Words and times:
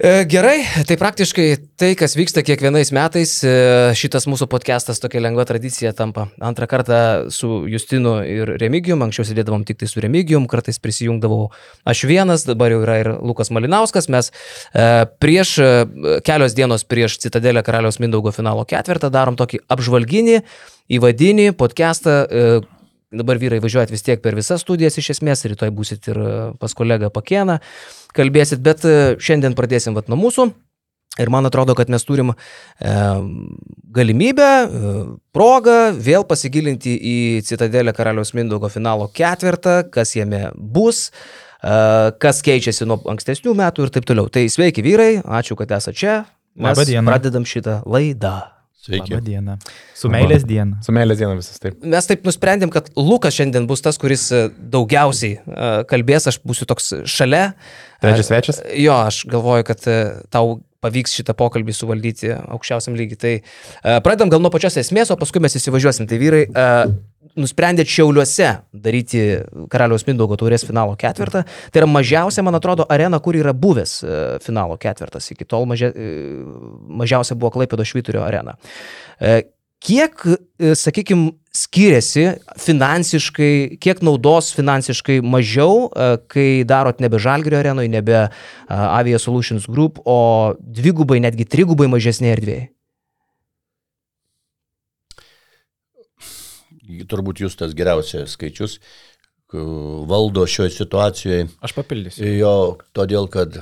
E, 0.00 0.24
gerai, 0.24 0.62
tai 0.88 0.96
praktiškai 0.96 1.46
tai, 1.76 1.90
kas 1.92 2.14
vyksta 2.16 2.40
kiekvienais 2.40 2.88
metais, 2.96 3.34
e, 3.44 3.50
šitas 3.92 4.24
mūsų 4.32 4.46
podcastas 4.48 4.96
tokia 4.96 5.20
lengva 5.20 5.44
tradicija 5.44 5.90
tampa. 5.92 6.24
Antrą 6.40 6.64
kartą 6.70 7.00
su 7.28 7.66
Justinu 7.68 8.14
ir 8.24 8.54
Remigijum, 8.62 9.04
anksčiau 9.04 9.28
sėdėdavom 9.28 9.66
tik 9.68 9.82
tai 9.82 9.90
su 9.92 10.00
Remigijum, 10.00 10.48
kartais 10.48 10.80
prisijungdavau 10.80 11.50
aš 11.84 12.06
vienas, 12.08 12.46
dabar 12.48 12.72
jau 12.72 12.80
yra 12.80 12.96
ir 13.02 13.12
Lukas 13.20 13.52
Malinauskas. 13.52 14.08
Mes 14.08 14.32
e, 14.32 14.88
prieš 15.20 15.54
kelios 16.24 16.56
dienos 16.56 16.88
prieš 16.88 17.20
Citadelę 17.20 17.60
Karaliaus 17.60 18.00
Mindaugo 18.00 18.32
finalo 18.32 18.64
ketvirtą 18.64 19.12
darom 19.12 19.36
tokį 19.36 19.66
apžvalginį, 19.68 20.40
įvadinį 20.96 21.50
podcastą 21.60 22.22
dabar 23.12 23.36
vyrai 23.42 23.60
važiuojat 23.60 23.92
vis 23.92 24.06
tiek 24.06 24.20
per 24.22 24.32
visas 24.38 24.62
studijas 24.64 24.96
iš 24.96 25.12
esmės, 25.18 25.44
rytoj 25.44 25.74
būsit 25.74 26.08
ir 26.08 26.20
pas 26.56 26.72
kolegą 26.78 27.10
Pakieną 27.12 27.58
kalbėsit, 28.16 28.62
bet 28.64 28.84
e, 28.84 28.96
šiandien 29.22 29.56
pradėsim 29.58 29.96
vat 29.96 30.10
nuo 30.10 30.18
mūsų. 30.20 30.50
Ir 31.18 31.30
man 31.32 31.48
atrodo, 31.48 31.74
kad 31.74 31.90
mes 31.90 32.04
turim 32.06 32.30
e, 32.30 32.34
galimybę, 33.96 34.46
e, 34.46 34.92
progą 35.34 35.78
vėl 35.98 36.22
pasigilinti 36.28 36.94
į 36.94 37.16
Citadelę 37.48 37.92
Karaliaus 37.96 38.30
Mindaugo 38.36 38.70
finalo 38.70 39.08
ketvirtą, 39.14 39.80
kas 39.90 40.14
jame 40.14 40.46
bus, 40.54 41.08
e, 41.60 41.74
kas 42.22 42.44
keičiasi 42.46 42.86
nuo 42.86 43.00
ankstesnių 43.10 43.56
metų 43.58 43.88
ir 43.88 43.92
taip 43.98 44.06
toliau. 44.08 44.30
Tai 44.30 44.46
sveiki 44.54 44.86
vyrai, 44.86 45.10
ačiū, 45.40 45.58
kad 45.58 45.74
esate 45.80 45.98
čia. 45.98 46.16
Mes 46.60 46.78
pradedam 46.78 47.46
šitą 47.46 47.80
laidą. 47.90 48.38
Sveiki. 48.80 49.12
Labą 49.12 49.20
dieną. 49.26 49.54
Su 49.92 50.08
meilės 50.08 50.46
diena. 50.48 50.78
Su 50.80 50.94
meilės 50.96 51.18
diena 51.20 51.34
visas 51.36 51.60
taip. 51.60 51.82
Mes 51.84 52.06
taip 52.08 52.22
nusprendėm, 52.24 52.70
kad 52.72 52.86
Lukas 52.96 53.36
šiandien 53.36 53.66
bus 53.68 53.84
tas, 53.84 53.98
kuris 54.00 54.30
e, 54.32 54.46
daugiausiai 54.72 55.34
e, 55.36 55.68
kalbės, 55.90 56.30
aš 56.30 56.38
būsiu 56.48 56.64
toks 56.70 56.94
šalia. 57.04 57.50
Trečias 58.00 58.30
svečias? 58.30 58.62
Jo, 58.76 58.96
aš 59.10 59.22
galvoju, 59.30 59.66
kad 59.68 59.86
e, 59.90 60.00
tau 60.32 60.58
pavyks 60.80 61.18
šitą 61.18 61.34
pokalbį 61.36 61.74
suvaldyti 61.76 62.32
aukščiausiam 62.32 62.96
lygiai. 62.96 63.20
Tai 63.20 63.32
pradedam 64.00 64.32
gal 64.32 64.40
nuo 64.40 64.52
pačios 64.52 64.78
esmės, 64.80 65.12
o 65.12 65.18
paskui 65.20 65.42
mes 65.44 65.58
įsivažiuosim. 65.60 66.08
Tai 66.08 66.16
vyrai, 66.22 66.46
nusprendėt 67.38 67.90
Šiauliuose 67.90 68.48
daryti 68.72 69.22
Karaliaus 69.70 70.06
Mindaugo 70.08 70.38
taurės 70.40 70.64
finalo 70.66 70.96
ketvirtą. 70.98 71.44
Tai 71.44 71.82
yra 71.82 71.88
mažiausia, 71.90 72.44
man 72.46 72.58
atrodo, 72.58 72.86
arena, 72.90 73.20
kur 73.22 73.38
yra 73.38 73.54
buvęs 73.56 73.94
e, 74.02 74.18
finalo 74.44 74.78
ketvirtas. 74.80 75.30
Iki 75.34 75.46
tol 75.50 75.68
mažia, 75.70 75.92
e, 75.92 76.10
mažiausia 77.02 77.38
buvo 77.38 77.52
Klaipėdo 77.54 77.86
Švyturio 77.86 78.24
arena. 78.26 78.56
E, 79.80 79.86
kiek, 79.86 80.24
sakykime, 80.76 81.32
skiriasi 81.56 82.26
finansiškai, 82.60 83.78
kiek 83.82 84.02
naudos 84.06 84.52
finansiškai 84.54 85.20
mažiau, 85.24 85.88
kai 86.30 86.62
darot 86.68 87.00
nebe 87.00 87.18
Žalgirio 87.18 87.58
arenoje, 87.58 87.88
nebe 87.88 88.28
Avia 88.68 89.18
Solutions 89.18 89.66
Group, 89.66 89.98
o 90.04 90.54
dvigubai, 90.60 91.18
netgi 91.24 91.48
trigubai 91.48 91.88
mažesnėje 91.90 92.36
erdvėje? 92.38 92.68
turbūt 97.10 97.42
jūs 97.44 97.56
tas 97.58 97.74
geriausias 97.76 98.36
skaičius 98.36 98.78
valdo 100.10 100.44
šioje 100.46 100.70
situacijoje. 100.76 101.48
Aš 101.64 101.74
papildysiu. 101.74 102.26
Jo, 102.38 102.54
todėl, 102.94 103.26
kad 103.30 103.56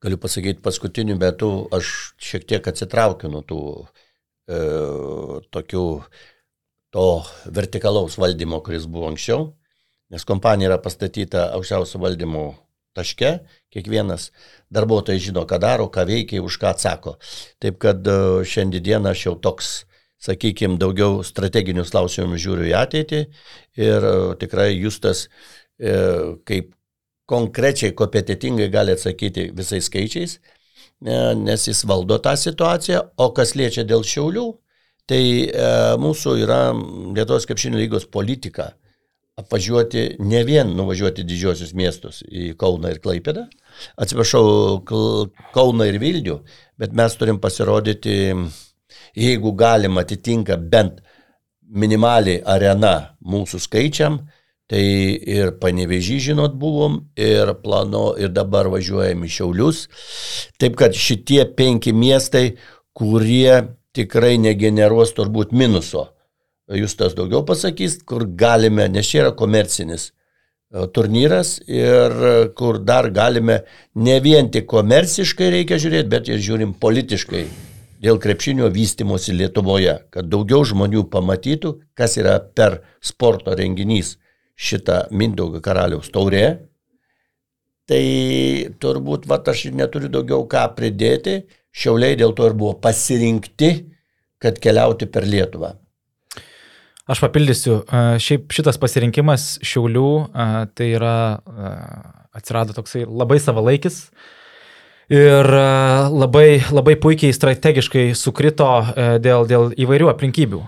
galiu 0.00 0.18
pasakyti, 0.20 0.62
paskutiniu 0.64 1.18
metu 1.20 1.50
aš 1.76 1.92
šiek 2.16 2.46
tiek 2.48 2.68
atsitraukiu 2.72 3.28
nuo 3.32 3.42
tų 3.44 3.60
e, 4.48 4.60
tokių 5.54 5.86
to 6.94 7.08
vertikalaus 7.58 8.18
valdymo, 8.20 8.62
kuris 8.64 8.86
buvo 8.90 9.10
anksčiau, 9.10 9.50
nes 10.12 10.24
kompanija 10.24 10.70
yra 10.70 10.78
pastatyta 10.82 11.50
aukščiausio 11.56 12.00
valdymo 12.02 12.46
taške, 12.96 13.32
kiekvienas 13.74 14.30
darbuotojas 14.72 15.26
žino, 15.26 15.44
ką 15.48 15.58
daro, 15.60 15.90
ką 15.92 16.06
veikia, 16.08 16.40
už 16.44 16.56
ką 16.62 16.72
atsako. 16.72 17.18
Taip 17.60 17.76
kad 17.82 18.08
šiandieną 18.48 19.12
aš 19.12 19.26
jau 19.26 19.34
toks 19.36 19.74
sakykime, 20.22 20.78
daugiau 20.80 21.20
strateginius 21.26 21.92
klausimus 21.92 22.40
žiūriu 22.42 22.70
į 22.70 22.74
ateitį 22.80 23.20
ir 23.82 24.08
e, 24.08 24.14
tikrai 24.40 24.70
Justas 24.74 25.26
e, 25.26 25.92
kaip 26.48 26.72
konkrečiai, 27.28 27.94
kompetitingai 27.96 28.68
gali 28.72 28.94
atsakyti 28.96 29.50
visais 29.56 29.90
skaičiais, 29.90 30.38
e, 30.38 30.55
nes 31.02 31.66
jis 31.68 31.82
valdo 31.88 32.18
tą 32.22 32.36
situaciją, 32.40 33.02
o 33.20 33.30
kas 33.36 33.54
liečia 33.58 33.84
dėl 33.84 34.04
šiaulių, 34.06 34.46
tai 35.06 35.22
mūsų 36.00 36.36
yra 36.42 36.60
Lietuvos 37.14 37.46
krepšinio 37.46 37.78
lygos 37.78 38.08
politika 38.10 38.72
apvažiuoti 39.36 40.16
ne 40.24 40.40
vien 40.48 40.70
nuvažiuoti 40.72 41.24
didžiosius 41.28 41.74
miestus 41.76 42.22
į 42.24 42.54
Kauną 42.56 42.94
ir 42.94 43.02
Klaipėdą, 43.04 43.44
atsiprašau, 44.00 44.80
Kauną 45.52 45.90
ir 45.90 46.00
Vilnių, 46.00 46.38
bet 46.80 46.96
mes 46.96 47.18
turim 47.20 47.38
pasirodyti 47.42 48.16
jeigu 49.16 49.52
galima 49.52 50.00
atitinka 50.00 50.56
bent 50.56 51.00
minimaliai 51.66 52.42
arena 52.44 52.94
mūsų 53.24 53.60
skaičiam, 53.64 54.20
tai 54.70 54.82
ir 55.14 55.52
panevežį, 55.60 56.18
žinot, 56.30 56.56
buvom, 56.58 56.98
ir 57.18 57.52
plano, 57.62 58.10
ir 58.18 58.32
dabar 58.34 58.70
važiuojam 58.72 59.22
į 59.26 59.30
Šiaulius. 59.36 59.84
Taip 60.58 60.78
kad 60.80 60.96
šitie 60.98 61.44
penki 61.58 61.94
miestai, 61.94 62.56
kurie 62.96 63.76
tikrai 63.96 64.36
negeneruos 64.42 65.14
turbūt 65.16 65.54
minuso. 65.56 66.08
Jūs 66.66 66.96
tas 66.98 67.14
daugiau 67.14 67.44
pasakys, 67.46 68.00
kur 68.02 68.26
galime, 68.26 68.88
nes 68.90 69.06
čia 69.06 69.22
yra 69.22 69.32
komercinis 69.38 70.08
e, 70.10 70.88
turnyras 70.90 71.60
ir 71.70 72.16
kur 72.58 72.80
dar 72.82 73.06
galime 73.14 73.60
ne 73.94 74.18
vien 74.24 74.50
tik 74.50 74.66
komerciškai 74.72 75.52
reikia 75.60 75.78
žiūrėti, 75.78 76.10
bet 76.10 76.32
ir 76.32 76.42
žiūrim 76.42 76.74
politiškai 76.82 77.44
dėl 78.02 78.18
krepšinio 78.18 78.66
vystimosi 78.74 79.36
Lietuvoje, 79.36 79.94
kad 80.10 80.26
daugiau 80.26 80.66
žmonių 80.66 81.06
pamatytų, 81.12 81.76
kas 81.94 82.18
yra 82.18 82.40
per 82.42 82.80
sporto 82.98 83.54
renginys 83.54 84.16
šitą 84.56 85.06
Mindaugo 85.12 85.60
karaliaus 85.64 86.10
taurė. 86.12 86.46
Tai 87.86 88.02
turbūt, 88.82 89.28
va, 89.30 89.38
aš 89.52 89.68
neturiu 89.76 90.10
daugiau 90.10 90.46
ką 90.50 90.64
pridėti, 90.74 91.44
šiauliai 91.76 92.16
dėl 92.18 92.34
to 92.34 92.48
ir 92.48 92.56
buvo 92.58 92.74
pasirinkti, 92.82 93.70
kad 94.42 94.58
keliauti 94.62 95.06
per 95.06 95.28
Lietuvą. 95.28 95.76
Aš 97.06 97.20
papildysiu, 97.22 97.84
šiaip 98.18 98.50
šitas 98.50 98.80
pasirinkimas 98.82 99.60
šiaulių, 99.62 100.08
tai 100.74 100.88
yra, 100.96 101.18
atsirado 102.34 102.74
toksai 102.74 103.04
labai 103.06 103.38
savalaikis, 103.38 104.08
Ir 105.06 105.46
labai, 105.46 106.64
labai 106.74 106.96
puikiai 106.98 107.30
strategiškai 107.30 108.08
sukrito 108.18 108.66
dėl, 109.22 109.44
dėl 109.46 109.68
įvairių 109.78 110.08
aplinkybių, 110.10 110.58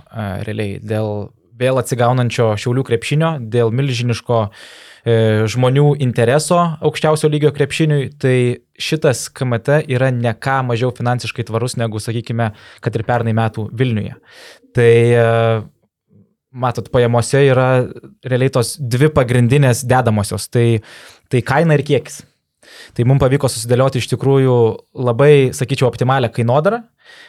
realiai, 0.47 0.77
dėl 0.79 1.33
vėl 1.59 1.81
atsigaunančio 1.81 2.53
šiaulių 2.61 2.85
krepšinio, 2.89 3.33
dėl 3.53 3.73
milžiniško 3.75 4.43
žmonių 5.49 5.95
intereso 6.05 6.59
aukščiausio 6.85 7.31
lygio 7.33 7.53
krepšiniui, 7.55 8.11
tai 8.21 8.37
šitas 8.79 9.29
KMT 9.33 9.83
yra 9.95 10.11
ne 10.13 10.33
ką 10.35 10.61
mažiau 10.69 10.93
finansiškai 10.95 11.47
tvarus 11.49 11.79
negu, 11.81 12.03
sakykime, 12.03 12.51
kad 12.85 12.97
ir 12.99 13.07
pernai 13.09 13.35
metų 13.37 13.69
Vilniuje. 13.79 14.19
Tai 14.77 14.93
matot, 16.53 16.91
pajamose 16.93 17.45
yra 17.47 17.69
realiai 18.27 18.53
tos 18.53 18.77
dvi 18.81 19.11
pagrindinės 19.15 19.85
dedamosios, 19.89 20.49
tai, 20.53 20.81
tai 21.33 21.45
kaina 21.47 21.79
ir 21.79 21.87
kiekis. 21.87 22.23
Tai 22.97 23.07
mums 23.09 23.23
pavyko 23.23 23.49
susidėlioti 23.49 24.01
iš 24.03 24.11
tikrųjų 24.11 24.57
labai, 25.07 25.51
sakyčiau, 25.57 25.89
optimalią 25.89 26.29
kainodarą. 26.35 26.83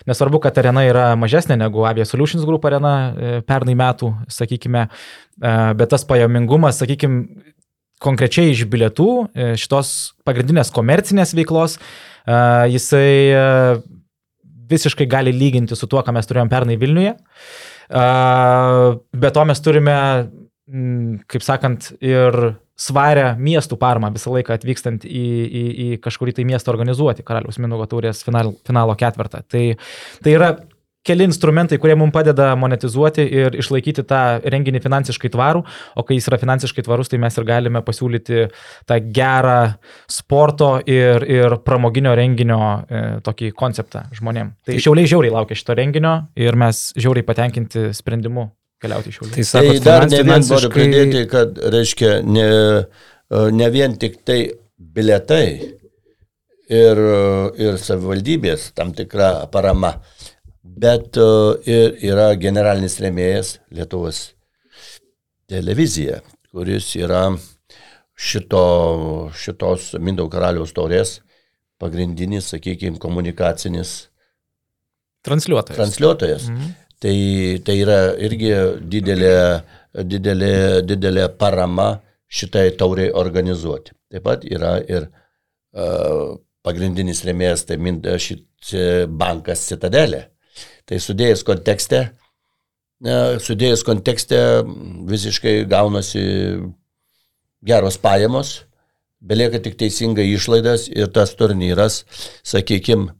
Nesvarbu, 0.09 0.39
kad 0.43 0.57
arena 0.61 0.83
yra 0.87 1.05
mažesnė 1.19 1.57
negu 1.59 1.83
Avia 1.87 2.05
Solutions 2.07 2.45
Group 2.47 2.65
arena 2.69 2.93
e, 2.95 3.31
pernai 3.45 3.75
metų, 3.77 4.11
sakykime, 4.31 4.85
e, 4.89 5.53
bet 5.79 5.91
tas 5.93 6.05
pajamingumas, 6.07 6.79
sakykime, 6.81 7.25
konkrečiai 7.99 8.53
iš 8.53 8.63
bilietų 8.71 9.09
e, 9.27 9.49
šitos 9.59 9.93
pagrindinės 10.27 10.71
komercinės 10.75 11.35
veiklos, 11.35 11.79
jisai 12.69 13.81
visiškai 14.69 15.07
gali 15.09 15.31
lyginti 15.33 15.73
su 15.75 15.87
tuo, 15.89 16.03
ką 16.05 16.13
mes 16.13 16.27
turėjom 16.29 16.51
pernai 16.51 16.75
Vilniuje. 16.77 17.15
Be 17.89 19.31
to 19.33 19.45
mes 19.49 19.63
turime, 19.65 19.95
kaip 21.29 21.45
sakant, 21.45 21.91
ir 22.03 22.35
svarę 22.79 23.33
miestų 23.41 23.77
parmą 23.79 24.11
visą 24.15 24.33
laiką 24.33 24.55
atvykstant 24.55 25.05
į, 25.05 25.27
į, 25.45 25.63
į 25.85 25.87
kažkurį 26.03 26.37
tai 26.37 26.47
miestą 26.47 26.71
organizuoti 26.71 27.25
Karaliaus 27.27 27.59
Minugo 27.59 27.87
taurės 27.89 28.23
final, 28.23 28.53
finalo 28.67 28.95
ketvirtą. 28.99 29.43
Tai, 29.51 29.63
tai 30.23 30.35
yra 30.35 30.53
keli 31.09 31.25
instrumentai, 31.27 31.79
kurie 31.81 31.95
mums 31.97 32.13
padeda 32.13 32.51
monetizuoti 32.59 33.23
ir 33.23 33.55
išlaikyti 33.59 34.03
tą 34.07 34.21
renginį 34.53 34.81
finansiškai 34.83 35.31
tvarų, 35.33 35.63
o 35.97 36.05
kai 36.05 36.19
jis 36.19 36.29
yra 36.29 36.39
finansiškai 36.41 36.85
tvarus, 36.85 37.09
tai 37.11 37.21
mes 37.23 37.39
ir 37.39 37.47
galime 37.47 37.81
pasiūlyti 37.85 38.45
tą 38.89 38.99
gerą 39.15 39.57
sporto 40.11 40.75
ir, 40.85 41.25
ir 41.25 41.57
pramoginio 41.65 42.13
renginio 42.19 42.61
e, 42.61 43.03
tokį 43.25 43.51
konceptą 43.57 44.05
žmonėm. 44.19 44.53
Tai 44.67 44.79
šiauliai 44.79 45.09
žiauriai 45.09 45.35
laukia 45.39 45.57
šito 45.59 45.77
renginio 45.79 46.15
ir 46.39 46.59
mes 46.59 46.89
žiauriai 46.99 47.27
patenkinti 47.27 47.89
sprendimu 47.97 48.49
keliauti 48.81 49.11
iš 49.11 49.19
Šiaulių. 49.19 49.33
Tai, 49.35 49.45
sakot, 49.49 49.75
tai 49.75 49.83
dar 49.85 50.07
ne 50.09 50.23
vien 50.23 50.47
noriu 50.47 50.71
pridėti, 50.73 51.25
kad, 51.31 51.59
reiškia, 51.75 52.15
ne, 52.25 52.47
ne 53.55 53.69
vien 53.73 53.95
tik 53.99 54.19
tai 54.27 54.39
biletai 54.79 55.45
ir, 56.69 57.03
ir 57.59 57.79
savivaldybės 57.81 58.71
tam 58.77 58.93
tikra 58.97 59.47
parama, 59.51 59.95
bet 60.63 61.17
e, 61.19 61.29
ir 61.69 61.97
yra 62.11 62.31
generalinis 62.39 62.99
remėjas 63.03 63.57
Lietuvos 63.75 64.29
televizija, 65.49 66.21
kuris 66.53 66.93
yra 66.99 67.25
šito, 68.19 68.63
šitos 69.35 69.93
Mindau 69.99 70.29
karaliaus 70.31 70.73
taurės 70.75 71.19
pagrindinis, 71.79 72.51
sakykime, 72.51 72.99
komunikacinis 72.99 74.09
Transliuotojas. 75.23 75.79
transliuotojas. 75.79 76.47
Mhm. 76.49 76.75
Tai, 76.99 77.15
tai 77.63 77.75
yra 77.79 77.99
irgi 78.19 78.51
didelė, 78.91 79.35
didelė, 80.03 80.55
didelė 80.83 81.29
parama 81.39 81.93
šitai 82.27 82.73
tauriai 82.79 83.13
organizuoti. 83.15 83.93
Taip 84.11 84.25
pat 84.25 84.43
yra 84.43 84.73
ir 84.83 85.05
uh, 85.07 86.35
pagrindinis 86.65 87.23
remėjas, 87.23 87.63
tai 87.69 87.77
min- 87.79 88.01
šit 88.03 88.73
bankas 89.07 89.63
Citadelė. 89.69 90.25
Tai 90.89 90.99
sudėjus 90.99 91.45
kontekste, 91.47 92.01
uh, 93.07 93.37
sudėjus 93.39 93.85
kontekste 93.87 94.41
visiškai 95.07 95.61
gaunasi 95.71 96.25
geros 97.63 97.95
pajamos, 98.01 98.65
belieka 99.19 99.63
tik 99.63 99.79
teisingai 99.79 100.27
išlaidas 100.33 100.89
ir 100.91 101.07
tas 101.15 101.31
turnyras, 101.39 102.03
sakykime, 102.43 103.13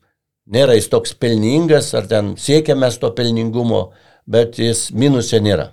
nėra 0.54 0.78
jis 0.78 0.90
toks 0.92 1.16
pelningas, 1.18 1.92
ar 1.98 2.08
ten 2.10 2.34
siekiamės 2.40 3.00
to 3.02 3.12
pelningumo, 3.16 3.90
bet 4.30 4.60
jis 4.62 4.90
minusė 4.96 5.42
nėra. 5.44 5.72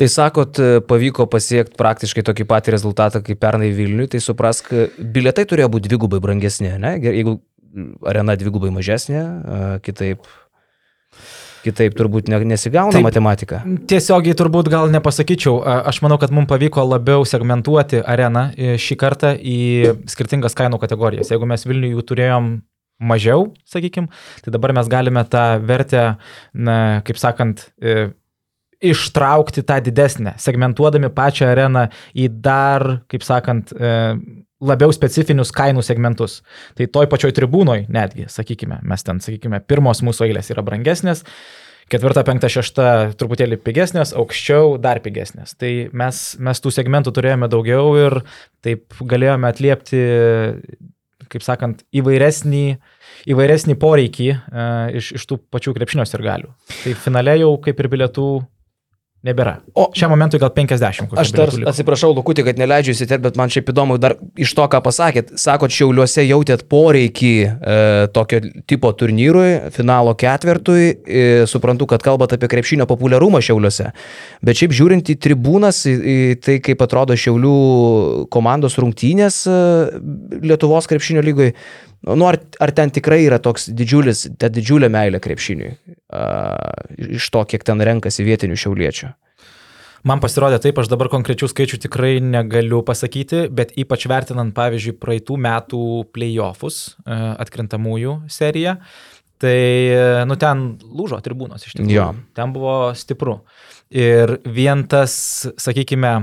Tai 0.00 0.08
sakot, 0.08 0.58
e, 0.58 0.80
pavyko 0.88 1.28
pasiekti 1.30 1.76
praktiškai 1.78 2.24
tokį 2.26 2.46
patį 2.48 2.74
rezultatą 2.74 3.20
kaip 3.22 3.38
pernai 3.42 3.70
Vilniui, 3.76 4.08
tai 4.10 4.18
suprask, 4.24 4.72
bilietai 4.98 5.44
turėjo 5.48 5.68
būti 5.74 5.92
dvigubai 5.92 6.22
brangesni, 6.24 6.72
ne? 6.82 6.96
Jeigu 7.02 7.36
arena 8.08 8.36
dvigubai 8.36 8.72
mažesnė, 8.74 9.20
a, 9.22 9.60
kitaip, 9.84 10.24
kitaip 11.62 11.94
turbūt 11.96 12.32
ne, 12.32 12.40
nesigauna 12.54 12.96
Taip. 12.96 13.06
matematika. 13.06 13.62
Tiesiogiai 13.88 14.36
turbūt 14.38 14.72
gal 14.72 14.90
nepasakyčiau. 14.92 15.60
A, 15.60 15.78
Aš 15.92 16.02
manau, 16.04 16.18
kad 16.20 16.34
mums 16.34 16.50
pavyko 16.50 16.84
labiau 16.88 17.24
segmentuoti 17.28 18.02
areną 18.02 18.48
e, 18.56 18.74
šį 18.80 18.98
kartą 19.00 19.36
į 19.36 19.60
skirtingas 20.10 20.58
kainų 20.58 20.80
kategorijas. 20.82 21.32
Jeigu 21.32 21.48
mes 21.48 21.68
Vilniuje 21.68 21.96
jų 21.96 22.06
turėjom 22.12 22.52
mažiau, 23.00 23.50
sakykime, 23.68 24.10
tai 24.44 24.54
dabar 24.54 24.74
mes 24.76 24.90
galime 24.90 25.24
tą 25.28 25.46
vertę, 25.66 26.04
na, 26.54 26.76
kaip 27.06 27.18
sakant, 27.20 27.68
e, 27.82 28.12
ištraukti 28.82 29.62
tą 29.62 29.78
didesnę, 29.82 30.34
segmentuodami 30.42 31.10
pačią 31.14 31.52
areną 31.52 31.86
į 32.18 32.28
dar, 32.42 32.86
kaip 33.10 33.24
sakant, 33.26 33.72
e, 33.72 33.92
labiau 34.62 34.94
specifinius 34.94 35.52
kainų 35.54 35.82
segmentus. 35.86 36.40
Tai 36.78 36.86
toj 36.94 37.10
pačioj 37.10 37.34
tribūnoj 37.36 37.86
netgi, 37.92 38.28
sakykime, 38.30 38.80
mes 38.86 39.06
ten, 39.06 39.20
sakykime, 39.22 39.62
pirmos 39.66 40.02
mūsų 40.06 40.28
eilės 40.28 40.50
yra 40.54 40.64
brangesnės, 40.66 41.24
ketvirta, 41.92 42.24
penkta, 42.26 42.50
šešta 42.52 42.86
truputėlį 43.20 43.58
pigesnės, 43.62 44.14
aukščiau 44.18 44.76
dar 44.82 45.02
pigesnės. 45.04 45.56
Tai 45.58 45.72
mes, 45.98 46.22
mes 46.42 46.62
tų 46.62 46.72
segmentų 46.74 47.14
turėjome 47.14 47.50
daugiau 47.52 47.90
ir 47.98 48.18
taip 48.64 48.98
galėjome 48.98 49.50
atliepti, 49.50 50.02
kaip 51.32 51.44
sakant, 51.44 51.82
įvairesnį, 51.96 52.64
įvairesnį 53.32 53.76
poreikį 53.80 54.28
e, 54.32 54.66
iš, 55.00 55.12
iš 55.18 55.28
tų 55.30 55.40
pačių 55.52 55.74
krepšinio 55.78 56.06
sirgalių. 56.08 56.52
Tai 56.82 56.96
finale 57.04 57.38
jau 57.40 57.54
kaip 57.64 57.80
ir 57.80 57.90
bilietų 57.92 58.28
nebėra. 59.26 59.54
O- 59.78 59.90
šiam 59.94 60.10
momentui 60.12 60.40
gal 60.42 60.50
50. 60.54 61.06
kokių 61.10 61.20
Aš 61.22 61.30
dar 61.36 61.52
liko. 61.54 61.70
atsiprašau, 61.70 62.10
Lukutį, 62.16 62.44
kad 62.48 62.58
neleidžiu 62.58 62.94
įsiterpti, 62.96 63.22
bet 63.28 63.38
man 63.38 63.52
šiaip 63.54 63.70
įdomu, 63.70 63.98
dar 64.02 64.16
iš 64.36 64.54
to, 64.58 64.66
ką 64.66 64.80
pasakėt, 64.82 65.30
sakot, 65.38 65.70
šiauliuose 65.70 66.24
jautėt 66.26 66.64
poreikį 66.72 67.32
e, 67.46 67.76
tokio 68.14 68.40
tipo 68.66 68.90
turnyrui, 68.98 69.70
finalo 69.74 70.14
ketvertui, 70.18 70.88
e, 71.06 71.22
suprantu, 71.50 71.86
kad 71.90 72.02
kalbate 72.02 72.38
apie 72.38 72.50
krepšinio 72.50 72.88
populiarumą 72.90 73.42
šiauliuose, 73.44 73.92
bet 74.42 74.58
šiaip 74.58 74.74
žiūrint 74.74 75.14
į 75.14 75.18
tribūnas, 75.22 75.84
į, 75.86 75.94
į 75.94 76.18
tai, 76.42 76.58
kaip 76.64 76.82
atrodo 76.82 77.14
šiaulių 77.14 77.56
komandos 78.34 78.78
rungtynės 78.82 79.44
e, 79.46 79.56
Lietuvos 80.42 80.90
krepšinio 80.90 81.22
lygoje, 81.22 81.54
nu, 82.08 82.26
ar, 82.28 82.38
ar 82.62 82.72
ten 82.74 82.92
tikrai 82.94 83.22
yra 83.26 83.38
toks 83.42 83.68
didžiulis, 83.70 84.26
ta 84.40 84.50
didžiulė 84.52 84.90
meilė 84.92 85.20
krepšiniui, 85.22 85.74
a, 86.12 86.24
iš 87.18 87.28
to, 87.34 87.44
kiek 87.48 87.64
ten 87.66 87.82
renkasi 87.82 88.26
vietinių 88.26 88.58
šiauliečių. 88.58 89.12
Man 90.02 90.18
pasirodė 90.18 90.58
taip, 90.58 90.80
aš 90.82 90.88
dabar 90.90 91.06
konkrečių 91.12 91.46
skaičių 91.52 91.78
tikrai 91.84 92.16
negaliu 92.24 92.80
pasakyti, 92.86 93.44
bet 93.54 93.70
ypač 93.78 94.08
vertinant, 94.10 94.50
pavyzdžiui, 94.56 94.96
praeitų 94.98 95.36
metų 95.44 95.82
playoffus, 96.10 96.96
e, 97.06 97.18
atkrintamųjų 97.44 98.16
seriją, 98.26 98.80
tai, 99.42 99.54
e, 99.94 100.24
nu, 100.26 100.34
ten 100.42 100.72
lūžo 100.82 101.22
tribūnos 101.22 101.68
iš 101.68 101.76
tikrųjų. 101.76 101.94
Jo. 101.94 102.08
Ten 102.34 102.54
buvo 102.54 102.76
stipru. 102.98 103.44
Ir 103.94 104.40
vien 104.42 104.82
tas, 104.90 105.14
sakykime, 105.62 106.16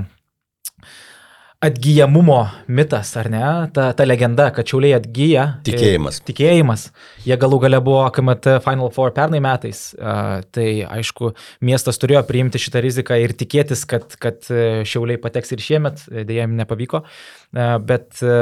atgyjamumo 1.60 2.38
mitas, 2.72 3.10
ar 3.20 3.28
ne, 3.28 3.40
ta, 3.76 3.90
ta 3.92 4.04
legenda, 4.06 4.46
kad 4.56 4.64
čiauliai 4.68 4.94
atgyja. 4.96 5.44
Tikėjimas. 5.66 6.20
E, 6.22 6.24
tikėjimas. 6.30 6.86
Jie 7.26 7.36
galų 7.40 7.58
gale 7.66 7.80
buvo 7.84 8.06
KMT 8.16 8.56
Final 8.64 8.88
Four 8.94 9.12
pernai 9.16 9.42
metais. 9.44 9.90
A, 10.00 10.40
tai 10.56 10.86
aišku, 10.88 11.34
miestas 11.68 12.00
turėjo 12.00 12.22
priimti 12.28 12.62
šitą 12.62 12.80
riziką 12.86 13.20
ir 13.20 13.36
tikėtis, 13.36 13.84
kad, 13.90 14.16
kad 14.22 14.48
e, 14.48 14.86
šiauliai 14.88 15.20
pateks 15.20 15.52
ir 15.52 15.64
šiemet, 15.66 16.06
dėja 16.08 16.46
jiems 16.46 16.56
nepavyko. 16.62 17.02
A, 17.04 17.74
bet 17.84 18.24
e, 18.24 18.32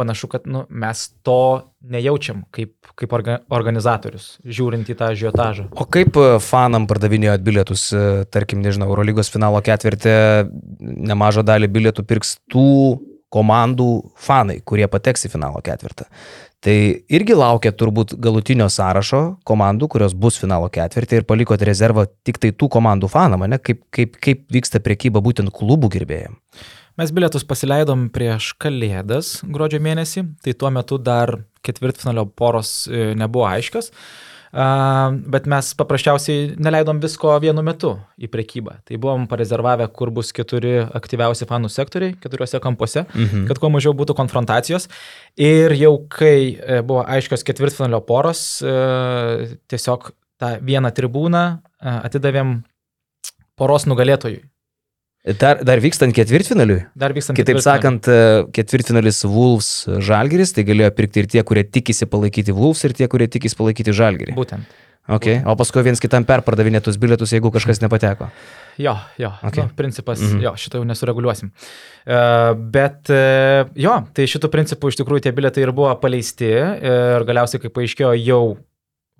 panašu, 0.00 0.30
kad 0.32 0.48
nu, 0.48 0.64
mes 0.68 1.04
to 1.26 1.36
nejaučiam 1.80 2.42
kaip, 2.54 2.72
kaip 2.98 3.14
orga, 3.16 3.38
organizatorius, 3.52 4.32
žiūrint 4.44 4.88
į 4.90 4.96
tą 4.98 5.12
žiotažą. 5.20 5.68
O 5.76 5.86
kaip 5.86 6.16
e, 6.20 6.32
fanam 6.44 6.88
pardavinėjot 6.90 7.44
bilietus, 7.46 7.86
e, 7.92 8.24
tarkim, 8.32 8.64
nežinau, 8.64 8.90
Eurolygos 8.90 9.32
finalo 9.32 9.60
ketvirtį, 9.64 10.16
nemažą 11.12 11.46
dalį 11.46 11.70
bilietų 11.78 12.06
pirks 12.08 12.38
tų 12.50 12.70
komandų 13.30 13.90
fanai, 14.18 14.58
kurie 14.66 14.88
pateks 14.90 15.28
į 15.28 15.34
finalo 15.36 15.60
ketvirtą. 15.64 16.08
Tai 16.60 16.74
irgi 17.08 17.36
laukia 17.38 17.70
turbūt 17.72 18.12
galutinio 18.20 18.66
sąrašo 18.68 19.20
komandų, 19.48 19.88
kurios 19.94 20.12
bus 20.12 20.36
finalo 20.40 20.68
ketvirtį 20.72 21.22
ir 21.22 21.26
palikot 21.28 21.62
rezervą 21.64 22.04
tik 22.26 22.40
tai 22.42 22.50
tų 22.52 22.68
komandų 22.74 23.08
fanam, 23.08 23.46
ne? 23.48 23.56
Kaip, 23.56 23.86
kaip, 23.94 24.18
kaip 24.20 24.44
vyksta 24.52 24.82
priekyba 24.84 25.22
būtent 25.24 25.54
klubų 25.56 25.88
gerbėjim. 25.94 26.36
Mes 27.00 27.08
bilietus 27.16 27.46
pasileidom 27.48 28.10
prieš 28.12 28.50
Kalėdas 28.60 29.38
gruodžio 29.48 29.78
mėnesį, 29.80 30.26
tai 30.44 30.52
tuo 30.52 30.68
metu 30.74 30.98
dar 31.00 31.30
ketvirtfinalio 31.64 32.26
poros 32.36 32.82
e, 32.92 33.14
nebuvo 33.16 33.46
aiškios, 33.48 33.88
a, 34.52 34.66
bet 35.32 35.46
mes 35.48 35.70
paprasčiausiai 35.80 36.58
neleidom 36.60 37.00
visko 37.00 37.32
vienu 37.40 37.64
metu 37.64 37.94
į 38.20 38.28
prekybą. 38.34 38.76
Tai 38.84 39.00
buvom 39.00 39.24
parezervavę, 39.30 39.86
kur 39.96 40.12
bus 40.12 40.34
keturi 40.36 40.74
aktyviausi 40.84 41.48
fanų 41.48 41.72
sektoriai, 41.72 42.18
keturiuose 42.20 42.60
kampuose, 42.60 43.06
Mhm. 43.14 43.48
kad 43.48 43.62
kuo 43.64 43.72
mažiau 43.72 43.96
būtų 43.96 44.18
konfrontacijos. 44.20 44.90
Ir 45.40 45.72
jau 45.80 45.94
kai 46.04 46.58
e, 46.60 46.82
buvo 46.84 47.06
aiškios 47.08 47.48
ketvirtfinalio 47.48 48.04
poros, 48.04 48.60
e, 48.60 49.56
tiesiog 49.72 50.12
tą 50.36 50.58
vieną 50.60 50.92
tribūną 50.92 51.44
e, 51.56 51.60
atidavėm 52.10 52.58
poros 53.56 53.88
nugalėtojui. 53.88 54.44
Dar, 55.20 55.58
dar 55.60 55.76
vykstant 55.84 56.14
ketvirtfinaliui, 56.16 56.86
Dar 56.96 57.12
vykstant 57.12 57.36
kitaip 57.36 57.58
sakant, 57.60 58.06
e, 58.08 58.44
ketvirtfinalis 58.56 59.18
Wolves 59.28 59.84
Žalgiris, 60.00 60.54
tai 60.56 60.64
galėjo 60.64 60.88
pirkti 60.96 61.20
ir 61.20 61.26
tie, 61.28 61.42
kurie 61.44 61.66
tikisi 61.68 62.08
palaikyti 62.08 62.54
Wolves, 62.56 62.80
ir 62.88 62.94
tie, 62.96 63.08
kurie 63.12 63.26
tikisi 63.28 63.58
palaikyti 63.58 63.92
Žalgirį. 63.92 64.32
Būtent. 64.38 64.70
Okay. 65.10 65.40
O 65.44 65.52
paskui 65.58 65.82
viens 65.84 66.00
kitam 66.00 66.24
perpardavinėtus 66.24 66.96
bilietus, 67.00 67.32
jeigu 67.34 67.50
kažkas 67.52 67.82
nepateko. 67.82 68.30
Jo, 68.80 68.94
jo, 69.18 69.32
Okay. 69.42 69.48
okay. 69.50 69.64
nu, 69.64 69.74
principas, 69.76 70.20
Mhm. 70.20 70.36
mhm. 70.36 70.42
jo, 70.44 70.52
šito 70.56 70.78
jau 70.78 70.84
nesureguliuosim. 70.88 71.50
Uh, 72.06 72.54
bet, 72.54 73.10
uh, 73.10 73.68
jo, 73.74 73.96
tai 74.14 74.24
šitų 74.24 74.48
principų 74.48 74.88
iš 74.88 75.00
tikrųjų 75.02 75.24
tie 75.26 75.32
bilietai 75.36 75.66
ir 75.66 75.72
buvo 75.72 75.92
paleisti 76.00 76.48
ir 76.48 77.26
galiausiai, 77.28 77.60
kaip 77.60 77.74
paaiškėjo, 77.76 78.14
jau 78.24 78.56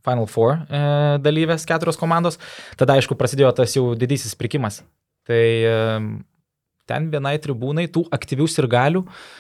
Final 0.05 0.25
Four 0.27 0.55
uh, 0.65 1.19
dalyvės 1.21 1.67
keturios 1.69 1.99
komandos, 2.01 2.39
tada 2.81 2.97
aišku 2.97 3.19
prasidėjo 3.21 3.53
tas 3.53 3.77
jau 3.77 3.91
didysis 3.95 4.33
pirkimas. 4.35 4.81
Tai 5.31 5.45
ten 6.91 7.11
vienai 7.13 7.37
tribūnai 7.39 7.87
tų 7.95 8.09
aktyvių 8.11 8.49
sirgalių, 8.51 9.05
uh, 9.07 9.39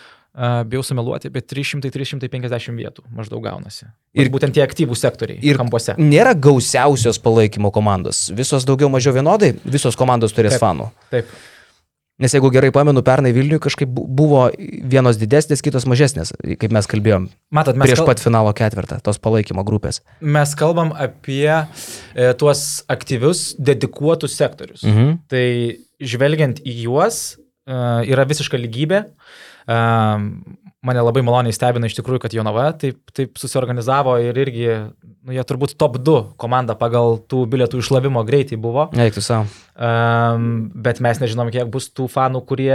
bijau 0.70 0.82
sumeluoti, 0.86 1.30
bet 1.34 1.48
300-350 1.50 2.76
vietų 2.78 3.04
maždaug 3.14 3.42
gaunasi. 3.42 3.88
Ir- 4.14 4.30
būtent 4.30 4.54
tie 4.54 4.62
aktyvų 4.62 4.94
sektoriai 4.94 5.40
ir 5.42 5.58
kampuose. 5.58 5.96
Nėra 5.98 6.34
gausiausios 6.38 7.18
palaikymo 7.18 7.72
komandos. 7.74 8.28
Visos 8.30 8.64
daugiau 8.64 8.90
mažiau 8.92 9.12
vienodai, 9.16 9.56
visos 9.64 9.96
komandos 9.98 10.32
turės 10.32 10.54
Taip. 10.54 10.62
fanų. 10.62 10.90
Taip. 11.10 11.26
Nes 12.20 12.34
jeigu 12.36 12.50
gerai 12.52 12.68
pamenu, 12.74 13.00
pernai 13.02 13.32
Vilniui 13.32 13.58
kažkaip 13.64 13.88
bu- 13.88 14.04
buvo 14.06 14.42
vienos 14.92 15.16
didesnės, 15.16 15.62
kitos 15.64 15.86
mažesnės, 15.88 16.34
kaip 16.60 16.70
mes 16.76 16.86
kalbėjom 16.90 17.28
Matot, 17.50 17.76
mes 17.80 17.88
prieš 17.88 18.02
kal- 18.02 18.10
pat 18.10 18.20
finalo 18.20 18.52
ketvirtą, 18.52 19.00
tos 19.02 19.16
palaikymo 19.18 19.64
grupės. 19.64 20.02
Mes 20.20 20.52
kalbam 20.54 20.92
apie 20.92 21.48
e, 21.48 22.32
tuos 22.36 22.84
aktyvius, 22.92 23.54
dedikuotus 23.58 24.36
sektorius. 24.36 24.84
Mhm. 24.84 25.14
Tai 25.32 25.46
žvelgiant 26.00 26.60
į 26.60 26.76
juos, 26.84 27.38
e, 27.66 27.72
yra 28.12 28.24
visiška 28.28 28.60
lygybė. 28.60 29.06
E, 29.70 29.78
mane 30.86 31.02
labai 31.04 31.20
maloniai 31.26 31.52
stebina 31.52 31.88
iš 31.90 31.96
tikrųjų, 31.98 32.22
kad 32.24 32.34
Jonava 32.36 32.70
taip, 32.80 32.98
taip 33.16 33.36
susiorganizavo 33.40 34.14
ir 34.24 34.38
irgi, 34.40 34.66
nu, 35.26 35.34
jie 35.36 35.44
turbūt 35.44 35.74
top 35.80 35.98
2 36.00 36.20
komanda 36.40 36.76
pagal 36.80 37.18
tų 37.28 37.42
bilietų 37.52 37.82
išlavimo 37.82 38.22
greitį 38.28 38.56
buvo. 38.60 38.86
Eiktų 38.96 39.24
savo. 39.24 39.48
Um, 39.76 40.70
bet 40.74 41.02
mes 41.04 41.20
nežinom, 41.20 41.52
kiek 41.52 41.68
bus 41.72 41.90
tų 41.92 42.08
fanų, 42.12 42.44
kurie 42.48 42.74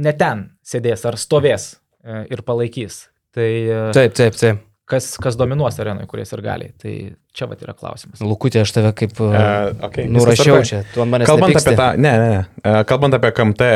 ne 0.00 0.12
ten 0.16 0.46
sėdės 0.66 1.02
ar 1.10 1.18
stovės 1.18 1.72
e, 2.04 2.24
ir 2.30 2.42
palaikys. 2.46 3.08
Tai 3.34 3.46
e, 3.46 3.80
Taip, 3.94 4.14
taip, 4.18 4.36
taip. 4.38 4.62
kas, 4.90 5.12
kas 5.22 5.36
dominuos 5.38 5.76
arenoje, 5.82 6.06
kuries 6.10 6.30
ir 6.34 6.40
gali. 6.46 6.70
Tai 6.80 6.94
čia 7.34 7.46
vat 7.50 7.60
yra 7.66 7.74
klausimas. 7.78 8.22
Lukutė, 8.22 8.62
aš 8.64 8.72
tave 8.78 8.94
kaip 8.98 9.18
uh, 9.18 9.34
Uh, 9.34 9.74
okay, 9.86 10.06
nurašiau 10.10 10.62
čia. 10.66 10.84
Tu 10.94 11.02
ant 11.02 11.10
manęs 11.12 11.30
Kalbant 11.30 11.52
nepyksti. 11.52 11.74
apie 11.74 11.78
tą, 11.82 11.90
ne, 12.02 12.14
ne, 12.22 12.30
ne. 12.38 12.46
E, 12.62 12.84
Kalbant 12.90 13.18
apie 13.18 13.30
KMT 13.34 13.68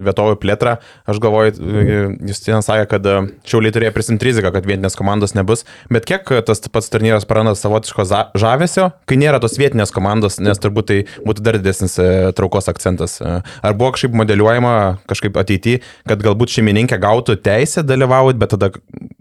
vietovių 0.00 0.38
plėtrą, 0.42 0.76
aš 1.10 1.20
galvoju, 1.22 1.54
e, 1.54 1.98
Justinas 2.28 2.68
sakė, 2.68 2.86
kad 2.90 3.06
e, 3.06 3.16
Šiauliai 3.48 3.74
turėjo 3.74 3.92
prisimti 3.94 4.28
riziką, 4.28 4.52
kad 4.54 4.66
vietinės 4.68 4.96
komandos 4.98 5.34
nebus, 5.36 5.64
bet 5.92 6.06
kiek 6.08 6.28
tas 6.46 6.62
pats 6.72 6.90
turnyras 6.92 7.26
praranda 7.28 7.54
savotiško 7.58 8.06
žavesio, 8.40 8.90
kai 9.08 9.18
nėra 9.20 9.40
tos 9.42 9.56
vietinės 9.60 9.94
komandos, 9.94 10.40
nes 10.42 10.60
turbūt 10.62 10.90
tai 10.90 10.98
būtų 11.26 11.44
dar 11.46 11.58
didesnis 11.60 11.96
e, 12.02 12.08
traukos 12.36 12.70
akcentas. 12.72 13.18
E, 13.20 13.36
Ar 13.64 13.76
buvo 13.78 13.94
kažkaip 13.94 14.16
modeliuojama 14.18 14.74
kažkaip 15.10 15.38
ateityje, 15.40 15.82
kad 16.08 16.22
galbūt 16.24 16.56
šeimininkė 16.56 16.98
gautų 17.02 17.38
teisę 17.44 17.84
dalyvauti, 17.86 18.40
bet 18.40 18.54
tada 18.56 18.70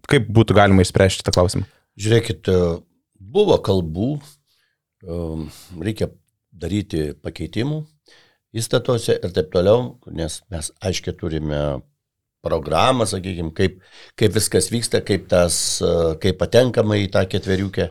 kaip 0.09 0.29
būtų 0.33 0.57
galima 0.57 0.85
išspręsti 0.85 1.21
šitą 1.21 1.35
klausimą? 1.35 1.67
Žiūrėkit, 1.99 2.49
e, 2.49 2.75
buvo 3.33 3.59
kalbų, 3.63 4.15
reikia 5.83 6.07
daryti 6.55 7.09
pakeitimų 7.19 7.81
įstatuose 8.53 9.17
ir 9.19 9.33
taip 9.35 9.49
toliau, 9.53 9.97
nes 10.11 10.41
mes 10.53 10.69
aiškiai 10.83 11.17
turime 11.17 11.63
programą, 12.43 13.05
sakykime, 13.07 13.53
kaip, 13.55 13.79
kaip 14.19 14.35
viskas 14.35 14.67
vyksta, 14.71 14.99
kaip, 15.07 15.29
tas, 15.31 15.55
kaip 16.23 16.37
patenkama 16.41 16.97
į 16.99 17.07
tą 17.13 17.23
ketveriukę. 17.31 17.87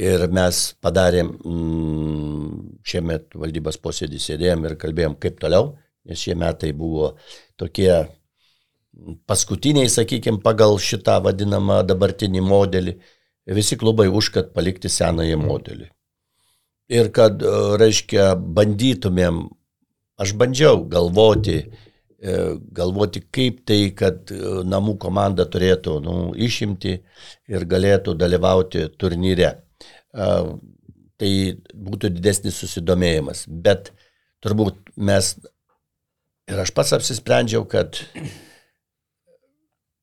Ir 0.00 0.26
mes 0.32 0.62
padarėm, 0.82 1.34
mm, 1.44 2.56
šiemet 2.88 3.36
valdybos 3.36 3.78
posėdį 3.84 4.22
sėdėjom 4.26 4.66
ir 4.68 4.78
kalbėjom, 4.80 5.18
kaip 5.20 5.38
toliau, 5.42 5.74
nes 6.08 6.24
šie 6.24 6.36
metai 6.38 6.72
buvo 6.76 7.12
tokie 7.60 7.92
paskutiniai, 9.28 9.92
sakykime, 9.92 10.40
pagal 10.44 10.78
šitą 10.80 11.18
vadinamą 11.24 11.82
dabartinį 11.86 12.44
modelį. 12.48 12.96
Visi 13.52 13.76
klubai 13.76 14.06
už, 14.08 14.30
kad 14.34 14.52
palikti 14.56 14.88
senąjį 14.92 15.36
modelį. 15.40 15.88
Ir 16.92 17.08
kad, 17.14 17.42
e, 17.42 17.58
reiškia, 17.80 18.32
bandytumėm, 18.36 19.48
aš 20.22 20.34
bandžiau 20.38 20.84
galvoti, 20.90 21.58
e, 21.62 22.36
galvoti 22.74 23.24
kaip 23.34 23.64
tai, 23.68 23.80
kad 23.98 24.30
e, 24.32 24.42
namų 24.68 24.96
komanda 25.02 25.46
turėtų 25.50 25.98
nu, 26.04 26.18
išimti 26.34 26.98
ir 27.52 27.66
galėtų 27.68 28.14
dalyvauti 28.18 28.88
turnyre. 28.98 29.56
E, 30.14 30.30
Tai 31.22 31.34
būtų 31.70 32.08
didesnis 32.16 32.56
susidomėjimas. 32.58 33.44
Bet 33.46 33.92
turbūt 34.42 34.90
mes 34.98 35.36
ir 36.50 36.62
aš 36.64 36.72
pats 36.74 36.96
apsisprendžiau, 36.96 37.62
kad 37.70 38.00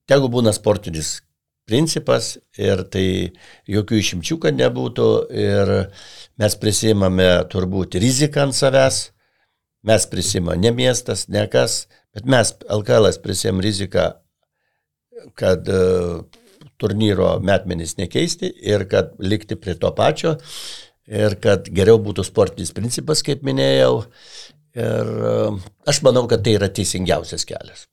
tegu 0.08 0.30
būna 0.32 0.54
sportinis 0.56 1.18
principas 1.68 2.38
ir 2.58 2.86
tai 2.88 3.06
jokių 3.68 4.00
išimčių, 4.00 4.40
kad 4.46 4.56
nebūtų 4.62 5.10
ir 5.44 5.74
mes 6.40 6.56
prisimame 6.62 7.28
turbūt 7.52 8.00
riziką 8.00 8.48
ant 8.48 8.56
savęs, 8.56 9.10
mes 9.88 10.06
prisimame 10.12 10.60
ne 10.60 10.72
miestas, 10.76 11.28
ne 11.32 11.46
kas, 11.52 11.86
bet 12.16 12.26
mes 12.30 12.52
LKL 12.70 13.12
prisimam 13.24 13.62
riziką, 13.64 14.10
kad 15.40 15.68
uh, 15.68 16.24
turnyro 16.80 17.38
metmenys 17.44 17.98
nekeisti 18.00 18.52
ir 18.72 18.86
kad 18.92 19.14
likti 19.20 19.58
prie 19.60 19.76
to 19.80 19.92
pačio 19.96 20.38
ir 21.10 21.36
kad 21.44 21.68
geriau 21.74 22.00
būtų 22.04 22.24
sportinis 22.28 22.72
principas, 22.76 23.24
kaip 23.26 23.44
minėjau. 23.48 24.04
Ir 24.80 25.08
uh, 25.10 25.58
aš 25.90 26.04
manau, 26.06 26.28
kad 26.30 26.44
tai 26.46 26.54
yra 26.60 26.70
teisingiausias 26.72 27.48
kelias. 27.50 27.88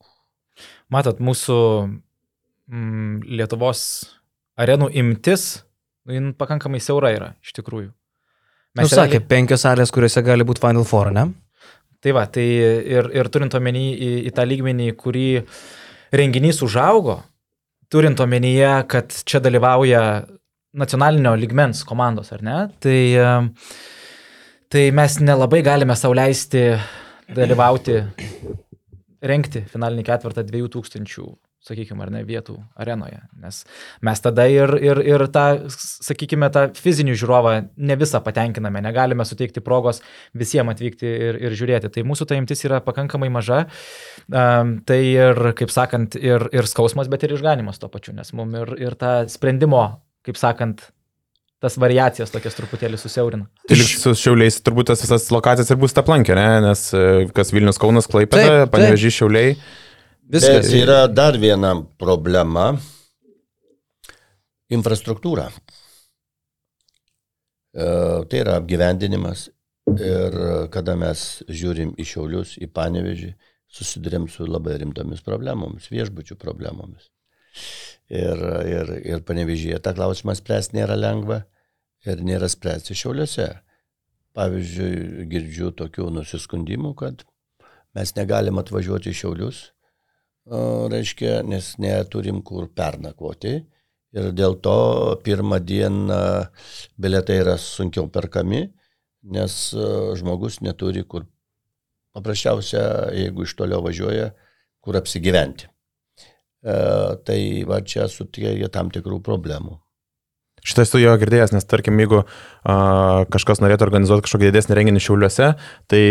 Matot, 0.93 1.17
mūsų 1.19 1.57
mm, 1.83 3.25
Lietuvos 3.39 3.81
arenų 4.61 4.91
imtis, 5.01 5.63
nu, 6.07 6.13
jin 6.15 6.29
pakankamai 6.37 6.79
siaura 6.83 7.11
yra, 7.15 7.31
iš 7.43 7.57
tikrųjų. 7.57 7.89
Mes 8.77 8.91
realiai- 8.91 9.17
sakė, 9.17 9.23
penkios 9.27 9.65
salės, 9.65 9.91
kuriuose 9.91 10.21
gali 10.23 10.45
būti 10.47 10.63
Final 10.63 10.85
Four, 10.87 11.09
ne? 11.11 11.25
Tai 12.03 12.13
va, 12.13 12.27
tai 12.29 12.45
ir, 12.45 13.09
ir 13.15 13.29
turint 13.33 13.55
omeny 13.57 13.87
į, 13.93 14.11
į 14.29 14.33
tą 14.37 14.45
lygmenį, 14.45 14.91
kurį 14.99 15.29
renginys 16.13 16.61
užaugo, 16.65 17.17
turint 17.91 18.19
omenyje, 18.21 18.73
kad 18.91 19.15
čia 19.27 19.41
dalyvauja 19.43 20.03
nacionalinio 20.77 21.33
lygmens 21.39 21.81
komandos, 21.87 22.29
ar 22.35 22.43
ne, 22.45 22.57
tai, 22.83 22.99
tai 24.69 24.85
mes 24.93 25.17
nelabai 25.23 25.63
galime 25.65 25.97
sauliaisti 25.97 26.63
dalyvauti, 27.33 27.97
renkti 29.25 29.65
finalinį 29.71 30.05
ketvirtą 30.07 30.45
2000 30.45 31.09
sakykime, 31.67 32.03
ar 32.05 32.11
ne, 32.13 32.23
vietų 32.27 32.57
arenoje. 32.79 33.19
Nes 33.43 33.61
mes 34.05 34.23
tada 34.23 34.47
ir, 34.51 34.73
ir, 34.81 35.01
ir 35.05 35.25
tą, 35.33 35.45
sakykime, 36.07 36.49
tą 36.53 36.67
fizinį 36.77 37.15
žiūrovą 37.19 37.53
ne 37.77 37.99
visą 37.99 38.21
patenkiname, 38.25 38.81
negalime 38.85 39.27
suteikti 39.27 39.63
progos 39.65 40.01
visiems 40.37 40.75
atvykti 40.75 41.07
ir, 41.07 41.39
ir 41.47 41.57
žiūrėti. 41.57 41.91
Tai 41.93 42.05
mūsų 42.07 42.29
ta 42.29 42.39
imtis 42.39 42.65
yra 42.67 42.81
pakankamai 42.85 43.29
maža. 43.33 43.65
Um, 44.27 44.77
tai 44.87 45.01
ir, 45.13 45.51
kaip 45.57 45.73
sakant, 45.73 46.17
ir, 46.19 46.49
ir 46.55 46.69
skausmas, 46.69 47.11
bet 47.11 47.25
ir 47.27 47.37
išganimas 47.37 47.81
tuo 47.81 47.91
pačiu, 47.93 48.15
nes 48.17 48.33
mums 48.37 48.61
ir, 48.63 48.75
ir 48.89 48.99
tą 48.99 49.17
sprendimo, 49.31 49.87
kaip 50.27 50.39
sakant, 50.39 50.89
tas 51.63 51.77
variacijas 51.81 52.29
tokias 52.29 52.55
truputėlį 52.57 52.99
susiaurina. 53.01 53.47
Tai 53.69 53.77
su 53.81 54.13
šiauliais 54.17 54.59
turbūt 54.61 54.91
tas 54.91 55.01
visas 55.01 55.25
lokacijas 55.33 55.71
ir 55.73 55.79
bus 55.81 55.95
ta 55.95 56.03
plankė, 56.05 56.35
ne? 56.37 56.47
nes 56.67 56.83
e, 56.93 57.25
kas 57.33 57.53
Vilnius 57.53 57.81
Kaunas, 57.81 58.05
Taip, 58.05 58.13
Klaipėda, 58.13 58.63
taip. 58.65 58.73
Panevežys 58.75 59.17
šiauliai. 59.17 59.55
Viskas. 60.27 60.65
Bet 60.65 60.73
yra 60.75 61.07
dar 61.07 61.37
viena 61.39 61.73
problema- 61.99 62.73
infrastruktūra. 64.77 65.47
E, 67.71 67.85
Tai 68.27 68.39
yra 68.41 68.57
apgyvendinimas 68.59 69.47
ir 69.87 70.35
kada 70.73 70.95
mes 70.99 71.43
žiūrim 71.47 71.93
į 71.95 72.03
Šiaulius, 72.03 72.57
į 72.59 72.67
Panevežį, 72.67 73.29
susidurėm 73.71 74.27
su 74.27 74.47
labai 74.47 74.77
rimtomis 74.81 75.23
problemomis, 75.23 75.87
viešbučių 75.91 76.35
problemomis. 76.41 77.07
Ir, 78.09 78.43
ir, 78.67 78.91
ir 79.07 79.23
Panevežyje 79.27 79.79
tą 79.83 79.93
klausimą 79.95 80.35
spręsti 80.35 80.79
nėra 80.79 80.99
lengva 80.99 81.45
ir 82.07 82.19
nėra 82.23 82.49
spręsti 82.51 82.95
Šiauliuose. 82.95 83.47
Pavyzdžiui, 84.37 85.25
girdžiu 85.31 85.71
tokių 85.71 86.11
nusiskundimų, 86.19 86.93
kad 86.99 87.23
mes 87.95 88.13
negalim 88.19 88.59
atvažiuoti 88.61 89.09
į 89.09 89.17
Šiaulius, 89.23 89.63
reiškia, 90.91 91.41
nes 91.43 91.73
neturim 91.81 92.41
kur 92.45 92.67
pernakvoti. 92.67 93.59
Ir 94.17 94.31
dėl 94.31 94.55
to 94.63 95.17
pirmą 95.23 95.59
dieną 95.59 96.19
biletai 96.97 97.41
yra 97.43 97.57
sunkiau 97.59 98.07
perkami, 98.09 98.67
nes 99.27 99.55
žmogus 100.17 100.61
neturi 100.63 101.03
kur, 101.03 101.27
paprasčiausia, 102.15 103.11
jeigu 103.13 103.43
iš 103.43 103.57
toliau 103.59 103.83
važiuoja, 103.83 104.31
kur 104.81 104.97
apsigyventi. 104.97 105.67
E, 105.67 106.75
tai 107.27 107.39
va 107.67 107.81
čia 107.85 108.07
sutėja 108.11 108.69
tam 108.73 108.89
tikrų 108.93 109.19
problemų. 109.23 109.77
Šitą 110.67 110.83
esu 110.83 110.99
jo 110.99 111.13
girdėjęs, 111.21 111.53
nes 111.55 111.67
tarkim, 111.67 111.99
jeigu 112.01 112.21
a, 112.23 112.75
kažkas 113.31 113.61
norėtų 113.63 113.87
organizuoti 113.87 114.25
kažkokį 114.25 114.49
didesnį 114.49 114.77
renginį 114.77 115.03
Šiauliuose, 115.05 115.51
tai 115.87 116.01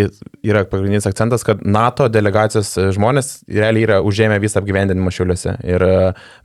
yra 0.47 0.65
pagrindinis 0.71 1.09
akcentas, 1.09 1.45
kad 1.47 1.61
NATO 1.67 2.09
delegacijos 2.13 2.73
žmonės 2.97 3.33
realiai 3.53 3.85
yra 3.85 4.01
užėmę 4.07 4.39
visą 4.41 4.63
apgyvendinimą 4.63 5.13
Šiauliuose. 5.13 5.59
Ir 5.69 5.85
a, 5.85 5.99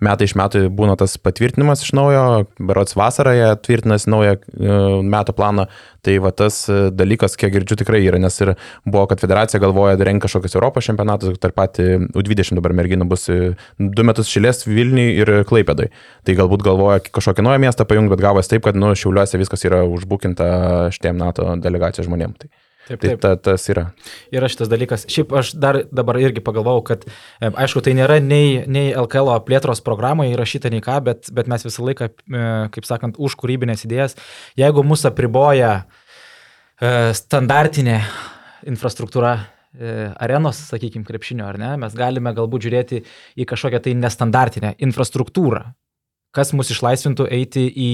metai 0.04 0.28
iš 0.28 0.36
metų 0.40 0.66
būna 0.76 0.98
tas 1.00 1.16
patvirtinimas 1.22 1.86
iš 1.86 1.96
naujo, 1.96 2.26
berots 2.60 2.98
vasarą 3.00 3.38
jie 3.38 3.50
tvirtinasi 3.64 4.12
naują 4.12 4.36
a, 4.38 4.84
metų 5.16 5.38
planą. 5.40 5.70
Tai 6.06 6.16
va 6.24 6.32
tas 6.34 6.64
a, 6.72 6.78
dalykas, 6.94 7.36
kiek 7.38 7.54
girdžiu, 7.54 7.78
tikrai 7.82 8.02
yra, 8.04 8.18
nes 8.22 8.40
ir 8.42 8.54
buvo, 8.86 9.04
kad 9.12 9.22
federacija 9.22 9.62
galvoja 9.62 10.00
rengti 10.02 10.26
kažkokius 10.26 10.58
Europos 10.58 10.88
čempionatus, 10.88 11.38
tarp 11.42 11.58
pat 11.60 11.78
U20 11.82 12.58
dabar 12.58 12.74
merginų 12.78 13.06
bus 13.12 13.28
e, 13.30 13.54
du 13.78 14.08
metus 14.08 14.32
šilės 14.32 14.66
Vilniui 14.66 15.14
ir 15.22 15.34
Klaipėdai. 15.50 15.92
Tai 16.26 16.38
galbūt 16.42 16.66
galvoja 16.66 17.04
kažkokią 17.06 17.46
naują 17.46 17.62
miestą 17.68 17.86
pajungti, 17.90 18.16
bet 18.16 18.26
gavosi 18.26 18.56
taip, 18.56 18.66
kad 18.66 18.80
nu, 18.80 18.96
Šiauliuose 18.98 19.42
viskas 19.42 19.68
yra 19.70 19.84
užbukinta 19.86 20.50
šitiem 20.96 21.22
NATO 21.22 21.54
delegacijos 21.62 22.10
žmonėm. 22.10 22.34
Tai, 22.42 22.50
Taip, 22.88 23.02
tai 23.04 23.14
ta, 23.22 23.36
tas 23.38 23.68
yra. 23.70 23.84
Yra 24.34 24.50
šitas 24.50 24.70
dalykas. 24.72 25.06
Šiaip 25.12 25.34
aš 25.38 25.54
dar 25.62 25.84
dabar 25.94 26.18
irgi 26.22 26.42
pagalvojau, 26.44 26.82
kad, 26.88 27.06
e, 27.06 27.52
aišku, 27.52 27.84
tai 27.86 27.94
nėra 27.98 28.18
nei, 28.24 28.64
nei 28.66 28.90
LKL 28.98 29.44
plėtros 29.46 29.84
programoje 29.86 30.34
įrašyta 30.34 30.72
nei 30.74 30.82
ką, 30.84 30.98
bet, 31.06 31.30
bet 31.36 31.52
mes 31.52 31.66
visą 31.68 31.86
laiką, 31.86 32.10
e, 32.10 32.48
kaip 32.74 32.88
sakant, 32.90 33.20
už 33.22 33.38
kūrybinės 33.38 33.86
idėjas, 33.86 34.18
jeigu 34.60 34.84
mūsų 34.88 35.12
apriboja 35.12 35.74
e, 35.78 37.12
standartinė 37.18 38.02
infrastruktūra 38.72 39.38
arenos, 40.20 40.58
sakykime, 40.68 41.06
krepšinio, 41.08 41.46
ar 41.48 41.56
ne, 41.56 41.70
mes 41.80 41.94
galime 41.96 42.34
galbūt 42.36 42.66
žiūrėti 42.66 42.98
į 43.40 43.46
kažkokią 43.48 43.80
tai 43.86 43.94
nestandartinę 43.96 44.74
infrastruktūrą, 44.84 45.62
kas 46.36 46.52
mus 46.52 46.74
išlaisvintų 46.76 47.30
eiti 47.32 47.64
į 47.72 47.92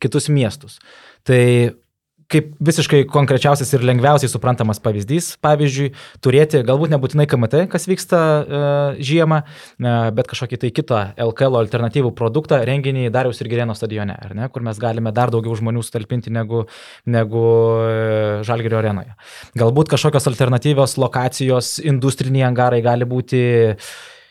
kitus 0.00 0.30
miestus. 0.32 0.78
Tai 1.28 1.42
kaip 2.32 2.50
visiškai 2.60 3.02
konkrečiausias 3.08 3.70
ir 3.72 3.84
lengviausiai 3.88 4.28
suprantamas 4.30 4.80
pavyzdys, 4.84 5.30
pavyzdžiui, 5.44 5.88
turėti 6.24 6.60
galbūt 6.68 6.92
nebūtinai 6.92 7.24
KMT, 7.30 7.62
kas 7.72 7.88
vyksta 7.88 8.18
e, 8.20 8.60
žiemą, 9.08 9.40
e, 9.44 9.94
bet 10.16 10.28
kažkokį 10.28 10.60
tai 10.64 10.70
kitą 10.76 11.00
LKL 11.28 11.56
alternatyvų 11.62 12.12
produktą 12.18 12.60
renginį 12.68 13.08
Dariaus 13.14 13.40
ir 13.40 13.48
Gerėno 13.52 13.76
stadione, 13.78 14.18
ne, 14.36 14.50
kur 14.52 14.66
mes 14.66 14.80
galime 14.82 15.14
dar 15.16 15.32
daugiau 15.32 15.56
žmonių 15.56 15.84
sutalpinti 15.86 16.32
negu, 16.34 16.66
negu 17.08 17.46
e, 17.86 18.44
Žalgerio 18.48 18.82
arenoje. 18.82 19.16
Galbūt 19.58 19.94
kažkokios 19.96 20.28
alternatyvios 20.28 20.98
lokacijos, 21.00 21.78
industriniai 21.80 22.44
angarai 22.50 22.84
gali 22.84 23.08
būti 23.08 23.42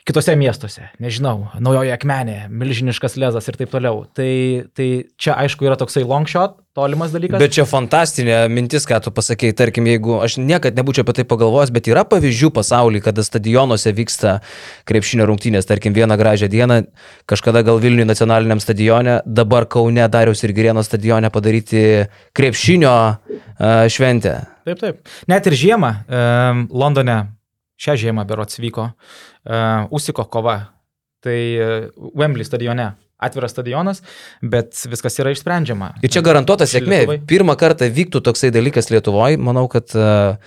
kitose 0.08 0.36
miestuose, 0.40 0.86
nežinau, 1.04 1.50
naujoje 1.60 1.92
akmenė, 1.92 2.38
milžiniškas 2.48 3.18
lezas 3.20 3.50
ir 3.50 3.58
taip 3.60 3.74
toliau. 3.74 4.06
Tai, 4.16 4.30
tai 4.78 4.88
čia 5.20 5.36
aišku 5.44 5.68
yra 5.68 5.76
toksai 5.80 6.06
long 6.08 6.30
shot, 6.32 6.56
tolimas 6.78 7.12
dalykas. 7.12 7.42
Bet 7.42 7.56
čia 7.58 7.66
fantastinė 7.68 8.40
mintis, 8.54 8.88
ką 8.88 9.02
tu 9.04 9.12
pasakėjai, 9.16 9.58
tarkim, 9.60 9.90
jeigu 9.92 10.20
aš 10.24 10.38
niekada 10.40 10.80
nebūčiau 10.80 11.04
apie 11.04 11.18
tai 11.20 11.28
pagalvojęs, 11.28 11.74
bet 11.76 11.92
yra 11.92 12.06
pavyzdžių 12.08 12.52
pasaulyje, 12.56 13.04
kada 13.10 13.26
stadionuose 13.28 13.94
vyksta 13.98 14.38
krepšinio 14.88 15.28
rungtynės, 15.28 15.68
tarkim, 15.68 15.96
vieną 15.98 16.20
gražią 16.20 16.52
dieną, 16.56 16.82
kažkada 17.28 17.66
gal 17.68 17.82
Vilniuje 17.84 18.08
nacionaliniam 18.08 18.64
stadione, 18.64 19.20
dabar 19.26 19.68
Kaune 19.68 20.08
Dariaus 20.14 20.44
ir 20.48 20.56
Girėno 20.56 20.86
stadione 20.88 21.34
padaryti 21.34 21.82
krepšinio 22.38 22.94
uh, 22.96 23.88
šventę. 23.92 24.40
Taip, 24.68 24.80
taip. 24.84 25.18
Net 25.28 25.48
ir 25.48 25.56
žiemą 25.68 25.98
um, 26.08 26.70
Londone 26.72 27.26
šią 27.78 27.98
žiemą 28.02 28.26
berots 28.28 28.58
vyko 28.60 28.90
uh, 29.48 29.88
Usiko 29.92 30.28
kova. 30.32 30.60
Tai 31.24 31.38
uh, 31.58 32.10
Wembley 32.16 32.46
stadione. 32.48 32.94
Atviras 33.18 33.50
stadionas, 33.50 34.04
bet 34.46 34.78
viskas 34.92 35.16
yra 35.18 35.32
išsprendžiama. 35.34 35.88
Ir 36.06 36.12
čia 36.14 36.22
garantuota 36.22 36.68
sėkmė. 36.70 37.00
Pirmą 37.26 37.56
kartą 37.58 37.88
vyktų 37.90 38.22
toksai 38.28 38.52
dalykas 38.54 38.92
Lietuvoje. 38.94 39.40
Manau, 39.42 39.64
kad 39.74 39.90
uh, 39.98 40.38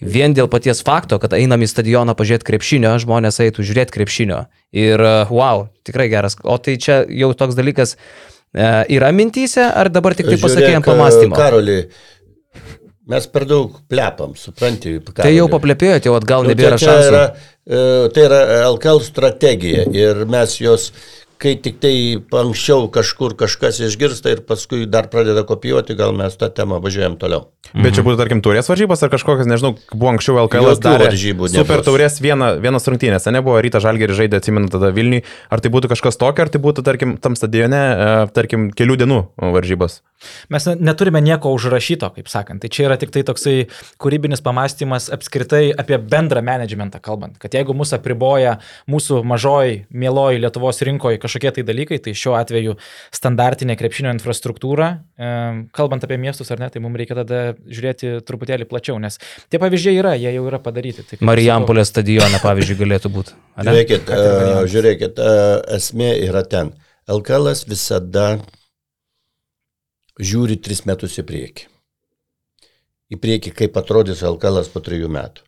vien 0.00 0.32
dėl 0.32 0.48
paties 0.48 0.80
fakto, 0.86 1.18
kad 1.20 1.36
einam 1.36 1.60
į 1.60 1.68
stadioną 1.68 2.14
pažiūrėti 2.16 2.48
krepšinio, 2.48 2.94
žmonės 3.04 3.42
eitų 3.44 3.66
žiūrėti 3.68 3.98
krepšinio. 3.98 4.46
Ir 4.72 5.04
wow, 5.28 5.66
tikrai 5.84 6.08
geras. 6.08 6.38
O 6.40 6.56
tai 6.56 6.78
čia 6.80 7.02
jau 7.04 7.34
toks 7.36 7.58
dalykas 7.58 7.98
yra 8.56 9.12
mintyse, 9.12 9.68
ar 9.68 9.92
dabar 9.92 10.16
tik 10.16 10.32
tai 10.32 10.40
pasakėjom 10.40 10.88
pamastymą? 10.88 11.36
Karoli, 11.36 11.82
Mes 13.06 13.26
per 13.30 13.44
daug 13.46 13.76
plepam, 13.86 14.32
supranti. 14.34 14.96
Karoli. 14.98 15.20
Tai 15.20 15.30
jau 15.30 15.46
paplepėjote, 15.50 16.08
jau 16.08 16.16
atgal 16.18 16.48
nebėra 16.48 16.78
šansų. 16.82 17.10
Yra, 17.12 17.20
tai 17.66 18.22
yra 18.22 18.40
LKL 18.70 19.00
strategija 19.02 19.88
ir 19.90 20.20
mes 20.30 20.52
jos 20.60 20.92
kai 21.42 21.54
tik 21.60 21.80
tai 21.82 21.94
anksčiau 22.40 22.88
kažkur 22.92 23.36
kažkas 23.38 23.80
išgirsta 23.84 24.32
ir 24.32 24.42
paskui 24.46 24.86
dar 24.88 25.10
pradeda 25.12 25.44
kopijuoti, 25.48 25.96
gal 25.98 26.14
mes 26.16 26.36
tą 26.40 26.48
temą 26.52 26.80
važiuojam 26.84 27.18
toliau. 27.20 27.46
Bet 27.74 27.96
čia 27.96 28.04
būtų, 28.06 28.18
tarkim, 28.20 28.40
turės 28.44 28.68
varžybos 28.70 29.02
ar 29.02 29.10
kažkokias, 29.12 29.48
nežinau, 29.50 29.74
buvo 29.92 30.12
anksčiau 30.14 30.38
LKL 30.44 30.76
varžybų. 31.02 31.50
Super 31.52 31.82
taurės 31.86 32.20
viena, 32.22 32.52
vienos 32.62 32.86
rungtynės, 32.88 33.26
nebuvo 33.34 33.58
ryta 33.64 33.82
žalgerį 33.82 34.16
žaidė, 34.22 34.40
atsimenu 34.40 34.70
tada 34.72 34.92
Vilniui. 34.94 35.24
Ar 35.52 35.62
tai 35.62 35.72
būtų 35.74 35.90
kažkas 35.92 36.20
tokio, 36.20 36.46
ar 36.46 36.52
tai 36.52 36.62
būtų, 36.62 36.84
tarkim, 36.86 37.16
tam 37.22 37.36
stadione, 37.38 37.82
e, 37.82 38.12
tarkim, 38.36 38.70
kelių 38.76 39.00
dienų 39.02 39.20
varžybos? 39.56 40.00
Mes 40.48 40.64
neturime 40.80 41.20
nieko 41.20 41.50
užrašyto, 41.52 42.08
kaip 42.16 42.30
sakant. 42.32 42.62
Tai 42.62 42.70
čia 42.72 42.86
yra 42.86 42.96
tik 43.00 43.12
tai 43.12 43.22
toksai 43.26 43.56
kūrybinis 44.00 44.40
pamastymas 44.44 45.10
apskritai 45.12 45.68
apie 45.76 45.98
bendrą 46.00 46.40
managementą 46.46 47.02
kalbant. 47.04 47.36
Kad 47.42 47.56
jeigu 47.58 47.76
mūsų 47.76 47.98
apriboja 47.98 48.56
mūsų 48.90 49.20
mažoji, 49.28 49.82
mieloji 49.92 50.40
Lietuvos 50.40 50.80
rinkoje 50.86 51.20
kažkokie 51.26 51.52
tai 51.58 51.66
dalykai, 51.66 51.98
tai 52.02 52.14
šiuo 52.16 52.34
atveju 52.38 52.76
standartinė 53.14 53.76
krepšinio 53.78 54.14
infrastruktūra, 54.16 54.88
e, 55.18 55.30
kalbant 55.76 56.06
apie 56.06 56.18
miestus 56.22 56.50
ar 56.54 56.62
ne, 56.62 56.70
tai 56.72 56.82
mums 56.84 56.98
reikia 57.00 57.18
tada 57.20 57.42
žiūrėti 57.66 58.16
truputėlį 58.26 58.68
plačiau, 58.70 58.96
nes 59.02 59.20
tie 59.52 59.60
pavyzdžiai 59.62 60.00
yra, 60.00 60.16
jie 60.16 60.32
jau 60.38 60.46
yra 60.48 60.62
padaryti. 60.62 61.04
Tai 61.10 61.20
Marijampolės 61.26 61.92
stadione, 61.92 62.40
pavyzdžiui, 62.42 62.80
galėtų 62.80 63.12
būti. 63.12 63.36
Žiūrėkit, 63.60 64.12
uh, 64.12 64.64
žiūrėkit 64.70 65.22
uh, 65.22 65.40
esmė 65.76 66.14
yra 66.26 66.46
ten. 66.46 66.72
LKL 67.06 67.52
visada 67.70 68.26
žiūri 70.18 70.56
tris 70.58 70.84
metus 70.88 71.18
į 71.20 71.26
priekį. 71.28 71.66
Į 73.14 73.18
priekį, 73.22 73.52
kaip 73.54 73.76
atrodys 73.78 74.24
LKL 74.26 74.64
po 74.72 74.82
trijų 74.82 75.10
metų. 75.14 75.44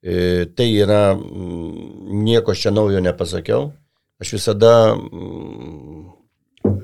E, 0.00 0.46
tai 0.56 0.70
yra, 0.80 1.12
nieko 1.14 2.56
čia 2.56 2.72
naujo 2.72 3.02
nepasakiau. 3.04 3.68
Aš 4.20 4.32
visada 4.36 4.94
mm, 4.94 6.08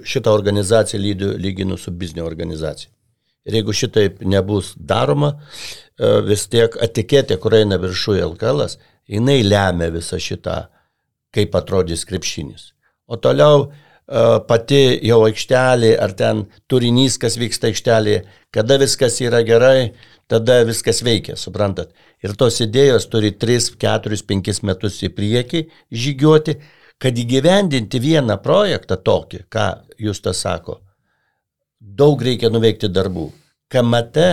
šitą 0.05 0.33
organizaciją 0.33 1.01
lygiu, 1.03 1.33
lyginu 1.39 1.77
su 1.77 1.91
biznio 1.91 2.27
organizacija. 2.27 2.91
Ir 3.47 3.61
jeigu 3.61 3.73
šitaip 3.77 4.23
nebus 4.27 4.73
daroma, 4.77 5.37
e, 5.37 6.09
vis 6.27 6.47
tiek 6.51 6.75
etiketė, 6.83 7.37
kur 7.39 7.55
eina 7.55 7.79
viršuje 7.79 8.25
LKL, 8.25 8.65
jinai 9.07 9.43
lemia 9.47 9.93
visą 9.95 10.19
šitą, 10.19 10.65
kaip 11.35 11.55
atrodys 11.55 12.03
krepšinis. 12.09 12.73
O 13.07 13.21
toliau 13.23 13.69
e, 13.69 13.69
pati 14.49 14.81
jau 15.07 15.21
aikštelė, 15.29 15.93
ar 16.03 16.17
ten 16.19 16.47
turinys, 16.67 17.21
kas 17.23 17.39
vyksta 17.39 17.71
aikštelėje, 17.71 18.25
kada 18.51 18.81
viskas 18.83 19.21
yra 19.23 19.45
gerai, 19.47 19.93
tada 20.27 20.63
viskas 20.67 21.05
veikia, 21.07 21.37
suprantat. 21.39 21.93
Ir 22.25 22.35
tos 22.35 22.59
idėjos 22.65 23.07
turi 23.13 23.31
3, 23.31 23.77
4, 23.79 24.23
5 24.33 24.63
metus 24.67 24.99
į 25.07 25.13
priekį 25.15 25.63
žygiuoti, 25.93 26.57
kad 27.03 27.19
įgyvendinti 27.19 28.01
vieną 28.01 28.39
projektą 28.43 28.97
tokį, 28.97 29.45
ką 29.53 29.67
jūs 30.01 30.23
tas 30.25 30.41
sako, 30.45 30.81
daug 31.81 32.23
reikia 32.23 32.51
nuveikti 32.53 32.89
darbų. 32.93 33.29
KMT 33.73 34.29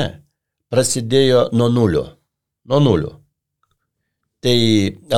prasidėjo 0.72 1.50
nuo 1.54 1.70
nulio. 1.70 2.06
Nuo 2.70 2.80
nulio. 2.80 3.12
Tai 4.44 4.56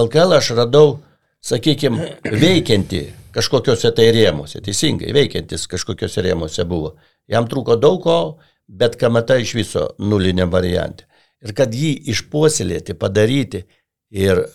LKL 0.05 0.37
aš 0.37 0.51
radau, 0.57 0.99
sakykime, 1.45 2.09
veikianti 2.29 3.05
kažkokiuose 3.35 3.91
tai 3.95 4.09
rėmuose, 4.15 4.61
teisingai, 4.63 5.11
veikiantis 5.15 5.65
kažkokiuose 5.69 6.23
rėmuose 6.25 6.65
buvo. 6.69 6.95
Jam 7.29 7.49
trūko 7.49 7.77
daug 7.81 8.01
ko, 8.03 8.19
bet 8.67 8.97
KMT 9.01 9.41
iš 9.43 9.53
viso 9.57 9.87
nulinė 9.99 10.47
variantė. 10.49 11.07
Ir 11.45 11.53
kad 11.57 11.73
jį 11.75 11.91
išpuoselėti, 12.13 12.95
padaryti 12.97 13.65
ir, 14.09 14.45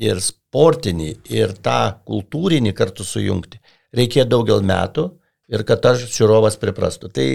ir 0.00 0.20
sportinį, 0.48 1.10
ir 1.28 1.52
tą 1.60 2.00
kultūrinį 2.08 2.72
kartu 2.72 3.04
sujungti, 3.04 3.60
reikėjo 3.92 4.24
daugel 4.32 4.62
metų 4.64 5.10
ir 5.48 5.64
kad 5.68 5.84
aš 5.84 6.06
žiūrovas 6.12 6.56
priprastų. 6.60 7.10
Tai 7.12 7.26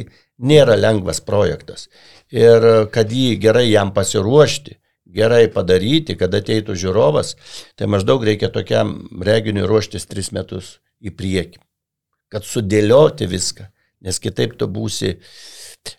nėra 0.41 0.78
lengvas 0.78 1.21
projektas. 1.21 1.89
Ir 2.34 2.89
kad 2.93 3.12
jį 3.13 3.38
gerai 3.41 3.67
jam 3.69 3.93
pasiruošti, 3.93 4.80
gerai 5.13 5.45
padaryti, 5.54 6.17
kad 6.17 6.34
ateitų 6.34 6.73
žiūrovas, 6.73 7.36
tai 7.78 7.89
maždaug 7.89 8.23
reikia 8.26 8.49
tokiam 8.49 8.95
reginiui 9.21 9.67
ruoštis 9.69 10.10
tris 10.10 10.32
metus 10.34 10.80
į 11.02 11.13
priekį. 11.13 11.62
Kad 12.34 12.47
sudėlioti 12.49 13.30
viską, 13.30 13.69
nes 14.02 14.17
kitaip 14.19 14.58
tu 14.58 14.65
būsi. 14.65 15.19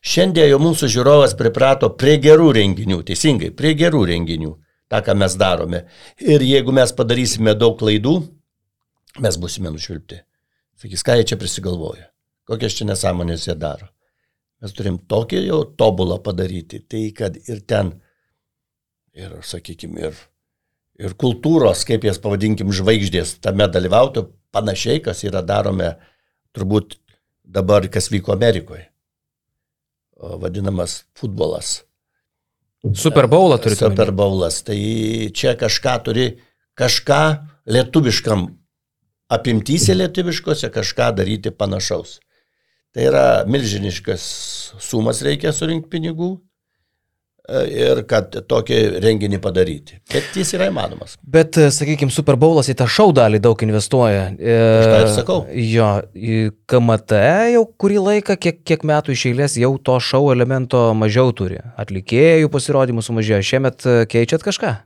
Šiandien 0.03 0.48
jau 0.48 0.59
mūsų 0.59 0.88
žiūrovas 0.90 1.37
priprato 1.38 1.92
prie 1.94 2.16
gerų 2.18 2.50
renginių, 2.57 3.03
teisingai, 3.07 3.53
prie 3.55 3.74
gerų 3.79 4.03
renginių, 4.11 4.55
tą, 4.94 5.02
ką 5.04 5.16
mes 5.18 5.37
darome. 5.37 5.85
Ir 6.20 6.42
jeigu 6.42 6.72
mes 6.74 6.92
padarysime 6.94 7.54
daug 7.59 7.76
klaidų, 7.80 8.14
mes 9.24 9.38
busime 9.40 9.72
nušvilpti. 9.74 10.20
Sakys, 10.78 11.04
ką 11.07 11.18
jie 11.18 11.26
čia 11.30 11.38
prisigalvoja, 11.38 12.09
kokias 12.48 12.76
čia 12.78 12.87
nesąmonės 12.88 13.48
jie 13.48 13.57
daro. 13.59 13.90
Mes 14.62 14.72
turim 14.74 14.98
tokį 14.98 15.44
jau 15.46 15.61
tobulą 15.78 16.20
padaryti, 16.24 16.80
tai 16.88 17.11
kad 17.16 17.37
ir 17.37 17.61
ten, 17.68 17.92
ir, 19.14 19.37
sakykime, 19.44 20.09
ir, 20.09 20.18
ir 20.98 21.14
kultūros, 21.20 21.85
kaip 21.87 22.07
jas 22.07 22.20
pavadinkim, 22.22 22.72
žvaigždės 22.74 23.38
tame 23.44 23.68
dalyvautų, 23.70 24.28
panašiai, 24.54 25.02
kas 25.04 25.24
yra 25.26 25.42
darome 25.42 25.94
turbūt 26.54 26.98
dabar, 27.44 27.87
kas 27.90 28.11
vyko 28.11 28.35
Amerikoje. 28.35 28.88
Vadinamas 30.14 31.02
futbolas. 31.18 31.83
Super 32.92 33.29
Bowlą 33.29 33.59
turi. 33.59 33.77
Super 33.77 34.12
Bowlas. 34.12 34.62
Tai 34.66 34.77
čia 35.33 35.55
kažką 35.57 35.94
turi, 36.05 36.27
kažką 36.77 37.23
lietuviškam 37.66 38.47
apimtysi 39.33 39.94
lietuviškose 39.97 40.68
kažką 40.70 41.14
daryti 41.16 41.51
panašaus. 41.51 42.18
Tai 42.94 43.07
yra 43.09 43.27
milžiniškas 43.51 44.25
sumas 44.79 45.23
reikia 45.25 45.53
surinkti 45.53 45.90
pinigų 45.97 46.37
ir 47.68 48.00
kad 48.09 48.33
tokį 48.48 48.78
renginį 49.04 49.40
padaryti. 49.42 49.98
Bet 50.12 50.37
jis 50.38 50.54
yra 50.57 50.70
įmanomas. 50.70 51.18
Bet, 51.20 51.59
e, 51.61 51.68
sakykime, 51.74 52.12
Super 52.14 52.38
Bowlas 52.40 52.70
į 52.72 52.76
tą 52.80 52.88
šau 52.90 53.11
dalį 53.16 53.42
daug 53.44 53.61
investuoja. 53.66 54.30
Aš 54.33 54.88
tą 54.88 55.02
ir 55.02 55.12
sakau. 55.12 55.38
Jo, 55.74 55.90
KMT 56.70 57.20
jau 57.54 57.66
kurį 57.80 58.00
laiką, 58.09 58.38
kiek, 58.40 58.62
kiek 58.64 58.88
metų 58.88 59.12
iš 59.16 59.26
eilės 59.33 59.59
jau 59.61 59.74
to 59.76 59.98
šau 60.00 60.24
elemento 60.33 60.87
mažiau 60.96 61.35
turi. 61.37 61.61
Atlikėjų 61.80 62.50
pasirodymų 62.52 63.04
sumažėjo. 63.04 63.44
Šiemet 63.44 63.85
e, 63.85 64.00
keičiat 64.09 64.46
kažką? 64.46 64.76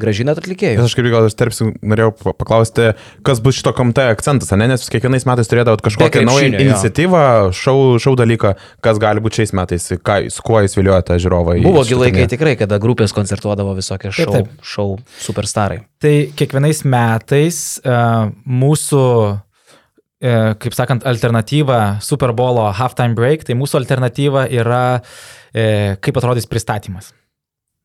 Gražinat 0.00 0.40
atlikėjus. 0.40 0.82
Aš 0.84 0.96
kaip 0.98 1.08
gal 1.12 1.28
įsterpsiu, 1.28 1.70
norėjau 1.84 2.12
pa- 2.16 2.34
paklausti, 2.40 2.90
kas 3.26 3.42
bus 3.44 3.58
šito 3.60 3.72
komite 3.76 4.06
akcentas, 4.10 4.52
ne? 4.56 4.68
nes 4.70 4.82
jūs 4.82 4.92
kiekvienais 4.94 5.26
metais 5.28 5.50
turėdavot 5.50 5.82
kažkokią 5.84 6.24
naują 6.26 6.50
iniciatyvą, 6.54 7.24
šau, 7.56 7.76
šau 8.02 8.16
dalyką, 8.18 8.54
kas 8.84 9.00
gali 9.02 9.22
būti 9.24 9.42
šiais 9.42 9.54
metais, 9.56 9.90
ką, 10.00 10.18
su 10.32 10.44
kuo 10.46 10.62
jūs 10.64 10.76
viliuojate 10.78 11.18
žiūrovą. 11.22 11.58
Buvo 11.64 11.84
laikai 12.02 12.26
tikrai, 12.30 12.56
kada 12.60 12.80
grupės 12.82 13.14
koncertuodavo 13.16 13.76
visokie 13.78 14.10
Taip, 14.10 14.16
šou, 14.16 14.32
taip. 14.34 14.50
šou 14.64 14.88
superstarai. 15.20 15.82
Tai 16.00 16.14
kiekvienais 16.36 16.82
metais 16.88 17.60
uh, 17.84 18.30
mūsų, 18.48 19.04
uh, 19.28 20.50
kaip 20.62 20.76
sakant, 20.76 21.06
alternatyva 21.08 22.00
Super 22.04 22.34
Bowlo 22.36 22.68
halftime 22.76 23.16
break, 23.18 23.44
tai 23.48 23.56
mūsų 23.58 23.82
alternatyva 23.82 24.46
yra, 24.50 24.84
uh, 25.00 25.96
kaip 26.00 26.20
atrodys 26.20 26.48
pristatymas. 26.50 27.12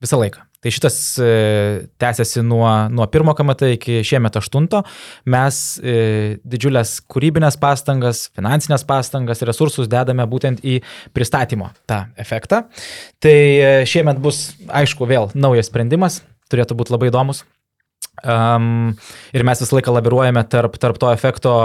Visą 0.03 0.19
laiką. 0.19 0.43
Tai 0.65 0.71
šitas 0.73 0.95
e, 1.21 1.25
tęsiasi 2.01 2.41
nuo, 2.41 2.65
nuo 2.89 3.05
pirmo 3.13 3.35
KMT 3.37 3.67
iki 3.75 3.99
šiemet 4.01 4.39
aštunto. 4.39 4.79
Mes 5.29 5.59
e, 5.77 5.93
didžiulės 6.41 6.95
kūrybinės 7.05 7.59
pastangas, 7.61 8.23
finansinės 8.33 8.81
pastangas, 8.89 9.45
resursus 9.45 9.85
dedame 9.91 10.25
būtent 10.25 10.65
į 10.65 10.79
pristatymo 11.13 11.69
tą 11.85 12.07
efektą. 12.17 12.63
Tai 13.21 13.35
e, 13.37 13.69
šiemet 13.85 14.17
bus, 14.23 14.55
aišku, 14.65 15.05
vėl 15.05 15.29
naujas 15.37 15.69
sprendimas, 15.69 16.23
turėtų 16.49 16.81
būti 16.81 16.97
labai 16.97 17.13
įdomus. 17.13 17.45
Um, 18.23 18.93
ir 19.35 19.43
mes 19.47 19.59
visą 19.61 19.75
laiką 19.77 19.95
laviruojame 19.95 20.45
tarp, 20.51 20.77
tarp 20.81 20.99
to 21.01 21.09
efekto 21.13 21.55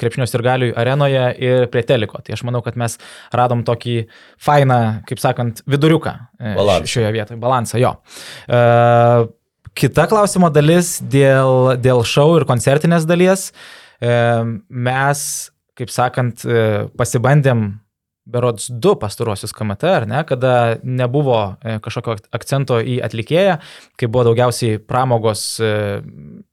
krepšinio 0.00 0.26
sirgaliui 0.28 0.72
arenoje 0.78 1.28
ir 1.42 1.68
prie 1.72 1.84
teliko. 1.88 2.22
Tai 2.24 2.34
aš 2.36 2.42
manau, 2.48 2.62
kad 2.64 2.78
mes 2.80 2.98
radom 3.34 3.62
tokį 3.68 3.98
fainą, 4.42 4.80
kaip 5.08 5.22
sakant, 5.22 5.62
viduriuką 5.70 6.16
e, 6.40 6.56
Balansą. 6.58 6.90
šioje 6.96 7.14
vietoje, 7.14 7.40
balansą 7.42 7.80
jo. 7.82 7.94
Uh, 8.48 9.30
kita 9.78 10.06
klausimo 10.10 10.50
dalis 10.52 10.96
dėl, 11.00 11.76
dėl 11.80 12.02
šou 12.06 12.28
ir 12.40 12.46
koncertinės 12.48 13.06
dalies. 13.08 13.50
E, 14.02 14.12
mes, 14.68 15.20
kaip 15.78 15.92
sakant, 15.92 16.44
e, 16.44 16.88
pasibandėm 16.98 17.68
berods 18.24 18.68
du 18.70 18.92
pastaruosius 18.98 19.50
KMT, 19.56 19.88
ar 19.90 20.04
ne, 20.06 20.20
kada 20.26 20.76
nebuvo 20.82 21.56
e, 21.58 21.78
kažkokio 21.82 22.14
akcento 22.34 22.78
į 22.78 23.00
atlikėją, 23.02 23.56
kai 23.98 24.08
buvo 24.10 24.28
daugiausiai 24.28 24.78
pramogos 24.78 25.42
e, 25.58 25.72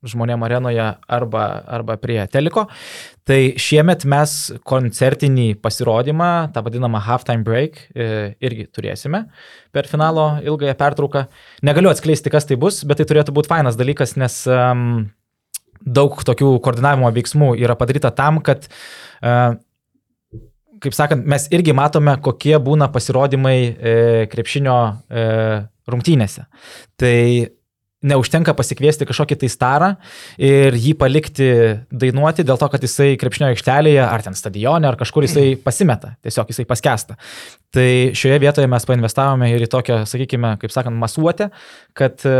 žmonėm 0.09 0.45
arenoje 0.47 0.87
arba, 1.05 1.43
arba 1.69 1.99
prie 2.01 2.17
teliko. 2.33 2.65
Tai 3.29 3.37
šiemet 3.61 4.07
mes 4.09 4.33
koncertinį 4.65 5.51
pasirodymą, 5.61 6.31
tą 6.55 6.65
vadinamą 6.65 7.03
halftime 7.05 7.45
break, 7.45 7.83
e, 7.93 8.33
irgi 8.41 8.65
turėsime 8.73 9.27
per 9.75 9.85
finalo 9.91 10.31
ilgąją 10.41 10.73
pertrauką. 10.79 11.27
Negaliu 11.69 11.93
atskleisti, 11.93 12.33
kas 12.33 12.49
tai 12.49 12.57
bus, 12.57 12.81
bet 12.81 12.97
tai 12.97 13.09
turėtų 13.11 13.35
būti 13.37 13.53
fainas 13.53 13.77
dalykas, 13.77 14.17
nes 14.17 14.41
um, 14.49 15.03
daug 15.85 16.17
tokių 16.25 16.55
koordinavimo 16.65 17.13
veiksmų 17.13 17.53
yra 17.61 17.77
padaryta 17.77 18.09
tam, 18.15 18.41
kad 18.41 18.65
uh, 18.65 19.59
kaip 20.83 20.95
sakant, 20.95 21.27
mes 21.29 21.47
irgi 21.55 21.75
matome, 21.75 22.15
kokie 22.23 22.55
būna 22.63 22.89
pasirodymai 22.93 23.57
e, 23.59 23.95
krepšinio 24.31 24.75
e, 24.89 25.29
rungtynėse. 25.89 26.45
Tai 26.99 27.15
neužtenka 28.05 28.53
pasikviesti 28.55 29.07
kažkokį 29.07 29.37
tai 29.41 29.49
starą 29.51 29.89
ir 30.39 30.75
jį 30.79 30.93
palikti 30.99 31.49
dainuoti 31.91 32.45
dėl 32.47 32.59
to, 32.61 32.69
kad 32.71 32.83
jisai 32.85 33.09
krepšinio 33.19 33.49
aikštelėje 33.51 34.03
ar 34.05 34.23
ten 34.23 34.37
stadione 34.39 34.87
ar 34.87 34.95
kažkur 34.99 35.27
jisai 35.27 35.57
pasimeta, 35.59 36.13
tiesiog 36.23 36.53
jisai 36.53 36.67
paskesta. 36.69 37.17
Tai 37.75 37.89
šioje 38.15 38.39
vietoje 38.39 38.71
mes 38.71 38.87
painvestavome 38.87 39.51
ir 39.51 39.67
į 39.67 39.71
tokią, 39.73 40.03
sakykime, 40.09 40.55
kaip 40.61 40.73
sakant, 40.73 40.95
masuotę, 41.01 41.49
kad 41.99 42.23
e, 42.23 42.37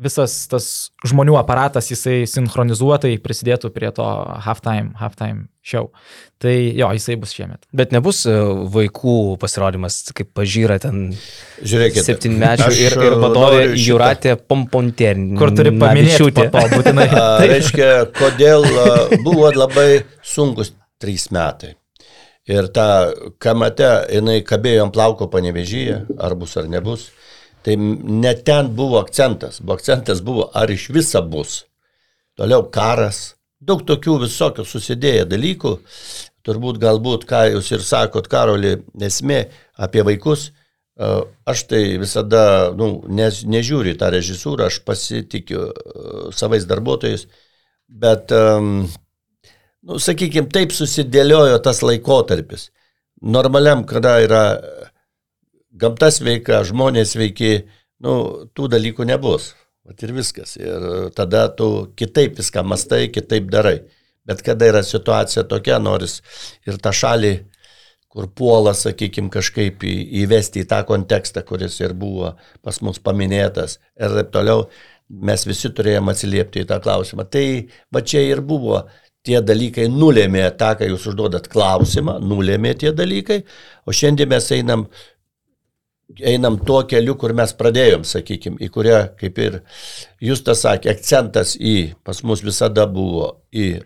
visas 0.00 0.34
tas 0.50 0.66
žmonių 1.06 1.36
aparatas 1.40 1.90
jisai 1.92 2.24
sinchronizuotai 2.28 3.14
prisidėtų 3.22 3.70
prie 3.74 3.90
to 3.94 4.06
halftime, 4.46 4.94
halftime 5.00 5.48
show. 5.62 5.90
Tai 6.40 6.52
jo, 6.52 6.88
jisai 6.96 7.18
bus 7.20 7.34
šiemet. 7.36 7.66
Bet 7.76 7.92
nebus 7.92 8.22
e, 8.28 8.34
vaikų 8.72 9.16
pasirodymas, 9.42 10.00
kaip 10.16 10.32
pažyra 10.36 10.78
ten 10.82 11.10
Žiūrėkit. 11.60 12.00
septynmečių 12.06 12.70
ir, 12.78 12.96
ir 12.96 13.16
e, 13.16 13.20
vadovė 13.20 13.66
Juratė 13.76 14.36
Pomponter. 14.40 15.20
Kur 15.40 15.52
turi 15.56 15.74
paminėti 15.76 16.30
po 16.38 16.48
to, 16.54 16.64
būtinai. 16.72 17.08
A, 17.20 17.26
reiškia, 17.44 17.90
kodėl 18.16 18.64
a, 18.64 18.88
buvo 19.20 19.52
labai 19.52 20.02
sunkus 20.24 20.72
trys 21.00 21.28
metai. 21.34 21.74
Ir 22.50 22.70
ta 22.72 23.12
kamate, 23.38 23.88
jinai 24.10 24.40
kabėjo 24.46 24.88
ant 24.88 24.94
plauko 24.96 25.28
panevežyje, 25.30 26.00
ar 26.18 26.34
bus 26.40 26.56
ar 26.58 26.70
nebus. 26.72 27.10
Tai 27.64 27.76
ne 27.76 28.32
ten 28.34 28.70
buvo 28.76 29.00
akcentas. 29.00 29.60
Buvo 29.60 29.76
akcentas 29.76 30.22
buvo, 30.24 30.48
ar 30.54 30.70
iš 30.70 30.88
viso 30.94 31.20
bus. 31.22 31.64
Toliau 32.38 32.64
karas. 32.72 33.34
Daug 33.60 33.82
tokių 33.84 34.22
visokių 34.22 34.64
susidėję 34.64 35.26
dalykų. 35.28 35.74
Turbūt 36.46 36.78
galbūt, 36.80 37.26
ką 37.28 37.42
jūs 37.52 37.68
ir 37.74 37.84
sakot, 37.84 38.30
Karoli, 38.32 38.78
esmė 39.04 39.42
apie 39.76 40.04
vaikus. 40.06 40.46
a, 40.96 41.20
Aš 41.44 41.66
tai 41.68 41.82
visada, 42.00 42.72
nu, 42.76 43.02
nes, 43.08 43.42
nežiūriu 43.44 43.92
tą 44.00 44.08
režisūrą, 44.14 44.70
aš 44.70 44.80
pasitikiu 44.84 45.66
a, 45.68 45.72
savais 46.32 46.64
darbuotojais, 46.64 47.26
bet, 47.90 48.32
nu, 48.32 49.98
sakykime, 49.98 50.48
taip 50.48 50.72
susidėliojo 50.72 51.58
tas 51.64 51.82
laikotarpis. 51.82 52.70
Normaliam, 53.20 53.84
kada 53.84 54.16
yra 54.24 54.44
gamta 55.80 56.10
sveika, 56.14 56.60
žmonės 56.68 57.14
sveiki, 57.16 57.54
nu, 58.04 58.14
tų 58.54 58.68
dalykų 58.74 59.06
nebus. 59.08 59.54
Vat 59.88 60.02
ir 60.04 60.12
viskas. 60.14 60.54
Ir 60.60 61.10
tada 61.16 61.48
tu 61.56 61.90
kitaip 61.98 62.36
viską 62.38 62.62
mastai, 62.68 63.08
kitaip 63.12 63.48
darai. 63.50 63.80
Bet 64.28 64.44
kada 64.46 64.68
yra 64.70 64.82
situacija 64.86 65.46
tokia, 65.48 65.80
noris 65.82 66.20
ir 66.68 66.76
tą 66.82 66.92
šalį, 66.94 67.32
kur 68.10 68.28
puola, 68.36 68.74
sakykime, 68.76 69.30
kažkaip 69.32 69.84
į, 69.86 69.94
įvesti 70.24 70.64
į 70.64 70.68
tą 70.70 70.82
kontekstą, 70.86 71.42
kuris 71.46 71.78
ir 71.80 71.94
buvo 71.98 72.34
pas 72.62 72.80
mus 72.84 72.98
paminėtas 73.02 73.78
ir 73.98 74.16
taip 74.18 74.32
toliau, 74.34 74.64
mes 75.10 75.46
visi 75.46 75.70
turėjome 75.74 76.12
atsiliepti 76.12 76.64
į 76.64 76.68
tą 76.70 76.80
klausimą. 76.82 77.26
Tai 77.30 77.44
va 77.94 78.02
čia 78.02 78.22
ir 78.26 78.42
buvo 78.46 78.82
tie 79.26 79.40
dalykai 79.44 79.86
nulėmė 79.92 80.44
tą, 80.58 80.74
ką 80.78 80.88
jūs 80.90 81.06
užduodat 81.10 81.48
klausimą, 81.52 82.18
nulėmė 82.22 82.74
tie 82.82 82.92
dalykai, 82.96 83.42
o 83.86 83.94
šiandien 83.94 84.30
mes 84.30 84.50
einam 84.56 84.86
einam 86.18 86.58
tuo 86.66 86.82
keliu, 86.88 87.14
kur 87.18 87.34
mes 87.36 87.52
pradėjom, 87.56 88.04
sakykime, 88.08 88.58
į 88.64 88.70
kurią, 88.72 89.00
kaip 89.20 89.38
ir 89.42 89.60
jūs 90.24 90.42
tas 90.46 90.64
sakė, 90.64 90.92
akcentas 90.94 91.54
į, 91.56 91.92
pas 92.04 92.22
mus 92.26 92.42
visada 92.44 92.86
buvo 92.90 93.30
į 93.52 93.80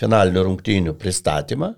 finalinių 0.00 0.44
rungtynių 0.46 0.96
pristatymą 0.98 1.70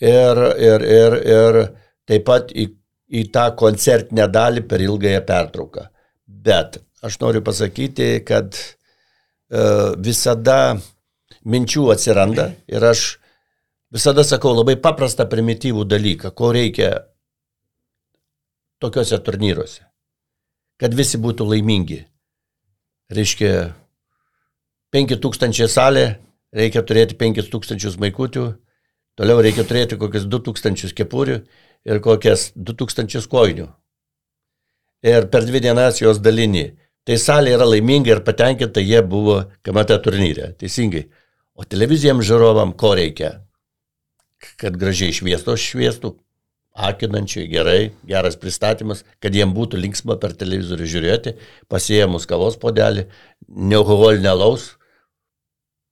ir, 0.00 0.42
ir, 0.56 0.86
ir, 0.98 1.16
ir 1.36 1.60
taip 2.08 2.26
pat 2.26 2.52
į, 2.52 2.68
į 3.08 3.24
tą 3.34 3.48
koncertinę 3.58 4.28
dalį 4.32 4.64
per 4.68 4.84
ilgąją 4.84 5.22
pertrauką. 5.28 5.88
Bet 6.26 6.80
aš 7.04 7.18
noriu 7.22 7.42
pasakyti, 7.44 8.10
kad 8.26 8.56
e, 8.56 8.64
visada 10.04 10.78
minčių 11.48 11.88
atsiranda 11.94 12.50
ir 12.68 12.84
aš 12.84 13.04
visada 13.94 14.24
sakau 14.26 14.52
labai 14.56 14.76
paprastą 14.80 15.28
primityvų 15.30 15.86
dalyką, 15.88 16.32
ko 16.36 16.52
reikia 16.56 16.92
tokiuose 18.82 19.18
turnyruose. 19.24 19.82
Kad 20.78 20.94
visi 20.94 21.18
būtų 21.18 21.46
laimingi. 21.48 22.04
Reiškia, 23.10 23.74
5000 24.94 25.68
salė, 25.68 26.06
reikia 26.54 26.82
turėti 26.86 27.16
5000 27.18 27.98
maikutių, 28.00 28.44
toliau 29.18 29.42
reikia 29.42 29.64
turėti 29.66 29.98
kokius 30.00 30.28
2000 30.30 30.94
kepurių 30.96 31.40
ir 31.88 32.02
kokias 32.04 32.52
2000 32.56 33.26
koinių. 33.32 33.68
Ir 35.06 35.28
per 35.30 35.46
dvi 35.46 35.62
dienas 35.62 36.00
jos 36.02 36.20
dalini. 36.22 36.72
Tai 37.06 37.16
salė 37.16 37.54
yra 37.56 37.64
laiminga 37.64 38.12
ir 38.12 38.22
patenkinta, 38.24 38.82
jie 38.84 39.00
buvo 39.00 39.40
kamate 39.64 39.96
turnyre. 40.04 40.52
Teisingai. 40.60 41.06
O 41.56 41.64
televizijams 41.64 42.26
žiūrovam 42.28 42.74
ko 42.78 42.92
reikia? 42.98 43.30
Kad 44.60 44.76
gražiai 44.78 45.14
šviestų, 45.16 45.54
šviestų, 45.58 46.12
akinančiai, 46.78 47.48
gerai, 47.50 47.90
geras 48.06 48.38
pristatymas, 48.38 49.02
kad 49.22 49.34
jiem 49.34 49.50
būtų 49.56 49.80
linksma 49.82 50.18
per 50.22 50.34
televizorių 50.38 50.88
žiūrėti, 50.92 51.34
pasiemus 51.70 52.26
kavos 52.30 52.58
podelį, 52.60 53.08
nealkoholinę 53.48 54.34
laus, 54.38 54.70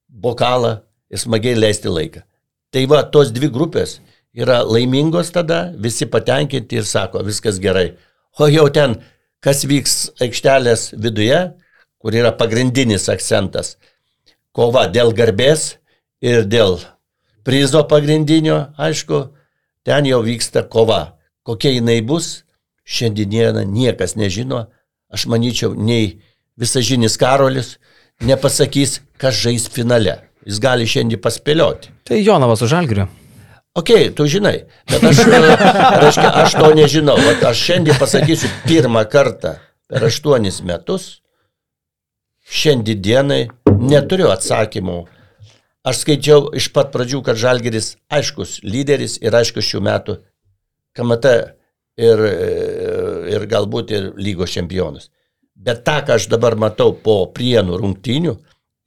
bokalą 0.07 0.79
ir 1.11 1.22
smagiai 1.22 1.59
leisti 1.59 1.90
laiką. 1.90 2.22
Tai 2.70 2.85
va, 2.90 3.03
tos 3.03 3.33
dvi 3.35 3.51
grupės 3.53 3.99
yra 4.37 4.61
laimingos 4.66 5.33
tada, 5.35 5.72
visi 5.79 6.07
patenkinti 6.11 6.81
ir 6.81 6.87
sako, 6.88 7.25
viskas 7.27 7.61
gerai. 7.62 7.94
O 8.38 8.49
jau 8.53 8.66
ten, 8.72 8.99
kas 9.42 9.64
vyks 9.68 9.96
aikštelės 10.22 10.90
viduje, 10.94 11.40
kur 12.03 12.14
yra 12.14 12.35
pagrindinis 12.37 13.09
akcentas- 13.12 13.77
kova 14.57 14.87
dėl 14.92 15.12
garbės 15.12 15.77
ir 16.20 16.44
dėl 16.44 16.79
prizo 17.44 17.83
pagrindinio, 17.88 18.75
aišku, 18.79 19.36
ten 19.87 20.09
jau 20.11 20.20
vyksta 20.27 20.66
kova. 20.66 21.16
Kokia 21.46 21.77
jinai 21.79 22.01
bus, 22.03 22.42
šiandieną 22.83 23.62
niekas 23.70 24.16
nežino. 24.18 24.66
Aš 25.14 25.29
manyčiau, 25.31 25.75
nei 25.79 26.18
visažinis 26.59 27.14
Karolis 27.16 27.77
nepasakys, 28.20 29.01
kas 29.20 29.38
žais 29.38 29.68
finale. 29.70 30.18
Jis 30.46 30.59
gali 30.62 30.87
šiandien 30.87 31.22
paspėlioti. 31.22 31.92
Tai 32.07 32.18
Jonavas 32.18 32.62
už 32.62 32.75
Žalgiriu. 32.75 33.07
Ok, 33.77 33.90
tu 34.16 34.25
žinai, 34.25 34.64
bet 34.88 35.03
aš, 35.05 35.18
reiškia, 36.01 36.29
aš 36.42 36.55
to 36.57 36.68
nežinau. 36.79 37.16
Vat 37.20 37.42
aš 37.51 37.61
šiandien 37.66 37.99
pasakysiu 38.01 38.49
pirmą 38.64 39.03
kartą 39.12 39.59
per 39.90 40.07
aštuonis 40.07 40.62
metus, 40.64 41.20
šiandien 42.49 43.03
dienai 43.05 43.42
neturiu 43.66 44.31
atsakymų. 44.33 45.03
Aš 45.87 46.01
skaičiau 46.03 46.49
iš 46.59 46.72
pat 46.75 46.90
pradžių, 46.94 47.20
kad 47.22 47.38
Žalgeris 47.38 47.92
aiškus 48.11 48.59
lyderis 48.66 49.20
ir 49.22 49.35
aiškus 49.38 49.68
šių 49.68 49.83
metų 49.87 50.16
KMT 50.99 51.35
ir, 52.03 52.22
ir 53.37 53.44
galbūt 53.46 53.92
ir 53.94 54.09
lygos 54.18 54.51
čempionas. 54.57 55.12
Bet 55.55 55.85
tą, 55.87 56.01
ką 56.03 56.16
aš 56.18 56.27
dabar 56.33 56.57
matau 56.59 56.90
po 56.90 57.20
prienų 57.33 57.79
rungtynių, 57.79 58.35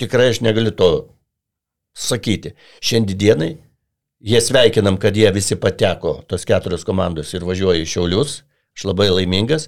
tikrai 0.02 0.28
aš 0.34 0.42
negaliu 0.44 0.74
to 0.76 0.90
sakyti. 1.96 2.52
Šiandienai 2.84 3.54
jie 4.20 4.42
sveikinam, 4.44 4.98
kad 5.00 5.16
jie 5.16 5.32
visi 5.32 5.56
pateko, 5.56 6.20
tos 6.28 6.44
keturios 6.46 6.84
komandos 6.88 7.32
ir 7.34 7.48
važiuoja 7.48 7.84
į 7.84 7.88
Šiaulius. 7.90 8.42
Aš 8.78 8.86
labai 8.86 9.08
laimingas, 9.10 9.66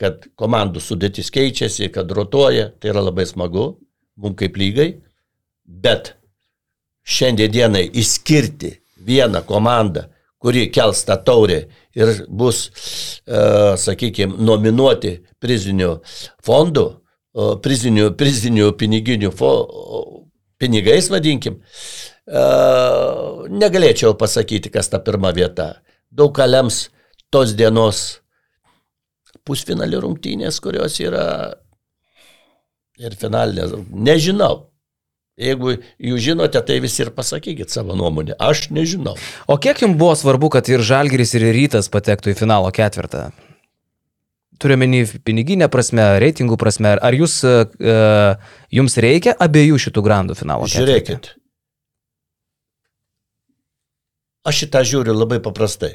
kad 0.00 0.28
komandų 0.40 0.80
sudėtis 0.80 1.32
keičiasi, 1.34 1.88
kad 1.92 2.12
rotuoja, 2.12 2.68
tai 2.80 2.92
yra 2.92 3.02
labai 3.02 3.26
smagu, 3.28 3.64
mums 4.20 4.38
kaip 4.40 4.56
lygai. 4.56 4.86
Bet 5.64 6.14
šiandienai 7.04 7.86
išskirti 7.92 8.72
vieną 9.04 9.44
komandą, 9.46 10.08
kuri 10.40 10.66
kels 10.72 11.04
tą 11.08 11.16
taurę 11.24 11.64
ir 11.96 12.12
bus, 12.28 12.66
uh, 13.28 13.74
sakykime, 13.80 14.36
nominuoti 14.40 15.18
prizinių 15.40 15.90
fondų, 16.44 16.86
prizinių, 17.64 18.10
prizinių 18.18 18.72
piniginių 18.78 19.30
fo, 19.34 19.52
pinigais, 20.60 21.08
vadinkim, 21.10 21.60
uh, 21.60 23.44
negalėčiau 23.50 24.14
pasakyti, 24.18 24.72
kas 24.72 24.92
ta 24.92 25.00
pirma 25.02 25.32
vieta. 25.34 25.74
Daug 26.14 26.34
ką 26.36 26.46
lems 26.46 26.88
tos 27.34 27.56
dienos 27.58 28.20
pusfinalio 29.44 30.00
rungtynės, 30.04 30.60
kurios 30.62 31.00
yra 31.02 31.26
ir 33.00 33.16
finalinės. 33.18 33.74
Nežinau. 33.90 34.68
Jeigu 35.40 35.72
jūs 35.98 36.20
žinote, 36.22 36.60
tai 36.62 36.78
visi 36.82 37.02
ir 37.02 37.10
pasakykit 37.14 37.72
savo 37.72 37.96
nuomonę. 37.98 38.36
Aš 38.38 38.68
nežinau. 38.70 39.16
O 39.50 39.56
kiek 39.58 39.82
jums 39.82 39.98
buvo 39.98 40.14
svarbu, 40.18 40.52
kad 40.54 40.68
ir 40.70 40.84
Žalgiris, 40.84 41.34
ir 41.34 41.48
Rytas 41.56 41.90
patektų 41.90 42.30
į 42.30 42.38
finalo 42.38 42.70
ketvirtą? 42.74 43.32
Turiuomenį 44.62 45.00
piniginę 45.26 45.66
prasme, 45.66 46.04
reitingų 46.22 46.54
prasme. 46.60 46.94
Ar 47.02 47.16
jūs, 47.18 47.40
uh, 47.42 48.36
jums 48.70 48.94
reikia 49.02 49.34
abiejų 49.34 49.80
šitų 49.88 50.04
grandų 50.06 50.38
finalo? 50.38 50.70
Žiūrėkit. 50.70 51.18
Ketvirtą? 51.18 51.40
Aš 54.44 54.64
šitą 54.64 54.82
žiūriu 54.84 55.14
labai 55.16 55.38
paprastai. 55.40 55.94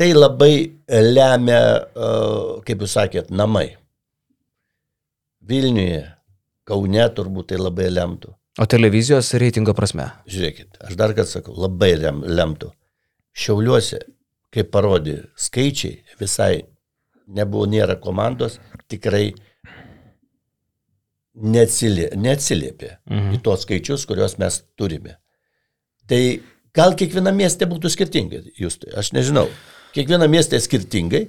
Tai 0.00 0.06
labai 0.16 0.72
lemia, 0.88 1.60
uh, 1.92 2.62
kaip 2.64 2.82
jūs 2.82 2.94
sakėt, 2.96 3.28
namai. 3.28 3.76
Vilniuje, 5.44 6.06
Kaune 6.68 7.04
turbūt 7.16 7.52
tai 7.52 7.60
labai 7.60 7.90
lemtų. 7.92 8.32
O 8.60 8.66
televizijos 8.70 9.32
reitingo 9.40 9.74
prasme? 9.76 10.06
Žiūrėkit, 10.30 10.78
aš 10.86 10.96
dar 10.98 11.12
kad 11.16 11.28
sakau, 11.28 11.56
labai 11.58 11.92
lem, 11.98 12.22
lemtų. 12.22 12.70
Šiauliuose, 13.34 13.98
kaip 14.54 14.70
parodė 14.72 15.18
skaičiai, 15.34 15.98
visai 16.20 16.62
nebuvo, 17.26 17.66
nėra 17.70 17.96
komandos, 18.00 18.60
tikrai 18.88 19.32
neatsiliepė, 21.34 22.16
neatsiliepė 22.20 22.90
mhm. 23.10 23.34
į 23.34 23.42
tuos 23.44 23.66
skaičius, 23.66 24.06
kuriuos 24.06 24.38
mes 24.38 24.60
turime. 24.78 25.18
Tai 26.08 26.20
gal 26.76 26.94
kiekviename 26.98 27.42
mieste 27.42 27.66
būtų 27.68 27.90
skirtingai, 27.90 28.44
jūs 28.60 28.78
tai, 28.82 28.94
aš 29.00 29.12
nežinau. 29.16 29.48
Kiekviena 29.94 30.28
miestė 30.30 30.58
skirtingai, 30.62 31.26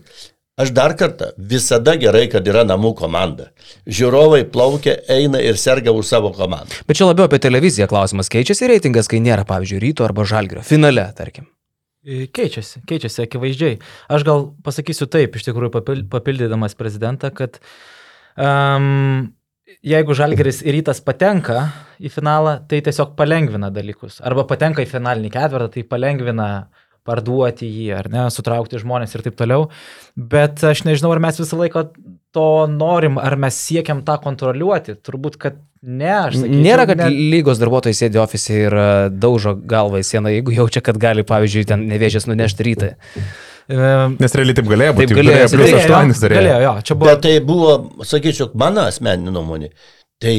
Aš 0.56 0.70
dar 0.72 0.94
kartą, 0.96 1.34
visada 1.36 1.98
gerai, 2.00 2.30
kad 2.32 2.46
yra 2.48 2.62
namų 2.64 2.94
komanda. 2.96 3.50
Žiūrovai 3.92 4.46
plaukia, 4.48 4.94
eina 5.12 5.42
ir 5.44 5.58
serga 5.60 5.92
už 5.92 6.08
savo 6.08 6.30
komandą. 6.32 6.78
Bet 6.88 6.96
čia 6.96 7.10
labiau 7.10 7.28
apie 7.28 7.42
televiziją 7.44 7.90
klausimas. 7.92 8.32
Keičiasi 8.32 8.70
reitingas, 8.72 9.10
kai 9.12 9.20
nėra, 9.20 9.44
pavyzdžiui, 9.50 9.82
ryto 9.84 10.06
arba 10.08 10.24
žalgrio. 10.24 10.64
Finale, 10.64 11.04
tarkim. 11.18 11.50
E, 12.08 12.30
keičiasi, 12.32 12.86
keičiasi 12.88 13.26
akivaizdžiai. 13.26 13.82
Aš 14.16 14.24
gal 14.30 14.48
pasakysiu 14.64 15.10
taip, 15.12 15.36
iš 15.36 15.50
tikrųjų 15.50 15.74
papildydamas 16.14 16.80
prezidentą, 16.80 17.34
kad 17.36 17.60
um, 18.40 19.34
jeigu 19.84 20.16
žalgeris 20.16 20.64
ir 20.64 20.80
rytas 20.80 21.04
patenka 21.04 21.66
į 22.00 22.16
finalą, 22.16 22.62
tai 22.72 22.80
tiesiog 22.86 23.12
palengvina 23.20 23.74
dalykus. 23.76 24.22
Arba 24.24 24.48
patenka 24.48 24.88
į 24.88 24.92
finalinį 24.94 25.36
ketvirtą, 25.36 25.74
tai 25.76 25.84
palengvina 25.92 26.50
uh, 26.64 26.85
parduoti 27.06 27.70
jį, 27.70 27.88
ar 28.00 28.10
ne, 28.12 28.26
sutraukti 28.34 28.82
žmonės 28.82 29.16
ir 29.16 29.24
taip 29.26 29.38
toliau. 29.40 29.70
Bet 30.16 30.64
aš 30.66 30.84
nežinau, 30.88 31.14
ar 31.16 31.22
mes 31.24 31.40
visą 31.42 31.60
laiką 31.60 31.88
to 32.36 32.50
norim, 32.72 33.20
ar 33.22 33.38
mes 33.40 33.56
siekiam 33.56 34.02
tą 34.08 34.18
kontroliuoti. 34.24 34.98
Turbūt, 35.06 35.38
kad 35.42 35.60
ne, 35.82 36.12
aš 36.26 36.40
sakyčiau. 36.42 36.62
Nėra, 36.66 36.88
kad 36.90 37.04
ne... 37.04 37.10
lygos 37.34 37.62
darbuotojai 37.62 37.96
sėdi 38.02 38.20
ofise 38.22 38.62
ir 38.68 38.76
e, 38.76 38.88
daužo 39.14 39.56
galvą 39.56 40.02
į 40.02 40.08
sieną, 40.10 40.34
jeigu 40.34 40.56
jaučia, 40.58 40.84
kad 40.86 41.00
gali, 41.02 41.24
pavyzdžiui, 41.28 41.68
ten 41.70 41.86
nevėžės 41.92 42.28
nunešti 42.28 42.68
rytą. 42.68 42.92
Nes 43.66 44.36
realiai 44.38 44.58
taip 44.58 44.68
galėjo 44.70 44.94
būti. 44.94 45.10
Taip 45.10 45.20
galėjo, 45.22 45.48
plus 45.56 45.72
8 45.80 46.14
turėjo. 46.20 46.42
Galėjo, 46.42 46.58
jo, 46.62 46.74
čia 46.86 46.98
buvo. 47.00 47.10
Bet 47.10 47.24
tai 47.26 47.34
buvo, 47.42 47.72
sakyčiau, 48.06 48.52
mano 48.62 48.86
asmeninė 48.86 49.34
nuomonė. 49.34 49.72
Tai 50.22 50.36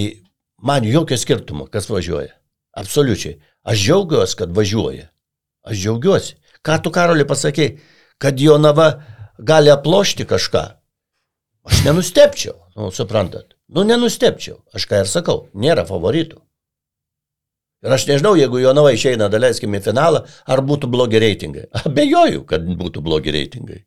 man 0.68 0.86
jokio 0.86 1.18
skirtumo, 1.18 1.66
kas 1.72 1.90
važiuoja. 1.90 2.36
Absoliučiai. 2.78 3.40
Aš 3.66 3.82
džiaugiuosi, 3.82 4.38
kad 4.38 4.52
važiuoja. 4.54 5.08
Aš 5.66 5.80
džiaugiuosi. 5.82 6.36
Ką 6.66 6.80
tu, 6.82 6.90
Karoli, 6.94 7.26
pasakėjai, 7.28 7.76
kad 8.22 8.40
Jonava 8.42 8.88
gali 9.38 9.70
aplošti 9.70 10.26
kažką? 10.26 10.64
Aš 11.66 11.84
nenustepčiau, 11.86 12.56
nu, 12.78 12.90
suprantat. 12.94 13.54
Nu, 13.70 13.82
nenustepčiau. 13.86 14.60
Aš 14.74 14.86
ką 14.90 15.02
ir 15.02 15.10
sakau, 15.10 15.46
nėra 15.54 15.86
favoritų. 15.86 16.38
Ir 17.86 17.94
aš 17.94 18.06
nežinau, 18.08 18.34
jeigu 18.38 18.62
Jonava 18.62 18.92
išeina, 18.94 19.28
daleiskim 19.30 19.74
į 19.78 19.82
finalą, 19.84 20.24
ar 20.46 20.62
būtų 20.66 20.90
blogi 20.90 21.20
reitingai. 21.22 21.66
Abejoju, 21.84 22.46
kad 22.48 22.66
būtų 22.78 23.02
blogi 23.04 23.34
reitingai. 23.34 23.82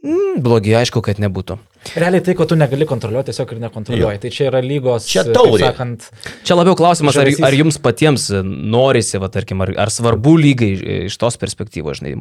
Mm, 0.00 0.38
blogi, 0.40 0.72
aišku, 0.78 1.02
kad 1.04 1.18
nebūtų. 1.20 1.58
Realiai 2.00 2.22
tai, 2.24 2.32
ko 2.36 2.46
tu 2.48 2.56
negali 2.56 2.86
kontroliuoti, 2.88 3.32
tiesiog 3.32 3.50
ir 3.52 3.58
nekontroliuoji. 3.66 4.16
Jo. 4.16 4.22
Tai 4.22 4.30
čia 4.32 4.46
yra 4.48 4.62
lygos. 4.64 5.08
Čia 5.08 5.26
taurė. 5.28 5.66
Sakant, 5.66 6.06
čia 6.46 6.56
labiau 6.56 6.76
klausimas, 6.78 7.18
ar, 7.20 7.28
ar 7.28 7.56
jums 7.56 7.76
patiems 7.82 8.30
norisi, 8.44 9.20
va, 9.20 9.28
tarkim, 9.32 9.60
ar, 9.64 9.74
ar 9.84 9.92
svarbu 9.92 10.38
lygai 10.40 10.70
iš 11.10 11.18
tos 11.20 11.36
perspektyvos, 11.40 12.00
žinai. 12.00 12.16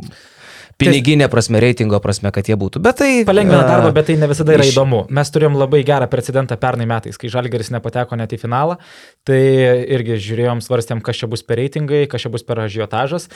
Piniginė 0.80 1.28
prasme, 1.32 1.60
reitingo 1.60 2.00
prasme, 2.04 2.32
kad 2.36 2.48
jie 2.48 2.56
būtų. 2.60 2.80
Bet 2.84 3.02
tai... 3.02 3.10
Palengvina 3.28 3.66
darbą, 3.68 3.92
bet 3.96 4.08
tai 4.08 4.16
ne 4.20 4.30
visada 4.32 4.56
yra 4.56 4.64
iš... 4.64 4.72
įdomu. 4.72 5.02
Mes 5.16 5.32
turėjom 5.36 5.58
labai 5.60 5.82
gerą 5.88 6.08
precedentą 6.12 6.56
pernai 6.60 6.88
metais, 6.88 7.20
kai 7.20 7.32
Žalgeris 7.32 7.72
nepateko 7.76 8.16
net 8.20 8.36
į 8.36 8.40
finalą. 8.40 8.78
Tai 9.28 9.40
irgi 9.40 10.20
žiūrėjom, 10.30 10.64
svarstėm, 10.64 11.04
kas 11.04 11.20
čia 11.20 11.28
bus 11.32 11.44
per 11.44 11.60
reitingai, 11.60 12.06
kas 12.12 12.24
čia 12.24 12.32
bus 12.32 12.48
per 12.48 12.64
ažiotažas. 12.64 13.28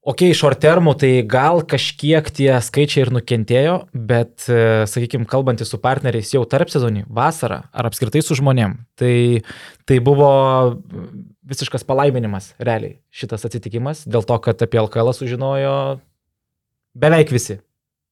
Ok, 0.00 0.22
short 0.32 0.62
termų 0.62 0.94
tai 0.96 1.10
gal 1.28 1.58
kažkiek 1.68 2.24
tie 2.32 2.48
skaičiai 2.64 3.02
ir 3.04 3.10
nukentėjo, 3.12 3.74
bet, 3.92 4.46
e, 4.48 4.86
sakykime, 4.88 5.26
kalbantys 5.28 5.68
su 5.68 5.76
partneriais 5.82 6.30
jau 6.32 6.40
tarp 6.48 6.72
sezonį, 6.72 7.04
vasarą 7.04 7.66
ar 7.68 7.88
apskritai 7.90 8.22
su 8.24 8.38
žmonėm, 8.38 8.78
tai, 8.96 9.44
tai 9.84 9.98
buvo 10.00 10.30
visiškas 11.52 11.84
palaiminimas, 11.84 12.54
realiai, 12.56 12.96
šitas 13.12 13.44
atsitikimas, 13.44 14.06
dėl 14.08 14.24
to, 14.24 14.40
kad 14.40 14.64
apie 14.64 14.80
LKL 14.80 15.12
sužinojo 15.18 15.76
beveik 16.96 17.34
visi. 17.36 17.60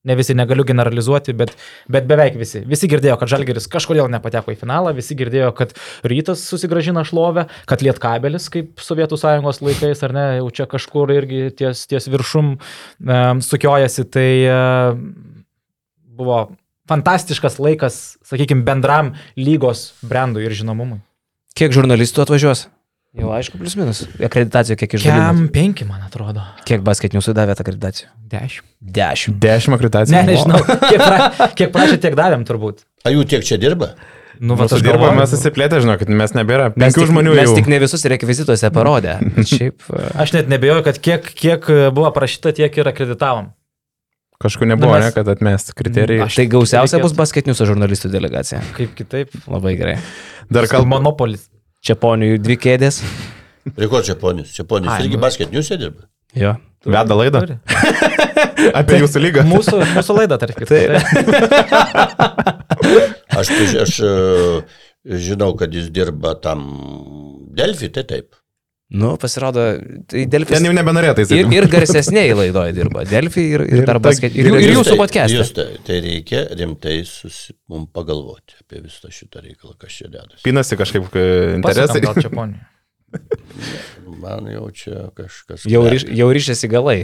Ne 0.09 0.17
visi, 0.19 0.37
negaliu 0.39 0.65
generalizuoti, 0.69 1.35
bet, 1.37 1.55
bet 1.93 2.07
beveik 2.09 2.39
visi. 2.41 2.63
Visi 2.69 2.89
girdėjo, 2.91 3.19
kad 3.21 3.33
Žalgeris 3.33 3.69
kažkodėl 3.71 4.09
nepateko 4.13 4.55
į 4.55 4.59
finalą, 4.61 4.95
visi 4.97 5.17
girdėjo, 5.19 5.51
kad 5.59 5.75
Rytas 6.09 6.45
susigražina 6.49 7.05
šlovę, 7.09 7.49
kad 7.69 7.85
Lietkabelis, 7.85 8.49
kaip 8.55 8.81
Sovietų 8.83 9.19
sąjungos 9.21 9.61
laikais, 9.65 10.05
ar 10.07 10.17
ne, 10.17 10.27
jau 10.41 10.49
čia 10.55 10.69
kažkur 10.71 11.13
irgi 11.17 11.49
ties, 11.59 11.85
ties 11.91 12.09
viršum 12.09 12.55
um, 12.57 13.45
sukiojasi. 13.45 14.07
Tai 14.15 14.31
um, 14.55 15.05
buvo 16.19 16.41
fantastiškas 16.89 17.61
laikas, 17.61 18.01
sakykime, 18.27 18.65
bendram 18.67 19.13
lygos 19.37 19.93
brandui 20.01 20.49
ir 20.49 20.57
žinomumui. 20.57 21.03
Kiek 21.59 21.75
žurnalistų 21.75 22.25
atvažiuos? 22.25 22.69
Jau 23.19 23.33
aišku, 23.35 23.59
plius 23.59 23.75
minus. 23.79 24.05
Akreditacijų 24.23 24.77
kiek 24.79 24.93
išdavė? 24.99 25.23
Kem 25.27 25.41
penki, 25.55 25.87
man 25.89 26.05
atrodo. 26.07 26.45
Kiek 26.69 26.85
basketinių 26.87 27.23
davė 27.35 27.57
akreditacijų? 27.59 28.07
Dešimt. 28.31 28.69
Dešimt. 28.99 29.41
Dešimt 29.43 29.75
akreditacijų. 29.79 30.15
Ne, 30.15 30.23
nežinau. 30.29 30.61
Kiek, 30.93 31.03
pra, 31.03 31.49
kiek 31.59 31.73
prašė, 31.75 31.99
tiek 32.05 32.15
davėm 32.19 32.47
turbūt. 32.47 32.85
A 33.09 33.11
jų 33.15 33.25
tiek 33.27 33.43
čia 33.47 33.59
dirba? 33.59 33.95
Nu, 34.39 34.55
va, 34.55 34.69
Mūsų 34.69 34.79
dirba, 34.87 35.11
mes 35.19 35.33
įsiplėtę, 35.35 35.81
žinokit, 35.83 36.11
mes 36.15 36.31
nebėra. 36.37 36.69
Mes 36.79 36.95
tik, 36.95 37.09
žmonių 37.11 37.33
mes 37.35 37.49
jau. 37.51 37.57
tik 37.59 37.67
ne 37.73 37.81
visus 37.83 38.05
rekvizituose 38.07 38.71
parodė. 38.71 39.17
Šiaip. 39.51 39.83
e, 39.91 40.05
Aš 40.23 40.37
net 40.37 40.47
nebejoju, 40.53 40.85
kad 40.87 41.01
kiek, 41.03 41.27
kiek 41.43 41.67
buvo 41.97 42.13
parašyta, 42.15 42.53
tiek 42.55 42.79
ir 42.79 42.87
akreditavom. 42.93 43.51
Kažkokiu 44.39 44.69
nebuvo, 44.71 44.93
Na, 44.95 45.01
mes- 45.03 45.09
ne, 45.11 45.15
kad 45.19 45.27
atmest 45.35 45.75
kriterijai. 45.75 46.29
Aš- 46.29 46.39
Tai 46.39 46.47
gausiausia 46.55 47.01
reikėtų- 47.01 47.09
bus 47.09 47.17
basketinių 47.19 47.57
žurnalistų 47.59 48.13
delegacija. 48.15 48.61
Kaip 48.79 48.95
kitaip? 48.95 49.35
Labai 49.51 49.75
gerai. 49.81 49.97
Dar 50.47 50.71
kalbant. 50.71 50.93
Monopolis. 50.95 51.49
Čia 51.85 51.95
ponių 51.99 52.37
dvi 52.43 52.57
kėdės. 52.61 53.03
Prie 53.77 53.89
ko 53.91 54.01
čia 54.05 54.17
ponis? 54.19 54.51
Čia 54.55 54.65
ponis 54.69 54.91
Ai, 54.91 55.03
irgi 55.05 55.19
nu. 55.19 55.23
basketinius 55.23 55.71
dirba. 55.75 56.09
Jo. 56.37 56.57
Veda 56.89 57.17
laidą 57.19 57.41
apie 58.81 59.01
jūsų 59.03 59.23
lygą. 59.23 59.43
Mūsų, 59.49 59.81
mūsų 59.97 60.15
laida, 60.15 60.39
tarp 60.41 60.59
kitko. 60.59 60.79
Aš, 63.39 63.51
aš 63.83 63.97
e, 64.07 64.13
žinau, 65.27 65.53
kad 65.59 65.75
jis 65.75 65.91
dirba 65.95 66.37
tam 66.43 66.63
Delfi, 67.59 67.91
tai 67.95 68.07
taip. 68.09 68.38
Nu, 68.89 69.17
pasirodo, 69.21 69.61
tai 70.09 70.23
Delfis. 70.33 70.57
Ten 70.57 70.65
jau 70.65 70.73
nebenorėtai 70.73 71.27
Ir, 71.37 71.51
ir 71.53 71.67
garsesniai 71.69 72.31
laidoje 72.33 72.73
dirba. 72.73 73.03
Delfi 73.05 73.43
ir, 73.53 73.65
ir, 73.67 73.83
Ir 73.83 73.91
ta-. 73.91 74.15
Ir, 74.17 74.49
ir 74.49 74.49
Jūs 74.49 74.79
jūsų 74.79 74.95
tai, 74.95 74.97
podcast'e. 75.03 75.37
Jūs 75.37 75.51
tai, 75.59 75.67
tai 75.85 75.99
reikia 76.07 76.41
rimtai 76.57 76.95
susi, 77.05 77.53
mums 77.69 77.91
pagalvoti 77.93 78.57
apie 78.63 78.81
visą 78.87 79.13
šitą 79.13 79.45
reikalą, 79.45 79.77
kas 79.77 79.93
čia 80.01 80.09
dedasi. 80.09 80.41
Pinasi 80.47 80.79
kažkaip 80.81 81.13
e, 81.21 81.27
interesai. 81.59 82.01
gal 82.07 82.17
čia 82.17 82.33
poniai. 82.33 82.65
Man 84.25 84.49
jau 84.53 84.67
čia 84.73 85.07
kažkas. 85.17 85.69
Jau, 85.69 85.83
ryš, 85.89 86.09
jau 86.17 86.29
ryšiasi 86.33 86.69
galai, 86.73 86.99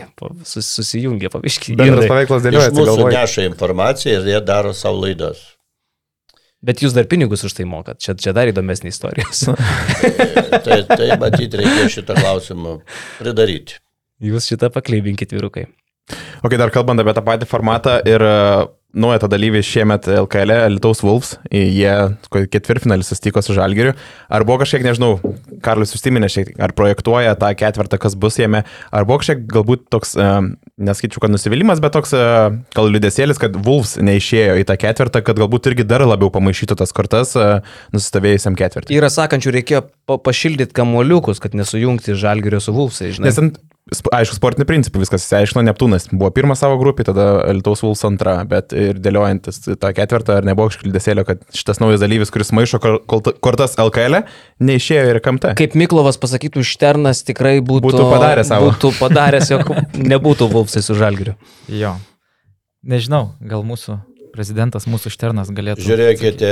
sus, 0.49 0.65
susijungia 0.79 1.29
paviškiai. 1.33 1.77
Bendras 1.81 2.09
paveikslas 2.09 2.43
Iš 2.43 2.49
dėliojasi 2.49 2.77
mūsų 2.79 2.89
galvoje. 2.95 3.19
neša 3.21 3.47
informaciją 3.51 4.17
ir 4.23 4.33
jie 4.33 4.41
daro 4.45 4.73
savo 4.77 5.05
laidas. 5.05 5.45
Bet 6.65 6.81
jūs 6.81 6.95
dar 6.97 7.09
pinigus 7.11 7.45
už 7.45 7.55
tai 7.59 7.67
mokat, 7.69 8.01
čia, 8.01 8.15
čia 8.17 8.33
dar 8.37 8.49
įdomesnė 8.49 8.93
istorijos. 8.93 9.47
Tai, 10.65 10.79
tai 10.89 11.17
matyti 11.21 11.59
reikia 11.61 11.89
šitą 11.93 12.15
klausimą 12.17 12.79
pridaryti. 13.19 13.77
Jūs 14.25 14.47
šitą 14.49 14.71
pakleibinkit 14.73 15.35
vyrukai. 15.35 15.67
Ok, 16.45 16.57
dar 16.61 16.73
kalbant 16.73 17.01
apie 17.01 17.13
tą 17.17 17.25
patį 17.25 17.49
formatą 17.49 17.99
ir 18.09 18.23
uh, 18.25 18.65
naują 18.95 19.23
tą 19.23 19.31
dalyvį 19.33 19.63
šiemet 19.65 20.09
LKL, 20.23 20.53
Lietuvos 20.75 21.03
Wolves, 21.05 21.35
jie 21.51 21.93
ketvirtfinalį 22.53 23.07
susitiko 23.07 23.43
su 23.43 23.57
Žalgiriu. 23.57 23.95
Ar 24.29 24.45
buvo 24.47 24.61
kažkiek, 24.63 24.85
nežinau, 24.87 25.17
Karlis 25.65 25.95
užsiminė 25.97 26.31
šiek 26.33 26.53
ar 26.63 26.75
projektuoja 26.77 27.35
tą 27.41 27.51
ketvirtą, 27.59 27.99
kas 28.01 28.17
bus 28.21 28.39
jame, 28.41 28.63
ar 28.93 29.09
buvo 29.09 29.21
kažkiek 29.23 29.45
galbūt 29.51 29.89
toks, 29.93 30.15
uh, 30.21 30.41
neskaičiu, 30.81 31.21
kad 31.23 31.31
nusivylimas, 31.31 31.79
bet 31.83 31.95
toks 31.95 32.15
uh, 32.17 32.55
gal 32.75 32.89
liudesėlis, 32.91 33.39
kad 33.41 33.55
Wolves 33.67 33.95
neišėjo 34.03 34.57
į 34.59 34.65
tą 34.67 34.77
ketvirtą, 34.81 35.23
kad 35.27 35.39
galbūt 35.39 35.69
irgi 35.71 35.87
dar 35.87 36.03
labiau 36.07 36.33
pamaišytų 36.35 36.79
tas 36.81 36.95
kortas 36.97 37.35
uh, 37.39 37.61
nusistovėjusiam 37.95 38.59
ketvirtį. 38.59 38.97
Yra 38.99 39.11
sakančių, 39.13 39.55
reikėjo 39.61 39.85
pa 40.09 40.19
pašildyti 40.27 40.75
kamuoliukus, 40.75 41.43
kad 41.43 41.55
nesujungti 41.55 42.19
žalgerio 42.19 42.63
su 42.65 42.75
vulsai, 42.75 43.13
žinai. 43.15 43.31
Nes 43.31 43.39
ant, 43.43 43.61
aišku, 43.93 44.37
sportinių 44.39 44.65
principų 44.69 45.03
viskas 45.03 45.27
įsiaiškino, 45.27 45.65
Neptūnas 45.67 46.09
buvo 46.13 46.31
pirmas 46.35 46.63
savo 46.63 46.79
grupė, 46.81 47.05
tada 47.09 47.27
Lietuvos 47.53 47.83
Vuls 47.85 48.05
antra, 48.09 48.39
bet 48.49 48.73
ir 48.77 48.97
dėliojantis 49.03 49.61
tą 49.81 49.91
ketvirtą, 49.97 50.39
ar 50.41 50.49
nebuvo 50.49 50.73
iškildėsėlio, 50.73 51.27
kad 51.29 51.45
šitas 51.57 51.83
naujas 51.83 52.01
dalyvis, 52.01 52.33
kuris 52.33 52.53
maišo 52.57 52.81
kortas 53.45 53.77
LKL, 53.81 54.23
neišėjo 54.65 55.05
ir 55.13 55.21
kamte. 55.25 55.53
Kaip 55.59 55.77
Miklovas 55.79 56.19
pasakytų, 56.23 56.65
Šternas 56.65 57.23
tikrai 57.29 57.59
būtų, 57.61 57.91
Būtų 57.91 58.09
padaręs 58.09 58.51
savo. 58.55 58.73
Būtų 58.73 58.95
padaręs, 59.03 59.53
jog 59.53 59.71
nebūtų 60.15 60.49
vulsai 60.55 60.85
su 60.85 60.97
žalgeriu. 60.99 61.37
Jo. 61.69 61.95
Nežinau, 62.85 63.35
gal 63.45 63.65
mūsų 63.69 64.01
prezidentas, 64.35 64.89
mūsų 64.91 65.13
šternas 65.15 65.53
galėtų. 65.55 65.85
Žiūrėkite, 65.87 66.51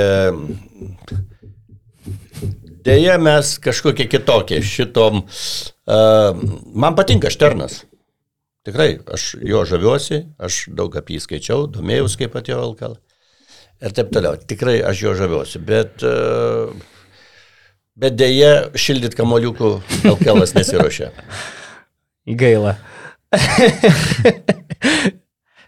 dėja 2.85 3.17
mes 3.21 3.55
kažkokie 3.63 4.07
kitokie 4.11 4.61
šitom. 4.63 5.23
Uh, 5.83 6.35
man 6.75 6.97
patinka 6.97 7.31
Šternas. 7.33 7.83
Tikrai, 8.63 9.01
aš 9.11 9.33
jo 9.43 9.65
žaviuosi, 9.67 10.21
aš 10.39 10.65
daug 10.71 10.93
apie 10.95 11.17
jį 11.17 11.25
skaičiau, 11.25 11.65
domėjausi 11.71 12.21
kaip 12.21 12.37
atėjo 12.39 12.61
Alkal. 12.63 12.95
Ir 13.83 13.95
taip 13.95 14.13
toliau. 14.15 14.37
Tikrai 14.39 14.77
aš 14.87 15.01
jo 15.03 15.15
žaviuosi, 15.19 15.59
bet, 15.67 16.05
uh, 16.07 16.71
bet 17.99 18.15
dėja 18.15 18.69
šildyti 18.79 19.19
kamoliukų 19.19 19.73
Alkalas 20.13 20.55
nesiuošia. 20.55 21.11
Gaila. 22.39 22.77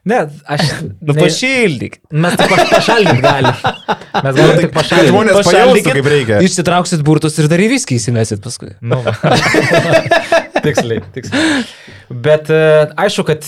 Ne, 0.05 0.19
aš. 0.45 0.61
Nu, 1.05 1.13
ne- 1.15 1.21
pašildyk. 1.23 1.95
Mes 2.13 2.35
tik 2.37 2.51
paš- 2.51 2.71
pašaldyti 2.75 3.23
galim. 3.23 3.55
Mes 3.57 4.35
galim 4.37 4.59
tik 4.59 4.67
Kad 4.69 4.75
pašaldyti. 4.77 5.09
žmonės 5.11 5.39
pajaustų, 5.49 5.93
kaip 5.97 6.09
reikia. 6.13 6.39
Išsitrauksit 6.45 7.01
burtus 7.07 7.39
ir 7.41 7.49
dar 7.51 7.63
į 7.65 7.71
viską 7.73 7.97
įsimesit 7.97 8.43
paskui. 8.45 8.75
Nu, 8.85 8.99
tiksliai, 10.65 11.01
tiksliai. 11.15 11.63
Bet 12.25 12.49
e, 12.53 12.61
aišku, 13.01 13.25
kad, 13.27 13.45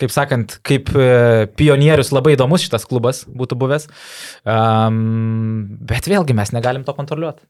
kaip 0.00 0.12
sakant, 0.14 0.56
kaip 0.66 0.90
e, 0.96 1.46
pionierius 1.60 2.12
labai 2.16 2.34
įdomus 2.36 2.64
šitas 2.64 2.86
klubas 2.88 3.22
būtų 3.28 3.58
buvęs. 3.60 3.88
Um, 4.48 5.76
bet 5.88 6.08
vėlgi 6.10 6.36
mes 6.36 6.52
negalim 6.56 6.84
to 6.88 6.96
kontroliuoti. 6.96 7.44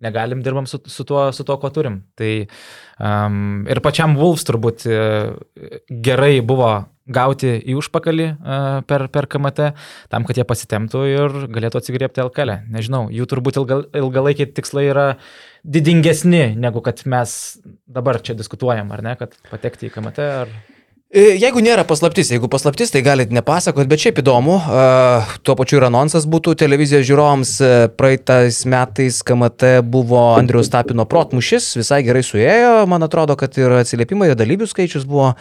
Negalim 0.00 0.40
dirbam 0.40 0.64
su, 0.64 0.78
su, 0.88 1.04
tuo, 1.04 1.26
su 1.36 1.44
tuo, 1.44 1.58
ko 1.60 1.68
turim. 1.74 1.98
Tai 2.16 2.30
um, 3.04 3.66
ir 3.68 3.82
pačiam 3.84 4.14
Wolves 4.16 4.46
turbūt 4.48 4.86
e, 4.88 5.00
gerai 6.06 6.38
buvo 6.40 6.70
gauti 7.12 7.52
į 7.58 7.76
užpakalį 7.80 8.26
uh, 8.30 8.80
per, 8.88 9.06
per 9.12 9.28
KMT, 9.30 9.70
tam, 10.12 10.26
kad 10.28 10.40
jie 10.40 10.46
pasitemtų 10.48 11.04
ir 11.10 11.38
galėtų 11.52 11.80
atsigriepti 11.82 12.24
LKL. 12.24 12.56
Nežinau, 12.72 13.06
jų 13.14 13.28
turbūt 13.30 13.60
ilga, 13.60 13.82
ilgalaikiai 14.00 14.50
tikslai 14.56 14.88
yra 14.90 15.06
didingesni, 15.64 16.54
negu 16.60 16.82
kad 16.84 17.02
mes 17.10 17.38
dabar 17.90 18.20
čia 18.24 18.38
diskutuojam, 18.38 18.92
ar 18.94 19.04
ne, 19.04 19.16
kad 19.20 19.36
patekti 19.50 19.90
į 19.90 19.94
KMT. 19.96 20.28
Ar... 20.44 20.60
E, 21.10 21.32
Jeigu 21.42 21.58
nėra 21.58 21.82
paslaptis, 21.82 22.28
jeigu 22.30 22.46
paslaptis, 22.46 22.92
tai 22.94 23.00
galite 23.02 23.34
nepasakot, 23.34 23.88
bet 23.90 23.98
šiaip 23.98 24.20
įdomu, 24.22 24.60
uh, 24.62 25.32
tuo 25.42 25.56
pačiu 25.58 25.80
ir 25.80 25.88
anonsas 25.88 26.22
būtų 26.30 26.54
televizijos 26.60 27.02
žiūrovams, 27.08 27.54
uh, 27.66 27.72
praeitais 27.98 28.60
metais 28.70 29.18
KMT 29.26 29.72
buvo 29.90 30.20
Andriaus 30.36 30.70
Tapino 30.70 31.08
protmušis, 31.10 31.72
visai 31.80 32.04
gerai 32.06 32.22
suėjo, 32.22 32.86
man 32.92 33.02
atrodo, 33.08 33.34
kad 33.40 33.58
ir 33.58 33.74
atsiliepimai, 33.80 34.30
ir 34.30 34.38
dalyvių 34.38 34.70
skaičius 34.70 35.08
buvo 35.10 35.32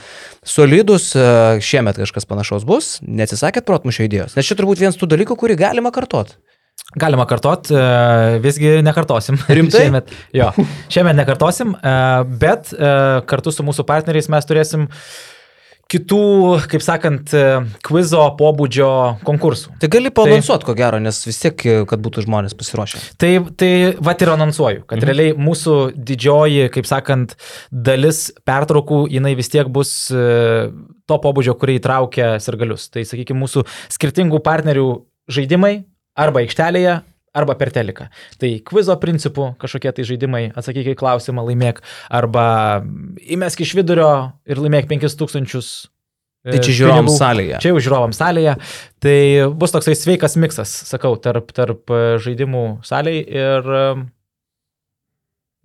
solidus, 0.41 1.11
uh, 1.13 1.61
šiemet 1.61 2.01
kažkas 2.01 2.25
panašaus 2.25 2.65
bus, 2.65 2.95
neatsisakėt 3.05 3.69
protmušio 3.69 4.09
idėjos, 4.09 4.39
nes 4.41 4.49
čia 4.49 4.57
turbūt 4.57 4.81
vienas 4.81 4.97
tų 4.97 5.13
dalykų, 5.13 5.37
kurį 5.37 5.61
galima 5.67 5.93
kartot. 5.93 6.33
Galima 6.97 7.27
kartot, 7.29 7.67
e, 7.69 7.81
visgi 8.41 8.79
nekartosim. 8.81 9.37
Rimtai? 9.59 9.83
šiemet, 9.83 10.13
jo, 10.33 10.47
šiemet 10.89 11.17
nekartosim, 11.19 11.75
e, 11.77 11.97
bet 12.41 12.71
e, 12.73 12.93
kartu 13.29 13.53
su 13.53 13.65
mūsų 13.67 13.85
partneriais 13.85 14.29
mes 14.33 14.47
turėsim 14.49 14.87
kitų, 15.89 16.21
kaip 16.69 16.83
sakant, 16.85 17.33
e, 17.33 17.43
kvizo 17.85 18.21
pobūdžio 18.39 18.91
konkursų. 19.25 19.73
Tai 19.81 19.89
gali 19.91 20.11
paanonsuoti, 20.13 20.67
ko 20.67 20.75
gero, 20.77 20.99
nes 21.01 21.17
vis 21.25 21.41
tiek, 21.41 21.65
e, 21.65 21.81
kad 21.89 22.03
būtų 22.05 22.25
žmonės 22.27 22.55
pasiruošę. 22.59 23.01
Tai, 23.21 23.31
tai 23.59 23.71
va 23.97 24.13
ir 24.19 24.33
anonsuoju, 24.35 24.85
kad 24.85 24.99
mhm. 24.99 25.09
realiai 25.09 25.35
mūsų 25.49 25.77
didžioji, 25.97 26.69
kaip 26.75 26.89
sakant, 26.89 27.35
dalis 27.71 28.27
pertraukų, 28.47 29.05
jinai 29.15 29.33
vis 29.39 29.49
tiek 29.49 29.69
bus 29.73 29.93
e, 30.13 30.69
to 31.09 31.19
pobūdžio, 31.23 31.57
kurie 31.59 31.79
įtraukia 31.79 32.35
sirgalius. 32.43 32.89
Tai, 32.93 33.05
sakykime, 33.09 33.41
mūsų 33.41 33.65
skirtingų 33.95 34.43
partnerių 34.45 34.89
žaidimai 35.29 35.79
arba 36.19 36.43
aikštelėje, 36.43 36.99
arba 37.39 37.55
per 37.59 37.71
teliką. 37.75 38.09
Tai 38.41 38.49
kvizo 38.67 38.95
principų 39.01 39.53
kažkokie 39.61 39.93
tai 39.97 40.05
žaidimai, 40.07 40.43
atsakyk 40.59 40.91
į 40.93 40.97
klausimą, 40.99 41.45
laimėk, 41.47 41.81
arba 42.19 42.45
įmesk 43.25 43.63
iš 43.65 43.73
vidurio 43.79 44.11
ir 44.49 44.61
laimėk 44.61 44.89
5000. 44.91 45.89
e, 46.45 46.53
Tai 46.53 46.61
čia 46.63 46.75
žiūrovams 46.77 47.09
pinigų. 47.09 47.17
salėje. 47.19 47.57
Čia 47.63 47.73
jau 47.73 47.81
žiūrovams 47.87 48.21
salėje. 48.21 48.55
Tai 49.03 49.17
bus 49.59 49.75
toksai 49.75 49.95
sveikas 49.99 50.37
miksas, 50.39 50.71
sakau, 50.87 51.15
tarp, 51.19 51.51
tarp 51.55 51.91
e, 51.91 52.05
žaidimų 52.23 52.63
salėje 52.87 53.25
ir, 53.27 53.73
e, 53.81 53.83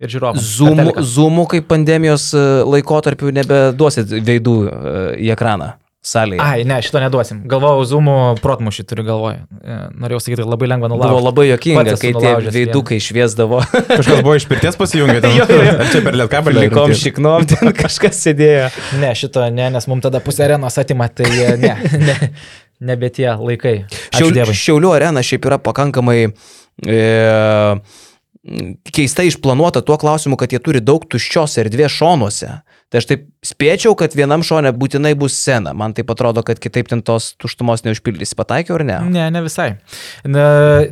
ir 0.03 0.13
žiūrovams. 0.17 0.43
per 0.43 0.57
Zoomų, 0.57 0.91
zoomų 1.15 1.47
kaip 1.55 1.71
pandemijos 1.71 2.33
e, 2.35 2.43
laikotarpiu 2.75 3.31
nebeduosit 3.35 4.11
veidų 4.27 4.59
e, 4.67 4.99
į 5.27 5.33
ekraną 5.37 5.75
salėje. 6.05 6.39
Ai, 6.43 6.63
ne, 6.69 6.75
šito 6.85 6.99
neduosim. 7.01 7.39
Galvojau, 7.49 7.83
zoomų 7.89 8.15
protmušį 8.43 8.83
turiu 8.89 9.05
galvoje. 9.07 9.39
E, 9.65 9.77
Norėjau 10.03 10.19
sakyti, 10.21 10.37
kad 10.43 10.51
labai 10.51 10.69
lengva 10.69 10.89
Buvo 10.91 10.99
nulaužti. 11.01 11.25
labai 11.25 11.45
jokinga, 11.49 11.95
kai 12.01 12.11
tie 12.13 12.33
veidukai 12.55 12.99
šviesdavo. 13.01 13.61
Kažkas 13.95 14.21
buvo 14.21 14.35
iš 14.37 14.45
pirties 14.51 14.77
pasijungę, 14.79 15.17
ten, 15.25 15.33
Jo, 15.39 15.47
jo, 15.49 15.59
jo. 15.65 15.73
ar 15.81 15.89
čia 15.93 16.03
per 16.05 16.19
lietkabelį. 16.21 16.63
Likom 16.67 16.93
šiknom, 17.01 17.47
ten 17.49 17.73
kažkas 17.81 18.21
sėdėjo. 18.27 18.69
Ne, 19.01 19.11
šito 19.17 19.47
ne, 19.49 19.71
nes 19.73 19.89
mums 19.89 20.05
tada 20.05 20.21
pusę 20.23 20.45
arenos 20.45 20.77
atima, 20.81 21.09
tai 21.09 21.25
e, 21.33 21.51
ne, 21.65 21.73
ne, 22.05 22.17
nebe 22.93 23.09
tie 23.13 23.31
laikai. 23.33 23.77
Šiaul. 24.13 24.43
Šiaulių 24.53 24.93
arena 24.99 25.25
šiaip 25.25 25.49
yra 25.49 25.57
pakankamai 25.63 26.19
e, 26.85 27.01
keistai 28.93 29.27
išplanuota 29.31 29.81
tuo 29.81 29.97
klausimu, 29.97 30.37
kad 30.37 30.53
jie 30.53 30.59
turi 30.61 30.81
daug 30.85 31.05
tuščios 31.09 31.57
erdvės 31.63 31.95
šonuose. 31.97 32.51
Tai 32.95 33.01
aš 33.01 33.07
taip 33.09 33.23
spėčiau, 33.43 33.91
kad 33.99 34.13
vienam 34.15 34.39
šone 34.47 34.69
būtinai 34.71 35.09
bus 35.19 35.33
scena. 35.35 35.73
Man 35.75 35.91
taip 35.97 36.13
atrodo, 36.13 36.45
kad 36.47 36.61
kitaip 36.63 36.87
ten 36.87 37.01
tos 37.03 37.33
tuštumos 37.43 37.83
neužpildys. 37.83 38.31
Pataikiau 38.39 38.77
ar 38.77 38.85
ne? 38.87 38.99
Ne, 39.11 39.25
ne 39.35 39.41
visai. 39.43 39.73
Na, 40.23 40.45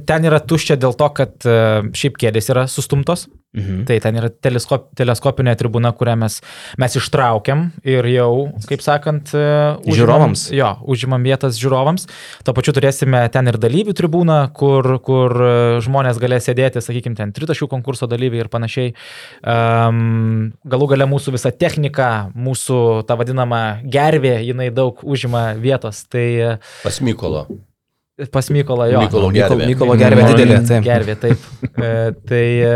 ten 0.04 0.28
yra 0.28 0.41
tuščia 0.43 0.76
dėl 0.84 0.97
to, 0.99 1.08
kad 1.16 1.47
e, 1.47 1.56
šiaip 1.95 2.20
kėdės 2.20 2.51
yra 2.51 2.66
sustumtos 2.68 3.30
Mhm. 3.54 3.84
Tai 3.86 3.99
ten 4.01 4.16
yra 4.18 4.30
teleskop, 4.34 4.88
teleskopinė 4.97 5.54
tribūna, 5.60 5.91
kurią 5.93 6.16
mes, 6.18 6.39
mes 6.82 6.95
ištraukiam 6.97 7.68
ir 7.86 8.08
jau, 8.10 8.49
kaip 8.66 8.82
sakant, 8.82 9.30
e, 9.38 9.43
užimam- 9.86 9.97
Žiūrovams. 9.99 10.45
Jo, 10.58 10.72
užimam 10.89 11.22
vietas 11.24 11.60
žiūrovams. 11.62 12.08
Tuo 12.43 12.54
pačiu 12.58 12.74
turėsime 12.74 13.22
ten 13.32 13.47
ir 13.47 13.60
dalyvių 13.62 13.93
tribūną, 13.93 14.39
kur, 14.58 14.97
kur 15.06 15.32
e, 15.38 15.51
žmonės 15.86 16.18
galės 16.18 16.49
sėdėti, 16.49 16.82
sakykime, 16.82 17.16
ten 17.16 17.32
tritaškių 17.32 17.70
konkurso 17.70 18.08
dalyviai 18.10 18.41
ir 18.41 18.49
panašiai. 18.49 18.95
Um, 19.45 20.54
galų 20.66 20.88
gale 20.95 21.06
mūsų 21.10 21.36
visa 21.38 21.51
technika, 21.51 22.32
mūsų 22.34 23.06
ta 23.06 23.16
vadinama 23.20 23.82
gervė, 23.86 24.39
jinai 24.47 24.72
daug 24.74 24.97
užima 25.06 25.54
vietos. 25.62 26.06
Tai 26.10 26.26
e, 26.26 26.58
Pas 26.84 26.99
Mykolo. 27.06 27.45
Pas 28.32 28.49
Mykolą 28.49 28.88
jo. 28.91 29.01
Mykolo 29.01 29.32
gervė. 29.34 29.68
Mykolo 29.72 29.95
gervė 29.97 30.28
didelė. 30.30 30.59
Taip. 30.68 30.86
Gervė, 30.86 31.16
taip. 31.22 31.47
E, 31.74 31.89
tai 32.30 32.45
e, 32.61 32.72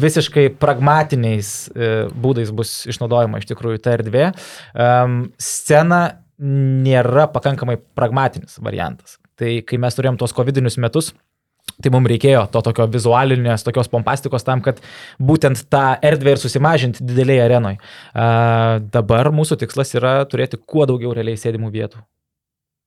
visiškai 0.00 0.48
pragmatiniais 0.60 1.52
e, 1.68 1.92
būdais 2.16 2.52
bus 2.56 2.80
išnaudojama 2.88 3.42
iš 3.42 3.50
tikrųjų 3.50 3.82
ta 3.84 3.96
erdvė. 3.98 4.30
Em, 4.72 5.20
Scena 5.42 6.02
nėra 6.38 7.28
pakankamai 7.34 7.76
pragmatinis 7.98 8.60
variantas. 8.64 9.18
Tai 9.38 9.58
kai 9.66 9.80
mes 9.80 9.98
turėjom 9.98 10.20
tuos 10.20 10.36
covidinius 10.36 10.80
metus, 10.80 11.14
Tai 11.78 11.92
mums 11.94 12.08
reikėjo 12.10 12.40
to 12.50 12.58
tokio 12.64 12.88
vizualinės, 12.90 13.62
tokios 13.62 13.90
pompastikos 13.92 14.42
tam, 14.42 14.58
kad 14.64 14.80
būtent 15.22 15.60
tą 15.70 15.84
erdvę 16.02 16.32
ir 16.34 16.40
susimažinti 16.42 17.04
didelėje 17.06 17.44
arenoje. 17.44 17.78
Dabar 18.96 19.30
mūsų 19.36 19.60
tikslas 19.60 19.94
yra 19.94 20.16
turėti 20.26 20.58
kuo 20.58 20.88
daugiau 20.90 21.12
realiai 21.14 21.38
sėdimų 21.38 21.70
vietų. 21.76 22.02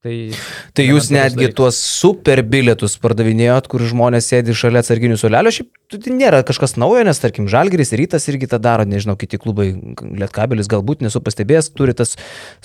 Tai, 0.01 0.31
Tai 0.73 0.83
jūs 0.87 1.11
netgi 1.13 1.35
dalykas. 1.45 1.53
tuos 1.59 1.77
super 1.77 2.39
bilietus 2.41 2.95
pardavinėjot, 2.97 3.67
kur 3.69 3.83
žmonės 3.85 4.25
sėdi 4.31 4.55
šalia 4.57 4.81
atsarginių 4.81 5.13
solelio. 5.21 5.51
Šiaip 5.53 5.69
tai 5.93 6.13
nėra 6.17 6.39
kažkas 6.47 6.73
naujo, 6.81 7.03
nes 7.05 7.19
tarkim 7.21 7.45
Žalgiris, 7.51 7.91
Rytas 7.93 8.25
irgi 8.31 8.49
tą 8.49 8.57
daro, 8.57 8.81
nežinau, 8.89 9.13
kiti 9.21 9.37
klubai, 9.37 9.67
Lietkabelis 10.01 10.65
galbūt 10.71 11.03
nesu 11.05 11.21
pastebėjęs, 11.21 11.69
turi 11.77 11.93
tas 11.93 12.15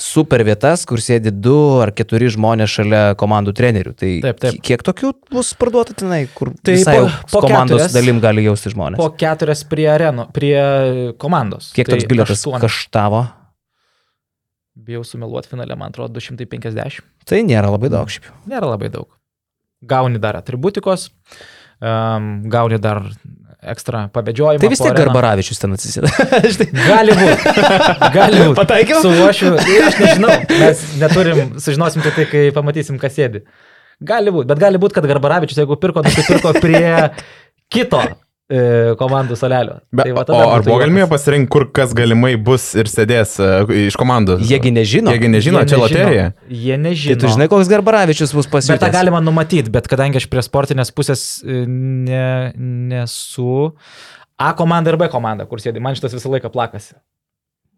super 0.01 0.47
vietas, 0.49 0.87
kur 0.89 0.97
sėdi 1.05 1.29
du 1.31 1.59
ar 1.85 1.93
keturi 1.93 2.33
žmonės 2.33 2.73
šalia 2.79 3.03
komandų 3.21 3.53
trenerių. 3.61 3.93
Tai 4.01 4.13
Taip, 4.31 4.41
taip. 4.41 4.57
ki- 4.57 4.65
kiek 4.73 4.87
tokių 4.89 5.13
bus 5.37 5.53
parduota 5.61 5.93
tenai, 5.93 6.23
kur 6.33 6.55
Tai 6.65 6.79
po- 6.89 7.11
po, 7.37 7.41
komandos 7.45 7.83
keturias- 7.85 7.93
dalim 8.01 8.19
gali 8.25 8.45
jausti 8.49 8.73
žmonės? 8.73 8.97
po 8.97 9.11
keturias 9.13 9.61
prie 9.69 9.91
areno, 9.93 10.25
prie 10.33 11.13
komandos. 11.21 11.69
Kiek 11.77 11.85
Tai 11.85 11.99
toks 11.99 12.09
bilietas 12.09 12.41
aštuonios. 12.41 12.65
kaštavo? 12.65 13.27
Bijau 14.77 15.05
sumeluoti 15.05 15.49
finale, 15.49 15.77
man 15.79 15.89
atrodo, 15.89 16.21
250. 16.21 17.01
Tai 17.25 17.39
nėra 17.49 17.71
labai 17.73 17.89
daug 17.93 18.11
šiaip. 18.13 18.29
Nėra 18.51 18.69
labai 18.75 18.91
daug. 18.93 19.09
Gauni 19.89 20.21
dar 20.21 20.37
atributikos, 20.37 21.09
um, 21.81 22.27
gauni 22.53 22.77
dar 22.83 23.07
ekstra 23.65 24.07
pabėdžiojimą. 24.13 24.61
Tai 24.61 24.71
vis 24.73 24.83
tiek. 24.83 24.99
Garbaravičius 24.99 25.63
ten 25.63 25.77
atsisėda. 25.77 26.11
Gali 26.93 27.17
būti. 27.17 27.55
Gali 28.15 28.43
būti. 28.43 28.59
Pataikiau? 28.59 29.01
Su 29.05 29.15
uošiu, 29.25 29.55
aš 29.89 29.99
nežinau, 30.03 30.37
mes 30.53 30.85
neturim, 31.01 31.57
sužinosim 31.63 32.05
tik 32.05 32.21
tai, 32.21 32.29
kai 32.31 32.45
pamatysim, 32.57 33.01
kas 33.01 33.17
sėdi. 33.17 33.47
Gali 34.07 34.33
būti, 34.35 34.51
bet 34.53 34.61
gali 34.61 34.81
būti, 34.81 34.99
kad 34.99 35.09
Garbaravičius, 35.09 35.63
jeigu 35.63 35.81
pirko, 35.81 36.05
nusipirko 36.05 36.53
prie 36.61 37.15
kito 37.73 38.03
komandų 39.01 39.37
salelio. 39.39 39.81
Be, 39.91 40.05
va 40.15 40.23
o 40.31 40.37
ar 40.55 40.63
buvo 40.63 40.77
galimybė 40.83 41.09
pasirinkti, 41.11 41.51
kur 41.51 41.65
kas 41.75 41.95
galimai 41.97 42.35
bus 42.39 42.69
ir 42.79 42.87
sėdės 42.91 43.37
e, 43.43 43.49
iš 43.89 43.97
komandų? 43.99 44.37
Jiegi 44.47 44.71
nežino. 44.75 45.11
Jiegi 45.15 45.31
nežino, 45.33 45.65
Jie 45.65 45.73
čia 45.73 45.81
loterija. 45.83 46.29
Jie 46.47 46.77
Tai 46.77 46.83
nežino. 46.85 47.19
tu 47.25 47.33
žinai, 47.35 47.49
koks 47.51 47.71
Garbaravičius 47.73 48.37
bus 48.37 48.47
Bet 48.47 48.53
tą 48.53 48.59
pasiūlytas. 48.61 48.95
galima 48.95 49.23
numatyti, 49.25 49.73
bet 49.75 49.91
kadangi 49.91 50.23
aš 50.23 50.29
prie 50.31 50.45
sportinės 50.47 50.95
pusės 50.95 51.27
e, 51.43 51.65
ne, 51.67 52.53
nesu 52.95 53.75
A 54.37 54.53
komanda 54.53 54.93
ir 54.93 54.99
B 55.01 55.09
komanda, 55.09 55.47
kur 55.49 55.59
sėdi, 55.63 55.81
man 55.81 55.97
šitas 55.97 56.13
visą 56.15 56.29
laiką 56.31 56.51
plakasi. 56.53 56.95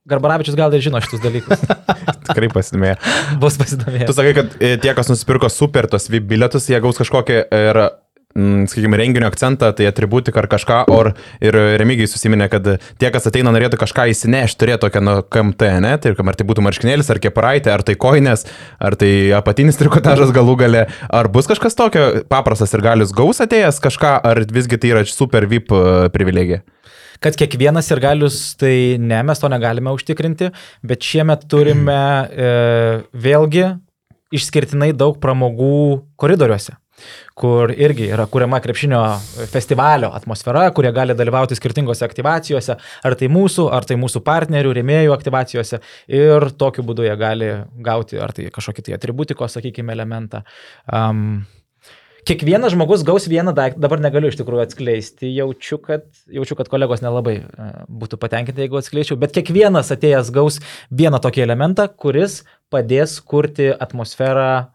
Garbaravičius 0.08 0.56
gal 0.56 0.72
ir 0.72 0.82
žino 0.82 1.00
šitus 1.04 1.20
dalykus. 1.20 1.60
Tikrai 2.28 2.48
pasidimėjo. 2.52 2.96
Bus 3.42 3.58
pasidomėjęs. 3.60 4.08
Tu 4.08 4.16
sakai, 4.16 4.32
kad 4.36 4.54
e, 4.56 4.70
tie, 4.80 4.92
kas 4.96 5.10
nusipirko 5.12 5.50
super 5.52 5.88
tos 5.90 6.08
VIP 6.08 6.28
bilietus, 6.32 6.68
jie 6.70 6.80
gaus 6.80 6.98
kažkokį 7.00 7.36
ir, 7.44 7.80
mm, 7.84 8.07
sakykime, 8.36 8.96
renginio 8.96 9.28
akcentą, 9.28 9.72
tai 9.72 9.86
atributiką 9.88 10.38
ar 10.42 10.48
kažką, 10.50 10.78
or 10.92 11.12
ir 11.40 11.56
remigiai 11.80 12.08
susiminė, 12.10 12.48
kad 12.52 12.66
tie, 13.00 13.10
kas 13.14 13.26
ateina, 13.30 13.52
norėtų 13.54 13.80
kažką 13.80 14.08
įsinešti, 14.12 14.60
turėtų 14.60 14.86
tokią 14.86 15.02
nuo 15.02 15.16
KMT, 15.24 15.70
ne, 15.82 15.94
tai 15.98 16.12
ar 16.12 16.38
tai 16.38 16.46
būtų 16.48 16.64
marškinėlis, 16.66 17.10
ar 17.10 17.20
kepuraitė, 17.24 17.72
ar 17.74 17.84
tai 17.86 17.96
koinės, 17.98 18.46
ar 18.78 18.98
tai 19.00 19.10
apatinis 19.38 19.80
trikotažas 19.80 20.32
galų 20.36 20.58
gale, 20.60 20.86
ar 21.08 21.30
bus 21.32 21.48
kažkas 21.50 21.78
tokio 21.78 22.24
paprastas 22.30 22.74
ir 22.76 22.84
galius 22.84 23.14
gaus 23.16 23.40
atėjęs 23.44 23.80
kažką, 23.82 24.18
ar 24.22 24.42
visgi 24.52 24.78
tai 24.78 24.92
yra 24.94 25.06
super 25.08 25.48
VIP 25.48 25.72
e, 25.72 25.84
privilegija. 26.14 26.62
Kad 27.18 27.34
kiekvienas 27.34 27.88
ir 27.90 27.98
galius, 27.98 28.36
tai 28.60 28.94
ne, 29.02 29.24
mes 29.26 29.40
to 29.42 29.48
negalime 29.50 29.90
užtikrinti, 29.90 30.52
bet 30.86 31.02
šiemet 31.02 31.48
turime 31.50 31.96
e, 32.28 32.50
vėlgi 33.10 33.72
išskirtinai 34.36 34.92
daug 34.94 35.16
pramogų 35.18 36.04
koridoriuose 36.20 36.76
kur 37.38 37.72
irgi 37.72 38.08
yra 38.12 38.26
kuriama 38.30 38.60
krepšinio 38.64 39.02
festivalio 39.52 40.10
atmosfera, 40.16 40.66
kurie 40.74 40.92
gali 40.96 41.16
dalyvauti 41.18 41.58
skirtingose 41.58 42.06
aktivacijose, 42.06 42.78
ar 42.78 43.18
tai 43.18 43.30
mūsų, 43.32 43.68
ar 43.74 43.86
tai 43.88 43.98
mūsų 44.00 44.22
partnerių, 44.26 44.74
rėmėjų 44.80 45.14
aktivacijose 45.14 45.82
ir 46.20 46.50
tokiu 46.58 46.86
būdu 46.88 47.06
jie 47.06 47.14
gali 47.20 47.52
gauti 47.84 48.18
ar 48.22 48.34
tai 48.36 48.50
kažkokį 48.54 48.88
tai 48.88 48.98
atributikos, 48.98 49.58
sakykime, 49.58 49.94
elementą. 49.94 50.42
Um, 50.92 51.46
Kiekvienas 52.28 52.74
žmogus 52.74 53.00
gaus 53.08 53.24
vieną 53.30 53.54
daiktą, 53.56 53.80
dabar 53.80 54.02
negaliu 54.04 54.28
iš 54.28 54.36
tikrųjų 54.36 54.60
atskleisti, 54.66 55.30
jaučiu, 55.32 55.78
kad, 55.80 56.02
jaučiu, 56.28 56.58
kad 56.58 56.68
kolegos 56.68 57.00
nelabai 57.00 57.38
e, 57.40 57.68
būtų 57.88 58.18
patenkinti, 58.20 58.66
jeigu 58.66 58.76
atskleisčiau, 58.76 59.16
bet 59.22 59.32
kiekvienas 59.32 59.88
atėjęs 59.94 60.28
gaus 60.34 60.58
vieną 60.92 61.22
tokį 61.24 61.46
elementą, 61.46 61.86
kuris 61.88 62.42
padės 62.68 63.16
kurti 63.24 63.70
atmosferą, 63.72 64.74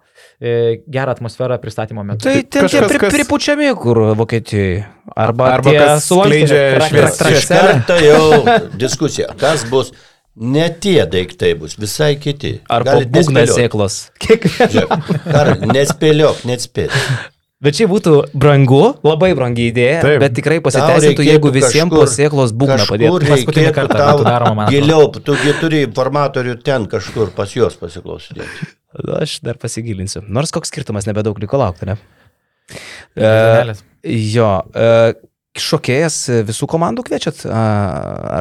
gerą 0.87 1.11
atmosferą 1.11 1.57
pristatymo 1.57 2.03
metu. 2.03 2.23
Tai 2.27 2.43
ten 2.43 2.61
Kažkas, 2.67 2.71
tie 2.79 2.87
pri, 2.89 2.99
kas- 2.99 3.13
pripučiami, 3.13 3.69
kur 3.75 3.97
Vokietijoje. 4.19 4.85
Arba, 5.15 5.45
Arba 5.57 5.69
tie 5.69 5.79
kas 5.79 6.05
su 6.07 6.15
Wolfgang- 6.15 6.47
skleidžia 6.47 6.63
tra- 6.77 6.87
švies- 6.89 7.19
tra- 7.19 7.31
Iš 7.37 7.45
trašelę. 7.45 7.59
karto 7.67 7.95
jau 8.05 8.23
diskusija. 8.83 9.27
Kas 9.39 9.65
bus? 9.69 9.91
Ne 10.35 10.65
tie 10.81 11.05
daiktai 11.05 11.51
bus, 11.53 11.75
visai 11.77 12.15
kiti. 12.17 12.55
Būgnas 12.65 13.05
nespėliot. 13.13 13.57
sėklos. 13.59 13.97
Žiūrėk, 14.73 15.19
Karol, 15.29 15.59
Nespėliok, 15.75 16.39
nespėt. 16.49 16.89
Bet 17.63 17.77
čia 17.77 17.85
būtų 17.87 18.13
brangu, 18.35 18.81
labai 19.07 19.29
brangi 19.37 19.69
idėja, 19.71 20.01
Taip. 20.03 20.17
bet 20.19 20.33
tikrai 20.35 20.57
pasiteisintų, 20.63 21.23
jeigu 21.23 21.51
visiems 21.55 21.93
būgną 22.51 22.75
Kažkur 22.81 22.97
padėtų. 22.97 23.29
Paskutinį 23.29 23.69
kartą 23.75 23.99
tau 24.01 24.25
daroma, 24.25 24.65
man. 24.65 24.71
Giliau, 24.73 25.07
tugi 25.15 25.53
turi 25.61 25.83
informatorių 25.87 26.57
ten 26.65 26.89
kažkur 26.91 27.31
pas 27.37 27.53
juos 27.55 27.77
pasiklausyti. 27.79 28.43
Aš 29.15 29.37
dar 29.47 29.59
pasigilinsiu. 29.61 30.25
Nors 30.27 30.51
koks 30.53 30.73
skirtumas, 30.73 31.07
nebedaug 31.07 31.39
liko 31.39 31.61
laukti, 31.61 31.87
ne? 31.87 31.95
E, 33.15 33.23
Žinelės. 33.23 33.83
jo, 34.33 34.49
e, 34.75 34.91
šokėjas 35.63 36.19
visų 36.49 36.67
komandų 36.69 37.07
kviečiat, 37.07 37.45
a, 37.47 37.63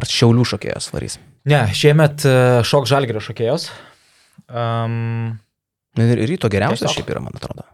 ar 0.00 0.08
šiaulių 0.08 0.48
šokėjas 0.54 0.90
varys? 0.94 1.18
Ne, 1.48 1.62
šiemet 1.78 2.26
e, 2.26 2.34
šok 2.66 2.90
žalgerio 2.90 3.22
šokėjos. 3.22 3.70
Um, 4.50 5.38
Ir 6.00 6.22
ryto 6.24 6.48
geriausias 6.48 6.94
šiaip 6.94 7.10
yra, 7.12 7.20
man 7.20 7.36
atrodo. 7.36 7.66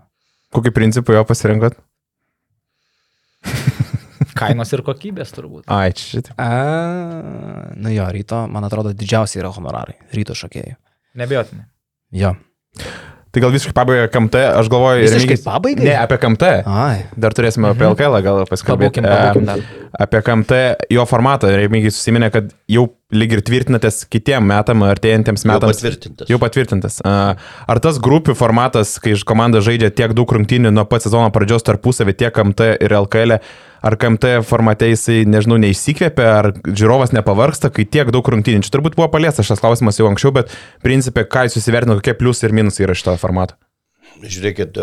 Kokį 0.55 0.72
principą 0.74 1.12
jo 1.18 1.24
pasirinkot? 1.28 1.76
kainos 4.38 4.70
ir 4.74 4.82
kokybės 4.86 5.32
turbūt. 5.34 5.64
Ai, 5.72 5.90
čia 5.96 6.07
šitą. 6.18 6.34
A, 6.40 6.49
nu 7.78 7.90
jo, 7.92 8.07
ryto, 8.14 8.44
man 8.51 8.66
atrodo, 8.68 8.92
didžiausiai 8.96 9.42
yra 9.42 9.51
honorarai. 9.55 9.96
Ryto 10.14 10.36
šokėjai. 10.38 10.76
Nebejotinai. 11.18 11.66
Jo. 12.14 12.34
Tai 13.28 13.42
gal 13.44 13.53
visiškai 13.53 13.74
pabaiga 13.76 14.07
KMT, 14.09 14.40
aš 14.57 14.70
galvoju, 14.72 15.03
Visiškai 15.05 15.20
Remigijus- 15.26 15.44
pabaigai? 15.44 15.84
Ne, 15.84 15.96
apie 16.01 16.16
KMT. 16.22 16.53
Ai. 16.64 17.03
Dar 17.20 17.34
turėsime 17.36 17.68
apie 17.74 17.84
LKL 17.90 18.22
gal 18.24 18.44
pasikalbėti. 18.49 19.03
Pabūkim, 19.03 19.09
pabūkim 19.11 19.49
dar. 19.51 19.59
E, 19.61 19.90
Apie 20.07 20.22
KMT, 20.24 20.61
jo 20.94 21.05
formatą, 21.09 21.51
Remigiai 21.53 21.92
susiminė, 21.92 22.30
kad 22.32 22.55
jau 22.70 22.86
lyg 23.09 23.32
ir 23.32 23.40
tvirtinatės 23.40 24.02
kitiem 24.12 24.44
metam, 24.44 24.82
artėjantiems 24.84 25.44
Jau 25.44 25.48
metams. 25.48 25.78
patvirtintas. 25.78 26.28
Jau 26.28 26.38
patvirtintas. 26.42 26.98
Ar 27.04 27.80
tas 27.80 28.00
grupių 28.04 28.34
formatas, 28.36 28.98
kai 29.00 29.14
komanda 29.24 29.62
žaidžia 29.64 29.88
tiek 29.88 30.12
daug 30.12 30.28
rungtynių 30.28 30.72
nuo 30.74 30.84
pat 30.84 31.06
sezono 31.06 31.30
pradžios 31.32 31.64
tarpusavį, 31.64 32.14
tiek 32.20 32.34
KMT 32.36 32.74
ir 32.84 32.92
LKL, 32.98 33.38
ar 33.80 33.96
KMT 33.96 34.42
formate 34.44 34.90
jisai, 34.90 35.22
nežinau, 35.24 35.56
neišsikvėpia, 35.62 36.26
ar 36.28 36.50
žiūrovas 36.66 37.14
nepavarksta, 37.16 37.70
kai 37.72 37.86
tiek 37.88 38.11
daug 38.12 38.28
rungtynių. 38.28 38.61
Čia 38.66 38.74
turbūt 38.76 38.98
buvo 38.98 39.09
paliestas 39.14 39.48
šis 39.48 39.62
klausimas 39.62 40.00
jau 40.00 40.11
anksčiau, 40.11 40.34
bet 40.36 40.52
principė, 40.84 41.24
ką 41.24 41.46
jūs 41.48 41.56
įsivertino, 41.62 41.96
kokie 41.96 42.12
pliusai 42.18 42.50
ir 42.50 42.56
minusai 42.61 42.84
yra 42.84 42.98
šito 42.98 43.14
formato. 43.22 43.56
Žiūrėkit, 44.18 44.76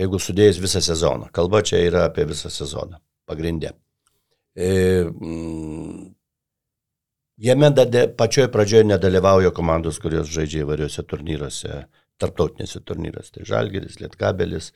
jeigu 0.00 0.18
sudėjus 0.18 0.58
visą 0.58 0.82
sezoną, 0.82 1.30
kalba 1.36 1.62
čia 1.62 1.84
yra 1.84 2.08
apie 2.08 2.24
visą 2.26 2.50
sezoną, 2.50 2.98
pagrindė. 3.28 3.76
E, 4.56 4.70
mm, 5.06 6.14
jame 7.36 7.70
dade, 7.74 8.06
pačioj 8.18 8.50
pradžioje 8.52 8.88
nedalyvauja 8.90 9.52
komandos, 9.56 10.00
kurios 10.02 10.30
žaidžia 10.32 10.64
įvairiuose 10.64 11.04
turnyruose, 11.06 11.82
tarptautinėse 12.20 12.82
turnyruose. 12.84 13.34
Tai 13.36 13.46
Žalgeris, 13.48 14.00
Lietkabelis, 14.02 14.72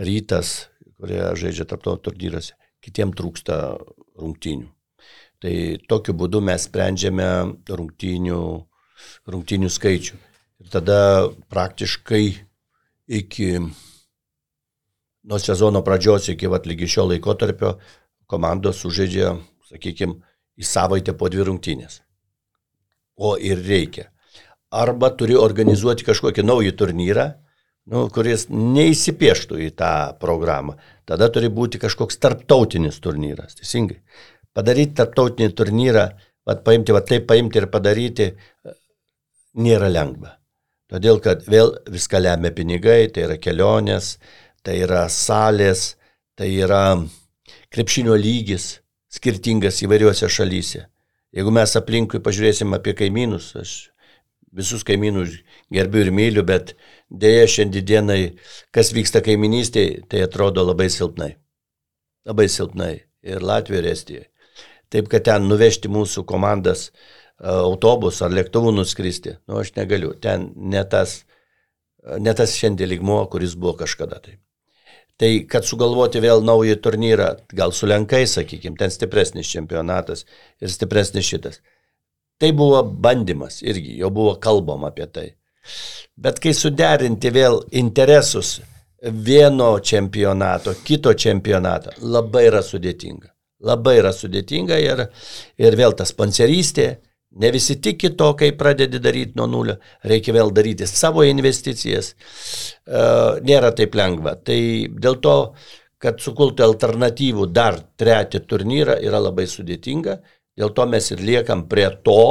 Rytas, 0.00 0.54
kurie 0.96 1.20
žaidžia 1.36 1.68
tarptautiniuose 1.68 2.08
turnyruose. 2.10 2.54
kitiem 2.86 3.12
trūksta 3.16 3.76
rungtynių. 4.20 4.68
Tai 5.42 5.54
tokiu 5.90 6.14
būdu 6.16 6.40
mes 6.44 6.64
sprendžiame 6.68 7.28
rungtynių, 7.68 8.40
rungtynių 9.28 9.70
skaičių. 9.72 10.20
Ir 10.62 10.70
tada 10.72 11.00
praktiškai 11.52 12.24
iki 13.20 13.50
nuo 15.26 15.38
sezono 15.42 15.82
pradžios 15.84 16.30
iki 16.32 16.48
vat, 16.48 16.66
lygi 16.66 16.88
šio 16.88 17.08
laikotarpio 17.10 17.74
komandos 18.30 18.82
sužaidžia, 18.82 19.36
sakykime, 19.70 20.20
į 20.56 20.66
savaitę 20.66 21.14
po 21.18 21.28
dvi 21.32 21.46
rungtynės. 21.46 22.00
O 23.16 23.36
ir 23.40 23.60
reikia. 23.64 24.10
Arba 24.72 25.12
turi 25.16 25.36
organizuoti 25.38 26.04
kažkokį 26.04 26.44
naują 26.44 26.72
turnyrą, 26.76 27.26
nu, 27.92 28.06
kuris 28.12 28.48
neįsipieštų 28.50 29.60
į 29.68 29.70
tą 29.78 29.92
programą. 30.20 30.76
Tada 31.06 31.28
turi 31.32 31.48
būti 31.52 31.80
kažkoks 31.82 32.18
tarptautinis 32.22 32.98
turnyras, 33.02 33.56
teisingai. 33.60 34.00
Padaryti 34.56 34.96
tarptautinį 34.98 35.52
turnyrą, 35.54 36.08
vat, 36.48 36.64
paimti, 36.66 36.94
vat, 36.96 37.06
taip 37.08 37.28
paimti 37.28 37.60
ir 37.60 37.68
padaryti, 37.70 38.32
nėra 39.62 39.90
lengva. 39.92 40.34
Todėl, 40.90 41.18
kad 41.22 41.46
vėl 41.50 41.72
viską 41.90 42.20
lemia 42.22 42.52
pinigai, 42.54 43.06
tai 43.10 43.26
yra 43.26 43.36
kelionės, 43.42 44.16
tai 44.62 44.78
yra 44.84 45.06
salės, 45.10 45.94
tai 46.38 46.52
yra 46.62 46.82
krepšinio 47.76 48.16
lygis 48.16 48.78
skirtingas 49.12 49.82
įvairiuose 49.84 50.28
šalyse. 50.32 50.86
Jeigu 51.36 51.52
mes 51.52 51.74
aplinkui 51.76 52.22
pažiūrėsim 52.24 52.72
apie 52.72 52.94
kaimynus, 52.96 53.50
aš 53.60 53.72
visus 54.56 54.84
kaimynus 54.86 55.34
gerbiu 55.72 56.06
ir 56.06 56.12
myliu, 56.14 56.44
bet 56.46 56.72
dėja 57.12 57.44
šiandienai, 57.52 58.38
kas 58.72 58.94
vyksta 58.96 59.20
kaiminystėje, 59.24 60.06
tai 60.08 60.24
atrodo 60.24 60.64
labai 60.64 60.88
silpnai. 60.92 61.34
Labai 62.26 62.48
silpnai. 62.48 62.94
Ir 63.26 63.42
Latvijoje, 63.42 63.82
ir 63.82 63.90
Estijoje. 63.90 64.26
Taip, 64.94 65.08
kad 65.10 65.24
ten 65.26 65.48
nuvežti 65.50 65.90
mūsų 65.90 66.22
komandas 66.30 66.92
autobus 67.42 68.20
ar 68.22 68.30
lėktuvų 68.30 68.70
nuskristi, 68.76 69.34
nu 69.50 69.58
aš 69.58 69.74
negaliu. 69.76 70.12
Ten 70.14 70.52
ne 70.56 70.84
tas, 70.86 71.24
ne 72.22 72.32
tas 72.38 72.54
šiandien 72.54 72.94
lygmo, 72.94 73.18
kuris 73.28 73.58
buvo 73.58 73.74
kažkada 73.82 74.22
tai. 74.22 74.38
Tai 75.16 75.30
kad 75.48 75.64
sugalvoti 75.64 76.20
vėl 76.20 76.42
naują 76.44 76.76
turnyrą, 76.84 77.30
gal 77.56 77.72
su 77.72 77.88
Lenkai, 77.88 78.26
sakykime, 78.28 78.76
ten 78.76 78.92
stipresnis 78.92 79.48
čempionatas 79.48 80.26
ir 80.60 80.72
stipresnis 80.72 81.24
šitas. 81.24 81.62
Tai 82.36 82.50
buvo 82.52 82.82
bandymas 82.84 83.62
irgi, 83.64 83.96
jau 84.02 84.10
buvo 84.12 84.34
kalbama 84.36 84.90
apie 84.92 85.06
tai. 85.08 85.30
Bet 86.20 86.40
kai 86.44 86.52
suderinti 86.52 87.32
vėl 87.32 87.62
interesus 87.80 88.58
vieno 89.00 89.70
čempionato, 89.80 90.74
kito 90.84 91.14
čempionato, 91.16 91.96
labai 92.02 92.46
yra 92.50 92.60
sudėtinga. 92.64 93.32
Labai 93.66 93.96
yra 94.02 94.12
sudėtinga 94.12 94.76
ir, 94.84 95.06
ir 95.56 95.76
vėl 95.80 95.96
ta 95.96 96.04
sponsorystė, 96.04 96.98
Ne 97.36 97.50
visi 97.52 97.76
tiki 97.84 98.14
to, 98.16 98.30
kai 98.38 98.52
pradedi 98.56 99.00
daryti 99.02 99.36
nuo 99.36 99.46
nulio, 99.50 99.76
reikia 100.08 100.32
vėl 100.36 100.52
daryti 100.56 100.86
savo 100.88 101.24
investicijas. 101.26 102.14
E, 102.14 103.02
nėra 103.44 103.74
taip 103.76 103.96
lengva. 103.98 104.36
Tai 104.40 104.58
dėl 104.96 105.18
to, 105.24 105.36
kad 106.00 106.20
sukulti 106.24 106.64
alternatyvų 106.64 107.48
dar 107.52 107.78
trečią 108.00 108.40
turnyrą 108.48 108.96
yra 109.04 109.20
labai 109.20 109.46
sudėtinga. 109.50 110.20
Dėl 110.56 110.72
to 110.76 110.86
mes 110.88 111.10
ir 111.12 111.20
liekam 111.20 111.66
prie 111.68 111.88
to, 112.04 112.22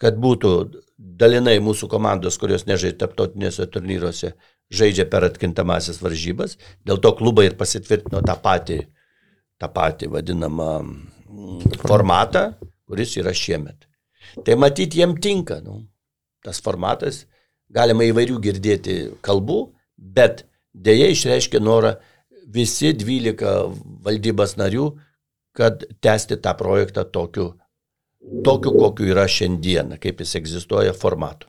kad 0.00 0.18
būtų 0.20 0.50
dalinai 0.98 1.56
mūsų 1.64 1.88
komandos, 1.90 2.36
kurios 2.40 2.66
nežaidžia 2.68 3.00
taptautinėse 3.04 3.66
turnyruose, 3.72 4.34
žaidžia 4.72 5.08
per 5.10 5.24
atkintamasias 5.30 6.02
varžybas. 6.04 6.58
Dėl 6.84 7.00
to 7.00 7.14
klubai 7.16 7.48
ir 7.48 7.56
pasitvirtino 7.60 8.20
tą 8.26 8.36
patį, 8.44 8.82
tą 9.60 9.72
patį 9.72 10.12
vadinamą 10.14 10.70
mm, 10.84 11.80
formatą, 11.86 12.46
kuris 12.88 13.16
yra 13.20 13.32
šiemet. 13.32 13.88
Tai 14.42 14.56
matyti 14.58 15.00
jiem 15.02 15.14
tinka. 15.22 15.60
Nu, 15.64 15.84
tas 16.44 16.60
formatas, 16.64 17.24
galima 17.72 18.06
įvairių 18.08 18.40
girdėti 18.42 18.98
kalbų, 19.24 19.60
bet 19.96 20.44
dėja 20.74 21.10
išreiškia 21.14 21.62
norą 21.62 21.96
visi 22.54 22.92
12 22.92 23.54
valdybos 24.04 24.56
narių, 24.60 24.90
kad 25.54 25.86
tęsti 26.02 26.40
tą 26.42 26.54
projektą 26.58 27.06
tokiu, 27.06 27.52
tokiu 28.44 28.74
kokiu 28.74 29.10
yra 29.14 29.26
šiandien, 29.30 29.96
kaip 30.02 30.22
jis 30.22 30.38
egzistuoja 30.40 30.94
formatu. 30.98 31.48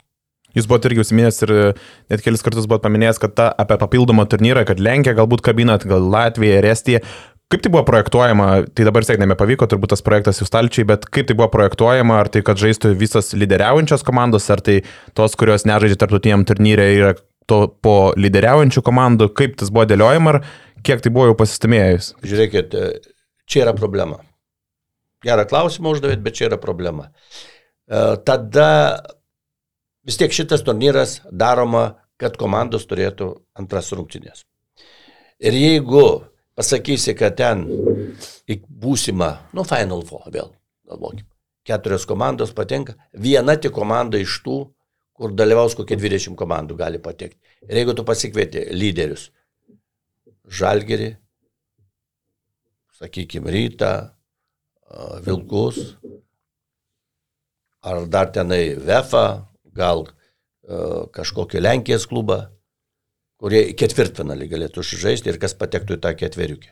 Jūs 0.56 0.70
buvote 0.70 0.88
irgi 0.88 1.02
užsiminęs 1.04 1.42
ir 1.44 1.52
net 2.12 2.22
kelis 2.24 2.44
kartus 2.46 2.68
buvote 2.70 2.86
paminėjęs, 2.86 3.20
kad 3.20 3.34
ta, 3.36 3.50
apie 3.60 3.76
papildomą 3.82 4.24
turnyrą, 4.32 4.64
kad 4.68 4.80
Lenkija 4.80 5.18
galbūt 5.18 5.44
kabinat, 5.44 5.84
gal 5.90 6.06
Latvija 6.14 6.62
ir 6.62 6.68
Estija. 6.70 7.02
Kaip 7.54 7.62
tai 7.62 7.70
buvo 7.70 7.84
projektuojama, 7.86 8.46
tai 8.74 8.88
dabar 8.88 9.06
sėk 9.06 9.20
nebepavyko, 9.22 9.68
turbūt 9.70 9.92
tas 9.94 10.02
projektas 10.06 10.40
jau 10.42 10.48
stalčiai, 10.50 10.88
bet 10.90 11.04
kaip 11.14 11.28
tai 11.30 11.36
buvo 11.38 11.46
projektuojama, 11.54 12.18
ar 12.24 12.30
tai, 12.34 12.42
kad 12.46 12.58
žaistų 12.58 12.96
visas 12.98 13.36
lyderiaujančios 13.38 14.02
komandos, 14.08 14.48
ar 14.50 14.64
tai 14.66 14.80
tos, 15.18 15.38
kurios 15.38 15.68
nežaidžia 15.70 16.00
tarptautiniam 16.02 16.46
turnyrė, 16.50 16.88
yra 16.98 17.12
to 17.46 17.68
po 17.86 18.16
lyderiaujančių 18.18 18.82
komandų, 18.86 19.30
kaip 19.38 19.60
tas 19.62 19.70
buvo 19.70 19.86
dėliojama, 19.92 20.34
ar 20.34 20.82
kiek 20.86 21.06
tai 21.06 21.14
buvo 21.14 21.30
jau 21.30 21.38
pasistumėjus? 21.38 22.16
Žiūrėkit, 22.26 22.74
čia 23.46 23.66
yra 23.68 23.78
problema. 23.78 24.24
Gerą 25.26 25.46
klausimą 25.50 25.94
uždavėt, 25.94 26.26
bet 26.26 26.42
čia 26.42 26.50
yra 26.50 26.58
problema. 26.62 27.12
E, 27.86 28.02
tada 28.26 28.70
vis 30.06 30.18
tiek 30.18 30.34
šitas 30.34 30.66
turnyras 30.66 31.20
daroma, 31.30 31.92
kad 32.22 32.38
komandos 32.42 32.86
turėtų 32.90 33.36
antras 33.58 33.94
rungtynės. 33.94 34.46
Ir 35.46 35.58
jeigu 35.58 36.06
pasakysi, 36.56 37.16
kad 37.18 37.36
ten 37.40 37.66
į 38.50 38.60
būsimą, 38.66 39.32
nu, 39.56 39.66
Final 39.68 40.04
Four 40.08 40.30
vėl, 40.34 40.52
galvokim, 40.88 41.28
keturios 41.66 42.06
komandos 42.08 42.54
patenka, 42.56 42.96
viena 43.12 43.58
tik 43.60 43.74
komanda 43.76 44.20
iš 44.22 44.40
tų, 44.46 44.60
kur 45.16 45.36
dalyvaus 45.36 45.76
kokie 45.78 45.98
20 46.00 46.36
komandų 46.40 46.78
gali 46.80 47.00
patekti. 47.02 47.40
Ir 47.70 47.80
jeigu 47.82 47.96
tu 47.96 48.06
pasikvieti 48.08 48.68
lyderius, 48.76 49.30
Žalgerį, 50.46 51.16
sakykime, 53.00 53.50
Rytą, 53.50 53.94
Vilkus, 55.26 55.80
ar 57.82 58.06
dar 58.06 58.30
tenai 58.36 58.76
Vefa, 58.78 59.48
gal 59.74 60.06
kažkokį 61.16 61.64
Lenkijos 61.64 62.06
klubą, 62.10 62.44
kurie 63.46 63.76
ketvirtfinalį 63.78 64.48
galėtų 64.50 64.82
žaisti 64.82 65.30
ir 65.30 65.38
kas 65.38 65.54
patektų 65.54 66.00
į 66.00 66.02
tą 66.02 66.16
ketveriukę. 66.18 66.72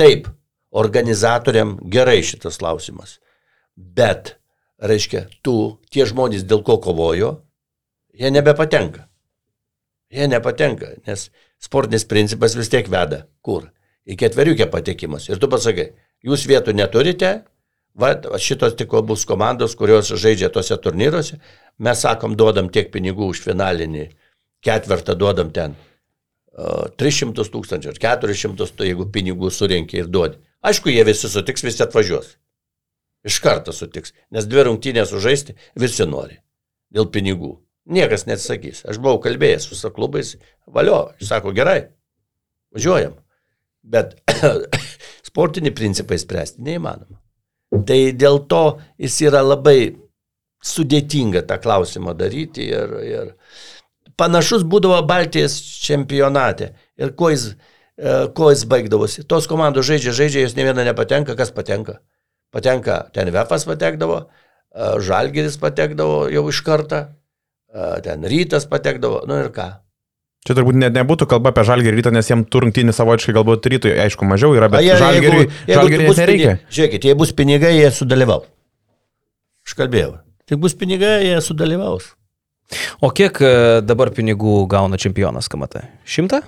Taip, 0.00 0.30
organizatoriam 0.72 1.74
gerai 1.92 2.22
šitas 2.24 2.56
klausimas. 2.62 3.18
Bet, 3.76 4.38
reiškia, 4.80 5.26
tu, 5.44 5.76
tie 5.92 6.06
žmonės, 6.08 6.46
dėl 6.48 6.62
ko 6.64 6.78
kovojo, 6.80 7.34
jie 8.16 8.30
nebepatenka. 8.32 9.10
Jie 10.10 10.30
nepatenka, 10.30 10.94
nes 11.04 11.26
sportinis 11.60 12.08
principas 12.08 12.56
vis 12.56 12.72
tiek 12.72 12.88
veda. 12.88 13.26
Kur? 13.44 13.68
Į 14.08 14.16
ketveriukę 14.24 14.70
patekimas. 14.72 15.28
Ir 15.28 15.36
tu 15.36 15.52
pasakai, 15.52 15.90
jūs 16.24 16.46
vietų 16.48 16.78
neturite, 16.80 17.34
va, 17.92 18.14
šitos 18.40 18.72
tik 18.80 18.96
bus 19.04 19.26
komandos, 19.28 19.76
kurios 19.76 20.08
žaidžia 20.16 20.48
tose 20.48 20.80
turnyruose, 20.80 21.42
mes 21.76 22.02
sakom, 22.08 22.40
duodam 22.40 22.72
tiek 22.72 22.88
pinigų 22.88 23.34
už 23.34 23.44
finalinį 23.44 24.08
ketvirtą, 24.64 25.12
duodam 25.20 25.52
ten 25.52 25.76
300 27.00 27.46
tūkstančių 27.54 27.92
ar 27.92 27.98
400, 28.02 28.68
tai 28.76 28.90
jeigu 28.90 29.06
pinigų 29.12 29.50
surinkė 29.54 30.02
ir 30.02 30.10
duodi. 30.12 30.40
Aišku, 30.66 30.90
jie 30.92 31.04
visi 31.08 31.30
sutiks, 31.32 31.64
visi 31.64 31.82
atvažiuos. 31.84 32.34
Iš 33.24 33.38
karto 33.44 33.72
sutiks, 33.76 34.14
nes 34.32 34.46
dvi 34.48 34.66
rungtynės 34.68 35.12
sužaisti 35.12 35.56
visi 35.78 36.06
nori. 36.08 36.40
Dėl 36.92 37.08
pinigų. 37.12 37.54
Niekas 37.90 38.26
neatsakys. 38.28 38.84
Aš 38.88 39.00
buvau 39.00 39.20
kalbėjęs 39.24 39.70
su 39.72 39.90
klubais, 39.94 40.34
valio, 40.66 41.10
jis 41.20 41.32
sako 41.32 41.54
gerai, 41.56 41.90
važiuojam. 42.74 43.16
Bet 43.82 44.18
sportinį 45.28 45.72
principą 45.76 46.16
įspręsti 46.18 46.64
neįmanoma. 46.64 47.20
Tai 47.86 47.98
dėl 48.18 48.42
to 48.50 48.64
jis 48.98 49.20
yra 49.28 49.42
labai 49.46 49.94
sudėtinga 50.66 51.44
tą 51.48 51.56
klausimą 51.62 52.14
daryti 52.18 52.66
ir, 52.68 52.96
ir, 53.06 53.30
panašus 54.20 54.64
būdavo 54.68 55.00
Baltijos 55.08 55.56
čempionate. 55.84 56.74
Ir 57.00 57.14
kuo 57.16 57.32
jis, 57.32 57.50
e, 57.96 58.16
kuo 58.36 58.52
jis 58.52 58.66
baigdavosi. 58.70 59.24
Tos 59.28 59.48
komandos 59.50 59.88
žaidžia, 59.88 60.14
žaidžia, 60.16 60.44
jos 60.46 60.56
ne 60.58 60.68
viena 60.68 60.84
nepatenka, 60.86 61.36
kas 61.38 61.52
patenka. 61.56 62.00
Patenka, 62.54 63.04
ten 63.14 63.30
Vefas 63.34 63.66
patekdavo, 63.68 64.24
e, 64.24 64.90
Žalgeris 65.06 65.58
patekdavo 65.62 66.26
jau 66.32 66.48
iš 66.50 66.64
karto, 66.66 67.04
e, 67.72 67.92
ten 68.04 68.26
Rytas 68.26 68.68
patekdavo, 68.70 69.24
nu 69.30 69.40
ir 69.44 69.54
ką. 69.54 69.70
Čia 70.40 70.56
turbūt 70.56 70.78
net 70.80 70.94
nebūtų 70.96 71.26
kalba 71.28 71.50
apie 71.52 71.66
žalgerį 71.68 71.98
rytą, 71.98 72.10
nes 72.16 72.30
jiem 72.30 72.46
turrungtinį 72.48 72.94
savotiškai 72.96 73.34
galbūt 73.36 73.66
rytui, 73.74 73.90
aišku, 74.06 74.24
mažiau 74.24 74.54
yra, 74.56 74.70
bet 74.72 74.86
žalgerį 74.88 75.42
nereikia. 76.16 76.54
Žiūrėkit, 76.72 77.10
jei 77.10 77.18
bus 77.20 77.34
pinigai, 77.36 77.74
jie 77.76 77.90
sudalyvau. 77.92 78.46
Aš 79.68 79.76
kalbėjau. 79.76 80.14
Tik 80.48 80.62
bus 80.62 80.72
pinigai, 80.80 81.18
jie 81.26 81.36
sudalyvaus. 81.44 82.14
O 83.02 83.10
kiek 83.10 83.40
e, 83.42 83.52
dabar 83.82 84.10
pinigų 84.14 84.66
gauna 84.70 84.98
čempionas 85.00 85.48
KMT? 85.50 85.82
Šimtą? 86.06 86.42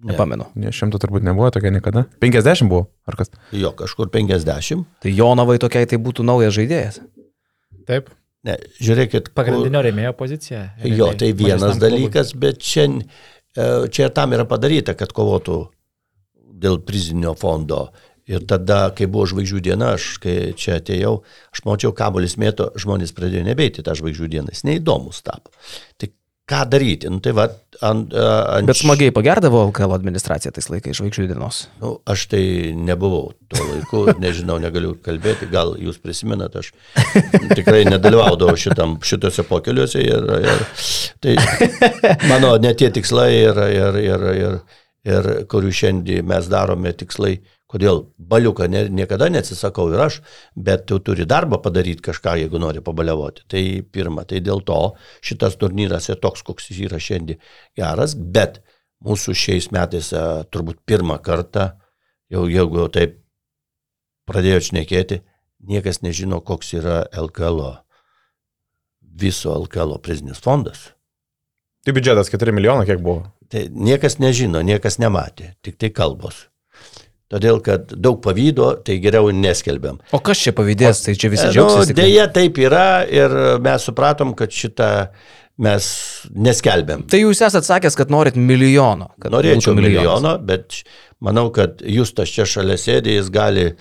Nepamenu. 0.00 0.46
Ne, 0.56 0.70
šimto 0.72 0.96
turbūt 1.02 1.24
nebuvo 1.26 1.50
tokia 1.52 1.68
niekada. 1.74 2.06
50 2.24 2.70
buvo, 2.70 2.86
ar 3.04 3.18
kas? 3.18 3.28
Jo, 3.52 3.72
kažkur 3.76 4.08
50. 4.14 4.86
Tai 5.04 5.10
Jonovai 5.12 5.58
tokiai 5.60 5.88
tai 5.90 5.98
būtų 6.00 6.24
naujas 6.24 6.54
žaidėjas. 6.56 7.00
Taip. 7.90 8.08
Ne, 8.46 8.54
žiūrėkit. 8.80 9.26
kur- 9.28 9.34
Pagrindinio 9.42 9.82
rėmėjo 9.84 10.14
pozicija. 10.16 10.62
Jo, 10.80 11.10
realiai, 11.10 11.18
tai 11.20 11.32
vienas 11.36 11.60
mažesniam 11.60 11.76
klubui. 11.82 11.90
dalykas, 12.08 12.32
bet 12.40 12.62
čia, 12.64 12.86
e, 13.56 13.88
čia 13.92 14.08
tam 14.16 14.32
yra 14.32 14.46
padaryta, 14.48 14.94
kad 14.96 15.12
kovotų 15.12 15.58
dėl 16.60 16.78
prizinio 16.84 17.34
fondo. 17.36 17.90
Ir 18.30 18.46
tada, 18.46 18.84
kai 18.94 19.08
buvo 19.10 19.26
žvaigždžių 19.30 19.64
diena, 19.66 19.94
aš 19.98 20.12
kai 20.22 20.52
čia 20.58 20.78
atėjau, 20.78 21.16
aš 21.50 21.64
mačiau 21.66 21.90
kabolis 21.96 22.36
mėto, 22.38 22.70
žmonės 22.78 23.14
pradėjo 23.16 23.42
nebeiti 23.48 23.82
tą 23.86 23.96
žvaigždžių 23.98 24.30
dieną, 24.36 24.54
jis 24.54 24.66
neįdomus 24.68 25.24
tapo. 25.26 25.50
Tai 25.98 26.12
ką 26.50 26.64
daryti? 26.70 27.10
Nu, 27.10 27.20
tai 27.22 27.32
va, 27.36 27.46
ant, 27.86 28.14
ant, 28.14 28.66
Bet 28.66 28.80
smagiai 28.80 29.14
pagerdavo 29.14 29.62
LKL 29.68 29.94
administracija 29.94 30.52
tais 30.54 30.66
laikais 30.72 30.98
žvaigždžių 30.98 31.28
dienos. 31.30 31.62
Nu, 31.82 31.92
aš 32.10 32.26
tai 32.32 32.42
nebuvau 32.74 33.30
tuo 33.50 33.66
laiku, 33.68 34.02
nežinau, 34.24 34.58
negaliu 34.62 34.96
kalbėti, 35.04 35.48
gal 35.52 35.76
jūs 35.78 36.00
prisimenat, 36.02 36.58
aš 36.58 36.72
tikrai 37.54 37.84
nedalyvaudavau 37.88 38.58
šitam, 38.58 38.98
šitose 39.06 39.46
pokeliuose 39.46 40.02
ir, 40.02 40.30
ir 40.42 40.66
tai 41.22 41.38
mano 42.30 42.56
ne 42.62 42.74
tie 42.74 42.90
tikslai 42.94 43.30
ir, 43.38 43.64
ir, 43.70 44.00
ir, 44.02 44.28
ir, 44.42 44.60
ir 45.06 45.30
kurių 45.50 45.72
šiandien 45.72 46.26
mes 46.28 46.48
darome 46.50 46.92
tikslai, 46.96 47.38
kodėl 47.70 48.02
baliuką 48.18 48.66
ne, 48.70 48.82
niekada 48.90 49.28
neatsisakau 49.30 49.88
ir 49.92 50.02
aš, 50.02 50.18
bet 50.56 50.86
tu 50.90 50.98
turi 51.04 51.26
darbą 51.28 51.60
padaryti 51.62 52.02
kažką, 52.08 52.36
jeigu 52.42 52.60
nori 52.60 52.82
pabaliavoti. 52.84 53.46
Tai 53.50 53.62
pirma, 53.94 54.26
tai 54.28 54.42
dėl 54.44 54.64
to 54.66 54.80
šitas 55.24 55.56
turnyras 55.60 56.10
yra 56.10 56.18
toks, 56.20 56.42
koks 56.46 56.70
jis 56.72 56.82
yra 56.88 57.00
šiandien 57.00 57.40
geras, 57.78 58.16
bet 58.18 58.60
mūsų 59.06 59.36
šiais 59.38 59.70
metais 59.72 60.12
a, 60.12 60.42
turbūt 60.50 60.82
pirmą 60.88 61.20
kartą, 61.24 61.70
jau 62.30 62.44
jeigu 62.50 62.82
jau 62.82 62.88
taip 62.92 63.20
pradėjo 64.28 64.60
šnekėti, 64.70 65.22
niekas 65.70 66.02
nežino, 66.04 66.40
koks 66.44 66.74
yra 66.78 67.04
LKL, 67.14 67.62
viso 69.00 69.54
LKL 69.56 69.98
prizinis 70.02 70.42
fondas. 70.42 70.90
Tai 71.86 71.94
biudžetas 71.96 72.28
4 72.32 72.52
milijonų 72.52 72.84
kiek 72.88 73.00
buvo. 73.00 73.30
Tai 73.50 73.64
niekas 73.74 74.18
nežino, 74.22 74.60
niekas 74.62 75.00
nematė, 75.02 75.54
tik 75.64 75.76
tai 75.80 75.90
kalbos. 75.90 76.46
Todėl, 77.30 77.60
kad 77.62 77.92
daug 77.94 78.18
pavydo, 78.22 78.72
tai 78.82 78.96
geriau 79.02 79.28
neskelbiam. 79.34 80.00
O 80.14 80.18
kas 80.18 80.40
čia 80.42 80.50
pavydės, 80.54 81.04
tai 81.04 81.14
čia 81.14 81.28
visi 81.30 81.46
Nu, 81.46 81.52
džiaugsis. 81.54 81.90
tik- 81.92 81.98
dėja, 82.00 82.24
taip 82.34 82.58
yra 82.58 83.04
ir 83.06 83.34
mes 83.62 83.86
supratom, 83.86 84.32
kad 84.38 84.50
šitą 84.50 84.88
mes 85.62 85.86
neskelbiam. 86.34 87.04
Tai 87.10 87.20
jūs 87.20 87.42
esate 87.46 87.66
sakęs, 87.68 87.94
kad 87.98 88.10
norit 88.10 88.34
milijono. 88.34 89.10
Kad 89.22 89.30
Norėčiau 89.34 89.74
milijono, 89.78 90.38
bet 90.42 90.80
manau, 91.20 91.50
kad 91.54 91.82
Justas 91.86 92.32
čia 92.34 92.46
šalia 92.48 92.74
sėdė, 92.80 93.14
jis 93.20 93.30
gali 93.30 93.66
e, 93.70 93.74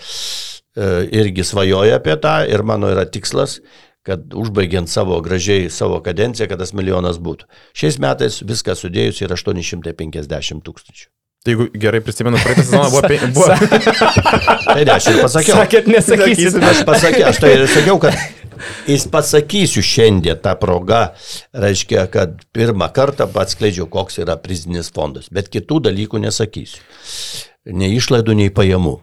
irgi 1.22 1.45
svajoja 1.45 1.97
apie 1.97 2.17
tą 2.22 2.36
ir 2.49 2.61
mano 2.63 2.89
yra 2.93 3.05
tikslas, 3.09 3.59
kad 4.08 4.34
užbaigiant 4.34 4.89
savo 4.89 5.20
gražiai 5.22 5.70
savo 5.74 6.00
kadenciją, 6.04 6.47
kad 6.50 6.62
tas 6.62 6.74
milijonas 6.74 7.20
būtų. 7.22 7.47
Šiais 7.78 8.00
metais 8.02 8.41
viską 8.45 8.76
sudėjus 8.80 9.24
yra 9.26 9.38
850 9.39 10.64
tūkstančių. 10.66 11.10
Tai 11.39 11.54
jeigu 11.54 11.70
gerai 11.80 12.02
prisimenu, 12.04 12.39
praeitą 12.43 12.66
sezoną 12.68 12.89
buvo... 12.91 13.02
pe- 13.08 13.28
buvo 13.36 13.47
Tai 14.74 14.82
ne, 14.84 14.91
aš 14.91 15.06
ir 15.08 15.22
pasakiau. 15.24 15.56
Sakėt, 15.62 15.88
nesakysit. 15.88 16.58
Aš, 16.60 16.82
pasakiau, 16.88 17.30
aš 17.30 17.39
tai 17.39 17.52
ir 17.56 17.64
sakiau, 17.72 17.95
kad 18.04 18.18
jis 18.89 19.06
pasakysiu 19.12 19.84
šiandien 19.86 20.41
tą 20.43 20.58
progą, 20.60 21.06
reiškia, 21.56 22.10
kad 22.12 22.41
pirmą 22.56 22.89
kartą 22.95 23.30
atskleidžiau, 23.39 23.88
koks 23.91 24.20
yra 24.20 24.36
prizinis 24.41 24.91
fondas, 24.91 25.32
bet 25.32 25.47
kitų 25.54 25.80
dalykų 25.88 26.20
nesakysiu. 26.26 26.84
Nei 27.72 27.95
išlaidų, 27.95 28.36
nei 28.36 28.52
pajamų. 28.52 28.97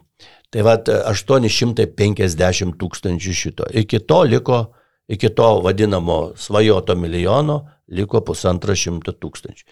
Tai 0.52 0.62
va 0.66 0.76
850 1.08 2.76
tūkstančių 2.80 3.32
šito. 3.34 3.66
Iki 3.80 4.04
to 4.08 4.20
liko, 4.28 4.60
iki 5.08 5.28
to 5.28 5.60
vadinamo 5.64 6.32
svajoto 6.36 6.94
milijono 6.94 7.60
liko 7.88 8.20
pusantro 8.26 8.74
šimto 8.74 9.14
tūkstančių. 9.14 9.66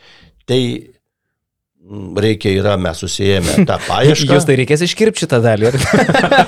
Tai 0.47 0.59
mm, 0.61 2.13
reikia 2.23 2.53
yra, 2.55 2.77
mes 2.81 3.01
susijėmę 3.03 3.57
tą 3.69 3.79
paiešką. 3.89 4.37
Jūs 4.37 4.47
tai 4.47 4.57
reikės 4.61 4.85
iškirpti 4.87 5.25
šitą 5.25 5.41
dalį. 5.45 5.73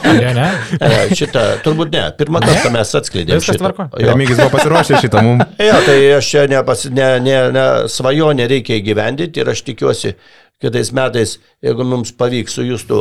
Ne, 0.06 0.30
ne. 0.32 0.46
E, 0.78 0.88
Šitą, 1.18 1.40
turbūt 1.64 1.90
ne. 1.92 2.04
Pirmą 2.16 2.40
kartą 2.44 2.70
mes 2.72 2.92
atskleidėme 2.94 3.40
Viskas. 3.42 3.58
Jo. 3.60 4.06
Remigis 4.06 4.38
buvo 4.38 4.52
pasiruošęs 4.54 5.02
šitą 5.02 5.22
mums. 5.26 5.56
jo, 5.68 5.80
tai 5.86 5.96
aš 6.16 6.30
čia 6.30 6.44
nepas, 6.50 6.84
ne, 6.94 7.08
ne, 7.24 7.36
ne, 7.52 7.64
svajonę 7.90 8.46
reikia 8.52 8.78
įgyvendinti 8.78 9.42
ir 9.42 9.50
aš 9.50 9.64
tikiuosi, 9.66 10.14
kitais 10.62 10.92
metais, 10.96 11.36
jeigu 11.64 11.86
mums 11.88 12.14
pavyks 12.16 12.56
su 12.56 12.64
jūsų, 12.64 13.00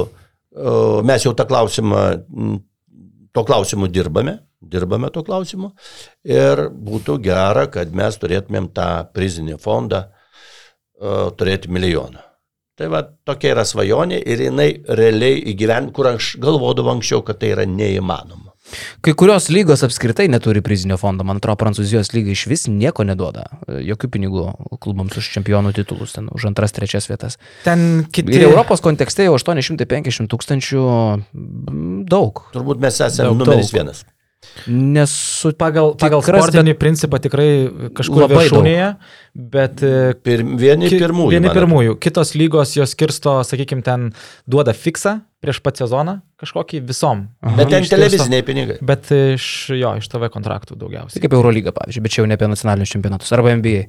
mes 1.08 1.28
jau 1.28 1.36
tą 1.38 1.46
klausimą, 1.48 2.04
to 3.36 3.46
klausimu 3.48 3.90
dirbame, 3.92 4.40
dirbame 4.72 5.10
to 5.14 5.24
klausimu 5.28 5.72
ir 6.26 6.66
būtų 6.70 7.20
gera, 7.26 7.68
kad 7.72 7.94
mes 7.96 8.18
turėtumėm 8.22 8.72
tą 8.76 8.90
prizinį 9.16 9.60
fondą 9.62 10.06
o, 10.06 11.30
turėti 11.38 11.72
milijoną. 11.72 12.24
Tai 12.76 12.90
va 12.92 13.06
tokia 13.28 13.54
yra 13.54 13.64
svajonė 13.64 14.18
ir 14.20 14.42
jinai 14.50 14.68
realiai 15.00 15.38
įgyvent, 15.54 15.94
kur 15.96 16.10
aš 16.16 16.34
galvodavau 16.44 16.98
anksčiau, 16.98 17.22
kad 17.24 17.40
tai 17.40 17.54
yra 17.54 17.64
neįmanoma. 17.70 18.52
Kai 19.06 19.14
kurios 19.14 19.46
lygos 19.54 19.84
apskritai 19.86 20.26
neturi 20.28 20.60
prizinio 20.66 20.98
fondo. 20.98 21.24
Man 21.24 21.38
atrodo, 21.38 21.60
Prancūzijos 21.62 22.10
lyga 22.16 22.34
iš 22.34 22.48
vis 22.50 22.64
nieko 22.68 23.06
neduoda. 23.06 23.44
Jokių 23.70 24.10
pinigų 24.16 24.46
klubams 24.82 25.16
už 25.22 25.28
čempionų 25.36 25.72
titulus, 25.78 26.16
ten 26.18 26.32
už 26.34 26.48
antras, 26.50 26.74
trečias 26.74 27.06
vietas. 27.08 27.38
Ten 27.64 28.08
kiti. 28.10 28.34
Ir 28.34 28.48
Europos 28.50 28.82
kontekste 28.84 29.28
jau 29.28 29.38
850 29.38 30.28
tūkstančių 30.34 30.84
daug. 32.10 32.42
Turbūt 32.58 32.82
mes 32.82 32.98
esame 33.06 33.30
Daug, 33.30 33.40
numeris 33.44 33.70
daug. 33.70 33.78
vienas. 33.80 34.02
Nesu 34.68 35.52
Pagal, 35.60 35.94
pagal 36.00 36.24
sportinį 36.26 36.74
principą 36.80 37.20
tikrai 37.22 37.48
kažkur 37.98 38.24
Labai 38.26 38.40
viršūnėje, 38.46 38.88
bet 39.54 39.84
e, 39.86 39.92
Pir, 40.26 40.44
vieni 40.58 40.90
ki- 40.90 41.00
pirmųjų. 41.04 41.34
Vieni 41.36 41.52
pirmųjų. 41.54 41.98
Kitos 42.02 42.34
lygos 42.40 42.74
jos 42.78 42.96
skirsto, 42.96 43.38
sakykime, 43.46 43.84
ten 43.86 44.08
duoda 44.50 44.74
fiksą 44.74 45.20
prieš 45.46 45.60
pat 45.62 45.78
sezoną 45.84 46.18
kažkokį 46.42 46.82
visom. 46.88 47.28
atrodo. 47.44 47.58
Bet 47.60 47.70
ten 47.76 47.86
televiziniai 47.92 48.46
pinigai. 48.48 48.80
Bet 48.82 49.12
iš 49.14 49.70
jo, 49.78 49.92
iš 50.02 50.10
TV 50.10 50.32
kontraktų 50.34 50.80
daugiausiai. 50.82 51.22
kaip 51.22 51.38
Eurolyga, 51.38 51.76
pavyzdžiui, 51.76 52.02
bet 52.08 52.16
čia 52.16 52.24
jau 52.24 52.28
ne 52.32 52.40
apie 52.40 52.50
nacionalinius 52.50 52.96
čempionatus 52.96 53.32
arba 53.38 53.54
NBA. 53.60 53.86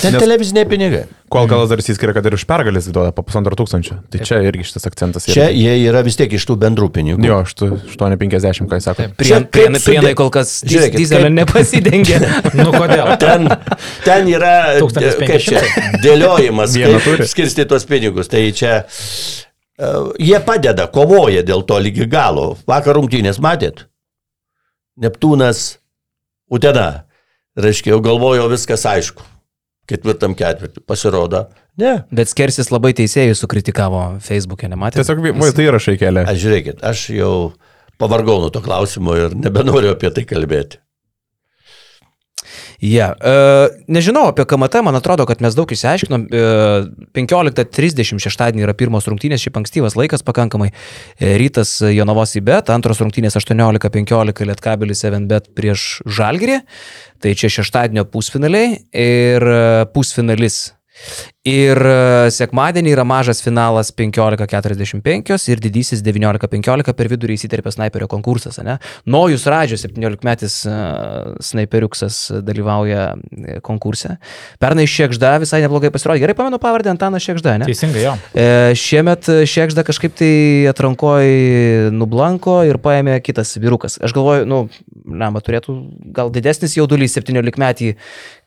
Ten 0.00 0.14
Nes- 0.14 0.22
televiziniai 0.22 0.64
pinigai. 0.70 1.00
Kol 1.30 1.46
galas 1.50 1.68
dar 1.70 1.78
įskiria, 1.82 2.14
kad 2.16 2.24
ir 2.26 2.34
už 2.34 2.44
pergalės 2.48 2.86
duoda 2.90 3.10
po 3.14 3.22
pusantro 3.26 3.54
tūkstančio. 3.58 3.98
Tai 4.10 4.20
čia 4.26 4.38
irgi 4.46 4.64
šitas 4.66 4.86
akcentas. 4.88 5.26
yra. 5.28 5.34
Čia 5.34 5.46
jie 5.54 5.74
yra 5.90 6.00
vis 6.06 6.16
tiek 6.18 6.32
iš 6.38 6.46
tų 6.48 6.56
bendrų 6.62 6.88
pinigų. 6.94 7.22
Jo, 7.26 7.40
aš 7.44 7.52
tu 7.58 7.68
850, 7.74 8.70
ką 8.70 8.78
jis 8.80 8.86
sako. 8.88 9.06
Prien, 9.18 9.44
prienai, 9.50 9.80
prienai 9.84 10.12
kol 10.18 10.30
kas 10.34 10.54
Žiūrėkit, 10.64 10.96
dizelio 11.02 11.28
kaip- 11.28 11.36
nepasidengia. 11.38 12.20
Nu 12.60 12.70
kodėl? 12.74 13.12
Ten, 13.22 13.46
ten 14.06 14.30
yra 14.32 14.54
1500. 14.80 15.28
kaip 15.28 15.44
čia, 15.44 15.62
dėliojimas, 16.02 16.74
kaip 16.80 17.26
skirsti 17.30 17.66
tuos 17.70 17.86
pinigus. 17.90 18.30
Tai 18.32 18.42
čia 18.56 18.72
uh, 18.86 20.10
jie 20.18 20.40
padeda, 20.46 20.88
kovoja 20.90 21.44
dėl 21.46 21.62
to 21.68 21.78
lygi 21.82 22.08
galo. 22.10 22.56
Vakar 22.66 22.98
rungtynės 22.98 23.38
matėt? 23.42 23.86
Neptūnas, 25.00 25.78
Utena. 26.50 27.04
Reiškia, 27.60 27.92
jau 27.94 28.00
galvojo 28.02 28.48
viskas 28.50 28.82
aišku. 28.86 29.22
Ketvirtam 29.90 30.36
ketvirtį 30.38 30.84
pasirodo. 30.86 31.46
Ne. 31.80 31.96
Bet 32.14 32.30
Skersis 32.30 32.70
labai 32.70 32.92
teisėjų 32.98 33.34
sukritikavo 33.38 34.04
Facebook'e, 34.22 34.70
nematėte? 34.70 35.02
Tiesiog 35.02 35.40
vai 35.40 35.50
tai 35.56 35.66
įrašai 35.66 35.96
kelia. 36.00 36.26
Aš 36.30 36.44
žiūrėkit, 36.44 36.84
aš 36.86 37.08
jau 37.16 37.34
pavargau 38.00 38.38
nuo 38.42 38.52
to 38.54 38.62
klausimo 38.64 39.16
ir 39.18 39.34
nebenoriu 39.36 39.92
apie 39.94 40.12
tai 40.14 40.26
kalbėti. 40.28 40.80
Ja. 42.80 43.10
Uh, 43.20 43.68
nežinau 43.92 44.24
apie 44.30 44.46
KMT, 44.48 44.80
man 44.86 44.96
atrodo, 44.96 45.26
kad 45.28 45.42
mes 45.44 45.56
daug 45.56 45.68
išsiaiškinom. 45.68 46.22
Uh, 46.32 46.88
15.30 47.16 48.22
šeštadienį 48.24 48.64
yra 48.64 48.74
pirmos 48.76 49.08
rungtynės, 49.10 49.44
šiaip 49.44 49.60
ankstyvas 49.60 49.98
laikas 50.00 50.24
pakankamai. 50.24 50.70
E, 51.20 51.34
Rytas 51.40 51.76
Jonavos 51.92 52.32
į 52.40 52.44
bet, 52.48 52.72
antros 52.72 53.02
rungtynės 53.04 53.36
18.15 53.36 54.48
Lietkabelis 54.48 55.04
7 55.04 55.28
bet 55.28 55.52
prieš 55.56 56.00
Žalgirį. 56.08 56.60
Tai 57.20 57.36
čia 57.36 57.52
šeštadienio 57.60 58.06
pusfinaliai 58.08 58.78
ir 58.96 59.50
e, 59.52 59.62
pusfinalis. 59.92 60.70
Ir 61.48 61.78
e, 61.80 62.28
sekmadienį 62.36 62.90
yra 62.92 63.04
mažas 63.08 63.38
finalas 63.40 63.88
15.45 63.96 65.46
ir 65.48 65.60
didysis 65.64 66.02
19.15 66.04 66.92
per 66.92 67.08
vidurį 67.08 67.38
įsiterpė 67.38 67.72
snaiperio 67.72 68.10
konkursas. 68.12 68.58
Ne? 68.60 68.74
Nojus 69.08 69.46
Radžio 69.48 69.78
17-metis 69.80 70.58
uh, 70.68 71.30
snaiperiuksas 71.40 72.18
dalyvauja 72.44 73.06
e, 73.16 73.54
konkurse. 73.64 74.18
Pernai 74.60 74.84
Šekžda 74.84 75.38
visai 75.40 75.62
neblogai 75.64 75.88
pasirodė. 75.94 76.20
Gerai 76.26 76.34
pamenu 76.36 76.58
pavardę 76.60 76.92
Antaną 76.92 77.16
Šekžda, 77.24 77.56
ne? 77.62 77.68
Teisingai 77.70 78.02
jo. 78.04 78.12
E, 78.36 78.76
šiemet 78.76 79.30
Šekžda 79.48 79.86
kažkaip 79.88 80.18
tai 80.20 80.34
atrankoj 80.68 81.24
nublanko 81.96 82.58
ir 82.68 82.76
paėmė 82.84 83.16
kitas 83.24 83.54
vyrukas. 83.56 83.96
Aš 84.04 84.12
galvoju, 84.18 84.44
nu, 84.44 84.60
lemba, 85.08 85.40
turėtų 85.40 85.78
gal 86.20 86.28
didesnis 86.36 86.76
jaudulys 86.76 87.16
17 87.16 87.64
metį 87.64 87.94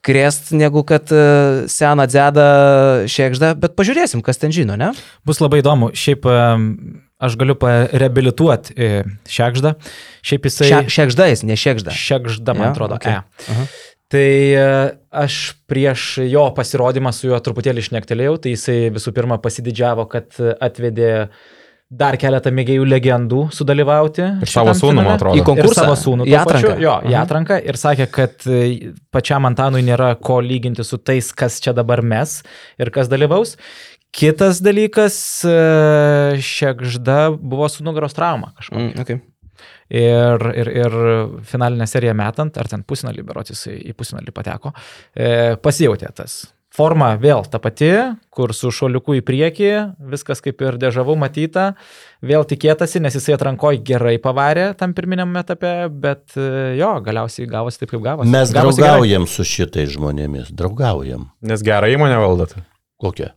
krėst, 0.03 0.51
negu 0.55 0.83
kad 0.87 1.11
e, 1.15 1.23
seną 1.71 2.05
dzedą 2.11 2.47
Šekžda, 3.09 3.53
bet 3.59 3.75
pažiūrėsim, 3.79 4.21
kas 4.25 4.39
ten 4.41 4.53
žino, 4.55 4.75
ne? 4.79 4.91
Bus 5.27 5.41
labai 5.43 5.61
įdomu. 5.63 5.91
Šiaip 5.97 6.27
aš 7.23 7.37
galiu 7.39 7.55
pareabilituoti 7.59 8.75
e, 8.75 8.91
Šekždą. 9.31 9.75
Šiaip 10.25 10.47
jisai... 10.49 10.69
Še, 10.69 10.79
šekžda 10.91 11.29
jis, 11.31 11.43
ne 11.47 11.55
šekžda. 11.59 11.95
Šekžda, 11.95 12.55
man 12.57 12.69
Jo, 12.69 12.75
atrodo. 12.75 12.97
okei. 12.99 13.15
E. 13.21 13.49
Aha. 13.53 13.65
Tai 14.13 14.27
e, 14.29 14.65
aš 15.23 15.37
prieš 15.71 16.19
jo 16.29 16.43
pasirodymą 16.57 17.13
su 17.15 17.31
juo 17.31 17.39
truputėlį 17.41 17.81
išnektelėjau, 17.85 18.35
tai 18.43 18.53
jisai 18.57 18.77
visų 18.93 19.13
pirma 19.15 19.39
pasididžiavo, 19.41 20.05
kad 20.11 20.35
atvedė 20.61 21.13
dar 21.99 22.17
keletą 22.19 22.51
mėgėjų 22.55 22.85
legendų 22.87 23.41
sudalyvauti. 23.53 24.25
Ir 24.43 24.51
savo 24.51 24.73
sūnų, 24.77 25.01
man 25.01 25.11
atrodo. 25.15 25.37
Į 25.39 25.45
konkursą? 25.47 25.73
Ir 25.73 25.79
savo 25.79 25.95
sūnų. 25.99 26.27
Į 26.27 26.35
tuo 26.35 26.43
pačiu. 26.49 26.57
atranką? 26.57 26.83
Jo, 26.83 26.95
į 27.05 27.13
Aha. 27.13 27.23
atranką. 27.27 27.57
Ir 27.69 27.79
sakė, 27.79 28.07
kad 28.13 28.47
e, 28.49 28.61
pačiam 29.13 29.49
Antanui 29.49 29.83
nėra 29.85 30.13
ko 30.21 30.39
lyginti 30.43 30.85
su 30.87 30.99
tais, 31.01 31.29
kas 31.37 31.59
čia 31.63 31.75
dabar 31.77 32.03
mes 32.05 32.39
ir 32.81 32.93
kas 32.93 33.11
dalyvaus. 33.11 33.57
Kitas 34.13 34.61
dalykas, 34.61 35.17
e, 35.49 36.41
Šekžda 36.45 37.19
buvo 37.37 37.69
su 37.69 37.85
nugaros 37.85 38.13
trauma 38.17 38.53
kažkokia. 38.57 38.89
Mm, 38.89 39.05
okay. 39.05 39.21
Ir, 39.93 40.43
ir, 40.57 40.69
ir 40.79 40.97
finalinę 41.45 41.85
seriją 41.89 42.15
metant, 42.17 42.55
ar 42.57 42.69
ten 42.69 42.81
pusinalį 42.87 43.25
berotis 43.27 43.67
į 43.69 43.93
pusinalį 43.97 44.33
pateko, 44.33 44.73
e, 45.13 45.55
pasijautė 45.61 46.09
tas. 46.17 46.43
Forma 46.73 47.11
vėl 47.21 47.43
ta 47.53 47.59
pati, 47.61 47.91
kur 48.33 48.49
su 48.57 48.71
šoliuku 48.73 49.19
į 49.19 49.21
priekį, 49.27 49.71
viskas 50.09 50.39
kaip 50.41 50.61
ir 50.65 50.79
dėžavau 50.81 51.13
matyta, 51.21 51.75
vėl 52.25 52.47
tikėtasi, 52.49 52.97
nes 53.03 53.13
jisai 53.13 53.35
atrankoje 53.35 53.83
gerai 53.85 54.15
pavarė 54.21 54.71
tam 54.79 54.95
pirminiam 54.97 55.35
etape, 55.37 55.73
bet 55.93 56.33
e, 56.33 56.73
jo, 56.79 56.89
galiausiai 57.05 57.45
gavosi 57.51 57.83
taip, 57.83 57.91
kaip 57.93 58.01
gavosi. 58.07 58.33
Mes 58.33 58.53
gavosi 58.55 58.81
gerai. 58.81 58.95
draugaujam 58.95 59.27
su 59.29 59.45
šitais 59.45 59.93
žmonėmis, 59.93 60.49
draugaujam. 60.57 61.27
Nes 61.45 61.61
gerą 61.65 61.91
įmonę 61.93 62.17
valdot. 62.23 62.55
Kokia? 63.03 63.35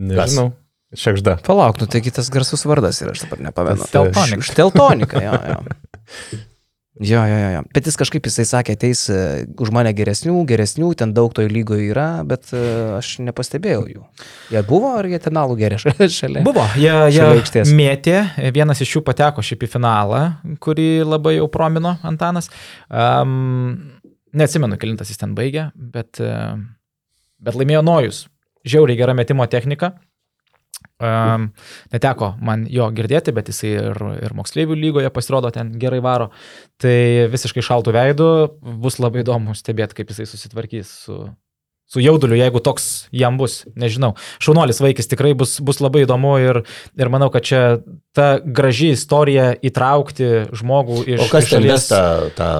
Nežinau. 0.00 0.54
Šekžda. 0.96 1.38
Palauk, 1.44 1.80
nu 1.80 1.88
taigi 1.88 2.12
tas 2.12 2.32
garsus 2.32 2.64
vardas 2.68 3.00
ir 3.00 3.12
aš 3.12 3.26
dabar 3.26 3.44
nepamenu. 3.44 3.84
Tas, 3.84 3.92
Teltonik. 3.92 4.44
Šteltonika, 4.44 5.20
jo, 5.24 5.36
jo. 5.52 6.40
Jo, 7.00 7.22
jo, 7.24 7.36
jo. 7.54 7.60
Bet 7.72 7.86
jis 7.88 7.96
kažkaip, 7.96 8.26
jisai 8.28 8.44
sakė, 8.44 8.74
ateis 8.76 9.06
e, 9.08 9.16
už 9.64 9.70
mane 9.72 9.94
geresnių, 9.96 10.34
geresnių, 10.48 10.90
ten 11.00 11.14
daug 11.16 11.32
toj 11.32 11.48
lygoje 11.48 11.86
yra, 11.88 12.20
bet 12.28 12.50
e, 12.52 12.60
aš 12.98 13.14
nepastebėjau 13.24 13.86
jų. 13.88 14.02
Jie 14.52 14.60
buvo 14.68 14.90
ar 14.98 15.08
jie 15.08 15.16
ten 15.24 15.40
alų 15.40 15.56
geria 15.62 15.80
šalia? 15.80 16.42
Buvo, 16.44 16.66
jie, 16.76 16.92
jie 17.16 17.64
mėtė, 17.72 18.18
vienas 18.52 18.84
iš 18.84 18.98
jų 18.98 19.04
pateko 19.08 19.40
šiaip 19.40 19.64
į 19.64 19.70
finalą, 19.72 20.20
kurį 20.60 20.90
labai 21.08 21.38
jau 21.38 21.48
promino 21.52 21.94
Antanas. 22.04 22.52
Um, 22.92 24.02
neatsimenu, 24.36 24.76
kilintas 24.80 25.08
jis 25.08 25.24
ten 25.24 25.32
baigė, 25.38 25.70
bet, 25.74 26.20
e, 26.20 26.36
bet 27.40 27.56
laimėjo 27.56 27.80
Nojus. 27.88 28.26
Žiauriai 28.68 29.00
gera 29.00 29.16
metimo 29.16 29.48
technika. 29.48 29.94
Um, 31.02 31.48
neteko 31.90 32.34
man 32.44 32.64
jo 32.70 32.86
girdėti, 32.94 33.34
bet 33.34 33.48
jisai 33.50 33.72
ir, 33.74 34.02
ir 34.22 34.34
moksleivių 34.38 34.76
lygoje 34.78 35.10
pasirodo 35.14 35.50
ten 35.54 35.72
gerai 35.82 35.98
varo. 36.04 36.28
Tai 36.82 36.96
visiškai 37.32 37.64
šaltų 37.66 37.94
veidų 37.96 38.28
bus 38.82 39.00
labai 39.02 39.24
įdomu 39.24 39.56
stebėti, 39.58 39.98
kaip 39.98 40.12
jisai 40.14 40.28
susitvarkys 40.30 40.92
su, 41.08 41.18
su 41.90 42.00
jauduliu, 42.04 42.38
jeigu 42.38 42.62
toks 42.64 43.08
jam 43.10 43.36
bus, 43.40 43.64
nežinau. 43.74 44.12
Šaunuolis 44.42 44.78
vaikis 44.84 45.10
tikrai 45.10 45.34
bus, 45.38 45.58
bus 45.60 45.82
labai 45.82 46.06
įdomu 46.06 46.36
ir, 46.40 46.62
ir 46.94 47.12
manau, 47.12 47.32
kad 47.34 47.44
čia 47.50 47.62
ta 48.16 48.36
graži 48.40 48.92
istorija 48.94 49.52
įtraukti 49.58 50.30
žmogų 50.54 51.02
iš, 51.16 51.26
O 51.26 51.28
kas 51.34 51.50
iš 51.50 51.56
ten 51.56 51.66
šalies. 51.66 51.74
ves 51.74 51.90
tą, 51.90 52.32
tą 52.38 52.50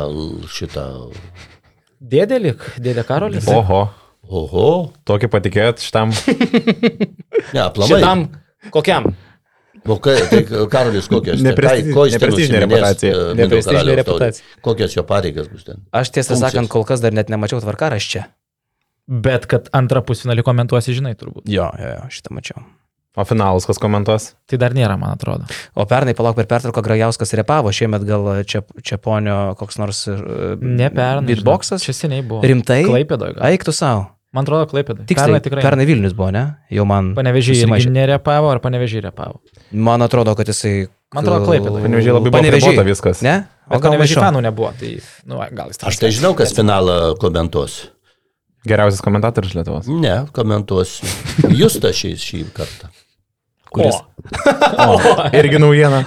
šitą... 0.59 0.87
Dėdė 2.03 2.43
lik, 2.43 2.65
dėdė 2.83 3.07
Karolis. 3.07 3.47
Oho. 3.47 3.87
Oho, 4.33 4.67
Tokį 5.05 5.29
patikėt 5.29 5.83
šitam. 5.85 6.13
ne, 7.53 7.61
aplamai. 7.67 7.99
Šitam, 8.01 8.25
kokiam? 8.73 9.11
O 9.83 9.97
kai, 9.99 10.15
tai 10.31 10.43
Karolis 10.71 11.09
kokios? 11.11 11.41
Nepresti- 11.43 11.91
Ko 11.93 12.05
jis 12.07 12.15
ten 12.15 12.21
neprestižinė 12.31 12.61
reputacija. 12.65 13.13
e, 13.13 13.35
Neprestižinė 13.41 13.97
reputacija. 13.99 14.45
Kokios 14.63 14.95
jo 14.97 15.03
pareigas 15.09 15.49
bus 15.51 15.65
ten? 15.67 15.81
Aš 15.93 16.13
tiesą 16.15 16.37
Funkcijas. 16.37 16.53
sakant, 16.55 16.71
kol 16.71 16.85
kas 16.87 17.03
dar 17.03 17.13
net 17.13 17.29
nemačiau 17.33 17.59
tvarkaraščio. 17.65 18.23
Bet 19.11 19.49
kad 19.51 19.67
antrą 19.75 20.05
pusfinalį 20.07 20.45
komentuosi, 20.47 20.95
žinai, 20.95 21.17
turbūt. 21.19 21.43
Jo, 21.51 21.67
jo, 21.77 21.91
jo, 21.99 22.07
šitą 22.15 22.31
mačiau. 22.39 22.63
O 23.19 23.25
finalus 23.29 23.67
kas 23.69 23.77
komentuos? 23.83 24.31
Tai 24.49 24.57
dar 24.63 24.73
nėra, 24.73 24.95
man 24.97 25.11
atrodo. 25.19 25.45
O 25.77 25.85
pernai, 25.85 26.15
palauk, 26.17 26.39
per 26.39 26.47
pertrauką 26.49 26.81
Grajauskas 26.87 27.35
repavo, 27.37 27.69
šiemet 27.75 28.07
gal 28.09 28.31
čia, 28.49 28.63
čia 28.81 28.97
ponio 29.03 29.53
koks 29.59 29.77
nors 29.83 30.07
e, 30.09 30.15
Ne 30.63 30.89
pernai. 30.95 31.27
Beatboxas? 31.35 31.83
žinok, 31.83 31.91
Čia 31.91 31.93
seniai 31.99 32.23
buvo. 32.25 32.41
Rimtai? 32.47 32.85
Klaipėdoje. 32.87 33.37
Eik 33.51 33.67
tu 33.69 33.75
savo. 33.77 34.07
Man 34.33 34.47
atrodo, 34.47 34.65
Klaipėdoje. 34.71 35.05
Tiksliai, 35.11 35.29
Pernai 35.29 35.45
tikrai. 35.45 35.63
pernai 35.65 35.85
Vilnius 35.85 36.15
buvo, 36.17 36.31
ne? 36.33 36.43
Jau 36.73 36.87
man. 36.89 37.11
Irgi 37.21 37.91
nerepavo, 37.93 38.49
ar 38.49 38.63
panevežiai 38.65 39.05
repavo? 39.05 39.43
Man 39.73 40.05
atrodo, 40.05 40.33
kad 40.39 40.49
jisai. 40.49 40.87
Man 41.13 41.27
atrodo, 41.27 41.45
Klaipėdoje. 41.51 41.85
Panevėžyje 41.85 42.15
labai 42.17 42.33
apribota 42.41 42.85
viskas. 42.87 43.21
Ne? 43.27 43.35
O 43.69 43.77
gal 43.77 43.93
panevežiai 43.93 44.17
maišau? 44.17 44.25
fanų 44.25 44.41
nebuvo, 44.47 44.71
tai, 44.81 44.95
nu, 45.29 45.43
gal 45.53 45.75
jis 45.75 45.85
Aš 45.91 46.01
tai 46.01 46.11
žinau, 46.17 46.33
kas 46.39 46.57
finalą 46.57 46.97
komentuos. 47.21 47.77
Geriausias 48.65 49.05
komentatorius 49.05 49.53
Lietuvos. 49.59 49.91
Ne, 49.91 50.15
komentuosiu. 50.33 51.09
Justas 51.59 51.99
šį, 52.01 52.15
šį 52.23 52.43
kartą. 52.57 52.89
Kuris? 53.73 54.01
Irgi 55.37 55.61
naujiena. 55.61 56.05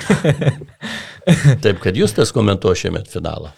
Taip, 1.63 1.77
kad 1.83 1.97
Justas 1.97 2.33
komentuos 2.33 2.81
šiemet 2.81 3.09
finalą. 3.11 3.53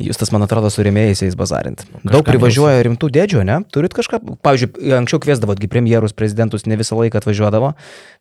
Jūs 0.00 0.16
tas, 0.16 0.30
man 0.32 0.40
atrodo, 0.40 0.70
su 0.72 0.80
rėmėjais 0.86 1.34
bazarint. 1.36 1.82
Daug 2.00 2.24
privažiuoja 2.24 2.80
rimtų 2.86 3.10
dėdžių, 3.12 3.42
ne? 3.44 3.58
Turit 3.74 3.92
kažką? 3.92 4.22
Pavyzdžiui, 4.40 4.88
anksčiau 4.96 5.20
kviesdavotgi 5.20 5.68
premjerus, 5.68 6.14
prezidentus, 6.16 6.64
ne 6.64 6.78
visą 6.80 6.96
laiką 6.96 7.20
atvažiuodavo, 7.20 7.74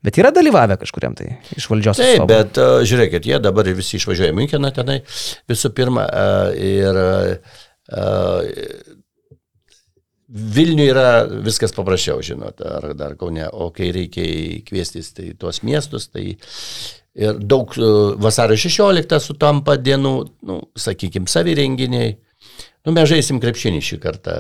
bet 0.03 0.19
yra 0.19 0.33
dalyvavę 0.35 0.75
kažkuriam 0.81 1.15
tai 1.15 1.37
iš 1.55 1.69
valdžios. 1.71 2.01
Taip, 2.01 2.09
atstovų. 2.19 2.27
bet 2.33 2.59
uh, 2.59 2.83
žiūrėkit, 2.91 3.29
jie 3.31 3.39
dabar 3.39 3.71
visi 3.71 3.95
išvažiuoja 4.01 4.35
Müncheną 4.35 4.73
tenai 4.75 4.99
visų 5.49 5.71
pirma 5.77 6.09
uh, 6.11 6.51
ir 6.59 6.99
uh, 6.99 8.97
Vilniui 10.31 10.85
yra 10.87 11.25
viskas 11.43 11.73
paprasčiau, 11.75 12.21
žinot, 12.23 12.61
ar 12.63 12.93
dar 12.95 13.17
kaune, 13.19 13.43
o 13.51 13.67
kai 13.75 13.89
reikia 13.91 14.61
kviestis 14.63 15.09
tai 15.15 15.33
tuos 15.39 15.59
miestus, 15.67 16.07
tai 16.07 16.37
ir 17.17 17.39
daug 17.39 17.73
uh, 17.77 18.15
vasario 18.21 18.57
16 18.59 19.19
sutampa 19.23 19.77
dienų, 19.79 20.13
nu, 20.47 20.59
sakykime, 20.79 21.29
savirenginiai. 21.31 22.17
Nu, 22.85 22.93
mes 22.95 23.09
žaisim 23.11 23.41
krepšinį 23.43 23.81
šį 23.85 24.01
kartą. 24.01 24.35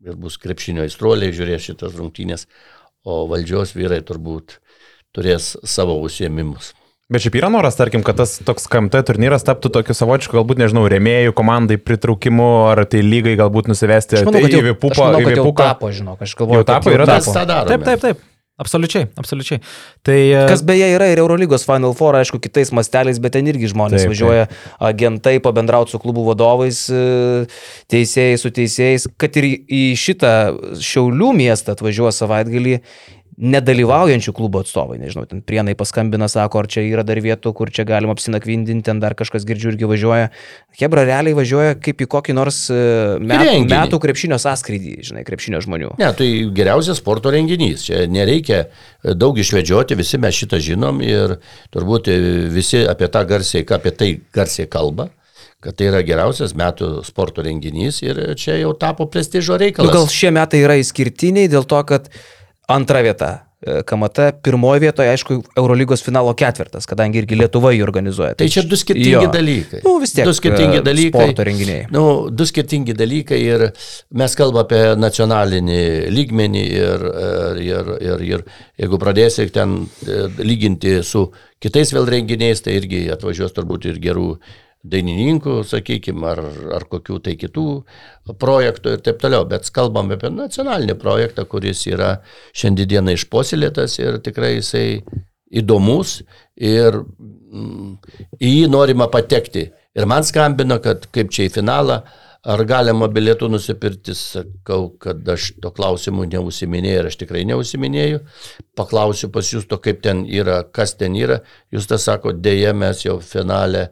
Ir 0.00 0.16
bus 0.16 0.38
krepšinio 0.40 0.86
aistruoliai, 0.86 1.34
žiūrės 1.36 1.66
šitas 1.66 1.96
rungtynės, 1.98 2.46
o 3.04 3.26
valdžios 3.28 3.74
vyrai 3.76 4.00
turbūt 4.06 4.56
turės 5.12 5.56
savo 5.68 5.98
užsiemimus. 6.00 6.72
Bet 7.10 7.24
šiaip 7.24 7.40
yra 7.40 7.48
noras, 7.50 7.74
tarkim, 7.74 8.04
kad 8.06 8.20
tas 8.20 8.36
toks 8.46 8.68
KMT 8.70 9.00
turnyras 9.08 9.42
taptų 9.42 9.72
tokiu 9.74 9.96
savočiu, 9.98 10.30
galbūt, 10.36 10.60
nežinau, 10.62 10.84
remėjų 10.88 11.34
komandai 11.36 11.76
pritraukimu, 11.82 12.46
ar 12.70 12.84
tai 12.88 13.02
lygai 13.02 13.34
galbūt 13.40 13.66
nusivesti 13.72 14.20
manau, 14.28 14.38
į 14.38 14.52
jau, 14.54 14.60
aš 14.62 14.68
Vipupą. 14.68 15.08
manau, 15.08 15.22
kad 15.26 15.34
jau 15.34 15.44
Vipuką. 15.48 15.66
tapo, 15.72 15.90
žinok, 15.96 16.22
aš 16.22 16.36
galvoju, 16.38 16.60
Jau 16.62 16.68
tapo, 16.70 16.94
yra 16.94 17.08
darome. 17.10 17.72
Taip, 17.72 17.88
taip, 17.88 18.04
taip. 18.06 18.22
Absoliučiai, 18.60 19.06
absoliučiai. 19.16 19.60
Tai 20.04 20.16
e, 20.20 20.40
Kas 20.50 20.60
beje 20.68 20.90
yra 20.92 21.06
ir 21.08 21.22
Eurolygos 21.22 21.64
Final 21.64 21.94
Four, 21.96 22.18
aišku, 22.20 22.38
kitais 22.44 22.70
masteliais, 22.76 23.18
bet 23.24 23.32
ten 23.38 23.48
irgi 23.48 23.70
žmonės 23.72 24.04
Taip, 24.04 24.10
taip, 24.10 24.12
važiuoja 24.12 24.46
agentai 24.90 25.38
pabendrauti 25.40 25.94
su 25.94 26.00
klubų 26.02 26.26
vadovais, 26.28 26.82
e, 26.92 27.46
teisėjais, 27.92 28.44
su 28.44 28.52
teisėjais, 28.60 29.08
kad 29.20 29.40
ir 29.40 29.48
į- 29.48 29.60
į 29.64 29.82
šitą 29.96 30.34
Šiaulių 30.90 31.32
miestą 31.40 31.72
atvažiuoja 31.76 32.12
savaitgalį 32.20 32.76
nedalyvaujančių 33.40 34.32
klubo 34.36 34.60
atstovai, 34.60 34.98
nežinau, 35.00 35.24
ten 35.28 35.40
prienai 35.44 35.72
paskambina, 35.78 36.28
sako, 36.30 36.60
ar 36.62 36.68
čia 36.70 36.82
yra 36.84 37.04
dar 37.06 37.18
vietų, 37.24 37.52
kur 37.56 37.70
čia 37.72 37.86
galima 37.88 38.12
apsinakvindinti, 38.16 38.84
ten 38.86 39.00
dar 39.00 39.16
kažkas 39.18 39.46
girdžiu 39.48 39.72
irgi 39.72 39.88
važiuoja. 39.88 40.30
Hebra 40.80 41.04
realiai 41.08 41.36
važiuoja 41.38 41.78
kaip 41.80 42.04
į 42.04 42.08
kokį 42.12 42.36
nors 42.36 42.58
e, 42.72 42.80
metų, 43.24 43.46
renginį. 43.48 43.70
metų 43.72 44.00
krepšinio 44.04 44.40
sąskrydį, 44.42 44.96
žinai, 45.10 45.24
krepšinio 45.28 45.62
žmonių. 45.64 45.94
Ne, 46.00 46.10
tai 46.18 46.28
geriausias 46.56 47.00
sporto 47.00 47.32
renginys. 47.32 47.86
Čia 47.88 48.04
nereikia 48.12 48.66
daug 49.16 49.38
išvedžioti, 49.40 49.96
visi 49.98 50.20
mes 50.20 50.36
šitą 50.36 50.60
žinom 50.60 51.00
ir 51.04 51.38
turbūt 51.72 52.12
visi 52.52 52.84
apie 52.88 53.08
tą 53.12 53.24
garsiai, 53.28 53.64
apie 53.64 53.94
tai 53.96 54.12
garsiai 54.36 54.68
kalba 54.70 55.08
kad 55.60 55.76
tai 55.76 55.90
yra 55.90 56.00
geriausias 56.00 56.54
metų 56.56 57.02
sporto 57.04 57.42
renginys 57.44 57.98
ir 58.00 58.16
čia 58.40 58.54
jau 58.62 58.70
tapo 58.80 59.04
prestižo 59.12 59.58
Nu, 59.58 59.60
reikalas. 59.60 59.92
gal 59.92 60.06
šie 60.08 60.30
metai 60.32 60.62
yra 60.64 60.78
išskirtiniai 60.80 61.50
dėl 61.52 61.66
to, 61.68 61.80
kad 61.84 62.08
antra 62.70 63.02
vieta 63.04 63.30
e, 63.60 63.80
KMT, 63.86 64.26
pirmoji 64.44 64.82
vietoje, 64.84 65.10
aišku, 65.12 65.36
Eurolygos 65.60 66.04
finalo 66.06 66.32
ketvirtas, 66.38 66.86
kadangi 66.88 67.20
irgi 67.20 67.38
Lietuva 67.38 67.72
jį 67.74 67.82
organizuoja. 67.84 68.36
Tai 68.38 68.48
čia 68.52 68.64
du 68.68 68.78
skirtingi 68.78 69.26
jo. 69.26 69.32
dalykai. 69.34 69.82
Nu, 69.84 69.96
vis 70.02 70.14
tiek. 70.16 70.28
Du 70.28 70.34
skirtingi 70.36 70.80
e, 70.80 70.84
dalykai. 70.86 71.26
Sporto 71.26 71.46
renginiai. 71.50 71.84
Nu, 71.94 72.04
du 72.32 72.46
skirtingi 72.48 72.96
dalykai 72.96 73.42
ir 73.42 73.66
mes 74.22 74.38
kalbame 74.38 74.64
apie 74.64 74.82
nacionalinį 75.00 75.82
lygmenį 76.14 76.64
ir, 76.78 77.06
ir, 77.10 77.62
ir, 77.66 77.94
ir, 78.00 78.26
ir 78.30 78.48
jeigu 78.80 79.02
pradėsi 79.02 79.50
ten 79.54 79.82
e, 80.06 80.24
lyginti 80.40 81.00
su 81.06 81.28
kitais 81.60 81.92
vėl 81.92 82.08
renginiais, 82.08 82.64
tai 82.64 82.78
irgi 82.80 83.06
atvažiuos 83.12 83.54
turbūt 83.56 83.90
ir 83.90 84.02
gerų 84.02 84.32
dainininkų, 84.80 85.58
sakykime, 85.68 86.24
ar, 86.30 86.40
ar 86.78 86.86
kokių 86.88 87.18
tai 87.24 87.34
kitų 87.40 87.64
projektų 88.40 88.94
ir 88.94 89.02
taip 89.04 89.18
toliau, 89.20 89.44
bet 89.48 89.68
kalbam 89.74 90.12
apie 90.14 90.30
nacionalinį 90.32 90.96
projektą, 91.00 91.44
kuris 91.48 91.84
yra 91.90 92.14
šiandieną 92.56 93.16
išposilėtas 93.18 93.98
ir 94.00 94.20
tikrai 94.24 94.54
jisai 94.56 95.02
įdomus 95.50 96.20
ir 96.56 96.96
mm, 97.02 97.92
į 98.40 98.54
jį 98.54 98.72
norima 98.72 99.10
patekti. 99.12 99.68
Ir 99.98 100.06
man 100.08 100.24
skambino, 100.24 100.78
kad 100.80 101.08
kaip 101.12 101.32
čia 101.34 101.48
į 101.48 101.54
finalą, 101.58 102.00
ar 102.40 102.62
galima 102.64 103.08
bilietų 103.12 103.50
nusipirkti, 103.52 104.14
sakau, 104.16 104.86
kad 105.02 105.26
aš 105.28 105.50
to 105.60 105.72
klausimu 105.76 106.24
neusiminėjau 106.30 107.00
ir 107.02 107.08
aš 107.10 107.18
tikrai 107.20 107.42
neusiminėjau. 107.50 108.22
Paklausiu 108.78 109.28
pas 109.34 109.50
jūs 109.52 109.66
to, 109.68 109.76
kaip 109.82 110.00
ten 110.06 110.22
yra, 110.24 110.62
kas 110.64 110.94
ten 110.96 111.18
yra. 111.18 111.42
Jūs 111.74 111.90
tas 111.90 112.06
sako, 112.08 112.32
dėja 112.32 112.72
mes 112.72 113.04
jau 113.04 113.18
finale 113.20 113.90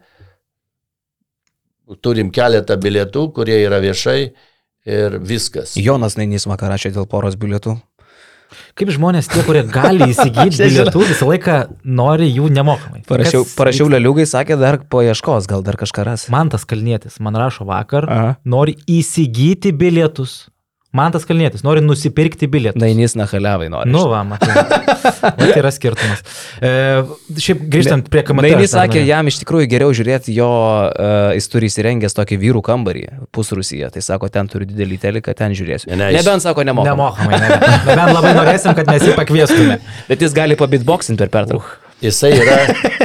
turim 2.04 2.32
keletą 2.34 2.76
bilietų, 2.80 3.28
kurie 3.36 3.58
yra 3.64 3.80
viešai 3.82 4.18
ir 4.88 5.20
viskas. 5.20 5.76
Jonas 5.80 6.18
Nainys 6.18 6.48
vakar 6.48 6.72
rašė 6.74 6.94
dėl 6.96 7.08
poros 7.10 7.38
bilietų. 7.40 7.78
Kaip 8.78 8.88
žmonės, 8.94 9.26
tie, 9.28 9.42
kurie 9.44 9.60
gali 9.68 10.06
įsigyti 10.12 10.62
bilietų, 10.62 11.02
visą 11.10 11.28
laiką 11.28 11.56
nori 11.84 12.30
jų 12.32 12.48
nemokamai. 12.56 13.02
Parašiau, 13.08 13.44
Kas 13.44 13.56
parašiau? 13.58 13.88
Leliugai, 13.92 14.24
sakė, 14.28 14.56
dar 14.60 14.80
paieškos, 14.88 15.48
gal 15.50 15.64
dar 15.66 15.76
kažką 15.80 16.06
ras. 16.08 16.28
Man 16.32 16.52
tas 16.52 16.64
kalnėtis, 16.68 17.18
man 17.24 17.36
rašo 17.36 17.68
vakar, 17.68 18.08
Aha. 18.08 18.30
nori 18.48 18.78
įsigyti 18.88 19.74
bilietus. 19.76 20.46
Man 20.96 21.12
tas 21.12 21.26
kalnėtis, 21.28 21.60
nori 21.66 21.82
nusipirkti 21.84 22.46
bilietus. 22.48 22.80
Nainys 22.80 23.12
Nahaliavai 23.18 23.66
nori. 23.68 23.90
Nu, 23.92 24.06
va, 24.08 24.22
matai. 24.24 24.54
Tai 25.36 25.48
yra 25.60 25.68
skirtumas. 25.74 26.22
E, 26.64 26.70
šiaip 27.44 27.66
grįžtant 27.74 28.06
prie 28.08 28.22
KMT. 28.24 28.40
Nainys 28.46 28.72
sakė, 28.72 29.02
jam 29.04 29.28
iš 29.28 29.42
tikrųjų 29.42 29.68
geriau 29.68 29.92
žiūrėti 29.92 30.32
jo, 30.32 30.48
uh, 30.48 31.34
jis 31.36 31.50
turi 31.52 31.68
įsirengęs 31.68 32.16
tokį 32.16 32.38
vyrų 32.40 32.62
kambarį 32.64 33.02
pusrusyje. 33.36 33.90
Tai 33.92 34.02
sako, 34.06 34.30
ten 34.32 34.48
turi 34.48 34.64
didelį 34.70 34.96
teliką, 35.02 35.34
ten 35.36 35.52
žiūrėsiu. 35.58 35.90
Ne, 35.92 35.98
ne, 36.00 36.08
Nebent 36.16 36.46
sako, 36.46 36.64
nemokamai. 36.64 36.96
Nemokamai, 36.96 37.42
ne. 37.44 37.74
Nebent 37.90 38.14
labai 38.16 38.32
norėsim, 38.40 38.72
kad 38.78 38.88
mes 38.88 39.04
jį 39.04 39.18
pakviestume. 39.18 39.76
Bet 40.08 40.24
jis 40.24 40.36
gali 40.40 40.56
pabitboxinti 40.56 41.20
per 41.20 41.34
pertrauką. 41.36 41.76
Jisai 42.00 42.32
yra, 42.38 42.56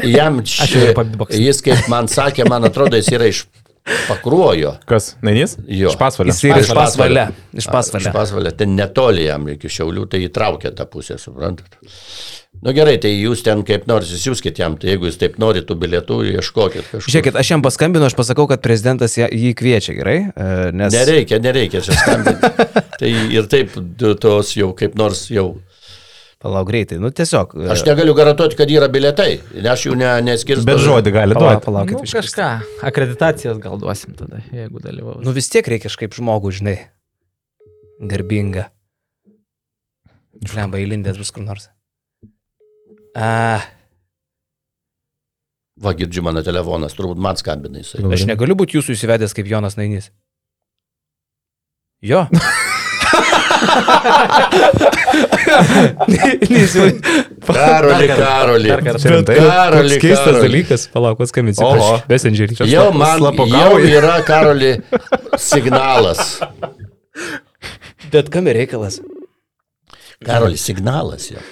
jam 0.05 0.39
Aš 0.39 0.55
ši, 0.69 0.79
jau 0.87 0.95
pabeatboxinau. 1.01 1.43
jis 1.49 1.61
kaip 1.65 1.87
man 1.91 2.07
sakė, 2.11 2.45
man 2.47 2.69
atrodo, 2.69 2.95
jis 2.99 3.09
yra 3.15 3.27
iš 3.31 3.43
pakruojo. 4.07 4.75
Kas, 4.85 5.13
Nainys? 5.21 5.57
Jo. 5.67 5.91
Iš 5.91 5.97
pasvalio. 5.99 6.31
Jis 6.31 6.43
yra 6.47 6.61
iš 6.63 6.71
Pasvalio. 6.75 7.25
Iš 7.53 7.67
pasvalio. 7.71 8.07
Iš 8.07 8.13
pasvalio, 8.15 8.53
ten 8.57 8.77
netoli 8.77 9.27
jam 9.27 9.49
iki 9.51 9.71
šiaulių, 9.71 10.07
tai 10.11 10.23
įtraukė 10.27 10.71
tą 10.77 10.87
pusę, 10.89 11.19
suprantat. 11.21 11.75
Na 12.63 12.69
nu, 12.69 12.75
gerai, 12.77 12.93
tai 13.01 13.09
jūs 13.11 13.41
ten 13.43 13.63
kaip 13.67 13.87
nors 13.89 14.11
įsiūskit 14.13 14.59
jam, 14.61 14.77
tai 14.79 14.93
jeigu 14.93 15.09
jūs 15.09 15.17
taip 15.19 15.39
norite 15.41 15.65
tų 15.67 15.75
bilietų, 15.81 16.19
ieškokit 16.37 16.85
kažko. 16.91 17.09
Žiūrėkit, 17.09 17.39
aš 17.41 17.49
jam 17.49 17.63
paskambinu, 17.65 18.05
aš 18.07 18.15
pasakau, 18.15 18.45
kad 18.47 18.61
prezidentas 18.63 19.17
jį 19.19 19.51
kviečia, 19.57 19.95
gerai? 19.97 20.17
E, 20.31 20.69
Nes... 20.71 20.93
Nereikia, 20.93 21.41
nereikia 21.43 21.81
čia 21.83 21.97
skambinti. 21.97 22.51
tai 23.01 23.11
ir 23.35 23.49
taip 23.51 23.73
du- 23.75 24.13
tos 24.15 24.53
jau 24.55 24.69
kaip 24.77 24.95
nors 24.99 25.25
jau. 25.33 25.57
Palauk 26.43 26.67
greitai, 26.67 26.97
nu 26.99 27.07
tiesiog. 27.15 27.53
e, 27.55 27.69
Aš 27.71 27.85
negaliu 27.87 28.13
garantuoti, 28.17 28.57
kad 28.59 28.67
yra 28.71 28.89
bilietai, 28.91 29.37
nes 29.55 29.67
aš 29.73 29.85
jų 29.87 29.93
ne, 29.95 30.09
neskirsiu. 30.27 30.65
Bet 30.67 30.81
žodį 30.83 31.13
gali 31.15 31.37
Palauk, 31.37 31.61
duoti. 31.61 31.65
palaukit. 31.69 31.95
Nu, 31.95 32.09
kažką, 32.19 32.47
akreditacijas 32.89 33.61
gal 33.63 33.77
duosim 33.79 34.11
tada, 34.19 34.41
jeigu 34.51 34.81
dalyvaus. 34.83 35.21
Nu 35.23 35.31
vis 35.35 35.47
tiek 35.53 35.63
reikia 35.71 35.87
kažkaip 35.87 36.17
žmogų, 36.19 36.51
žinai. 36.59 36.75
Garbinga. 38.11 38.65
Žlemba 40.43 40.81
įlindęs 40.83 41.15
bus 41.21 41.31
kur 41.31 41.45
nors. 41.47 41.69
A, 43.15 43.61
Va, 45.83 45.89
girdžiu 45.97 46.21
mano 46.21 46.43
telefonas, 46.45 46.93
turbūt 46.93 47.17
man 47.17 47.39
skambina 47.39 47.79
jisai. 47.81 48.03
aš 48.13 48.27
negaliu 48.29 48.53
būti 48.59 48.75
jūsų 48.77 48.93
įsivedęs 48.93 49.33
kaip 49.33 49.47
Jonas 49.49 49.73
Nainys. 49.79 50.11
Jo. 52.03 52.27
Karoli, 57.43 58.07
Karoli. 58.07 58.69
Karoli, 58.69 59.99
keistas 59.99 60.25
Karoli. 60.25 60.43
dalykas, 60.47 60.87
palauk, 60.93 61.17
kas 61.19 61.29
skambinsi. 61.33 61.63
Oho. 61.65 61.89
Messengerį. 62.09 62.59
Jau 62.71 62.87
man 62.95 63.23
jau 63.51 63.73
yra, 63.79 64.15
Karoli, 64.27 64.75
signalas. 65.41 66.39
Bet 68.13 68.29
kam 68.33 68.47
reikalas? 68.47 69.01
Karoli, 70.23 70.57
signalas 70.61 71.31
jau. 71.33 71.43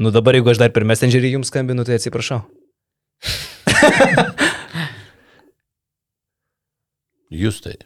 Nu 0.00 0.10
dabar, 0.14 0.34
jeigu 0.38 0.50
aš 0.52 0.58
dar 0.62 0.72
per 0.74 0.84
Messengerį 0.88 1.34
jums 1.36 1.50
skambinu, 1.52 1.84
tai 1.84 2.00
atsiprašau. 2.00 2.40
Jūs 7.30 7.60
tai 7.62 7.76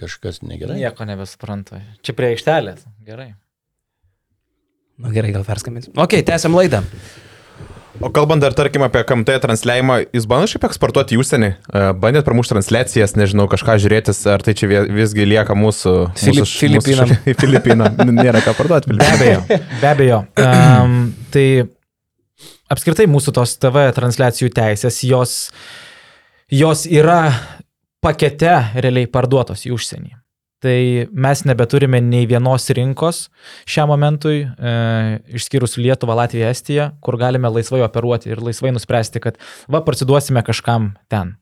kažkas 0.00 0.42
negerai. 0.42 0.78
Nieko 0.80 1.06
nebesuprantu. 1.08 1.80
Čia 2.06 2.16
prie 2.16 2.32
aikštelės. 2.34 2.86
Gerai. 3.06 3.32
Na 5.00 5.08
nu, 5.08 5.14
gerai, 5.16 5.32
gal 5.32 5.44
perskambinsiu. 5.48 5.94
Ok, 5.96 6.18
tęsiam 6.28 6.52
laidą. 6.56 6.82
O 8.00 8.08
kalbant 8.12 8.40
dar, 8.40 8.54
tarkim, 8.56 8.80
apie 8.86 9.02
KMT 9.04 9.34
transliavimą, 9.42 9.96
jūs 10.16 10.24
bandėte 10.28 10.54
šiaip 10.54 10.62
eksportuoti 10.70 11.16
į 11.16 11.20
užsienį? 11.20 11.48
E, 11.52 11.80
Bandėt 12.00 12.24
pramušti 12.24 12.54
transliacijas, 12.54 13.12
nežinau, 13.18 13.44
kažką 13.52 13.74
žiūrėtis, 13.82 14.22
ar 14.32 14.44
tai 14.44 14.54
čia 14.56 14.68
visgi 14.88 15.26
lieka 15.28 15.56
mūsų... 15.58 15.92
Filip- 16.16 16.46
mūsų 16.46 16.60
Filipinam. 16.62 17.12
mūsų 17.12 17.34
Filipinam. 17.42 18.00
Nėra 18.16 18.40
ką 18.46 18.54
parduoti. 18.56 18.96
Be 18.96 19.10
abejo. 19.10 19.42
Be 19.82 19.90
abejo. 19.90 20.20
Um, 20.40 20.96
tai 21.34 21.44
apskritai 22.72 23.08
mūsų 23.10 23.34
tos 23.36 23.56
TV 23.60 23.84
transliacijų 23.96 24.48
teisės, 24.56 25.02
jos, 25.04 25.36
jos 26.48 26.86
yra 26.88 27.20
pakete 28.04 28.52
realiai 28.80 29.08
parduotos 29.10 29.66
į 29.68 29.74
užsienį. 29.76 30.16
Tai 30.60 31.08
mes 31.16 31.40
nebeturime 31.48 32.02
nei 32.04 32.26
vienos 32.28 32.66
rinkos 32.76 33.22
šiam 33.64 33.88
momentui, 33.88 34.42
e, 34.44 34.72
išskyrus 35.32 35.78
Lietuvą, 35.80 36.18
Latviją, 36.18 36.50
Estiją, 36.52 36.90
kur 37.00 37.16
galime 37.20 37.48
laisvai 37.48 37.80
operuoti 37.86 38.28
ir 38.28 38.42
laisvai 38.44 38.74
nuspręsti, 38.76 39.22
kad 39.24 39.40
va, 39.72 39.80
parsiduosime 39.86 40.44
kažkam 40.44 40.92
ten. 41.08 41.32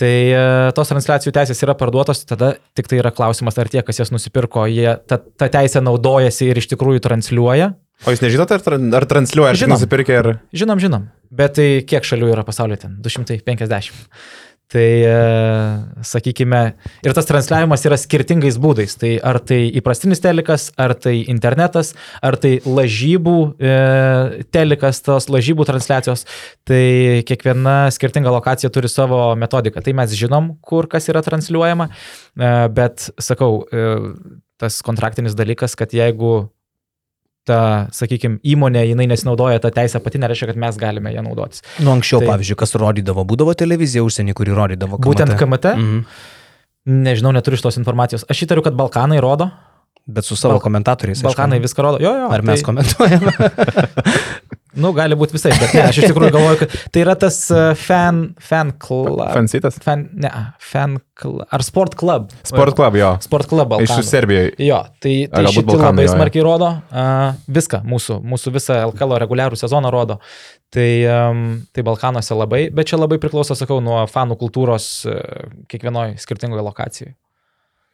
Tai 0.00 0.14
e, 0.30 0.40
tos 0.78 0.88
transliacijų 0.88 1.34
teisės 1.36 1.60
yra 1.66 1.74
parduotos, 1.76 2.22
tada 2.24 2.54
tik 2.78 2.88
tai 2.88 3.02
yra 3.02 3.12
klausimas, 3.12 3.58
ar 3.60 3.68
tie, 3.68 3.82
kas 3.84 4.00
jas 4.00 4.14
nusipirko, 4.14 4.64
jie 4.70 4.94
tą, 5.10 5.20
tą 5.36 5.50
teisę 5.58 5.84
naudojasi 5.84 6.48
ir 6.48 6.62
iš 6.62 6.70
tikrųjų 6.72 7.04
transliuoja. 7.04 7.74
O 8.06 8.14
jūs 8.14 8.22
nežinote, 8.22 8.56
ar, 8.56 8.78
ar 8.94 9.06
transliuoja, 9.10 9.52
ar 9.52 9.58
Žinom. 9.58 9.74
nusipirkė, 9.74 10.18
ar... 10.22 10.28
Žinom, 10.56 10.80
žinom. 10.80 11.08
Bet 11.34 11.58
tai 11.58 11.70
kiek 11.84 12.06
šalių 12.06 12.30
yra 12.30 12.44
pasaulyje 12.46 12.84
ten? 12.86 12.92
250. 13.02 14.06
Tai, 14.68 14.84
e, 14.84 15.12
sakykime, 16.04 16.58
ir 17.00 17.14
tas 17.16 17.24
transliavimas 17.24 17.86
yra 17.88 17.96
skirtingais 17.96 18.58
būdais. 18.60 18.98
Tai 19.00 19.14
ar 19.30 19.38
tai 19.40 19.62
įprastinis 19.80 20.20
telikas, 20.20 20.66
ar 20.76 20.92
tai 20.92 21.22
internetas, 21.32 21.94
ar 22.20 22.36
tai 22.36 22.58
lažybų 22.66 23.36
e, 23.56 23.78
telikas, 24.52 25.00
tos 25.06 25.30
lažybų 25.32 25.64
transliacijos. 25.70 26.26
Tai 26.68 26.82
kiekviena 27.30 27.78
skirtinga 27.96 28.34
lokacija 28.34 28.68
turi 28.74 28.92
savo 28.92 29.22
metodiką. 29.40 29.80
Tai 29.80 29.96
mes 30.02 30.12
žinom, 30.20 30.52
kur 30.60 30.90
kas 30.92 31.08
yra 31.08 31.24
transliuojama, 31.24 31.88
e, 31.88 32.52
bet 32.76 33.08
sakau, 33.24 33.62
e, 33.72 33.88
tas 34.60 34.82
kontraktinis 34.84 35.38
dalykas, 35.38 35.78
kad 35.80 35.96
jeigu 35.96 36.50
ta, 37.48 37.58
sakykime, 37.96 38.38
įmonė, 38.44 38.82
jinai 38.90 39.06
nesinaudoja 39.10 39.58
tą 39.64 39.70
teisę 39.74 40.00
pati, 40.04 40.20
nereiškia, 40.22 40.50
kad 40.52 40.60
mes 40.60 40.76
galime 40.80 41.12
ją 41.14 41.22
naudotis. 41.26 41.62
Nu, 41.80 41.90
anksčiau, 41.96 42.20
Tai- 42.22 42.34
pavyzdžiui, 42.34 42.58
kas 42.60 42.76
rodydavo, 42.80 43.24
būdavo 43.28 43.54
televizija 43.56 44.04
užsienį, 44.04 44.34
kuri 44.38 44.52
rodydavo. 44.56 45.00
Būtent 45.00 45.32
KMT, 45.40 45.72
Mhm. 45.76 46.04
nežinau, 47.08 47.32
neturiu 47.32 47.56
šitos 47.60 47.80
informacijos. 47.80 48.24
Aš 48.28 48.44
įtariu, 48.46 48.62
kad 48.64 48.76
Balkanai 48.76 49.20
rodo. 49.24 49.50
Bet 50.08 50.24
su 50.24 50.36
savo 50.40 50.54
Balk- 50.56 50.64
komentatoriais. 50.64 51.18
aišku. 51.20 51.28
Balkanai 51.28 51.58
viską 51.60 51.82
rodo. 51.84 51.98
Jo, 52.00 52.14
jo. 52.16 52.28
Ar 52.32 52.40
mes 52.42 52.62
tai, 52.62 52.66
komentuojame? 52.72 53.32
Nu, 54.78 54.92
gali 54.96 55.16
būti 55.18 55.34
visai, 55.34 55.52
bet 55.58 55.74
ne, 55.74 55.82
aš 55.88 56.00
iš 56.00 56.12
tikrųjų 56.12 56.32
galvoju, 56.34 56.58
kad 56.62 56.74
tai 56.94 57.02
yra 57.02 57.14
tas 57.18 57.38
uh, 57.50 57.72
fan, 57.78 58.20
fan 58.42 58.70
club. 58.80 59.20
Fansitas? 59.34 59.78
Fan, 59.82 60.06
ne, 60.22 60.30
fan 60.62 60.98
club. 61.18 61.42
Ar 61.54 61.64
sport 61.66 61.96
club? 61.98 62.30
Sport 62.46 62.76
Club, 62.78 62.98
jo. 62.98 63.10
Sport 63.24 63.50
club 63.50 63.74
Iš 63.74 63.90
Balkanų. 63.90 64.06
Serbijoje. 64.06 64.52
Jo, 64.62 64.80
tai, 65.02 65.14
tai 65.32 65.44
šitie 65.48 65.66
Balkanai, 65.66 65.90
labai 65.90 66.06
jo, 66.06 66.10
jo. 66.10 66.14
smarkiai 66.14 66.46
rodo 66.46 66.70
uh, 66.78 67.38
viską, 67.58 67.82
mūsų, 67.88 68.20
mūsų 68.32 68.54
visą 68.54 68.80
LKL 68.88 69.18
reguliarų 69.24 69.58
sezoną 69.58 69.92
rodo. 69.94 70.18
Tai, 70.74 70.90
um, 71.10 71.46
tai 71.74 71.84
Balkanuose 71.86 72.36
labai, 72.36 72.66
bet 72.74 72.90
čia 72.90 73.00
labai 73.00 73.18
priklauso, 73.22 73.56
sakau, 73.58 73.80
nuo 73.84 74.02
fanų 74.10 74.38
kultūros 74.40 74.90
uh, 75.08 75.48
kiekvienoje 75.70 76.18
skirtingoje 76.22 76.66
lokacijoje. 76.66 77.16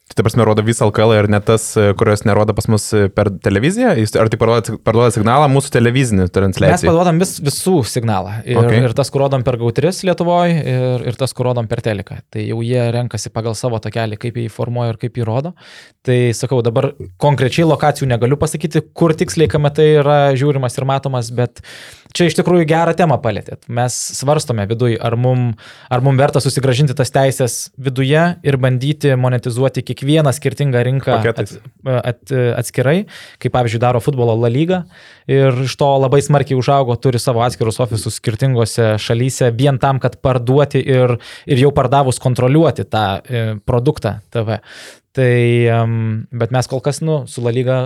Tai 0.05 0.19
ta 0.19 0.23
prasme, 0.27 0.45
rodo 0.45 0.61
visą 0.61 0.85
LKL 0.91 1.15
ir 1.17 1.27
net 1.33 1.47
tas, 1.49 1.63
e, 1.81 1.87
kurios 1.97 2.27
nerodo 2.29 2.53
pas 2.53 2.67
mus 2.69 2.85
e, 2.93 3.07
per 3.09 3.31
televiziją, 3.41 3.95
ar 4.21 4.29
tai 4.29 4.37
parduoda, 4.39 5.09
signalą 5.15 5.47
mūsų 5.49 5.73
televizinį 5.79 6.27
Mes 6.27 6.35
transliaciją. 6.35 6.91
paduodam 6.91 7.23
vis, 7.23 7.33
visų 7.41 7.79
signalą. 7.89 8.35
Ir, 8.45 8.59
Okay. 8.61 8.83
ir 8.85 8.93
tas, 8.97 9.09
kur 9.11 9.25
rodom 9.25 9.43
per 9.47 9.57
gautris 9.57 10.03
Lietuvoje, 10.05 10.59
ir, 10.61 11.07
ir 11.09 11.17
tas, 11.17 11.33
kur 11.33 11.49
rodom 11.49 11.67
per 11.71 11.81
teliką. 11.81 12.19
Tai 12.29 12.45
jau 12.45 12.61
jie 12.61 12.85
renkasi 12.93 13.33
pagal 13.33 13.57
savo 13.57 13.81
takelį, 13.81 14.21
kaip 14.21 14.37
jį 14.37 14.47
formuoja 14.53 14.93
ir 14.93 15.01
kaip 15.01 15.17
jį 15.17 15.25
rodo. 15.25 15.55
Tai 16.05 16.19
sakau, 16.37 16.61
dabar 16.63 16.93
konkrečiai 17.17 17.65
lokacijų 17.65 18.11
negaliu 18.13 18.37
pasakyti, 18.37 18.85
kur 18.93 19.17
tiksliai 19.17 19.49
KMT 19.49 19.89
yra 20.05 20.19
žiūrimas 20.37 20.77
ir 20.77 20.85
matomas, 20.85 21.33
bet 21.33 21.65
čia 22.15 22.29
iš 22.31 22.37
tikrųjų 22.39 22.67
gerą 22.71 22.95
temą 22.97 23.19
palėtėt. 23.23 23.67
Mes 23.75 23.95
svarstome 24.17 24.67
viduje, 24.71 24.99
ar 25.03 25.17
mums 25.21 25.59
ar 25.93 26.03
mum 26.05 26.19
verta 26.19 26.41
susigražinti 26.43 26.95
tas 26.97 27.13
teisės 27.15 27.57
viduje 27.81 28.23
ir 28.47 28.59
bandyti 28.61 29.15
monetizuoti 29.19 29.85
kiekvieną 29.87 30.33
skirtingą 30.35 30.85
rinką 30.87 31.19
at, 31.33 31.55
at, 31.85 32.35
atskirai, 32.61 32.97
kaip 33.43 33.55
pavyzdžiui 33.55 33.83
daro 33.83 34.03
futbolo 34.05 34.37
La 34.39 34.51
Lyga. 34.53 34.85
Ir 35.31 35.65
iš 35.67 35.77
to 35.81 35.89
labai 35.99 36.23
smarkiai 36.25 36.59
užaugo, 36.59 36.97
turi 37.01 37.21
savo 37.23 37.45
atskirus 37.45 37.81
ofisus 37.83 38.19
skirtingose 38.21 38.95
šalyse, 39.03 39.51
vien 39.57 39.81
tam, 39.83 40.01
kad 40.03 40.19
parduoti 40.25 40.83
ir, 40.83 41.17
ir 41.49 41.65
jau 41.67 41.73
pardavus 41.75 42.21
kontroliuoti 42.23 42.87
tą 42.91 43.07
e, 43.21 43.47
produktą 43.65 44.19
TV. 44.35 44.61
Tai, 45.15 45.35
bet 46.35 46.51
mes 46.55 46.67
kol 46.67 46.83
kas, 46.83 46.99
nu, 47.07 47.23
su 47.31 47.43
La 47.45 47.53
Lyga 47.55 47.79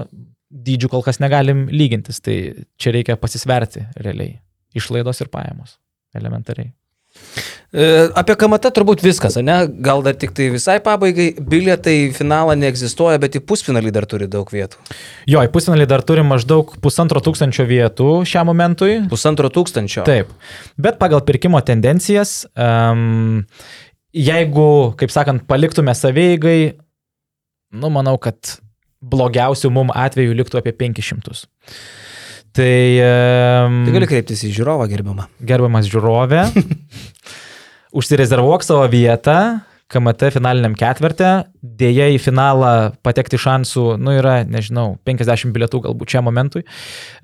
dydžiu 0.49 0.91
kol 0.93 1.05
kas 1.05 1.21
negalim 1.21 1.67
lygintis, 1.73 2.23
tai 2.25 2.67
čia 2.81 2.95
reikia 2.95 3.19
pasisverti 3.21 3.85
realiai. 4.01 4.39
Išlaidos 4.77 5.21
ir 5.25 5.31
pajamos. 5.33 5.79
Elementariai. 6.17 6.73
E, 7.69 7.85
Apie 8.17 8.33
KMT 8.39 8.71
turbūt 8.73 9.03
viskas, 9.05 9.37
ne? 9.45 9.57
Gal 9.85 10.01
dar 10.05 10.17
tik 10.17 10.33
tai 10.37 10.49
visai 10.53 10.79
pabaigai, 10.85 11.29
bilietai 11.53 11.95
į 12.07 12.13
finalą 12.17 12.55
neegzistuoja, 12.57 13.21
bet 13.21 13.37
į 13.37 13.43
pusfinalį 13.49 13.93
dar 13.93 14.07
turi 14.09 14.29
daug 14.31 14.49
vietų. 14.53 14.81
Jo, 15.29 15.43
į 15.45 15.51
pusfinalį 15.53 15.89
dar 15.91 16.05
turim 16.09 16.31
maždaug 16.33 16.73
pusantro 16.85 17.21
tūkstančio 17.25 17.69
vietų 17.69 18.09
šiam 18.29 18.49
momentui. 18.49 18.95
Pusantro 19.13 19.53
tūkstančio. 19.53 20.07
Taip. 20.09 20.33
Bet 20.81 21.01
pagal 21.01 21.21
pirkimo 21.29 21.61
tendencijas, 21.65 22.41
um, 22.57 23.43
jeigu, 24.17 24.71
kaip 25.01 25.13
sakant, 25.13 25.45
paliktume 25.51 25.93
saveigai, 25.97 26.61
nu, 27.77 27.93
manau, 27.93 28.17
kad 28.23 28.57
blogiausių 29.03 29.71
mum 29.75 29.93
atveju 29.95 30.35
liktų 30.39 30.59
apie 30.63 30.73
500. 30.75 31.47
Tai, 32.59 32.75
um, 33.05 33.83
Tai 33.87 33.93
gali 33.95 34.09
kreiptis 34.11 34.41
į 34.49 34.53
žiūrovą 34.57 34.89
gerbiamą. 34.91 35.29
gerbiamas 35.47 35.87
žiūrovė, 35.93 36.47
užsirezervuok 37.99 38.65
savo 38.67 38.87
vietą. 38.93 39.39
KMT 39.89 40.27
finaliniam 40.35 40.75
ketvirtė, 40.77 41.29
dėja 41.65 42.11
į 42.13 42.19
finalą 42.21 42.73
patekti 43.01 43.39
šansų, 43.41 43.95
nu, 43.97 44.13
yra, 44.19 44.43
nežinau, 44.45 44.99
50 45.09 45.49
bilietų 45.55 45.81
galbūt 45.87 46.13
šiam 46.13 46.27
momentui. 46.29 46.61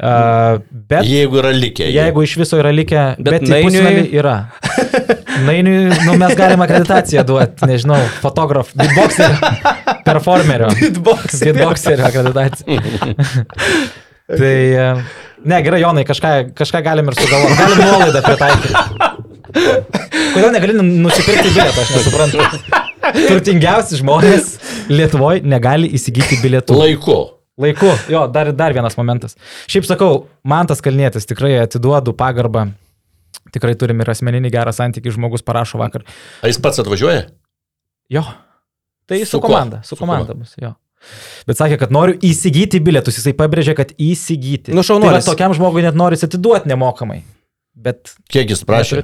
Uh, 0.01 0.62
bet 0.72 1.05
Jeigu 1.05 1.43
yra 1.43 1.51
likę. 1.53 1.91
Jeigu 1.93 2.25
iš 2.25 2.39
viso 2.41 2.57
yra 2.62 2.72
likę, 2.72 3.03
Bet 3.18 3.43
bet, 3.43 3.45
Nainiui- 3.53 4.07
yra. 4.16 4.33
Nainiui, 5.45 5.93
nu, 6.07 6.14
mes 6.16 6.33
galime 6.41 6.64
akreditaciją 6.64 7.27
duoti, 7.29 7.68
nežinau, 7.68 8.01
fotograf, 8.25 8.72
beatboxerio, 8.81 9.53
performerio. 10.05 10.71
Beatboxerio. 10.81 11.55
Beatboxerio 11.59 12.09
akreditaciją. 12.09 12.81
tai, 14.41 14.57
e, 14.73 14.87
ne, 15.45 15.61
gerai, 15.67 15.83
Jonai, 15.83 16.07
kažką, 16.09 16.33
kažką 16.57 16.83
galim 16.87 17.11
ir 17.11 17.19
sugalvoti. 17.19 17.59
Galim 17.61 17.83
nuolaidą 17.85 18.25
pritaikyti. 18.25 18.75
Kodėl 20.35 20.51
negali 20.55 20.75
nusipirkti 20.81 21.53
bilietą, 21.53 21.85
aš 21.85 21.93
nesuprantu. 21.95 22.49
Turtingiausi 23.29 24.01
žmonės 24.01 24.55
Lietuvoje 24.91 25.45
negali 25.47 25.91
įsigyti 25.97 26.41
bilietų. 26.43 26.77
Laiku. 26.81 27.19
Laiku, 27.61 27.93
jo, 28.11 28.25
dar, 28.35 28.51
dar 28.57 28.75
vienas 28.75 28.97
momentas. 28.99 29.37
Šiaip 29.71 29.87
sakau, 29.87 30.25
man 30.43 30.67
tas 30.67 30.83
kalnėtis 30.83 31.29
tikrai 31.31 31.53
atiduodu 31.63 32.17
pagarbą. 32.19 32.67
Tikrai 33.55 33.77
turim 33.79 34.03
ir 34.03 34.11
asmeninį 34.11 34.51
gerą 34.51 34.73
santykį, 34.75 35.13
žmogus 35.15 35.45
parašo 35.47 35.79
vakar. 35.79 36.03
Ar 36.43 36.51
jis 36.51 36.59
pats 36.65 36.83
atvažiuoja? 36.83 37.29
Jo. 38.11 38.25
Tai 39.09 39.19
su, 39.25 39.31
Su 39.37 39.41
komanda, 39.45 39.83
su 39.85 39.95
Su 39.95 40.01
komanda 40.01 40.35
bus, 40.35 40.55
jo. 40.61 40.73
Bet 41.45 41.59
sakė, 41.61 41.77
kad 41.83 41.91
noriu 41.93 42.15
įsigyti 42.25 42.81
bilietus, 42.81 43.19
jisai 43.19 43.35
pabrėžė, 43.37 43.75
kad 43.77 43.91
įsigyti. 44.01 44.73
Nu, 44.73 44.81
šaunuolis. 44.87 45.21
Tai 45.27 45.29
va, 45.29 45.35
tokiam 45.35 45.53
žmogui 45.57 45.85
net 45.85 45.99
nori 46.01 46.17
atiduoti 46.17 46.71
nemokamai. 46.73 47.21
Bet 47.75 48.15
Kiek 48.31 48.49
jis 48.55 48.63
prašė? 48.65 49.03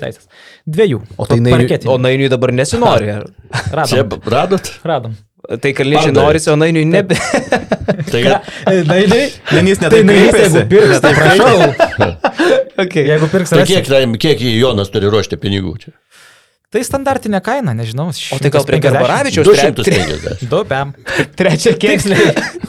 Dviejų. 0.65 1.01
O 1.21 1.27
tai 1.29 1.41
nainiui, 1.43 1.81
o 1.91 1.99
nainiui 2.01 2.31
dabar 2.33 2.53
nesinori. 2.57 3.11
Čia 3.91 4.05
Radom. 4.07 4.23
radot? 4.31 4.71
Radom. 4.87 5.19
Tai 5.61 5.73
kalniečiai 5.75 6.13
norisi, 6.15 6.49
o 6.53 6.57
nainiui 6.61 6.87
nebe. 6.89 7.19
Tai 8.11 8.21
Nainiai. 8.91 9.27
Nenys 9.57 9.81
Tai 9.81 9.89
netai 9.91 10.01
nainiai, 10.07 10.31
jeigu 10.31 10.37
kreipėsi. 10.37 10.63
pirks, 10.71 11.01
tai 11.03 11.11
prašau. 11.17 11.57
okay. 12.85 13.05
Jeigu 13.09 13.29
pirks, 13.33 13.53
tai 13.53 13.65
kiek, 13.69 13.89
tai- 13.89 14.07
kiek 14.23 14.45
Jonas 14.61 14.93
turi 14.95 15.11
ruošti 15.13 15.39
pinigų 15.43 15.75
čia? 15.83 15.93
Tai 16.71 16.83
standartinė 16.87 17.41
kaina, 17.43 17.73
nežinau. 17.75 18.13
O 18.15 18.37
tai 18.39 18.51
gal 18.55 18.63
prie 18.67 18.79
150. 18.79 18.85
Garbaravičiaus 18.87 19.49
tre- 19.49 19.73
250. 19.75 20.45
Du 20.53 20.61
pem. 20.71 20.93
trečią 21.41 21.73
kėslį. 21.83 22.19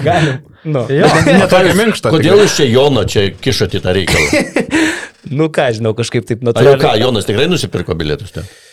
Galim. 0.02 0.40
Nu. 0.66 0.88
Jo. 0.90 1.10
Netokio 1.28 1.76
minkšto. 1.78 2.10
Kodėl 2.14 2.42
jūs 2.42 2.56
čia 2.58 2.66
Jono 2.70 3.04
čia 3.10 3.28
kišat 3.38 3.78
į 3.78 3.84
tą 3.86 3.94
reikalą? 3.98 4.42
nu 5.38 5.52
ką, 5.54 5.68
žinau, 5.78 5.94
kažkaip 5.98 6.26
taip 6.30 6.42
Ar 6.42 6.50
jau 6.50 6.58
ką, 6.58 6.66
natūraliai. 6.66 7.04
Jonas 7.06 7.30
tikrai 7.30 7.46
nusipirko 7.50 7.98
bilietus 7.98 8.34
ten? 8.34 8.46
Ku- 8.46 8.71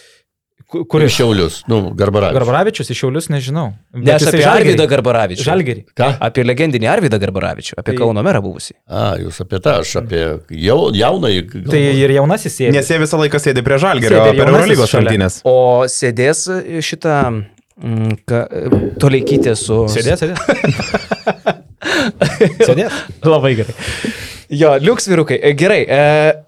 Kur 0.69 1.01
Iš 1.01 1.07
iš 1.09 1.15
Šiaulius, 1.17 1.55
nu, 1.73 1.79
Garbaravičius. 1.97 2.37
Garbaravičius 2.37 2.91
iš 2.93 2.99
Šiaulius 3.01 3.31
nežinau. 3.33 3.71
Ne, 3.97 4.13
aš 4.19 4.27
apie 4.29 4.43
Arvydą 4.45 4.85
Garbaravičių. 4.91 5.45
Žalgerį. 5.47 5.85
Ką? 5.97 6.09
Apie 6.27 6.45
legendinį 6.45 6.91
Arvydą 6.93 7.17
Garbaravičių, 7.23 7.79
apie 7.81 7.95
Tai- 7.95 8.01
Kauno 8.03 8.21
merą 8.27 8.43
buvusį. 8.45 8.77
A, 8.85 9.15
jūs 9.23 9.41
apie 9.41 9.63
tą, 9.65 9.79
aš 9.81 9.95
apie 10.03 10.21
jau, 10.53 10.77
jaunąjį. 10.93 11.47
Tai 11.73 11.81
ir 12.03 12.13
jaunasis 12.19 12.53
sėdi. 12.53 12.75
Nes 12.77 12.91
jie 12.93 12.99
visą 13.01 13.17
laiką 13.23 13.41
sėdi 13.41 13.65
prie 13.65 13.79
žalgerio 13.81 14.21
jaunasis 14.21 14.45
Eurolygos 14.45 14.93
šaltinės. 14.93 15.39
O 15.49 15.57
sėdės 15.89 16.45
šitą 16.85 17.17
mm, 17.33 18.19
ka, 18.29 18.43
toleikyti 19.01 19.57
su... 19.57 19.87
Sėdės, 19.89 20.21
sėdės. 20.21 21.49
sėdės. 22.69 23.01
Labai 23.25 23.55
gerai. 23.63 23.75
Jo, 24.49 24.75
liuks 24.81 25.09
vyrukai. 25.09 25.41
E, 25.45 25.53
Gerai. 25.57 25.83
E, 25.85 26.45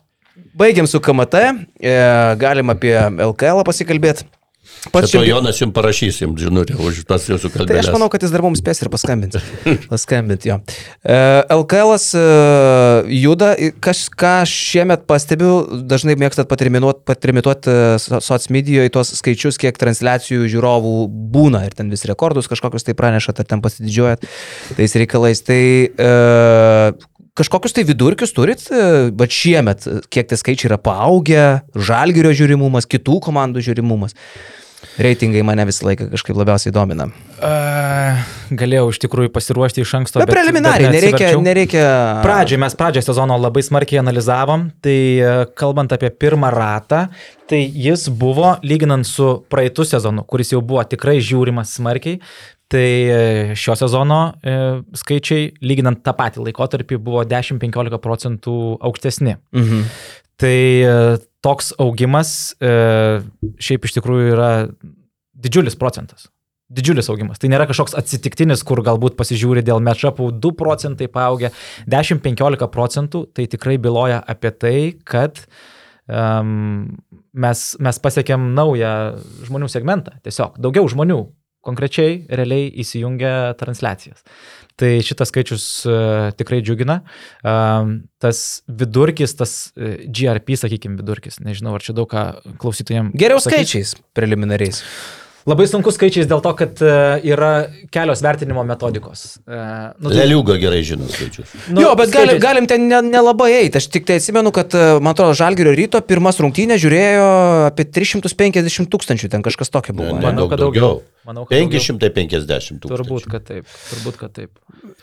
baigiam 0.55 0.87
su 0.91 1.01
KMT. 1.01 1.35
E, 1.81 1.97
galim 2.41 2.71
apie 2.73 2.97
LKL 3.31 3.65
pasikalbėti. 3.67 4.29
Pats 4.89 5.11
Čia 5.13 5.21
Jonas 5.27 5.59
jums 5.61 5.75
parašys, 5.77 6.23
jums 6.23 6.41
žinutę 6.41 6.73
už 6.81 7.03
tas 7.05 7.27
jūsų 7.29 7.51
Tai 7.51 7.59
kalbėjimas. 7.59 7.89
aš 7.91 7.93
manau, 7.93 8.07
kad 8.13 8.23
jis 8.25 8.33
dar 8.33 8.41
mums 8.41 8.63
spės 8.63 8.79
ir 8.81 8.89
paskambinti. 8.93 9.41
Paskambinti 9.93 10.49
jo. 10.49 10.57
E, 11.05 11.17
LKL 11.53 11.93
e, 11.99 12.23
juda, 13.21 13.51
I- 13.61 13.75
kas, 13.77 14.07
ką 14.09 14.39
šiemet 14.49 15.05
pastebiu, 15.11 15.83
dažnai 15.91 16.17
mėgstat 16.21 16.49
patrimituoti 16.49 17.77
socmedijoje 18.25 18.95
tuos 18.95 19.13
skaičius, 19.21 19.61
kiek 19.61 19.77
transliacijų 19.81 20.49
žiūrovų 20.49 20.95
būna 21.35 21.67
ir 21.69 21.77
ten 21.77 21.93
vis 21.93 22.07
rekordus 22.09 22.49
kažkokius 22.49 22.89
tai 22.89 22.97
pranešat, 22.97 23.43
ar 23.45 23.51
ten 23.53 23.61
pasididžiuojat 23.65 24.25
tais 24.81 24.97
reikalais. 24.97 25.45
Tai 25.45 25.61
e, 25.93 26.11
kažkokius 27.41 27.77
tai 27.77 27.87
vidurkius 27.89 28.35
turit, 28.37 28.63
bet 29.17 29.35
šiemet, 29.35 29.89
e, 29.89 30.01
kiek 30.13 30.31
tie 30.31 30.39
skaičiai 30.39 30.71
yra 30.71 30.81
paaugę, 30.81 31.45
žalgerio 31.75 32.35
žiūrimumas, 32.37 32.89
kitų 32.91 33.21
komandų 33.27 33.65
žiūrimumas. 33.71 34.17
Reitingai 35.01 35.43
mane 35.45 35.65
visą 35.69 35.85
laiką 35.87 36.07
kažkaip 36.13 36.39
labiausiai 36.41 36.73
domina. 36.73 37.07
Uh, 37.37 38.21
galėjau 38.57 38.87
iš 38.93 39.01
tikrųjų 39.05 39.31
pasiruošti 39.35 39.85
iš 39.85 39.93
anksto. 39.99 40.21
Bet 40.23 40.33
preliminariai, 40.33 40.89
nereikia, 40.89 41.11
neatsiverčiau. 41.13 41.43
nereikia. 41.45 41.85
Pradžiai 42.25 42.61
mes 42.65 42.77
pradžią 42.81 43.05
sezono 43.05 43.37
labai 43.41 43.63
smarkiai 43.65 44.01
analizavom, 44.01 44.71
tai 44.85 44.97
e, 45.21 45.35
kalbant 45.59 45.93
apie 45.97 46.11
pirmą 46.11 46.51
ratą, 46.55 47.05
tai 47.51 47.61
jis 47.69 48.09
buvo, 48.09 48.55
lyginant 48.67 49.09
su 49.09 49.29
praeitų 49.53 49.87
sezonu, 49.93 50.25
kuris 50.29 50.55
jau 50.55 50.63
buvo 50.65 50.85
tikrai 50.89 51.19
žiūrimas 51.25 51.77
smarkiai, 51.77 52.21
tai 52.71 52.87
e, 53.11 53.21
šio 53.59 53.75
sezono 53.79 54.21
e, 54.43 54.57
skaičiai, 55.01 55.49
lyginant 55.65 56.05
tą 56.07 56.15
patį 56.17 56.45
laikotarpį, 56.47 57.01
buvo 57.03 57.25
10-15 57.27 57.99
procentų 58.03 58.57
aukštesni. 58.79 59.37
Mhm. 59.57 59.89
Tai 60.41 60.57
e, 60.57 60.93
toks 61.45 61.75
augimas 61.83 62.55
e, 62.63 62.71
šiaip 63.61 63.89
iš 63.89 63.97
tikrųjų 63.99 64.29
yra 64.37 64.53
didžiulis 65.41 65.77
procentas. 65.81 66.29
Didžiulis 66.71 67.11
augimas. 67.11 67.41
Tai 67.43 67.51
nėra 67.51 67.67
kažkoks 67.67 67.97
atsitiktinis, 67.99 68.63
kur 68.67 68.85
galbūt 68.87 69.17
pasižiūri 69.19 69.65
dėl 69.67 69.83
matchupų 69.83 70.31
2 70.39 70.55
procentai 70.57 71.11
paaugę. 71.11 71.51
10-15 71.91 72.71
procentų 72.71 73.25
tai 73.35 73.49
tikrai 73.51 73.75
byloja 73.83 74.21
apie 74.23 74.53
tai, 74.55 74.77
kad 75.03 75.43
um, 76.07 76.93
mes, 77.35 77.65
mes 77.83 78.01
pasiekėm 78.07 78.53
naują 78.55 78.95
žmonių 79.49 79.71
segmentą. 79.73 80.15
Tiesiog 80.23 80.61
daugiau 80.63 80.87
žmonių 80.93 81.25
konkrečiai 81.65 82.25
realiai 82.29 82.71
įsijungia 82.83 83.55
transliacijas. 83.61 84.25
Tai 84.81 84.91
šitas 85.05 85.29
skaičius 85.29 85.65
uh, 85.85 86.31
tikrai 86.39 86.63
džiugina. 86.65 87.01
Um, 87.45 87.97
tas 88.23 88.63
vidurkis, 88.65 89.37
tas 89.37 89.57
uh, 89.77 89.99
GRP, 90.09 90.57
sakykime, 90.57 90.97
vidurkis, 91.03 91.41
nežinau, 91.45 91.77
ar 91.77 91.85
čia 91.85 91.97
daug 91.97 92.09
ką 92.09 92.57
klausytojams. 92.63 93.13
Geriau 93.21 93.43
skaičiais 93.45 93.99
preliminariais. 94.17 94.81
Labai 95.49 95.65
sunku 95.65 95.89
skaičiais 95.89 96.27
dėl 96.29 96.43
to, 96.45 96.51
kad 96.53 96.81
e, 96.85 96.91
yra 97.33 97.51
kelios 97.93 98.21
vertinimo 98.21 98.61
metodikos. 98.69 99.39
E, 99.49 99.61
Nu, 100.01 100.13
Leliuga 100.13 100.59
gerai 100.61 100.83
žino 100.85 101.09
skaičius. 101.09 101.55
Nu, 101.73 101.81
jo, 101.81 101.95
bet 101.97 102.13
galim, 102.13 102.37
galim 102.43 102.69
ten 102.69 102.85
nelabai 102.91 103.49
ne 103.55 103.63
eiti. 103.65 103.81
Aš 103.81 103.89
tik 103.95 104.05
tai 104.09 104.19
atsimenu, 104.21 104.53
kad, 104.53 104.77
e, 104.77 104.99
man 105.01 105.15
atrodo, 105.15 105.33
Žalgirio 105.41 105.73
ryto 105.77 106.03
pirmas 106.05 106.41
rungtynė 106.45 106.77
žiūrėjo 106.83 107.31
apie 107.71 107.89
350 107.89 108.93
tūkstančių, 108.93 109.33
ten 109.33 109.47
kažkas 109.47 109.73
tokio 109.73 109.97
buvo. 109.97 110.19
Ne, 110.19 110.27
Manau, 110.29 110.45
daug 110.45 110.53
kad 110.53 110.61
daugiau. 110.61 111.01
daugiau. 111.01 111.20
Manau, 111.29 111.45
kad 111.45 111.59
550 111.61 112.81
tūkstančių. 112.81 112.89
Turbūt, 112.89 113.27
kad 113.29 113.45
taip. 113.45 113.67
Turbūt, 113.91 114.17
kad 114.17 114.33
taip. 114.39 114.55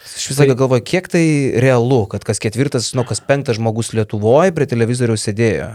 Aš 0.02 0.24
visą 0.32 0.42
laiką 0.42 0.56
galvoju, 0.58 0.84
kiek 0.90 1.10
tai 1.14 1.26
realu, 1.62 2.00
kad 2.10 2.26
kas 2.26 2.42
ketvirtas, 2.42 2.90
nu, 2.98 3.06
kas 3.06 3.22
penktas 3.22 3.60
žmogus 3.60 3.94
Lietuvoje 3.94 4.56
prie 4.58 4.66
televizoriaus 4.70 5.28
sėdėjo. 5.28 5.68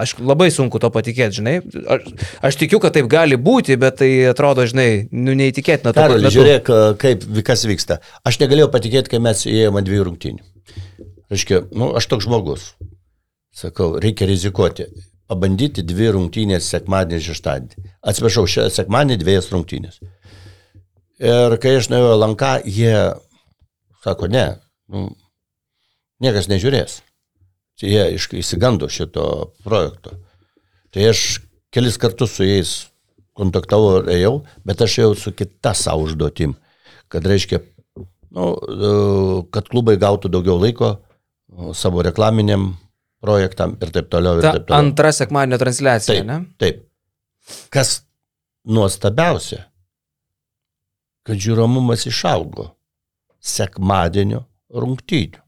Aišku, 0.00 0.22
labai 0.24 0.48
sunku 0.54 0.80
to 0.80 0.88
patikėti, 0.94 1.40
žinai. 1.40 1.54
Aš, 1.90 2.06
aš 2.48 2.58
tikiu, 2.62 2.78
kad 2.80 2.94
taip 2.96 3.10
gali 3.12 3.36
būti, 3.36 3.76
bet 3.80 3.98
tai 4.00 4.08
atrodo, 4.30 4.64
žinai, 4.70 5.10
nu, 5.12 5.34
neįtikėtina. 5.36 5.92
metu. 6.24 6.36
žiūrėk, 6.38 6.72
kaip 7.02 7.26
kas 7.44 7.66
vyksta. 7.68 7.98
Aš 8.24 8.40
negalėjau 8.40 8.70
patikėti, 8.72 9.12
kai 9.12 9.20
mes 9.20 9.44
įėjome 9.50 9.84
dviejų 9.84 10.06
rungtynių. 10.08 10.46
Reiškia, 11.34 11.64
nu, 11.76 11.90
aš 11.98 12.08
toks 12.08 12.30
žmogus. 12.30 12.70
Sakau, 13.52 13.92
reikia 14.00 14.30
rizikuoti. 14.30 14.88
Pabandyti 15.30 15.84
dvi 15.86 16.08
rungtynės 16.16 16.66
sekmadienį, 16.72 17.22
šeštadienį. 17.28 17.90
Atsiprašau, 18.10 18.48
šią 18.50 18.66
sekmadienį 18.74 19.20
dviejas 19.20 19.50
rungtynės. 19.54 20.00
Ir 21.20 21.54
kai 21.62 21.76
aš 21.78 21.90
nuėjau 21.92 22.16
lanką, 22.18 22.54
jie 22.66 22.94
sako, 24.02 24.30
ne, 24.32 24.46
nu, 24.90 25.10
niekas 26.24 26.48
nežiūrės. 26.50 27.00
Tai 27.80 27.92
jie 27.92 28.06
įsigando 28.40 28.88
šito 28.92 29.24
projekto. 29.64 30.16
Tai 30.90 31.06
aš 31.12 31.40
kelis 31.72 31.96
kartus 32.00 32.34
su 32.36 32.44
jais 32.48 32.72
kontaktavau 33.38 34.00
ir 34.00 34.10
ėjau, 34.16 34.34
bet 34.66 34.82
aš 34.84 34.98
ėjau 35.00 35.14
su 35.16 35.32
kita 35.36 35.72
savo 35.78 36.04
užduotim, 36.08 36.56
kad 37.12 37.24
reiškia, 37.26 37.62
nu, 38.36 38.50
e, 38.56 38.90
kad 39.54 39.70
klubai 39.70 39.96
gautų 40.00 40.32
daugiau 40.32 40.58
laiko 40.60 40.90
e, 40.92 40.98
savo 41.78 42.04
reklaminiam 42.04 42.74
projektam 43.20 43.76
ir 43.82 43.90
taip 43.94 44.08
toliau. 44.12 44.38
Ir 44.40 44.44
Ta 44.46 44.52
taip 44.56 44.66
toliau. 44.68 44.78
antra 44.84 45.12
sekmadienio 45.12 45.58
transliacija, 45.60 46.16
Taip, 46.20 46.26
ne? 46.28 46.38
taip. 46.60 46.82
Kas 47.72 48.00
nuostabiausia, 48.68 49.64
kad 51.26 51.36
žiūromumas 51.40 52.06
išaugo 52.08 52.70
sekmadienio 53.40 54.44
rungtynių. 54.72 55.40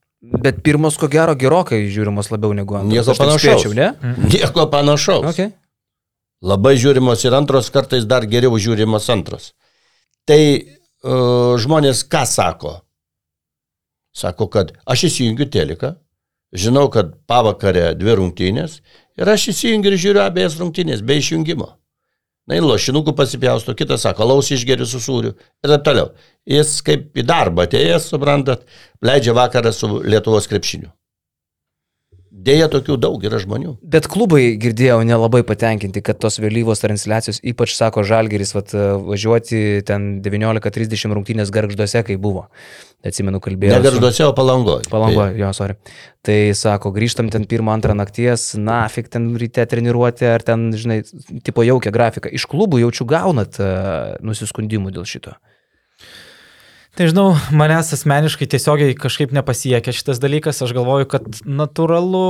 Bet 0.43 0.61
pirmos, 0.63 0.95
ko 1.01 1.09
gero, 1.11 1.35
gerokai 1.35 1.81
žiūrimos 1.91 2.29
labiau 2.31 2.55
negu 2.55 2.77
antros. 2.79 2.93
Nieko 2.95 3.15
panašaus. 3.19 3.43
spėčiau, 3.43 3.73
ne? 3.75 3.89
Nieko 4.31 4.69
panašaus. 4.71 5.27
Okay. 5.33 5.51
Labai 6.43 6.77
žiūrimos 6.79 7.25
ir 7.27 7.35
antros, 7.35 7.71
kartais 7.75 8.07
dar 8.07 8.23
geriau 8.31 8.55
žiūrimos 8.59 9.09
antros. 9.15 9.51
Tai 10.27 10.39
uh, 10.63 11.59
žmonės 11.59 12.05
ką 12.11 12.23
sako? 12.31 12.77
Sako, 14.15 14.47
kad 14.53 14.71
aš 14.87 15.07
įsijungiu 15.09 15.49
teleką, 15.51 15.95
žinau, 16.53 16.89
kad 16.93 17.15
pavakarė 17.29 17.93
dvi 17.99 18.17
rungtynės 18.21 18.81
ir 19.19 19.29
aš 19.29 19.51
įsijungiu 19.53 19.93
ir 19.93 20.01
žiūriu 20.05 20.25
abiejas 20.25 20.59
rungtynės 20.61 21.05
be 21.05 21.19
išjungimo. 21.21 21.73
Na, 22.49 22.57
į 22.59 22.65
lošinukų 22.65 23.15
pasipjausto, 23.15 23.75
kitas 23.79 24.03
sako, 24.03 24.27
laus 24.27 24.51
išgeriu 24.51 24.87
su 24.89 24.99
sūriu 25.03 25.37
ir 25.37 25.71
taip 25.75 25.85
toliau. 25.87 26.11
Jis 26.49 26.81
kaip 26.83 27.15
į 27.15 27.23
darbą 27.29 27.69
atėjęs, 27.69 28.09
suprantat, 28.11 28.67
leidžia 29.05 29.37
vakarą 29.39 29.71
su 29.75 30.01
Lietuvos 30.03 30.51
krepšiniu. 30.51 30.91
Deja, 32.33 32.65
tokių 32.73 32.97
daug 32.97 33.23
yra 33.29 33.37
žmonių. 33.43 33.75
Bet 33.85 34.07
klubai, 34.09 34.55
girdėjau, 34.61 35.03
nelabai 35.05 35.43
patenkinti, 35.45 36.01
kad 36.01 36.17
tos 36.23 36.39
vėlyvos 36.41 36.81
transliacijos, 36.81 37.43
ypač 37.45 37.75
sako 37.77 38.07
Žalgeris, 38.09 38.55
vat, 38.57 38.73
važiuoti 39.05 39.83
ten 39.85 40.15
19.30 40.25 41.13
rungtynės 41.13 41.53
garžduose, 41.53 42.01
kai 42.09 42.17
buvo. 42.17 42.47
Atsimenu, 43.05 43.37
kalbėjau. 43.43 43.77
Ne 43.77 43.85
garžduose, 43.85 44.25
o 44.25 44.33
palangoje. 44.33 44.89
Palangoje, 44.89 45.37
jo, 45.43 45.53
sorry. 45.59 45.77
Tai 46.25 46.39
sako, 46.57 46.95
grįžtam 46.97 47.29
ten 47.35 47.45
pirmą, 47.51 47.77
antrą 47.77 47.99
nakties, 47.99 48.55
nafik 48.57 49.13
ten 49.13 49.29
ryte 49.37 49.69
treniruoti, 49.69 50.31
ar 50.33 50.47
ten, 50.47 50.71
žinai, 50.73 51.03
tipo 51.45 51.67
jaukia 51.69 51.93
grafika. 51.93 52.33
Iš 52.33 52.49
klubų 52.49 52.81
jaučiu 52.87 53.05
gaunat 53.13 53.61
uh, 53.61 54.17
nusiskundimų 54.25 54.95
dėl 54.97 55.05
šito. 55.05 55.37
Tai 56.93 57.07
žinau, 57.09 57.31
manęs 57.57 57.89
asmeniškai 57.97 58.45
tiesiogiai 58.53 58.93
kažkaip 59.01 59.31
nepasiekia 59.33 59.95
šitas 59.97 60.19
dalykas. 60.21 60.59
Aš 60.61 60.75
galvoju, 60.77 61.07
kad 61.15 61.25
natūralu, 61.49 62.25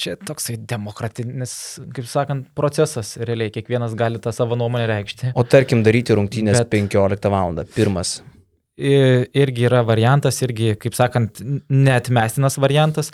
čia 0.00 0.14
toksai 0.16 0.56
demokratinis, 0.56 1.52
kaip 1.92 2.08
sakant, 2.08 2.46
procesas. 2.56 3.14
Realiai 3.20 3.52
kiekvienas 3.52 3.92
gali 3.98 4.20
tą 4.24 4.32
savo 4.32 4.56
nuomonę 4.56 4.86
reikšti. 4.88 5.34
O 5.36 5.44
tarkim, 5.44 5.84
daryti 5.84 6.16
rungtynės 6.16 6.62
Bet- 6.62 6.72
15 6.72 7.28
val. 7.34 7.60
Pirmas. 7.76 8.22
Irgi 8.80 9.68
yra 9.68 9.82
variantas, 9.88 10.40
irgi, 10.44 10.72
kaip 10.80 10.96
sakant, 10.96 11.44
netmestinas 11.68 12.56
variantas. 12.60 13.12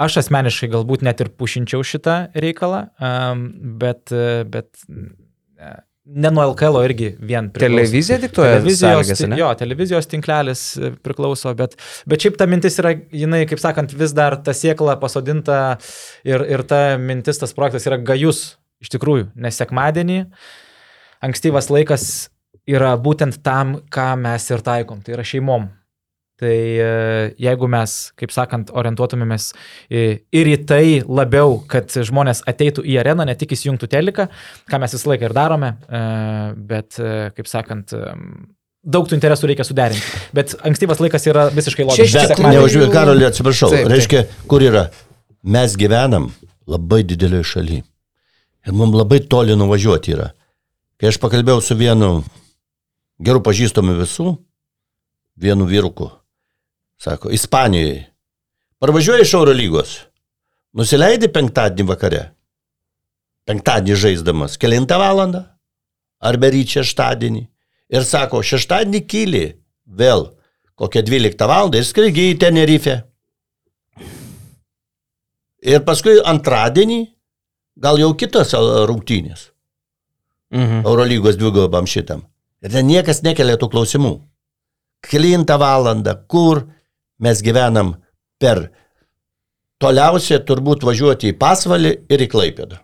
Aš 0.00 0.16
asmeniškai 0.22 0.70
galbūt 0.72 1.04
net 1.04 1.20
ir 1.20 1.28
pušinčiau 1.28 1.84
šitą 1.84 2.16
reikalą, 2.32 2.86
bet, 3.80 4.08
bet 4.48 4.70
ne 6.04 6.30
nuo 6.32 6.46
LKL 6.52 6.78
irgi 6.88 7.10
vien 7.18 7.50
priklauso. 7.52 7.76
Televizija 7.76 8.18
diktuoja 8.22 8.54
Televizijos, 8.56 9.06
sąlygas, 9.06 9.24
ne? 9.28 9.40
jo, 9.40 9.50
televizijos 9.60 10.08
tinklelis 10.10 10.62
e, 10.78 10.92
priklauso, 11.04 11.52
bet, 11.58 11.76
bet 12.08 12.24
šiaip 12.24 12.38
ta 12.40 12.48
mintis 12.50 12.78
yra, 12.82 12.94
jinai, 13.12 13.42
kaip 13.50 13.60
sakant, 13.62 13.92
vis 14.00 14.14
dar 14.16 14.38
ta 14.44 14.54
siekla 14.56 14.96
pasodinta 15.02 15.60
ir, 16.26 16.44
ir 16.48 16.64
ta 16.68 16.96
mintis, 17.00 17.40
tas 17.42 17.54
projektas 17.56 17.86
yra 17.90 18.00
gajus, 18.00 18.42
iš 18.80 18.92
tikrųjų, 18.96 19.30
nes 19.44 19.60
sekmadienį 19.60 20.22
ankstyvas 21.24 21.68
laikas 21.72 22.06
yra 22.70 22.94
būtent 23.00 23.42
tam, 23.44 23.78
ką 23.92 24.14
mes 24.20 24.48
ir 24.50 24.64
taikom, 24.64 25.04
tai 25.04 25.16
yra 25.18 25.26
šeimom. 25.26 25.68
Tai 26.40 26.48
e, 26.56 26.84
jeigu 27.44 27.68
mes, 27.68 27.94
kaip 28.16 28.32
sakant, 28.32 28.70
orientuotumėmės 28.72 29.50
į- 29.92 30.20
ir 30.40 30.48
į 30.48 30.54
tai 30.70 30.84
labiau, 31.04 31.58
kad 31.68 31.92
žmonės 31.92 32.40
ateitų 32.48 32.84
į 32.88 32.96
areną, 33.02 33.26
ne 33.28 33.34
tik 33.36 33.52
įsijungtų 33.52 33.90
teleką, 33.92 34.28
ką 34.70 34.80
mes 34.80 34.94
visą 34.96 35.10
laiką 35.12 35.28
ir 35.28 35.34
darome, 35.36 35.74
e, 35.84 36.00
bet, 36.70 36.96
e, 36.96 37.28
kaip 37.36 37.50
sakant, 37.50 37.92
e, 37.92 38.14
daug 38.80 39.04
tų 39.10 39.18
interesų 39.18 39.50
reikia 39.52 39.66
suderinti. 39.68 40.00
Bet 40.32 40.54
ankstyvas 40.64 41.02
laikas 41.04 41.26
yra 41.28 41.48
visiškai 41.52 41.84
logiškas. 41.90 42.32
Bet 42.32 42.40
neužvėjau, 42.46 42.90
Karolį, 42.94 43.26
atsiprašau. 43.28 43.68
Taip, 43.74 43.84
taip. 43.84 43.92
Reiškia, 43.92 44.24
kur 44.48 44.64
yra? 44.64 44.86
Mes 45.44 45.76
gyvenam 45.76 46.30
labai 46.68 47.02
didelioje 47.04 47.44
šalyje. 47.52 47.84
Ir 48.68 48.72
mums 48.76 48.96
labai 48.96 49.20
toli 49.28 49.52
nuvažiuoti 49.56 50.12
yra. 50.16 50.30
Kai 51.00 51.08
aš 51.12 51.20
pakalbėjau 51.20 51.60
su 51.64 51.76
vienu 51.76 52.10
geru 53.20 53.40
pažįstamu 53.44 53.94
visų, 54.00 54.34
vienu 55.40 55.64
vyruku, 55.68 56.10
sako, 57.00 57.30
Ispanijoje. 57.30 58.06
Parvažiuoji 58.78 59.22
iš 59.22 59.34
Euro 59.34 59.52
lygos. 59.52 59.96
Nusileidi 60.72 61.28
penktadienį 61.32 61.88
vakare. 61.88 62.22
Penktadienį 63.48 63.96
žaisdamas. 63.96 64.58
Kelintą 64.60 65.00
valandą. 65.00 65.44
Arba 66.20 66.50
ryt 66.52 66.76
šeštadienį. 66.76 67.46
Ir 67.90 68.04
sako, 68.06 68.42
šeštadienį 68.46 69.00
kyli 69.08 69.44
vėl 69.84 70.28
kokią 70.80 71.02
12 71.04 71.48
val. 71.48 71.74
ir 71.74 71.84
skraigi 71.84 72.30
į 72.32 72.38
Tenerife. 72.40 72.96
Ir 75.60 75.84
paskui 75.84 76.16
antradienį, 76.24 77.00
gal 77.76 77.98
jau 78.00 78.14
kitos 78.16 78.54
rungtynės. 78.88 79.50
Mhm. 80.50 80.84
Eurolygos 80.86 81.36
dvigubam 81.36 81.86
šitam. 81.86 82.24
Ir 82.62 82.72
ten 82.72 82.86
niekas 82.86 83.22
nekelia 83.22 83.56
tų 83.56 83.68
klausimų. 83.72 84.14
Kelintą 85.04 85.56
valandą, 85.60 86.14
kur 86.28 86.64
mes 87.22 87.42
gyvenam 87.44 87.94
per 88.40 88.68
toliausiai 89.80 90.42
turbūt 90.46 90.84
važiuoti 90.86 91.32
į 91.32 91.38
Pasvalį 91.40 91.92
ir 92.12 92.24
į 92.26 92.28
Klaipėdą. 92.32 92.80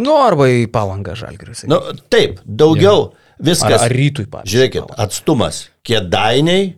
Nu, 0.00 0.14
arba 0.24 0.46
į 0.48 0.66
palangą 0.72 1.14
Žalgeris. 1.18 1.66
Nu, 1.68 1.78
taip, 2.12 2.38
daugiau 2.44 3.10
ar, 3.10 3.34
viskas. 3.44 3.82
ar 3.84 3.92
rytui, 3.92 4.24
pavyzdžiui. 4.30 4.54
Žiūrėkit, 4.54 4.94
atstumas. 5.04 5.66
Kėdainiai 5.84 6.70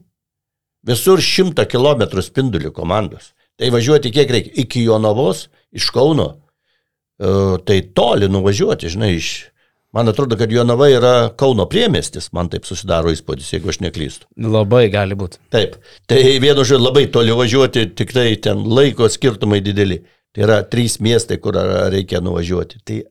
visur 0.88 1.22
100 1.22 1.68
km 1.70 2.08
spindulių 2.24 2.72
komandos. 2.74 3.32
Tai 3.60 3.70
važiuoti 3.70 4.10
kiek 4.14 4.32
reikia? 4.34 4.54
Iki 4.64 4.88
Jonavos, 4.88 5.46
iš 5.70 5.92
Kauno. 5.94 6.32
E, 6.34 7.30
tai 7.66 7.80
toli 7.94 8.30
nuvažiuoti, 8.30 8.90
žinai, 8.90 9.14
iš... 9.20 9.34
Man 9.94 10.10
atrodo, 10.10 10.34
kad 10.36 10.50
Jonava 10.52 10.88
yra 10.90 11.12
Kauno 11.38 11.68
priemestis, 11.70 12.32
man 12.34 12.48
taip 12.50 12.66
susidaro 12.66 13.12
įspūdis, 13.14 13.52
jeigu 13.54 13.70
aš 13.70 13.78
neklystu. 13.84 14.26
Labai 14.42 14.88
gali 14.90 15.14
būti. 15.18 15.38
Taip. 15.54 15.76
Tai 16.10 16.18
vienu 16.42 16.64
žodžiu 16.64 16.80
labai 16.82 17.06
toli 17.14 17.36
važiuoti, 17.38 17.86
tikrai 17.94 18.32
ten 18.42 18.64
laiko 18.66 19.06
skirtumai 19.06 19.60
dideli. 19.62 20.00
Tai 20.34 20.48
yra 20.48 20.62
trys 20.66 20.98
miestai, 20.98 21.38
kur 21.38 21.54
reikia 21.94 22.18
nuvažiuoti. 22.24 22.82
Tai 22.82 23.02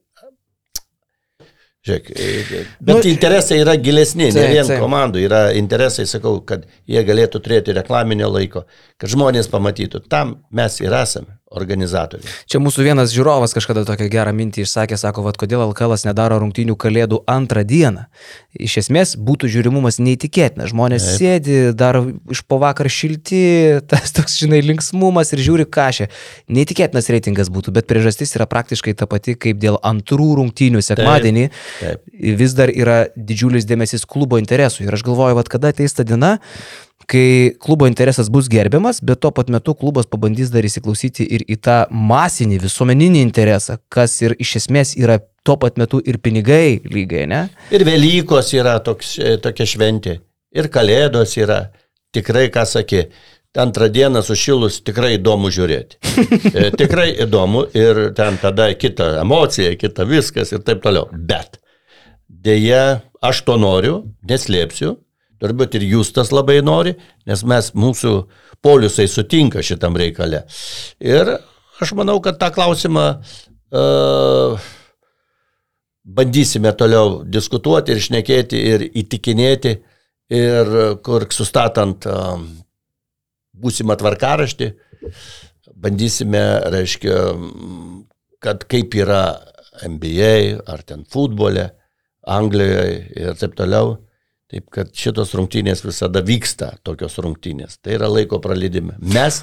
Žiūrėk, 1.83 2.11
e, 2.15 2.59
bet 2.79 2.95
Nu, 2.95 3.01
interesai 3.09 3.57
yra 3.59 3.73
gilesni, 3.75 4.29
ne 4.29 4.37
taip, 4.37 4.51
vien 4.55 4.67
taip. 4.69 4.79
komandų, 4.79 5.19
yra 5.25 5.41
interesai, 5.59 6.05
sakau, 6.07 6.37
kad 6.47 6.63
jie 6.87 7.01
galėtų 7.03 7.41
turėti 7.43 7.75
reklaminio 7.75 8.29
laiko, 8.31 8.63
kad 8.95 9.11
žmonės 9.11 9.49
pamatytų, 9.51 10.05
tam 10.07 10.37
mes 10.55 10.79
ir 10.79 10.95
esame. 10.95 11.35
Organizatoriai. 11.57 12.29
Čia 12.49 12.61
mūsų 12.63 12.85
vienas 12.85 13.13
žiūrovas 13.13 13.53
kažkada 13.55 13.83
tokią 13.87 14.09
gerą 14.11 14.33
mintį 14.35 14.63
išsakė, 14.65 14.97
sako, 14.99 15.23
vad 15.27 15.37
kodėl 15.39 15.63
LKL 15.67 15.95
nedaro 16.07 16.39
rungtynių 16.41 16.75
kalėdų 16.79 17.21
antrą 17.29 17.63
dieną. 17.67 18.07
Iš 18.53 18.77
esmės 18.83 19.13
būtų 19.17 19.49
žiūrimumas 19.53 19.99
neįtikėtinas. 20.03 20.71
Žmonės 20.73 21.05
Taip. 21.05 21.19
sėdi, 21.21 21.57
dar 21.77 21.99
iš 22.33 22.43
po 22.49 22.59
vakar 22.61 22.89
šilti, 22.91 23.43
tas 23.91 24.13
toks, 24.15 24.37
žinai, 24.41 24.63
linksmumas 24.65 25.33
ir 25.35 25.43
žiūri 25.45 25.67
kažę. 25.69 26.09
Neįtikėtinas 26.53 27.09
reitingas 27.13 27.51
būtų, 27.53 27.75
bet 27.77 27.89
priežastis 27.89 28.35
yra 28.37 28.47
praktiškai 28.49 28.95
ta 28.97 29.09
pati, 29.09 29.37
kaip 29.37 29.61
dėl 29.61 29.79
antrų 29.85 30.33
rungtynių 30.41 30.83
sekmadienį 30.85 31.47
Taip. 31.49 32.01
Taip. 32.01 32.13
vis 32.41 32.57
dar 32.57 32.73
yra 32.73 33.03
didžiulis 33.15 33.67
dėmesys 33.69 34.07
klubo 34.09 34.41
interesų. 34.41 34.87
Ir 34.87 34.97
aš 34.97 35.05
galvoju, 35.05 35.37
vad 35.39 35.51
kada 35.51 35.73
ateis 35.73 35.95
ta 35.95 36.05
diena, 36.07 36.37
kai 37.09 37.53
klubo 37.61 37.87
interesas 37.89 38.29
bus 38.33 38.49
gerbiamas, 38.51 39.01
bet 39.03 39.21
tuo 39.23 39.31
pat 39.35 39.51
metu 39.53 39.75
klubas 39.77 40.07
pabandys 40.09 40.51
dar 40.53 40.65
įsiklausyti 40.67 41.25
ir 41.37 41.45
į 41.49 41.59
tą 41.63 41.77
masinį 41.91 42.61
visuomeninį 42.63 43.21
interesą, 43.23 43.77
kas 43.93 44.15
ir 44.23 44.35
iš 44.39 44.57
esmės 44.63 44.95
yra 44.99 45.19
tuo 45.43 45.57
pat 45.61 45.79
metu 45.81 46.01
ir 46.05 46.19
pinigai 46.23 46.81
lygai, 46.87 47.25
ne? 47.29 47.45
Ir 47.75 47.85
Velykos 47.87 48.53
yra 48.55 48.77
toks, 48.83 49.17
e, 49.19 49.37
tokia 49.43 49.67
šventė, 49.67 50.17
ir 50.55 50.69
Kalėdos 50.73 51.35
yra, 51.39 51.65
tikrai, 52.15 52.47
ką 52.53 52.65
sakė, 52.69 53.07
antrą 53.59 53.89
dieną 53.93 54.23
sušilus 54.25 54.81
tikrai 54.87 55.17
įdomu 55.19 55.51
žiūrėti. 55.53 55.99
E, 56.53 56.69
tikrai 56.77 57.09
įdomu 57.25 57.63
ir 57.73 58.11
ten 58.17 58.37
tada 58.41 58.67
kita 58.77 59.19
emocija, 59.23 59.73
kita 59.79 60.05
viskas 60.05 60.53
ir 60.53 60.61
taip 60.65 60.83
toliau. 60.83 61.07
Bet 61.13 61.57
dėja, 62.29 63.01
aš 63.21 63.41
to 63.47 63.57
noriu, 63.57 63.95
neslėpsiu, 64.29 64.97
turbūt 65.43 65.75
ir 65.77 65.87
jūs 65.91 66.13
tas 66.15 66.31
labai 66.31 66.61
nori, 66.63 66.95
nes 67.27 67.43
mes, 67.47 67.71
mūsų 67.75 68.13
poliusai 68.63 69.09
sutinka 69.11 69.63
šitam 69.65 69.97
reikale. 69.99 70.45
Ir 71.03 71.35
aš 71.83 71.93
manau, 71.99 72.19
kad 72.23 72.39
tą 72.39 72.49
klausimą 72.55 73.05
uh, 73.19 74.67
bandysime 76.03 76.71
toliau 76.79 77.21
diskutuoti 77.27 77.95
ir 77.95 78.03
šnekėti 78.07 78.65
ir 78.73 78.87
įtikinėti 79.03 79.77
ir 80.33 80.75
kur 81.03 81.27
sustatant 81.35 82.07
uh, 82.07 82.37
būsimą 83.53 83.97
tvarkaraštį, 83.99 84.69
bandysime, 85.83 86.43
reiškia, 86.73 87.19
kad 88.43 88.65
kaip 88.71 88.95
yra 88.97 89.23
NBA 89.83 90.63
ar 90.69 90.83
ten 90.87 91.07
futbole, 91.09 91.71
Anglijoje 92.23 92.99
ir 93.19 93.35
taip 93.35 93.55
toliau, 93.57 93.97
Taip 94.53 94.67
kad 94.69 94.91
šitos 94.93 95.31
rungtynės 95.33 95.79
visada 95.81 96.21
vyksta, 96.21 96.75
tokios 96.85 97.17
rungtynės. 97.25 97.79
Tai 97.81 97.95
yra 97.95 98.05
laiko 98.11 98.37
praleidime. 98.43 98.99
Mes, 99.01 99.39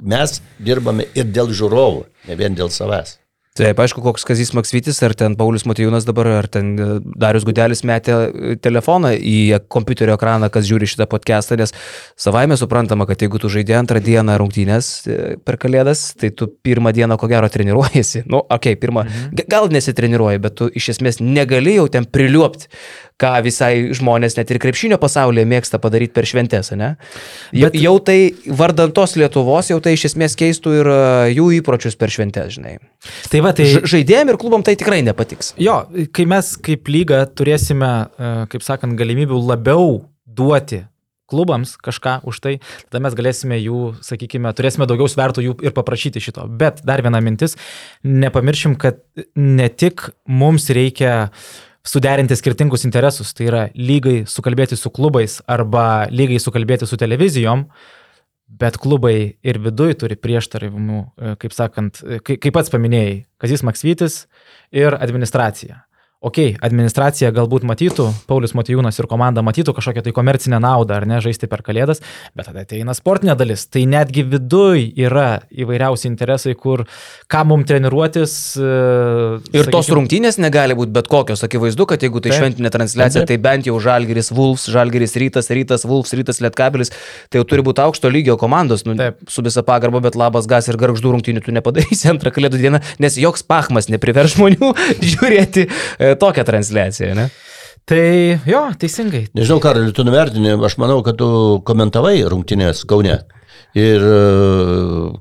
mes 0.00 0.38
dirbame 0.56 1.04
ir 1.12 1.28
dėl 1.28 1.52
žiūrovų, 1.52 2.06
ne 2.30 2.38
vien 2.40 2.56
dėl 2.56 2.72
savęs. 2.72 3.18
Taip, 3.54 3.78
aišku, 3.78 4.00
koks 4.02 4.24
Kazis 4.26 4.48
Maksvitis, 4.56 4.96
ar 5.06 5.12
ten 5.14 5.36
Paulius 5.38 5.62
Matijūnas 5.70 6.02
dabar, 6.08 6.26
ar 6.40 6.48
ten 6.50 6.72
e, 6.74 6.86
Darius 7.22 7.44
Gudelis 7.46 7.84
metė 7.86 8.14
e, 8.16 8.54
telefoną 8.58 9.12
į 9.14 9.60
kompiuterio 9.70 10.16
ekraną, 10.16 10.48
kas 10.50 10.66
žiūri 10.66 10.88
šitą 10.90 11.06
podcastą, 11.12 11.60
nes 11.60 11.70
savaime 12.18 12.56
suprantama, 12.58 13.06
kad 13.06 13.22
jeigu 13.22 13.38
tu 13.38 13.52
žaidži 13.54 13.76
antrą 13.78 14.02
dieną 14.02 14.40
rungtynės 14.42 14.88
e, 15.06 15.20
per 15.46 15.60
kalėdas, 15.62 16.02
tai 16.18 16.32
tu 16.34 16.48
pirmą 16.50 16.90
dieną 16.96 17.20
ko 17.20 17.30
gero 17.30 17.46
treniruojasi. 17.46 18.24
Nu, 18.26 18.40
okei, 18.42 18.74
okay, 18.74 18.80
pirmą, 18.88 19.06
mhm. 19.06 19.46
gal 19.54 19.70
nesitreniruoji, 19.70 20.42
bet 20.48 20.58
tu 20.58 20.72
iš 20.74 20.96
esmės 20.96 21.22
negali 21.22 21.76
jau 21.76 21.86
ten 21.94 22.10
priliuopti 22.10 22.66
ką 23.20 23.30
visai 23.46 23.92
žmonės 23.94 24.34
net 24.38 24.50
ir 24.50 24.58
krepšinio 24.62 24.98
pasaulyje 25.02 25.46
mėgsta 25.46 25.78
padaryti 25.82 26.14
per 26.16 26.26
šventės, 26.26 26.72
ne? 26.74 26.94
Bet... 27.54 27.76
Jau 27.78 27.94
tai 28.02 28.34
vardant 28.46 28.94
tos 28.94 29.14
Lietuvos, 29.18 29.70
jau 29.70 29.78
tai 29.82 29.94
iš 29.94 30.08
esmės 30.10 30.34
keistų 30.38 30.72
ir 30.80 30.90
e, 30.90 31.02
jų 31.36 31.50
įpročius 31.60 31.94
per 32.00 32.10
šventės, 32.10 32.56
žinai. 32.56 32.78
Tai 33.30 33.42
va, 33.46 33.52
tai... 33.54 33.68
Žaidėjim 33.86 34.32
ir 34.32 34.38
klubam 34.40 34.64
tai 34.66 34.74
tikrai 34.80 34.98
nepatiks. 35.06 35.52
Jo, 35.62 35.84
kai 36.14 36.26
mes 36.30 36.56
kaip 36.64 36.90
lyga 36.90 37.22
turėsime, 37.30 37.92
e, 38.18 38.32
kaip 38.50 38.66
sakant, 38.66 38.98
galimybių 38.98 39.38
labiau 39.44 40.00
duoti 40.26 40.82
klubams 41.30 41.76
kažką 41.80 42.18
už 42.28 42.40
tai, 42.42 42.56
tada 42.90 43.00
mes 43.06 43.14
galėsime 43.16 43.56
jų, 43.60 43.84
sakykime, 44.04 44.50
turėsime 44.58 44.88
daugiau 44.90 45.06
svertų 45.08 45.44
jų 45.46 45.54
ir 45.64 45.74
paprašyti 45.76 46.22
šito. 46.22 46.48
Bet 46.50 46.82
dar 46.86 47.00
viena 47.06 47.22
mintis, 47.24 47.54
nepamiršim, 48.04 48.74
kad 48.80 49.00
ne 49.38 49.70
tik 49.72 50.10
mums 50.28 50.68
reikia 50.74 51.14
uh, 51.30 51.54
suderinti 51.84 52.36
skirtingus 52.36 52.86
interesus, 52.88 53.34
tai 53.36 53.48
yra 53.50 53.62
lygai 53.76 54.24
sukalbėti 54.30 54.78
su 54.78 54.92
klubais 54.94 55.40
arba 55.50 56.06
lygai 56.10 56.40
sukalbėti 56.40 56.88
su 56.88 56.98
televizijom, 57.00 57.66
bet 58.60 58.78
klubai 58.80 59.16
ir 59.44 59.60
viduj 59.62 59.98
turi 60.00 60.16
prieštaravimų, 60.20 61.00
e, 61.00 61.34
kaip 61.40 61.56
sakant, 61.56 62.00
e, 62.04 62.20
kaip 62.24 62.52
pats 62.54 62.72
paminėjai, 62.72 63.24
Kazis 63.40 63.64
Maksvytis 63.66 64.24
ir 64.72 64.96
administracija 64.96 65.82
ok, 66.24 66.38
administracija 66.64 67.30
galbūt 67.34 67.66
matytų, 67.68 68.06
Paulius 68.28 68.54
Matijūnas 68.56 68.96
ir 69.00 69.08
komanda 69.10 69.42
matytų 69.44 69.74
kažkokią 69.76 70.04
tai 70.06 70.14
komercinę 70.16 70.60
naudą 70.62 70.96
ar 70.98 71.06
ne 71.08 71.20
žaisti 71.24 71.48
per 71.50 71.60
kalėdas, 71.66 72.00
bet 72.36 72.48
tada 72.48 72.64
ateina 72.64 72.94
sportinė 72.96 73.36
dalis. 73.38 73.66
Tai 73.68 73.82
netgi 73.90 74.24
viduj 74.32 74.86
yra 75.04 75.44
įvairiausi 75.52 76.08
interesai, 76.08 76.54
kur 76.56 76.86
ką 77.30 77.42
mums 77.50 77.68
treniruotis. 77.68 78.36
E, 78.56 78.70
ir 79.52 79.66
sakykim, 79.66 79.72
tos 79.74 79.90
rungtynės 79.92 80.40
negali 80.40 80.76
būti 80.78 80.94
bet 80.96 81.10
kokios. 81.12 81.44
Akivaizdu, 81.44 81.86
kad 81.90 82.04
jeigu 82.04 82.22
tai 82.24 82.32
taip, 82.32 82.40
šventinė 82.40 82.72
transliacija, 82.72 83.24
taip, 83.24 83.28
taip. 83.28 83.42
tai 83.44 83.50
bent 83.50 83.68
jau 83.68 83.76
Žalgeris 83.84 84.32
Vulfs, 84.34 84.66
Žalgeris 84.72 85.16
Rytas, 85.20 85.50
Rytas 85.52 85.84
Vulfs, 85.88 86.14
Rytas 86.16 86.40
Lietkabelis, 86.44 86.92
tai 87.28 87.42
jau 87.42 87.48
turi 87.48 87.64
būti 87.66 87.84
aukšto 87.84 88.12
lygio 88.12 88.38
komandos. 88.40 88.86
Nu, 88.88 88.96
taip. 88.98 89.20
su 89.28 89.44
visa 89.44 89.64
pagarba, 89.66 90.00
bet 90.04 90.16
labas 90.18 90.48
gas 90.50 90.68
ir 90.72 90.80
garždų 90.80 91.16
rungtynių 91.18 91.44
tu 91.44 91.54
nepadarysi 91.54 92.08
antrą 92.12 92.32
kalėdų 92.34 92.60
dieną, 92.64 92.80
nes 93.02 93.20
joks 93.20 93.44
pachmas 93.46 93.90
neprivers 93.92 94.38
žmonių 94.38 94.72
žiūrėti 95.12 95.68
e, 96.14 96.20
tokią 96.20 96.46
transliaciją, 96.48 97.12
ne? 97.18 97.28
Tai 97.84 98.04
jo, 98.48 98.62
teisingai. 98.80 99.26
Nežinau, 99.36 99.60
Karaliu, 99.60 99.92
tu 99.92 100.06
nuvertini, 100.08 100.54
aš 100.64 100.78
manau, 100.80 101.02
kad 101.04 101.18
tu 101.20 101.28
komentavai 101.68 102.16
rungtynės 102.32 102.86
Kaune. 102.88 103.18
Ir 103.76 104.06
e, 104.06 104.16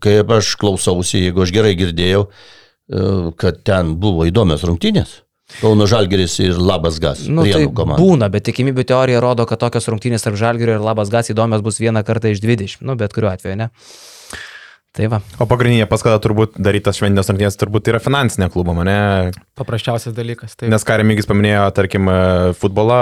kaip 0.04 0.32
aš 0.38 0.54
klausausi, 0.62 1.26
jeigu 1.26 1.44
aš 1.44 1.52
gerai 1.56 1.74
girdėjau, 1.76 2.28
e, 2.30 3.12
kad 3.42 3.64
ten 3.68 3.96
buvo 4.00 4.30
įdomios 4.30 4.64
rungtynės. 4.70 5.20
Kauno 5.60 5.86
Žalgeris 5.90 6.38
ir 6.42 6.58
Labas 6.58 6.98
Gas. 7.04 7.26
Nu, 7.30 7.44
tai 7.46 7.66
komanda. 7.68 8.00
būna, 8.02 8.30
bet 8.32 8.46
tikimybių 8.48 8.86
teorija 8.90 9.20
rodo, 9.22 9.46
kad 9.50 9.60
tokios 9.62 9.90
rungtynės 9.92 10.26
tarp 10.26 10.40
Žalgerio 10.40 10.78
ir 10.80 10.86
Labas 10.86 11.12
Gas 11.14 11.30
įdomios 11.34 11.62
bus 11.66 11.82
vieną 11.82 12.02
kartą 12.08 12.32
iš 12.34 12.42
20. 12.42 12.82
Nu, 12.88 12.96
bet 12.98 13.14
kuriuo 13.14 13.34
atveju, 13.34 13.60
ne? 13.60 13.70
Tai 14.94 15.08
va. 15.10 15.18
O 15.42 15.48
pagrindinė 15.50 15.88
paskata 15.90 16.20
turbūt 16.22 16.60
darytas 16.62 17.00
šventinės 17.00 17.32
rungtynės 17.32 17.56
turbūt 17.58 17.88
yra 17.90 17.98
finansinė 17.98 18.46
klubo, 18.54 18.76
mane. 18.78 19.32
Paprasčiausias 19.58 20.14
dalykas. 20.14 20.52
Taip. 20.54 20.68
Nes 20.70 20.84
ką 20.86 21.00
Remigis 21.02 21.26
paminėjo, 21.26 21.64
tarkim, 21.74 22.12
futbolą 22.60 23.00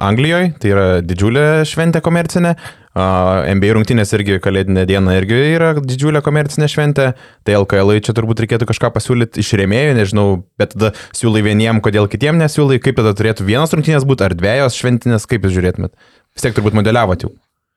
Anglijoje, 0.00 0.54
tai 0.62 0.70
yra 0.72 0.86
didžiulė 1.04 1.42
šventė 1.68 2.00
komercinė. 2.04 2.54
NBA 2.96 3.74
rungtynės 3.76 4.14
irgi 4.16 4.38
kalėdinė 4.42 4.86
diena 4.88 5.18
irgi 5.18 5.36
yra 5.52 5.74
didžiulė 5.76 6.22
komercinė 6.24 6.70
šventė. 6.72 7.10
Tai 7.44 7.58
LKL 7.60 7.92
čia 8.06 8.14
turbūt 8.16 8.40
reikėtų 8.46 8.70
kažką 8.70 8.88
pasiūlyti 8.96 9.44
iš 9.44 9.52
rėmėjų, 9.60 9.98
nežinau, 10.00 10.24
bet 10.58 10.72
tada 10.72 10.94
siūlai 11.12 11.44
vieniem, 11.44 11.82
kodėl 11.84 12.08
kitiem 12.08 12.40
nesiūlai, 12.40 12.80
kaip 12.80 12.96
tada 13.02 13.12
turėtų 13.12 13.44
vienas 13.52 13.76
rungtynės 13.76 14.08
būti 14.08 14.24
ar 14.30 14.36
dviejos 14.38 14.80
šventinės, 14.80 15.28
kaip 15.28 15.44
jūs 15.44 15.58
žiūrėtumėt. 15.60 15.92
Vis 16.32 16.48
tiek 16.48 16.56
turbūt 16.56 16.80
modeliavote 16.80 17.28
jau. 17.28 17.34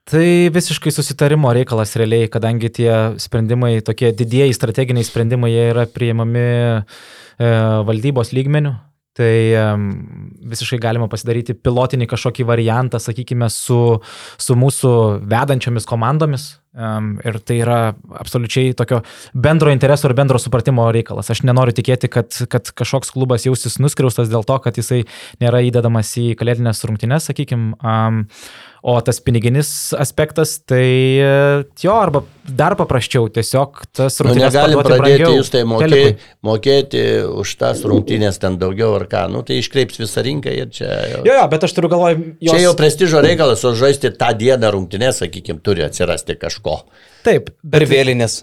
Tai 0.09 0.27
visiškai 0.53 0.91
susitarimo 0.91 1.51
reikalas 1.53 1.93
realiai, 1.99 2.29
kadangi 2.31 2.71
tie 2.73 2.93
sprendimai, 3.21 3.75
tokie 3.85 4.09
didieji 4.17 4.55
strateginiai 4.57 5.05
sprendimai, 5.05 5.51
jie 5.53 5.67
yra 5.75 5.85
priimami 5.85 6.45
e, 6.47 7.51
valdybos 7.85 8.33
lygmenių. 8.33 8.73
Tai 9.11 9.33
visiškai 10.47 10.77
galima 10.79 11.09
pasidaryti 11.11 11.51
pilotinį 11.59 12.05
kažkokį 12.07 12.45
variantą, 12.47 12.99
sakykime, 13.03 13.49
su, 13.51 13.99
su 14.39 14.55
mūsų 14.55 14.93
vedančiomis 15.27 15.87
komandomis. 15.89 16.45
Ir 16.71 17.39
tai 17.43 17.57
yra 17.59 17.79
absoliučiai 18.21 18.71
tokio 18.79 19.01
bendro 19.35 19.73
intereso 19.75 20.07
ir 20.07 20.15
bendro 20.15 20.39
supratimo 20.39 20.85
reikalas. 20.95 21.27
Aš 21.33 21.43
nenoriu 21.43 21.75
tikėti, 21.75 22.07
kad, 22.07 22.31
kad 22.47 22.71
kažkoks 22.71 23.11
klubas 23.11 23.43
jausis 23.43 23.75
nuskriaustas 23.83 24.31
dėl 24.31 24.47
to, 24.47 24.55
kad 24.63 24.79
jisai 24.79 25.03
nėra 25.43 25.59
įdedamas 25.67 26.15
į 26.15 26.29
kalėdinės 26.39 26.85
rungtynes, 26.87 27.27
sakykime. 27.27 27.75
O 28.81 28.95
tas 29.05 29.19
piniginis 29.21 29.91
aspektas, 29.93 30.55
tai 30.65 31.21
jo, 31.83 31.93
arba 31.93 32.23
dar 32.49 32.73
paprasčiau, 32.79 33.27
tiesiog 33.29 33.83
tas 33.93 34.15
rungtynės. 34.25 34.39
Nu, 34.41 34.45
negalim 34.47 34.79
pradėti 34.81 35.03
brangiau, 35.03 35.35
jūs 35.37 35.51
tai 35.53 35.61
mokėti, 35.69 36.15
mokėti 36.49 37.03
už 37.43 37.51
tas 37.61 37.83
rungtynės 37.85 38.41
ten 38.41 38.57
daugiau 38.61 38.95
ar 38.97 39.05
ką, 39.11 39.27
nu 39.29 39.43
tai 39.45 39.59
iškreips 39.61 40.01
visą 40.01 40.23
rinką 40.25 40.55
ir 40.57 40.73
čia... 40.73 40.89
Jau, 41.11 41.21
jo, 41.29 41.35
jo, 41.37 41.45
bet 41.53 41.67
aš 41.67 41.77
turiu 41.77 41.91
galvoj... 41.93 42.17
Jos... 42.41 42.55
Čia 42.55 42.63
jau 42.63 42.73
prestižo 42.81 43.21
reikalas, 43.21 43.61
o 43.69 43.75
žaisti 43.77 44.09
tą 44.17 44.31
dieną 44.41 44.73
rungtynės, 44.73 45.21
sakykime, 45.21 45.61
turi 45.61 45.85
atsirasti 45.85 46.39
kažko. 46.41 46.79
Taip, 47.27 47.53
per 47.61 47.85
vėlinės. 47.85 48.41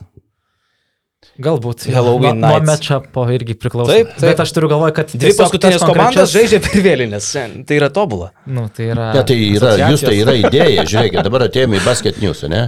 Galbūt. 1.38 1.84
Halloween. 1.94 2.40
Nuo, 2.42 2.50
nuo 2.50 2.66
matchupo 2.66 3.22
irgi 3.30 3.54
priklauso. 3.54 3.92
Taip, 3.92 4.10
taip. 4.16 4.24
Bet 4.26 4.40
aš 4.42 4.52
turiu 4.56 4.70
galvoje, 4.72 4.94
kad 4.96 5.12
dvi 5.14 5.30
paskutinės 5.38 5.84
komandos 5.86 6.32
žaidžia 6.34 6.58
per 6.64 6.82
vėlinės. 6.82 7.28
Tai 7.68 7.78
yra 7.78 7.88
tobula. 7.94 8.32
Nu, 8.50 8.66
tai 8.74 8.88
yra. 8.90 9.12
Ja, 9.14 9.22
tai 9.28 9.38
yra, 9.46 9.76
jūs 9.84 10.02
tai 10.02 10.16
yra 10.18 10.34
idėja. 10.42 10.82
Žiūrėkit, 10.90 11.22
dabar 11.28 11.46
atėjome 11.46 11.78
į 11.78 11.84
basket 11.86 12.18
news, 12.24 12.42
ne? 12.50 12.64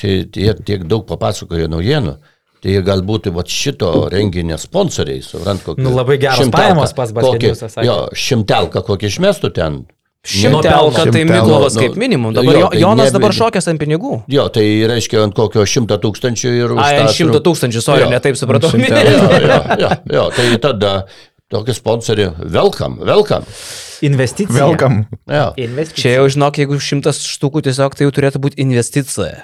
Čia 0.00 0.22
tiek, 0.32 0.64
tiek 0.64 0.88
daug 0.88 1.04
papasakojo 1.10 1.68
naujienų. 1.72 2.16
Tai 2.60 2.72
jie 2.74 2.80
galbūt 2.84 3.30
vat, 3.32 3.48
šito 3.48 3.90
renginio 4.12 4.56
sponsoriai, 4.60 5.22
suprant, 5.24 5.62
kokį. 5.64 5.84
Nu, 5.84 5.94
labai 5.96 6.18
geros 6.20 6.42
šimtelką, 6.42 6.56
pajamos 6.60 6.92
pas 6.96 7.12
Basketiniusą, 7.16 7.70
sakė. 7.72 7.86
Jo, 7.88 7.94
šimtelką 8.12 8.82
kokį 8.84 9.08
išmestų 9.12 9.52
ten. 9.56 9.78
Šimtelka, 10.20 11.04
tai 11.08 11.12
Šimtelka. 11.22 11.32
Miklovas 11.32 11.74
Nu, 11.74 11.80
kaip 11.80 11.94
minimum. 11.96 12.34
Dabar 12.36 12.54
jo, 12.58 12.68
tai 12.68 12.80
Jonas 12.80 13.08
ne- 13.08 13.14
dabar 13.18 13.32
šokęs 13.32 13.68
ant 13.72 13.80
pinigų. 13.80 14.22
Jo, 14.28 14.48
tai 14.52 14.64
reiškia 14.90 15.22
ant 15.24 15.34
kokio 15.34 15.64
šimto 15.64 15.96
tūkstančių 16.02 16.52
ir 16.58 16.74
Ai, 16.76 16.98
ant 17.00 17.14
šimto 17.16 17.40
tūkstančių, 17.40 17.80
sorry, 17.80 18.04
Jo. 18.04 18.10
netaip 18.12 18.36
supratau. 18.36 18.68
Šimtelka. 18.68 19.00
Jo, 19.00 19.40
jo, 19.40 19.60
jo, 19.80 19.90
jo, 20.18 20.24
tai 20.36 20.58
tada 20.60 20.92
tokį 21.50 21.74
sponsorį, 21.74 22.28
welcome, 22.52 23.00
welcome. 23.00 23.44
Investicija. 24.06 24.56
Welcome. 24.66 25.04
Jo. 25.28 25.50
Investicija. 25.60 26.02
Čia 26.02 26.12
jau 26.18 26.28
žinok, 26.32 26.58
jeigu 26.62 26.78
šimtas 26.80 27.20
štukų 27.36 27.62
tiesiog 27.66 27.96
tai 27.98 28.06
jau 28.08 28.12
turėtų 28.16 28.40
būti 28.42 28.60
investicija. 28.64 29.42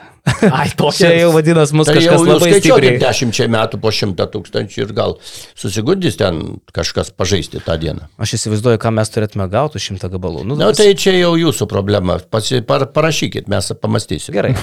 Ai, 0.50 0.70
tokia. 0.74 1.06
Čia 1.06 1.10
jau 1.20 1.28
vadinasi 1.36 1.76
mus 1.78 1.86
Tai 1.86 1.94
jau 1.94 2.00
kažkas 2.02 2.16
jūs 2.18 2.30
labai 2.32 2.48
stipriai. 2.58 2.96
dešimčiai 2.98 3.46
metų 3.52 3.78
po 3.84 3.92
šimtą 3.94 4.26
tūkstančių 4.32 4.80
ir 4.82 4.94
gal 4.96 5.14
susigundys 5.54 6.18
ten 6.18 6.40
kažkas 6.74 7.12
pažaisti 7.14 7.60
tą 7.62 7.76
dieną. 7.78 8.08
Aš 8.18 8.34
įsivaizduoju, 8.40 8.80
ką 8.82 8.90
mes 8.96 9.12
turėtume 9.14 9.46
gauti 9.52 9.78
šimtą 9.84 10.10
gabalų. 10.16 10.42
Nu, 10.48 10.56
Na, 10.58 10.72
tai 10.74 10.88
čia 10.98 11.14
jau 11.20 11.36
jūsų 11.38 11.68
problema. 11.70 12.18
Pasi, 12.18 12.58
par, 12.66 12.88
parašykit, 12.96 13.46
mes 13.52 13.70
pamastysime. 13.78 14.34
Gerai. 14.34 14.56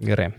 Gerai. 0.00 0.30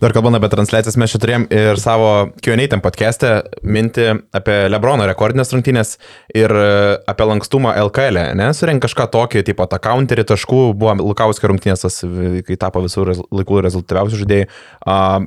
Dar 0.00 0.12
kalbant 0.12 0.36
apie 0.36 0.50
transliacijas, 0.52 0.98
mes 1.00 1.12
čia 1.12 1.20
turėjom 1.22 1.46
ir 1.56 1.78
savo 1.80 2.08
Q&A 2.44 2.66
tam 2.68 2.82
podcast'e 2.84 3.30
minti 3.64 4.04
apie 4.36 4.56
Lebrono 4.68 5.06
rekordinės 5.08 5.54
rungtynės 5.54 5.94
ir 6.36 6.52
e, 6.52 6.66
apie 7.08 7.28
lankstumą 7.30 7.72
LKL, 7.86 8.20
e, 8.20 8.34
ne? 8.36 8.50
Surink 8.56 8.84
kažką 8.84 9.08
tokį, 9.14 9.44
tipo 9.46 9.64
tą 9.70 9.80
counterį 9.86 10.26
taškų, 10.28 10.60
buvo 10.76 10.98
Lukauskio 11.00 11.48
rungtynės, 11.52 11.86
tas, 11.86 12.02
e, 12.04 12.42
kai 12.46 12.58
tapo 12.60 12.84
visų 12.84 13.06
laikų 13.24 13.62
rezultatyviausių 13.68 14.20
žaidėjų. 14.24 14.50
Uh, 14.86 15.24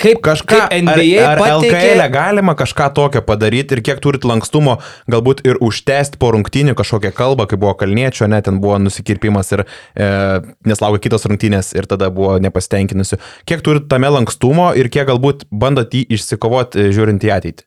Kaip 0.00 0.20
kažką 0.24 0.58
kaip 0.68 0.74
NBA 0.86 1.20
ar, 1.22 1.40
ar 1.40 1.42
LKL 1.56 1.70
pateikė. 1.70 2.04
e 2.04 2.08
galima 2.12 2.54
kažką 2.58 2.88
tokio 2.96 3.22
padaryti 3.24 3.76
ir 3.76 3.82
kiek 3.86 4.00
turit 4.04 4.26
lankstumo, 4.28 4.76
galbūt 5.10 5.42
ir 5.48 5.60
užtęsti 5.64 6.20
po 6.20 6.32
rungtynių 6.36 6.76
kažkokią 6.78 7.12
kalbą, 7.16 7.48
kai 7.50 7.58
buvo 7.60 7.72
kalniečio, 7.80 8.28
net 8.30 8.46
ten 8.48 8.60
buvo 8.62 8.78
nusikirpimas 8.82 9.52
ir 9.56 9.64
e, 9.64 10.10
neslaukia 10.68 11.02
kitos 11.08 11.26
rungtynės 11.28 11.72
ir 11.76 11.88
tada 11.90 12.10
buvo 12.14 12.36
nepastenkinusių. 12.44 13.20
Kiek 13.48 13.64
turit 13.64 13.88
tame 13.92 14.12
lankstumo 14.12 14.72
ir 14.76 14.92
kiek 14.92 15.08
galbūt 15.08 15.48
bandot 15.50 15.92
jį 15.96 16.06
išsikovoti 16.18 16.90
žiūrint 16.92 17.24
į 17.26 17.32
ateitį? 17.38 17.65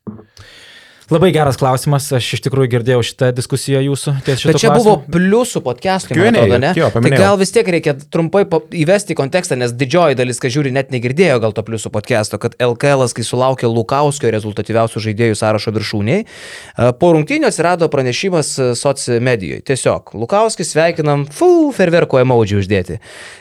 Labai 1.10 1.31
geras 1.34 1.57
klausimas, 1.57 2.06
aš 2.14 2.26
iš 2.36 2.41
tikrųjų 2.45 2.69
girdėjau 2.69 2.99
šitą 3.02 3.31
diskusiją 3.34 3.80
jūsų. 3.81 4.11
Bet 4.27 4.44
čia 4.44 4.52
klausimu. 4.69 4.73
buvo 4.77 4.91
pliusų 5.10 5.61
podcast'ui, 5.65 6.14
man 6.19 6.36
atrodo, 6.38 6.60
ne? 6.61 6.69
jo, 6.77 6.86
tai 6.86 6.94
paminėjau. 6.99 7.22
gal 7.23 7.40
vis 7.41 7.53
tiek 7.56 7.72
reikia 7.73 7.95
trumpai 8.14 8.44
pa- 8.45 8.60
įvesti 8.77 9.15
į 9.15 9.18
kontekstą, 9.18 9.57
nes 9.57 9.73
didžioji 9.73 10.19
dalis, 10.19 10.38
kas 10.38 10.53
žiūri, 10.53 10.69
net 10.76 10.94
negirdėjo 10.94 11.40
gal 11.41 11.56
to 11.57 11.64
pliusų 11.65 11.90
podcast'o, 11.95 12.38
kad 12.44 12.53
LKL, 12.61 13.07
kai 13.18 13.26
sulaukė 13.26 13.65
Lukauskio 13.73 14.30
rezultatyviausių 14.36 15.02
žaidėjų 15.07 15.40
sąrašo 15.41 15.73
viršūniai, 15.80 16.27
e, 16.27 16.91
po 17.02 17.10
rungtynio 17.18 17.49
atsirado 17.49 17.90
pranešimas 17.90 18.53
e, 18.60 18.69
soci 18.77 19.18
medijoje. 19.18 19.64
Tiesiog, 19.65 20.14
Lukauskis 20.14 20.76
sveikinam, 20.76 21.26
fu, 21.34 21.72
ferverko 21.73 22.22
emoji 22.22 22.61
uždėti. 22.61 22.99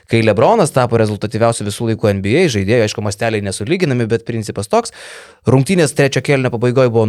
Kai 0.08 0.22
Lebronas 0.24 0.72
tapo 0.72 0.96
rezultatyviausiu 0.96 1.68
visų 1.68 1.92
laikų 1.92 2.14
NBA 2.16 2.48
žaidėjų, 2.56 2.88
aišku, 2.88 3.04
masteliai 3.04 3.44
nesulyginami, 3.44 4.08
bet 4.08 4.24
principas 4.24 4.72
toks, 4.72 4.96
rungtynės 5.44 5.92
trečio 5.92 6.24
kelnio 6.24 6.48
pabaigoje 6.56 6.88
buvo 6.88 7.04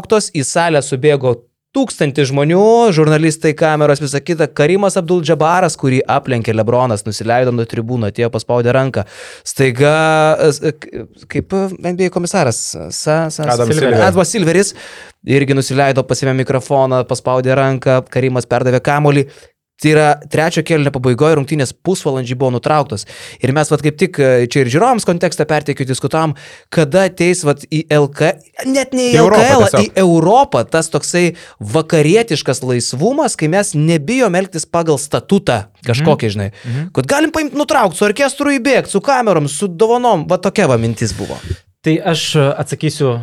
nutrauktos, 0.00 0.30
į 0.34 0.44
salę 0.44 0.82
subėgo 0.82 1.46
Tūkstantį 1.70 2.24
žmonių, 2.26 2.90
žurnalistai, 2.90 3.52
kameros, 3.54 4.00
visa 4.02 4.18
kita. 4.18 4.48
Karimas 4.50 4.96
Abdul 4.98 5.22
Džabaras, 5.22 5.76
kurį 5.78 6.00
aplenkė 6.02 6.50
Lebronas, 6.50 7.04
nusileido 7.06 7.52
nuo 7.54 7.62
tribūno, 7.62 8.08
atėjo 8.10 8.26
paspaudė 8.34 8.72
ranką. 8.74 9.04
Staiga, 9.46 9.92
e, 10.50 10.72
kaip 11.30 11.54
NBA 11.78 12.10
komisaras, 12.10 12.58
Sa, 12.90 13.30
sa, 13.30 13.46
Adam 13.46 13.70
Silveris. 13.70 14.02
Admas 14.02 14.34
Silveris 14.34 14.74
irgi 15.22 15.54
nusileido, 15.54 16.02
pasimė 16.02 16.34
mikrofoną, 16.42 17.04
paspaudė 17.06 17.54
ranką, 17.54 18.02
Karimas 18.10 18.50
perdavė 18.50 18.82
kamolį. 18.82 19.28
Tai 19.80 19.92
yra 19.94 20.08
trečio 20.28 20.62
kelnio 20.66 20.92
pabaigoje 20.92 21.38
rungtynės 21.38 21.72
pusvalandžiai 21.86 22.36
buvo 22.40 22.52
nutrauktos. 22.58 23.06
Ir 23.40 23.54
mes 23.56 23.70
vat 23.72 23.80
kaip 23.84 23.96
tik 24.00 24.18
e, 24.20 24.30
čia 24.52 24.64
ir 24.64 24.70
žiūrovams 24.74 25.06
kontekstą 25.08 25.46
perteikiu, 25.48 25.86
diskutavom, 25.88 26.34
kada 26.68 27.06
ateis 27.08 27.40
vat 27.48 27.64
į 27.64 27.86
LK, 27.96 28.32
net 28.68 28.92
ne 28.96 29.08
į 29.08 29.14
Į 29.14 29.22
LKL, 29.24 29.64
tiesiog. 29.64 29.86
į 29.86 30.04
Europą 30.04 30.62
tas 30.68 30.92
toksai 30.92 31.24
vakarietiškas 31.80 32.60
laisvumas, 32.66 33.38
kai 33.40 33.48
mes 33.52 33.72
nebijom 33.78 34.36
elgtis 34.36 34.68
pagal 34.68 35.00
statutą 35.00 35.62
kažkokį, 35.88 36.32
žinai. 36.36 36.50
Kad 36.96 37.08
galim 37.08 37.32
paimti 37.32 37.56
nutraukti, 37.56 37.96
su 37.96 38.04
orkestru 38.04 38.52
įbėgti, 38.58 38.92
su 38.92 39.00
kamerom, 39.04 39.48
su 39.48 39.68
dovanom, 39.68 40.28
va 40.28 40.36
tokia 40.42 40.68
va 40.70 40.76
mintis 40.80 41.16
buvo. 41.16 41.40
Tai 41.80 41.94
aš 42.12 42.34
atsakysiu, 42.36 43.14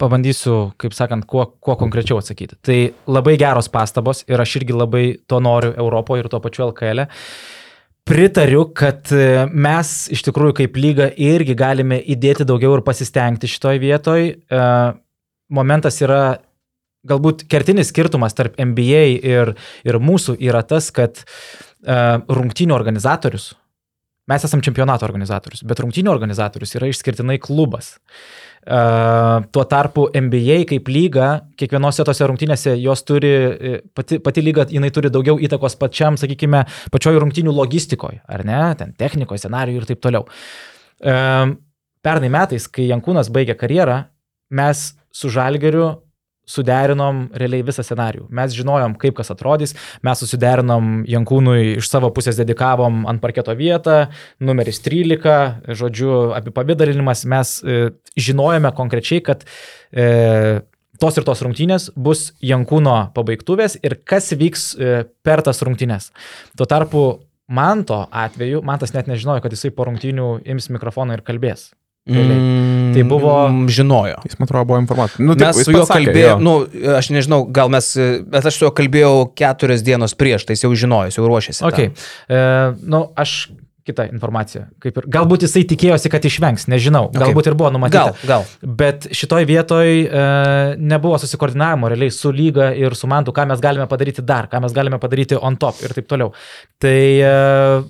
pabandysiu, 0.00 0.72
kaip 0.80 0.94
sakant, 0.96 1.26
kuo, 1.28 1.46
kuo 1.60 1.76
konkrečiau 1.80 2.20
atsakyti. 2.20 2.58
Tai 2.60 2.78
labai 3.10 3.38
geros 3.40 3.70
pastabos 3.72 4.22
ir 4.28 4.40
aš 4.42 4.58
irgi 4.60 4.76
labai 4.76 5.04
to 5.26 5.40
noriu 5.40 5.72
Europoje 5.72 6.24
ir 6.24 6.30
tuo 6.32 6.42
pačiu 6.44 6.68
LKL. 6.68 7.06
E. 7.06 7.08
Pritariu, 8.08 8.66
kad 8.74 9.08
e, 9.14 9.46
mes 9.48 9.92
iš 10.12 10.24
tikrųjų 10.26 10.56
kaip 10.58 10.76
lyga 10.76 11.06
irgi 11.16 11.54
galime 11.56 12.00
įdėti 12.02 12.44
daugiau 12.48 12.74
ir 12.76 12.84
pasistengti 12.86 13.50
šitoj 13.50 13.80
vietoj. 13.82 14.28
E, 14.32 14.66
Momentas 15.52 15.98
yra 16.00 16.40
galbūt 17.08 17.46
kertinis 17.50 17.90
skirtumas 17.92 18.36
tarp 18.36 18.56
NBA 18.60 19.02
ir, 19.20 19.52
ir 19.84 19.98
mūsų 20.02 20.38
yra 20.40 20.62
tas, 20.66 20.90
kad 20.94 21.18
uh, 21.22 22.22
rungtynių 22.30 22.72
organizatorius, 22.76 23.50
mes 24.30 24.46
esame 24.46 24.64
čempionato 24.64 25.06
organizatorius, 25.08 25.64
bet 25.66 25.82
rungtynių 25.82 26.12
organizatorius 26.12 26.76
yra 26.78 26.88
išskirtinai 26.92 27.40
klubas. 27.42 27.96
Tuo 28.62 29.64
tarpu 29.66 30.04
NBA 30.14 30.60
kaip 30.70 30.86
lyga, 30.94 31.28
kiekvienose 31.58 32.04
tose 32.06 32.28
rungtynėse 32.30 32.76
jos 32.78 33.02
turi, 33.02 33.32
e, 33.32 33.80
pati, 33.90 34.20
pati 34.22 34.44
lyga, 34.44 34.68
jinai 34.70 34.92
turi 34.94 35.10
daugiau 35.10 35.40
įtakos 35.42 35.74
pačiam, 35.80 36.14
sakykime, 36.20 36.60
pačioj 36.94 37.18
rungtynių 37.24 37.54
logistikoje, 37.56 38.20
ar 38.22 38.44
ne, 38.46 38.60
ten 38.78 38.94
technikoje, 38.94 39.42
scenarijų 39.42 39.82
ir 39.82 39.88
taip 39.90 40.04
toliau. 40.06 40.28
Pernai 41.02 42.30
metais, 42.30 42.68
kai 42.70 42.86
Jankūnas 42.86 43.32
baigė 43.34 43.58
karjerą, 43.58 43.98
mes 44.54 44.92
su 45.10 45.30
Žalgeriu 45.32 45.88
suderinom 46.48 47.26
realiai 47.38 47.64
visą 47.66 47.84
scenarijų. 47.86 48.26
Mes 48.34 48.54
žinojom, 48.56 48.96
kaip 49.00 49.16
kas 49.18 49.32
atrodys, 49.34 49.76
mes 50.04 50.22
susiderinom 50.22 51.02
Jankūnui 51.08 51.76
iš 51.78 51.90
savo 51.90 52.10
pusės 52.14 52.38
dedikavom 52.40 53.04
ant 53.10 53.22
parketo 53.22 53.54
vietą, 53.58 54.08
numeris 54.42 54.82
13, 54.84 55.72
žodžiu, 55.78 56.12
apipavidalinimas, 56.38 57.24
mes 57.30 57.56
e, 57.62 57.80
žinojome 58.18 58.72
konkrečiai, 58.76 59.22
kad 59.24 59.46
e, 59.92 60.62
tos 61.02 61.18
ir 61.18 61.26
tos 61.26 61.42
rungtynės 61.46 61.90
bus 61.96 62.30
Jankūno 62.42 62.96
pabaigtuvės 63.16 63.78
ir 63.82 64.00
kas 64.06 64.32
vyks 64.38 64.72
e, 64.74 64.96
per 65.22 65.44
tas 65.46 65.62
rungtynės. 65.64 66.10
Tuo 66.58 66.68
tarpu 66.70 67.04
Manto 67.52 68.06
atveju, 68.08 68.62
Mantas 68.64 68.94
net 68.94 69.10
nežinojo, 69.10 69.42
kad 69.44 69.52
jisai 69.52 69.72
po 69.76 69.84
rungtynių 69.84 70.28
ims 70.54 70.70
mikrofoną 70.72 71.18
ir 71.18 71.24
kalbės. 71.26 71.72
Realiai. 72.06 72.38
Mm, 72.38 72.92
Tai 72.96 73.02
buvo- 73.06 73.68
Žinojo. 73.70 74.18
Jis, 74.26 74.38
man 74.38 74.48
atrodo, 74.48 74.64
buvo 74.64 74.78
informuotas. 74.82 75.18
Nu, 75.22 75.36
Mes 75.38 75.56
su 75.64 75.70
juo 75.70 75.86
kalbėjome, 75.86 76.42
nu, 76.42 76.54
aš 76.98 77.12
nežinau, 77.14 77.44
gal 77.46 77.70
mes, 77.70 77.92
bet 78.26 78.48
aš 78.50 78.58
su 78.58 78.64
juo 78.66 78.72
kalbėjau 78.74 79.30
keturias 79.38 79.84
dienos 79.86 80.16
prieš, 80.18 80.44
tai 80.48 80.56
jis 80.58 80.66
jau 80.66 80.72
žinojo, 80.74 81.12
jis 81.12 81.18
jau 81.20 81.28
ruošėsi. 81.30 81.62
Okay. 81.70 81.92
E, 82.26 82.40
nu, 82.82 83.04
aš 83.16 83.52
kitą 83.86 84.04
informaciją. 84.12 84.66
Kaip 84.82 84.98
ir, 84.98 85.06
galbūt 85.10 85.46
jisai 85.46 85.62
tikėjosi, 85.66 86.10
kad 86.10 86.22
išvengs, 86.26 86.68
nežinau. 86.70 87.08
Okay. 87.10 87.22
Galbūt 87.22 87.48
ir 87.50 87.56
buvo 87.58 87.70
numatyta. 87.74 88.12
Gal, 88.14 88.28
gal. 88.28 88.44
Bet 88.82 89.08
šitoj 89.14 89.46
vietoj 89.48 89.88
e, 90.02 90.26
nebuvo 90.78 91.18
susikoordinavimo 91.22 91.90
realiai 91.90 92.10
su 92.14 92.30
lyga 92.34 92.70
ir 92.78 92.94
su 92.98 93.10
mantu, 93.10 93.34
ką 93.34 93.46
mes 93.50 93.62
galime 93.62 93.86
padaryti 93.90 94.22
dar, 94.26 94.46
ką 94.52 94.62
mes 94.62 94.74
galime 94.76 94.98
padaryti 95.02 95.38
on 95.38 95.56
top 95.58 95.82
ir 95.82 95.94
taip 95.98 96.06
toliau. 96.10 96.30
Tai, 96.82 96.98
e, 97.26 97.82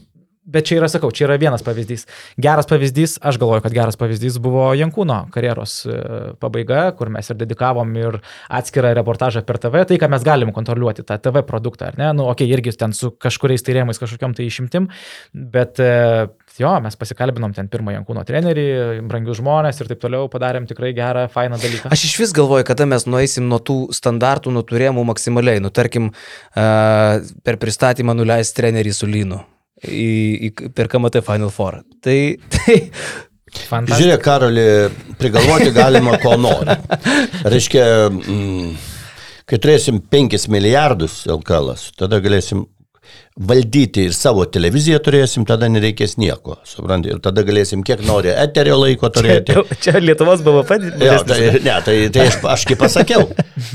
bet 0.44 0.66
čia 0.66 0.80
yra, 0.80 0.88
sakau, 0.90 1.10
čia 1.14 1.26
yra 1.28 1.36
vienas 1.38 1.62
pavyzdys. 1.62 2.06
Geras 2.42 2.66
pavyzdys, 2.70 3.16
aš 3.22 3.38
galvoju, 3.38 3.62
kad 3.62 3.74
geras 3.76 3.98
pavyzdys 4.00 4.40
buvo 4.42 4.64
Jankūno 4.74 5.18
karjeros 5.34 5.76
e, 5.86 5.98
pabaiga, 6.42 6.88
kur 6.98 7.12
mes 7.14 7.30
ir 7.30 7.38
dedikavom 7.38 7.94
ir 8.00 8.18
atskirą 8.50 8.90
reportažą 8.98 9.44
per 9.46 9.60
TV, 9.62 9.84
tai 9.86 10.00
ką 10.02 10.10
mes 10.10 10.26
galim 10.26 10.50
kontroliuoti, 10.54 11.06
tą 11.06 11.20
TV 11.22 11.44
produktą, 11.46 11.92
ar 11.92 12.00
ne? 12.00 12.10
Nu, 12.18 12.26
okei, 12.32 12.48
okay, 12.48 12.56
irgi 12.58 12.74
ten 12.80 12.94
su 12.96 13.12
kažkuriais 13.22 13.62
rėmais 13.70 14.02
kažkokiam 14.02 14.34
tai 14.34 14.48
išimtim, 14.48 14.90
bet 15.32 15.78
e, 15.82 16.26
jo, 16.58 16.74
mes 16.82 16.98
pasikalbinom 16.98 17.54
ten 17.54 17.70
pirmą 17.70 17.94
Jankūno 18.00 18.26
trenerį, 18.26 18.66
brangius 19.06 19.38
žmonės 19.38 19.78
ir 19.78 19.92
taip 19.92 20.02
toliau, 20.02 20.26
padarėm 20.32 20.66
tikrai 20.70 20.90
gerą, 20.96 21.28
fainą 21.32 21.60
dalyką. 21.62 21.94
Aš 21.94 22.06
iš 22.10 22.18
vis 22.18 22.34
galvoju, 22.36 22.66
kada 22.66 22.88
mes 22.90 23.06
nueisim 23.06 23.46
nuo 23.50 23.62
tų 23.62 23.78
standartų, 23.94 24.52
nuo 24.58 24.66
turėjimų 24.66 25.06
maksimaliai. 25.12 25.62
Nu, 25.62 25.70
tarkim, 25.74 26.10
uh, 26.10 27.32
per 27.46 27.62
pristatymą 27.62 28.18
nuleis 28.18 28.52
trenerį 28.56 28.94
su 28.96 29.08
Lynu 29.08 29.42
į, 29.88 30.08
į, 30.48 30.52
per 30.76 30.88
KMT 30.92 31.22
Final 31.26 31.50
Four. 31.54 31.80
Tai, 32.02 32.18
tai 32.54 32.78
Fantastiška. 33.52 34.00
Žiūrėk, 34.00 34.22
Karoli, 34.24 34.66
prigalvoti 35.20 35.72
galima 35.76 36.16
ko 36.22 36.38
nori. 36.40 36.72
Reiškia, 37.52 37.84
mm, 38.08 38.70
kai 39.48 39.58
turėsim 39.60 39.98
5 40.12 40.46
milijardus 40.52 41.22
LKL, 41.28 41.74
tada 42.00 42.20
galėsim 42.24 42.64
valdyti 43.36 44.06
ir 44.08 44.14
savo 44.16 44.44
televiziją 44.48 44.98
turėsim, 45.04 45.44
tada 45.48 45.68
nereikės 45.72 46.14
nieko, 46.20 46.58
suprantate, 46.68 47.12
ir 47.14 47.20
tada 47.24 47.44
galėsim 47.44 47.82
kiek 47.84 48.02
nori 48.08 48.32
eterio 48.32 48.78
laiko 48.80 49.08
turėti. 49.12 49.56
Čia, 49.56 49.78
čia 49.84 50.02
Lietuvos 50.04 50.40
BVP. 50.44 50.78
Jo, 51.00 51.18
tai, 51.28 51.40
ne, 51.64 51.76
tai, 51.84 51.96
tai 52.12 52.26
aš, 52.28 52.38
aš 52.54 52.64
kaip 52.70 52.80
pasakiau, 52.80 53.26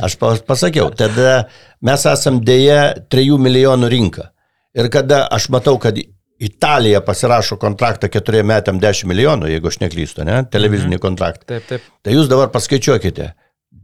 aš 0.05 0.17
pa- 0.21 0.38
pasakiau, 0.47 0.89
tada 0.97 1.43
mes 1.85 2.05
esam 2.13 2.41
dėja 2.45 2.95
3 3.13 3.38
milijonų 3.45 3.91
rinka. 3.93 4.29
Ir 4.76 4.89
kada 4.91 5.27
aš 5.31 5.49
matau, 5.53 5.77
kad 5.80 5.98
Italija 6.39 7.02
pasirašo 7.02 7.57
kontraktą 7.57 8.10
4 8.14 8.44
metam 8.45 8.80
10 8.80 9.07
milijonų, 9.10 9.49
jeigu 9.49 9.72
aš 9.72 9.80
neklystu, 9.81 10.26
ne, 10.27 10.44
televizinį 10.53 10.99
kontraktą. 11.02 11.48
Taip, 11.49 11.65
taip. 11.69 11.88
Tai 12.06 12.14
jūs 12.14 12.30
dabar 12.30 12.52
paskaičiuokite, 12.53 13.31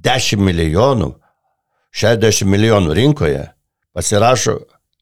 10 0.05 0.43
milijonų, 0.43 1.09
60 1.93 2.49
milijonų 2.49 2.93
rinkoje 2.99 3.47
pasirašo 3.93 4.59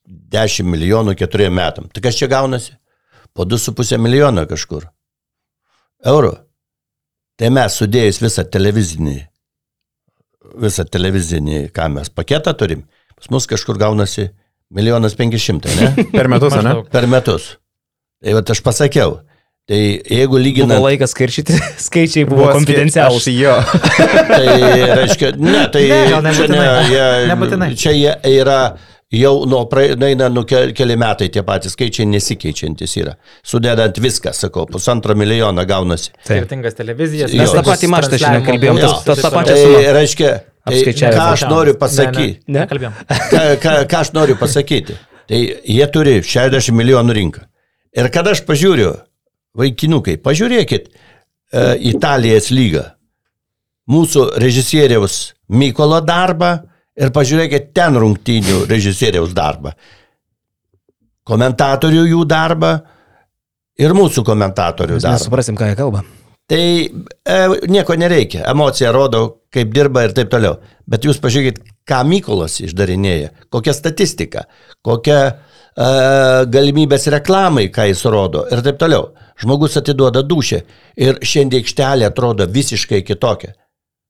10 0.08 0.68
milijonų 0.68 1.16
4 1.20 1.50
metam. 1.52 1.90
Tai 1.92 2.04
kas 2.04 2.16
čia 2.20 2.30
gaunasi? 2.32 2.78
Po 3.36 3.44
2,5 3.48 4.00
milijono 4.00 4.46
kažkur. 4.48 4.88
Eurų. 6.08 6.34
Tai 7.40 7.50
mes 7.52 7.76
sudėjus 7.80 8.20
visą 8.22 8.44
televizinį, 8.48 9.18
visą 10.62 10.86
televizinį, 10.86 11.68
ką 11.74 11.88
mes 11.96 12.12
paketą 12.14 12.54
turim, 12.58 12.84
pas 13.16 13.32
mus 13.34 13.48
kažkur 13.50 13.80
gaunasi 13.82 14.30
milijonas 14.72 15.16
penki 15.20 15.40
šimtai, 15.42 15.74
ne? 15.80 15.92
Per 16.18 16.28
metus, 16.32 16.56
ne? 16.64 16.76
Per 16.92 17.08
metus. 17.12 17.52
Tai 18.22 18.36
va 18.38 18.44
aš 18.54 18.62
pasakiau. 18.66 19.20
Tai 19.70 19.78
jeigu 19.78 20.34
Buvo 20.34 20.42
lyginant... 20.42 20.82
laikas 20.84 21.12
skiršyti, 21.14 21.56
skaičiai 21.88 22.26
buvo 22.28 22.48
konfidencialūs. 22.56 23.28
Aš 23.30 23.36
Jo. 23.38 23.58
Tai 24.32 24.48
reiškia, 24.98 25.30
ne, 25.38 25.68
tai 25.72 25.84
Ne, 25.88 26.00
gal 26.10 26.10
čia, 26.10 26.22
ne, 26.22 26.32
nebūtinai. 26.32 26.88
jie, 26.90 27.04
Nebūtinai. 27.30 27.70
čia 27.78 27.94
jie 27.96 28.16
yra 28.42 28.58
jau 29.12 29.34
nuo 29.50 29.66
praeina 29.72 30.30
nu, 30.34 30.44
ke- 30.50 30.72
keli 30.76 30.96
metai 31.00 31.28
tie 31.32 31.44
patys 31.46 31.76
skaičiai 31.78 32.08
nesikeičiantis 32.10 32.94
yra. 33.04 33.14
Sudedant 33.48 33.98
viską, 34.02 34.34
sakau, 34.36 34.66
pusantro 34.72 35.16
milijono 35.20 35.64
gaunasi. 35.68 36.10
Skirtingas 36.26 36.78
televizijas. 36.80 37.34
Mes 37.38 37.52
tą 37.54 37.64
patį 37.68 37.90
maštą 37.92 38.20
šiandien 38.22 38.46
kalbėjom, 38.50 38.80
Jo, 38.82 38.92
tas- 39.06 39.06
tą 39.08 39.18
Tai 39.22 39.32
pačią 39.38 39.58
sumą. 39.62 39.82
reiškia, 40.00 40.32
tai, 40.66 40.76
Apskaičiavę 40.78 41.16
ką 41.18 41.28
aš 41.36 41.44
noriu 41.50 41.74
Ne, 41.74 41.80
pasakyti, 41.82 42.34
ne, 42.48 42.60
nekalbėjom. 42.60 42.98
ką, 43.32 43.44
ką, 43.64 43.76
ką 43.90 44.02
aš 44.06 44.12
noriu 44.18 44.36
pasakyti, 44.40 44.98
tai 45.30 45.40
jie 45.66 45.88
turi 45.94 46.20
60 46.24 46.76
milijonų 46.78 47.16
rinką. 47.18 47.46
Ir 47.98 48.10
kada 48.14 48.32
aš 48.36 48.44
pažiūriu, 48.48 48.94
vaikinukai, 49.58 50.18
pažiūrėkit 50.24 50.90
uh, 50.92 51.74
Italijos 51.92 52.52
lygą, 52.56 52.86
mūsų 53.92 54.28
režisieriaus 54.40 55.34
Mykolo 55.52 55.98
darbą 56.08 56.54
ir 56.96 57.10
pažiūrėkit 57.12 57.74
ten 57.76 57.98
rungtynių 58.00 58.62
režisieriaus 58.70 59.34
darbą. 59.36 59.74
Komentatorių 61.28 62.06
jų 62.14 62.22
darbą 62.30 62.72
ir 63.82 63.94
mūsų 63.98 64.24
komentatorių 64.28 64.96
Mes 64.98 65.04
darbą. 65.04 65.18
nesuprasim, 65.20 65.58
ką 65.60 65.68
jie 65.72 65.76
kalba. 65.80 66.06
Tai 66.52 66.64
e, 67.24 67.36
nieko 67.72 67.96
nereikia. 67.96 68.44
Emocija 68.52 68.92
rodo, 68.92 69.22
kaip 69.54 69.72
dirba 69.72 70.04
ir 70.04 70.12
taip 70.16 70.28
toliau. 70.34 70.58
Bet 70.90 71.06
jūs 71.08 71.22
pažiūrėkit, 71.24 71.62
ką 71.88 72.02
Mykolas 72.10 72.58
išdarinėja, 72.66 73.32
kokia 73.54 73.72
statistika, 73.76 74.44
kokia 74.84 75.20
e, 75.30 75.32
galimybės 76.52 77.08
reklamai, 77.14 77.70
ką 77.72 77.88
jis 77.88 78.04
rodo 78.12 78.44
ir 78.52 78.64
taip 78.66 78.82
toliau. 78.84 79.14
Žmogus 79.40 79.80
atiduoda 79.80 80.26
dušę 80.28 80.60
ir 81.00 81.24
šiandien 81.24 81.64
aikštelė 81.64 82.10
atrodo 82.12 82.50
visiškai 82.52 83.00
kitokia. 83.08 83.56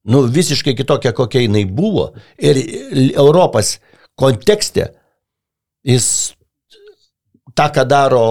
Nu, 0.10 0.24
visiškai 0.26 0.74
kitokia, 0.74 1.14
kokia 1.14 1.46
jinai 1.46 1.68
buvo. 1.70 2.10
Ir 2.42 2.58
Europos 3.14 3.76
kontekste 4.18 4.90
jis 5.86 6.08
tą, 7.54 7.70
ką 7.70 7.86
daro 7.86 8.24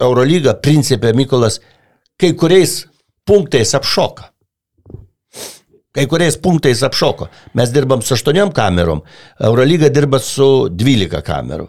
Eurolyga, 0.00 0.56
principė 0.64 1.12
Mykolas, 1.12 1.60
kai 2.16 2.32
kuriais 2.32 2.86
punktais 3.30 3.74
apšoka. 3.78 4.30
Kai 5.94 6.06
kuriais 6.10 6.38
punktais 6.38 6.82
apšoko. 6.86 7.28
Mes 7.54 7.70
dirbam 7.74 8.02
su 8.02 8.14
8 8.14 8.52
kamerom, 8.54 9.02
Eurolyga 9.42 9.90
dirba 9.90 10.18
su 10.22 10.68
12 10.70 11.22
kamerų. 11.26 11.68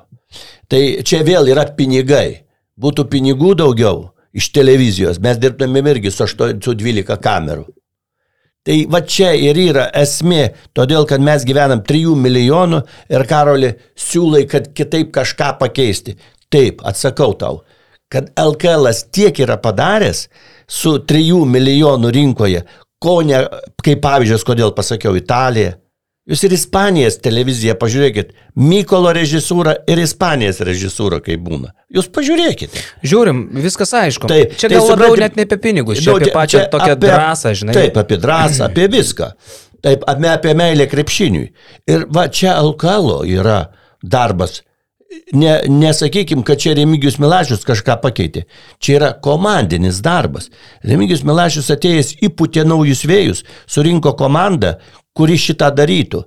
Tai 0.69 0.81
čia 1.05 1.21
vėl 1.27 1.51
yra 1.53 1.67
pinigai. 1.77 2.41
Būtų 2.81 3.05
pinigų 3.11 3.53
daugiau 3.59 4.07
iš 4.33 4.47
televizijos, 4.55 5.19
mes 5.21 5.37
dirbtumėm 5.37 5.89
irgi 5.91 6.11
su, 6.13 6.23
8, 6.25 6.61
su 6.63 6.73
12 6.77 7.17
kamerų. 7.21 7.65
Tai 8.65 8.77
va 8.93 9.01
čia 9.01 9.31
ir 9.33 9.57
yra 9.57 9.87
esmė, 9.97 10.51
todėl 10.77 11.07
kad 11.09 11.21
mes 11.21 11.45
gyvenam 11.45 11.81
3 11.85 12.15
milijonų 12.23 12.81
ir 13.09 13.25
Karoli 13.29 13.73
siūlai, 13.97 14.45
kad 14.49 14.69
kitaip 14.77 15.09
kažką 15.13 15.55
pakeisti. 15.61 16.15
Taip, 16.53 16.81
atsakau 16.85 17.33
tau, 17.41 17.63
kad 18.11 18.29
LKL 18.37 18.89
tiek 19.11 19.39
yra 19.41 19.57
padaręs 19.61 20.27
su 20.71 20.97
3 21.03 21.43
milijonų 21.51 22.11
rinkoje, 22.15 22.63
ko 23.01 23.19
ne, 23.27 23.43
kaip 23.83 24.01
pavyzdžius, 24.03 24.45
kodėl 24.47 24.71
pasakiau 24.77 25.17
Italija. 25.19 25.75
Jūs 26.29 26.43
ir 26.45 26.53
Ispanijos 26.53 27.15
televiziją 27.25 27.73
pažiūrėkit, 27.81 28.29
Mykolo 28.61 29.09
režisūra 29.17 29.73
ir 29.89 29.99
Ispanijos 30.03 30.61
režisūra 30.63 31.17
kaip 31.25 31.41
būna. 31.43 31.71
Jūs 31.91 32.07
pažiūrėkite. 32.13 32.83
Žiūrim, 33.03 33.39
viskas 33.65 33.91
aišku. 33.97 34.29
Taip, 34.29 34.53
čia 34.53 34.69
tai 34.69 34.77
gal 34.77 34.85
labiau 34.93 35.09
supranti- 35.15 35.23
net 35.25 35.39
ne 35.39 35.47
apie 35.49 35.57
pinigus, 35.65 35.97
čia 36.05 36.13
apie 36.13 36.29
pačią 36.35 36.59
čia 36.61 36.69
tokią 36.71 36.93
apie- 36.93 37.09
drąsą, 37.09 37.53
žinai. 37.57 37.73
Taip, 37.73 37.97
apie 37.97 38.17
drąsą, 38.21 38.63
apie 38.69 38.87
viską. 38.93 39.31
Taip, 39.81 40.05
apie, 40.07 40.29
apie 40.29 40.53
meilę 40.61 40.87
krepšiniui. 40.87 41.47
Ir 41.89 42.05
va 42.13 42.27
čia 42.29 42.53
Alkalo 42.61 43.23
yra 43.25 43.71
darbas. 44.03 44.61
Ne, 45.33 45.61
nesakykim, 45.67 46.43
kad 46.43 46.59
čia 46.59 46.73
Remigijus 46.75 47.17
Milašius 47.19 47.65
kažką 47.67 47.97
pakeitė. 48.03 48.45
Čia 48.79 48.93
yra 48.97 49.09
komandinis 49.23 49.99
darbas. 50.03 50.47
Remigijus 50.87 51.25
Milašius 51.27 51.67
atėjęs 51.75 52.13
įputė 52.27 52.63
naujus 52.67 53.03
vėjus, 53.07 53.43
surinko 53.67 54.13
komandą, 54.19 54.77
kuri 55.15 55.35
šitą 55.39 55.71
darytų. 55.75 56.23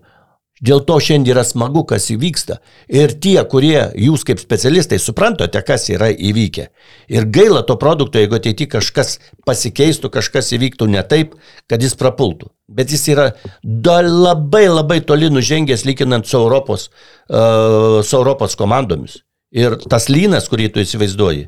Dėl 0.64 0.80
to 0.86 0.96
šiandien 1.02 1.34
yra 1.34 1.42
smagu, 1.44 1.82
kas 1.88 2.06
įvyksta. 2.14 2.60
Ir 2.88 3.12
tie, 3.20 3.36
kurie 3.50 3.90
jūs 4.00 4.24
kaip 4.24 4.40
specialistai 4.40 5.00
suprantate, 5.02 5.60
kas 5.66 5.90
yra 5.92 6.08
įvykę. 6.12 6.68
Ir 7.12 7.26
gaila 7.34 7.64
to 7.68 7.76
produkto, 7.80 8.22
jeigu 8.22 8.38
ateityje 8.38 8.70
kažkas 8.78 9.18
pasikeistų, 9.44 10.12
kažkas 10.14 10.54
įvyktų 10.56 10.88
ne 10.94 11.02
taip, 11.04 11.34
kad 11.68 11.84
jis 11.84 11.96
prapultų. 12.00 12.48
Bet 12.68 12.94
jis 12.94 13.04
yra 13.12 13.28
labai 13.62 14.64
labai 14.70 15.02
toli 15.04 15.28
nužengęs 15.32 15.84
lyginant 15.84 16.24
su 16.26 16.38
Europos, 16.40 16.88
uh, 17.28 18.00
su 18.00 18.16
Europos 18.16 18.56
komandomis. 18.56 19.20
Ir 19.54 19.76
tas 19.90 20.08
lynas, 20.10 20.48
kurį 20.50 20.72
tu 20.72 20.82
įsivaizduoji, 20.82 21.44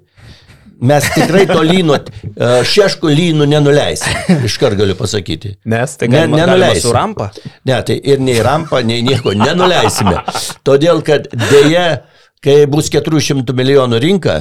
mes 0.80 1.04
tikrai 1.14 1.46
to 1.48 1.60
lyno, 1.64 1.96
uh, 1.96 2.60
šeškų 2.66 3.10
lynų 3.16 3.46
nenuleisim. 3.48 4.12
Iškart 4.48 4.76
galiu 4.78 4.96
pasakyti. 4.98 5.54
Nes 5.64 5.96
Tai 5.96 6.08
Ne- 6.08 6.18
galima, 6.18 6.36
galima 6.36 6.56
nenuleisim. 6.58 6.82
su 6.88 6.92
rampa. 6.92 7.30
Ne, 7.64 7.78
tai 7.82 7.96
ir 8.04 8.20
nei 8.20 8.36
rampą, 8.44 8.82
nei 8.84 9.02
nieko 9.06 9.32
nenuleisime. 9.36 10.18
Todėl, 10.66 11.00
kad 11.06 11.28
dėja, 11.32 12.02
kai 12.44 12.66
bus 12.70 12.90
400 12.92 13.54
milijonų 13.56 14.00
rinka, 14.04 14.36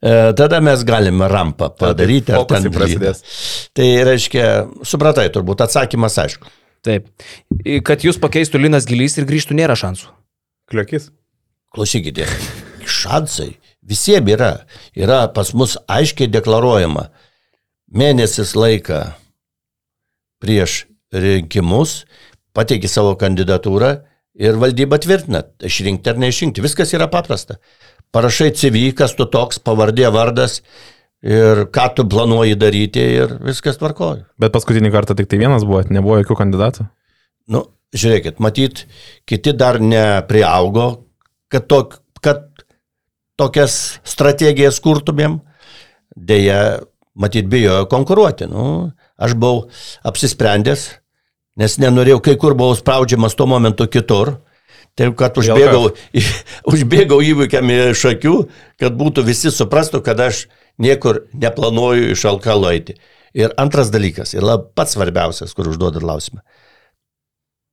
e, 0.00 0.32
tada 0.36 0.60
mes 0.64 0.82
galime 0.84 1.28
rampą 1.28 1.68
padaryti. 1.76 2.32
ar 2.32 2.42
fokusai 2.44 2.62
ten 2.68 2.72
prasidės. 2.72 3.22
Tai 3.76 3.90
reiškia, 4.10 4.46
supratai 4.84 5.28
turbūt, 5.34 5.60
atsakymas 5.66 6.16
aišku. 6.24 6.48
Taip. 6.84 7.06
Kad 7.84 8.02
jūs 8.04 8.18
pakeistų 8.20 8.60
Linas 8.60 8.84
Gilys 8.84 9.16
ir 9.16 9.24
grįžtų, 9.24 9.54
nėra 9.56 9.72
šansų. 9.76 10.08
Kliokis. 10.70 11.10
Klausykite, 11.74 12.26
šansai 12.86 13.54
visiems 13.88 14.32
yra. 14.34 14.52
Yra 14.96 15.26
pas 15.34 15.52
mus 15.56 15.76
aiškiai 15.90 16.30
deklaruojama. 16.32 17.08
Mėnesis 17.94 18.54
laiką 18.58 19.04
prieš 20.42 20.84
rinkimus 21.14 22.02
pateiki 22.54 22.90
savo 22.90 23.14
kandidatūrą 23.18 23.92
ir 24.34 24.58
valdyba 24.58 24.98
tvirtina, 25.02 25.44
išrinkti 25.62 26.10
ar 26.10 26.18
neišrinkti. 26.22 26.64
Viskas 26.64 26.94
yra 26.96 27.08
paprasta. 27.10 27.58
Parašai 28.14 28.52
CV, 28.54 28.90
kas 28.96 29.16
tu 29.18 29.26
toks, 29.30 29.60
pavardė, 29.62 30.06
vardas 30.14 30.60
ir 31.24 31.64
ką 31.74 31.86
tu 31.96 32.04
planuoji 32.10 32.58
daryti 32.60 33.02
ir 33.22 33.38
viskas 33.42 33.78
tvarkoja. 33.80 34.26
Bet 34.38 34.54
paskutinį 34.54 34.92
kartą 34.94 35.16
tik 35.18 35.30
tai 35.30 35.40
vienas 35.40 35.66
buvo, 35.66 35.82
nebuvo 35.90 36.20
jokių 36.20 36.36
kandidatų. 36.42 36.86
Nu, 37.54 37.64
žiūrėkit, 37.96 38.40
matyt, 38.44 38.84
kiti 39.28 39.54
dar 39.56 39.80
nepriaugo, 39.82 40.86
kad, 41.52 41.66
tok, 41.70 41.98
kad 42.24 42.46
tokias 43.40 43.98
strategijas 44.06 44.80
kurtumėm. 44.84 45.38
Deja, 46.14 46.80
matyt, 47.18 47.48
bijojo 47.50 47.86
konkuruoti. 47.90 48.48
Nu, 48.50 48.92
aš 49.18 49.34
buvau 49.38 49.68
apsisprendęs, 50.06 50.88
nes 51.58 51.78
nenorėjau, 51.82 52.20
kai 52.22 52.36
kur 52.40 52.56
buvau 52.58 52.76
spraudžiamas 52.78 53.36
tuo 53.38 53.48
momentu 53.50 53.88
kitur. 53.90 54.36
Taip, 54.94 55.16
kad 55.18 55.34
užbėgau, 55.40 55.88
užbėgau 56.70 57.18
įvykiam 57.26 57.70
iš 57.74 58.04
akių, 58.12 58.34
kad 58.78 58.94
būtų 58.94 59.24
visi 59.26 59.50
suprastų, 59.50 60.04
kad 60.06 60.20
aš 60.22 60.44
niekur 60.78 61.24
neplanuoju 61.34 62.12
iš 62.14 62.22
alkalo 62.30 62.70
eiti. 62.70 62.94
Ir 63.34 63.50
antras 63.58 63.90
dalykas, 63.90 64.36
ir 64.36 64.46
lab, 64.46 64.68
pats 64.78 64.94
svarbiausias, 64.94 65.50
kur 65.58 65.66
užduodat 65.72 66.04
klausimą. 66.04 66.44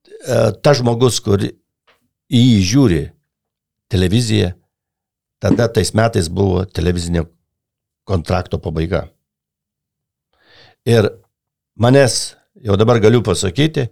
E, 0.09 0.39
Ta 0.65 0.73
žmogus, 0.77 1.19
kur 1.21 1.43
į 1.45 1.51
jį 2.31 2.57
žiūri 2.71 3.03
televiziją, 3.93 4.55
tada 5.41 5.67
tais 5.73 5.93
metais 5.97 6.29
buvo 6.29 6.65
televizinio 6.65 7.25
kontrakto 8.05 8.59
pabaiga. 8.61 9.07
Ir 10.85 11.09
manęs, 11.77 12.35
jau 12.61 12.77
dabar 12.77 12.99
galiu 13.01 13.21
pasakyti, 13.25 13.87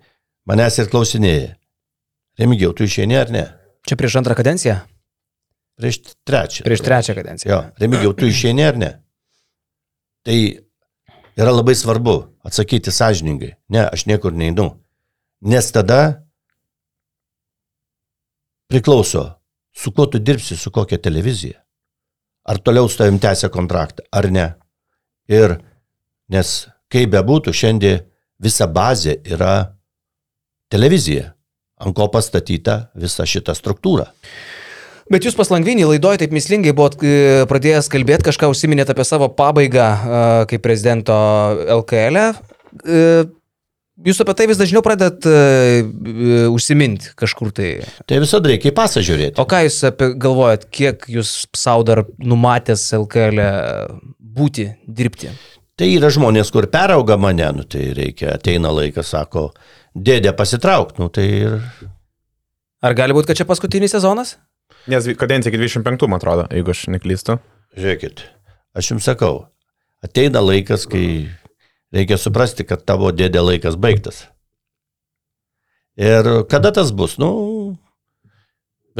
manęs 0.49 0.79
ir 0.81 0.89
klausinėja. 0.91 1.55
Remigiau, 2.39 2.73
tu 2.73 2.85
išeini 2.85 3.17
ar 3.19 3.33
ne? 3.33 3.43
Čia 3.87 3.97
prieš 3.99 4.19
antrą 4.21 4.37
kadenciją? 4.37 4.77
Prieš 5.79 6.01
trečią. 6.27 6.63
Prieš 6.67 6.83
trečią 6.85 7.15
kadenciją. 7.17 7.51
Jo, 7.51 7.59
Remigiau, 7.81 8.13
tu 8.15 8.29
išeini 8.29 8.65
ar 8.67 8.79
ne? 8.79 8.91
Tai 10.27 10.37
yra 11.39 11.51
labai 11.55 11.75
svarbu 11.75 12.15
atsakyti 12.45 12.93
sąžiningai. 12.93 13.55
Ne, 13.73 13.85
aš 13.87 14.05
niekur 14.09 14.35
neinu. 14.35 14.71
Nes 15.41 15.71
tada 15.71 16.25
priklauso, 18.69 19.38
su 19.79 19.93
kuo 19.95 20.05
tu 20.11 20.19
dirbsi, 20.19 20.57
su 20.57 20.71
kokia 20.71 20.99
televizija. 20.99 21.61
Ar 22.49 22.59
toliau 22.59 22.89
su 22.89 22.97
tavim 22.99 23.19
tęsia 23.19 23.49
kontraktą, 23.53 24.03
ar 24.11 24.27
ne. 24.31 24.47
Ir 25.29 25.59
nes 26.33 26.53
kaip 26.91 27.11
bebūtų, 27.13 27.53
šiandien 27.53 28.05
visa 28.41 28.67
bazė 28.67 29.19
yra 29.29 29.75
televizija, 30.71 31.33
ant 31.79 31.95
ko 31.95 32.09
pastatyta 32.11 32.89
visa 32.97 33.25
šita 33.27 33.55
struktūra. 33.55 34.09
Bet 35.09 35.25
jūs 35.25 35.37
paslangvinį 35.37 35.87
laidoje 35.89 36.21
taip 36.21 36.33
mislingai 36.35 36.73
buvot 36.77 36.99
e, 37.01 37.45
pradėjęs 37.49 37.87
kalbėti, 37.89 38.27
kažką 38.27 38.51
užsiminėt 38.51 38.91
apie 38.93 39.05
savo 39.07 39.31
pabaigą 39.33 39.87
e, 39.89 40.19
kaip 40.51 40.65
prezidento 40.65 41.15
LKL. 41.79 42.19
E. 42.85 43.03
Jūs 44.07 44.21
apie 44.23 44.31
tai 44.39 44.45
vis 44.47 44.59
dažniau 44.59 44.79
pradedat 44.85 45.25
užsiminti 46.53 47.11
kažkur 47.19 47.51
tai. 47.55 47.71
Tai 48.07 48.21
visada 48.23 48.47
reikia 48.47 48.71
į 48.71 48.75
pasą 48.77 49.03
žiūrėti. 49.03 49.35
O 49.41 49.45
ką 49.49 49.65
jūs 49.65 49.81
apie 49.89 50.13
galvojat, 50.15 50.69
kiek 50.71 51.03
jūs 51.11 51.33
savo 51.57 51.83
dar 51.87 52.05
numatęs 52.23 52.85
LKL 52.95 53.43
būti, 54.39 54.69
dirbti? 54.87 55.33
Tai 55.79 55.87
yra 55.87 56.09
žmonės, 56.11 56.51
kur 56.51 56.67
perauga 56.71 57.15
mane, 57.19 57.45
nu, 57.55 57.63
tai 57.67 57.89
reikia, 57.95 58.33
ateina 58.35 58.71
laikas, 58.75 59.13
sako, 59.13 59.49
dėdė 59.95 60.33
pasitrauk, 60.35 60.97
nu 60.99 61.07
tai 61.11 61.27
ir... 61.27 61.53
Ar 62.83 62.95
gali 62.95 63.15
būti, 63.15 63.29
kad 63.29 63.39
čia 63.39 63.47
paskutinis 63.47 63.95
sezonas? 63.95 64.37
Nes 64.91 65.07
kadencija 65.19 65.51
iki 65.51 65.61
25, 65.61 66.07
man 66.11 66.19
atrodo, 66.19 66.47
jeigu 66.51 66.71
aš 66.75 66.85
neklystu. 66.91 67.37
Žiūrėkit, 67.79 68.25
aš 68.75 68.91
jums 68.91 69.07
sakau, 69.07 69.45
ateina 70.03 70.43
laikas, 70.43 70.83
kai 70.89 71.05
reikia 71.95 72.19
suprasti, 72.21 72.65
kad 72.67 72.85
tavo 72.87 73.11
dėdė 73.15 73.43
laikas 73.45 73.77
baigtas. 73.79 74.27
Ir 75.99 76.45
kada 76.51 76.71
tas 76.75 76.93
bus? 76.95 77.17
Nu, 77.19 77.29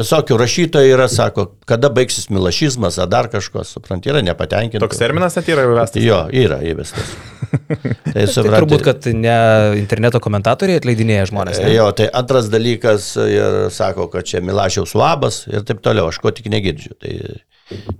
visokių 0.00 0.36
rašytojų 0.40 0.94
yra, 0.94 1.06
sako, 1.10 1.46
kada 1.68 1.90
baigsis 1.92 2.28
milašizmas, 2.32 2.98
ar 3.00 3.08
dar 3.10 3.28
kažkas, 3.32 3.72
suprant, 3.74 4.06
yra 4.08 4.22
nepatenkinti. 4.24 4.82
Toks 4.82 5.00
terminas 5.00 5.36
net 5.38 5.48
yra 5.50 5.66
įvestas. 5.68 6.04
Jo, 6.04 6.22
yra 6.28 6.60
įvestas. 6.66 7.12
tai, 8.14 8.26
supranti, 8.28 8.34
tai 8.34 8.56
turbūt, 8.56 8.84
kad 8.86 9.08
ne 9.16 9.36
interneto 9.80 10.20
komentatoriai 10.22 10.80
atleidinėja 10.80 11.30
žmonės. 11.32 11.62
Ne? 11.62 11.72
Jo, 11.74 11.88
tai 11.96 12.10
antras 12.20 12.50
dalykas 12.52 13.12
ir 13.24 13.60
sako, 13.74 14.10
kad 14.12 14.28
čia 14.28 14.42
Milašiaus 14.44 14.94
labas 14.98 15.42
ir 15.50 15.64
taip 15.68 15.82
toliau, 15.84 16.10
aš 16.12 16.20
ko 16.22 16.32
tik 16.34 16.50
negirdžiu. 16.52 16.94
Tai 17.00 17.14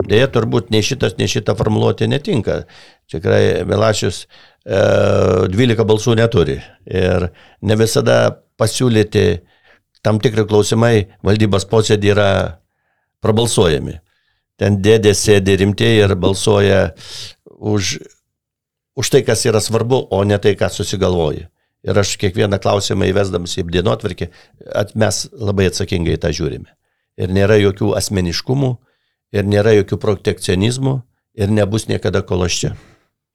dėja, 0.06 0.30
turbūt 0.34 0.70
nei 0.74 0.84
šitas, 0.86 1.16
nei 1.18 1.30
šita 1.30 1.56
formuluotė 1.58 2.08
netinka. 2.10 2.62
Tikrai 3.10 3.66
Milašius 3.66 4.24
e, 4.24 4.28
12 4.70 5.82
balsų 5.86 6.14
neturi 6.20 6.60
ir 6.86 7.30
ne 7.66 7.76
visada 7.78 8.20
pasiūlyti 8.60 9.40
tam 10.04 10.20
tikri 10.22 10.46
klausimai 10.46 11.08
valdybos 11.26 11.66
posėdį 11.70 12.12
yra 12.12 12.30
prabalsuojami. 13.24 13.98
Ten 14.60 14.78
dėdė 14.84 15.14
sėdi 15.16 15.56
rimtieji 15.62 16.04
ir 16.04 16.14
balsuoja 16.20 16.92
už, 17.44 17.96
už 18.96 19.10
tai, 19.12 19.22
kas 19.24 19.42
yra 19.48 19.60
svarbu, 19.64 20.04
o 20.12 20.20
ne 20.24 20.38
tai, 20.38 20.54
ką 20.60 20.68
susigalvoja. 20.72 21.48
Ir 21.80 21.96
aš 21.96 22.18
kiekvieną 22.20 22.60
klausimą 22.60 23.08
įvesdamas 23.08 23.56
į 23.56 23.64
dienotvarkį, 23.72 24.28
mes 25.00 25.20
labai 25.32 25.70
atsakingai 25.70 26.18
tą 26.20 26.28
žiūrime. 26.36 26.68
Ir 27.20 27.32
nėra 27.32 27.56
jokių 27.56 27.94
asmeniškumų, 27.96 28.74
ir 29.32 29.48
nėra 29.48 29.72
jokių 29.78 29.96
protekcionizmų, 30.00 30.98
ir 31.40 31.52
nebus 31.56 31.88
niekada 31.88 32.20
kološčia. 32.20 32.74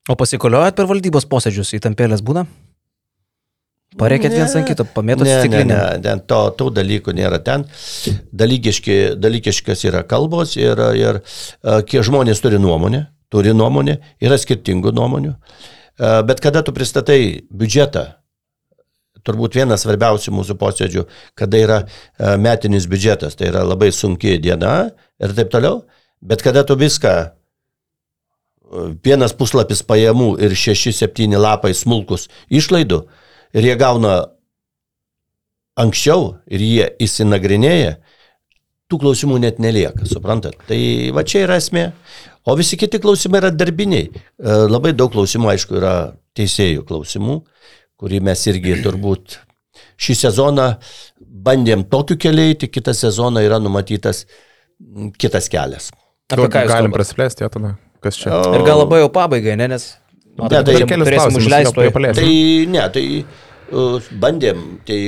O 0.06 0.14
pasikoliojat 0.14 0.78
per 0.78 0.86
valdybos 0.90 1.26
posėdžius, 1.30 1.74
įtampėlės 1.80 2.22
būna? 2.26 2.46
Pareikėt 3.96 4.34
viens 4.36 4.52
ant 4.60 4.68
kito, 4.68 4.84
pamėtot 4.92 5.26
stiklinę. 5.26 5.72
Ne, 5.72 5.78
ne, 6.04 6.16
ne, 6.18 6.24
to, 6.28 6.40
tų 6.60 6.68
dalykų 6.76 7.14
nėra 7.16 7.40
ten. 7.44 7.64
Dalykiški, 8.36 8.98
dalykiškas 9.24 9.86
yra 9.88 10.04
kalbos 10.06 10.58
ir, 10.60 10.82
ir 11.00 11.22
uh, 11.22 11.80
kiek 11.88 12.04
žmonės 12.06 12.44
turi 12.44 12.60
nuomonę, 12.62 13.06
turi 13.32 13.56
nuomonę, 13.56 13.98
yra 14.22 14.38
skirtingų 14.42 14.92
nuomonių. 15.00 15.32
Uh, 15.32 16.20
bet 16.28 16.44
kada 16.44 16.62
tu 16.66 16.76
pristatai 16.76 17.48
biudžetą, 17.48 18.04
turbūt 19.26 19.56
vienas 19.58 19.88
svarbiausių 19.88 20.36
mūsų 20.38 20.58
posėdžių, 20.60 21.06
kada 21.40 21.64
yra 21.64 21.80
uh, 21.88 22.36
metinis 22.42 22.90
biudžetas, 22.92 23.40
tai 23.40 23.48
yra 23.54 23.64
labai 23.66 23.94
sunki 23.96 24.36
diena 24.44 24.92
ir 25.24 25.34
taip 25.40 25.56
toliau, 25.56 25.86
bet 26.20 26.44
kada 26.44 26.68
tu 26.68 26.76
viską 26.78 27.16
vienas 29.06 29.36
puslapis 29.38 29.84
pajamų 29.88 30.36
ir 30.44 30.56
šeši, 30.58 30.94
septyni 30.96 31.40
lapai 31.40 31.74
smulkus 31.76 32.28
išlaidų, 32.50 33.02
ir 33.56 33.70
jie 33.70 33.76
gauna 33.80 34.16
anksčiau 35.80 36.36
ir 36.48 36.64
jie 36.64 36.90
įsinagrinėja, 37.04 37.98
tų 38.92 39.02
klausimų 39.02 39.40
net 39.44 39.60
nelieka, 39.64 40.06
suprantat? 40.10 40.58
Tai 40.70 40.80
va 41.16 41.26
čia 41.28 41.46
yra 41.48 41.60
esmė. 41.62 41.90
O 42.46 42.54
visi 42.58 42.78
kiti 42.78 43.00
klausimai 43.02 43.42
yra 43.42 43.50
darbiniai. 43.50 44.12
E, 44.12 44.58
labai 44.70 44.94
daug 44.94 45.10
klausimų, 45.14 45.50
aišku, 45.56 45.80
yra 45.80 45.96
teisėjų 46.38 46.86
klausimų, 46.86 47.40
kurį 47.98 48.22
mes 48.28 48.44
irgi 48.52 48.78
turbūt 48.86 49.40
šį 50.02 50.18
sezoną 50.20 50.68
bandėm 51.46 51.86
tokiu 51.90 52.20
keliu 52.22 52.46
eiti, 52.52 52.70
kitą 52.70 52.94
sezoną 52.96 53.42
yra 53.46 53.58
numatytas 53.62 54.26
kitas 55.18 55.50
kelias. 55.52 55.90
Apie 56.32 56.48
ką 56.52 56.66
galim 56.70 56.94
prasiplėsti, 56.94 57.48
tada, 57.54 57.76
kas 58.06 58.22
čia? 58.22 58.32
O... 58.38 58.56
Ir 58.56 58.66
gal 58.68 58.84
labai 58.86 59.02
jau 59.02 59.12
pabaigai, 59.14 59.58
ne, 59.60 59.74
nes 59.76 59.94
Ne, 60.36 60.50
tai 60.68 60.82
turėsim 60.84 61.38
užleisti. 61.40 61.90
Tai 61.96 62.30
ne, 62.68 62.84
tai 62.92 63.06
bandėm 64.20 64.62
tai 64.88 65.00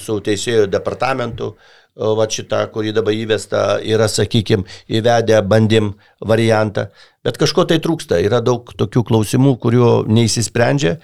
su 0.00 0.18
teisėjų 0.26 0.66
departamentu, 0.72 1.52
va 1.94 2.26
šitą, 2.26 2.64
kurį 2.74 2.90
dabar 2.96 3.14
įvesta, 3.14 3.62
yra, 3.86 4.08
sakykime, 4.10 4.66
įvedę 4.98 5.38
bandym 5.46 5.92
variantą, 6.26 6.88
bet 7.22 7.38
kažko 7.38 7.68
tai 7.70 7.78
trūksta, 7.82 8.18
yra 8.18 8.40
daug 8.42 8.72
tokių 8.74 9.04
klausimų, 9.10 9.54
kuriuo 9.62 9.92
neįsisprendžia, 10.10 10.96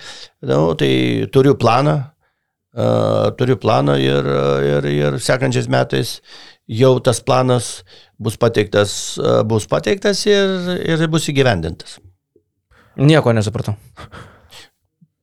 nu, 0.50 0.64
tai 0.80 0.90
turiu 1.30 1.54
planą, 1.54 1.94
uh, 2.74 3.30
turiu 3.38 3.54
planą 3.62 4.00
ir, 4.02 4.32
ir, 4.66 4.90
ir 4.90 5.20
sekančiais 5.22 5.70
metais 5.70 6.18
jau 6.66 6.96
tas 6.98 7.22
planas 7.22 7.70
bus 8.20 8.36
pateiktas, 8.40 8.92
uh, 9.20 9.40
bus 9.48 9.66
pateiktas 9.70 10.22
ir, 10.28 10.76
ir 10.84 11.06
bus 11.12 11.28
įgyvendintas. 11.32 11.98
Nieko 13.00 13.32
nesupratau. 13.32 13.76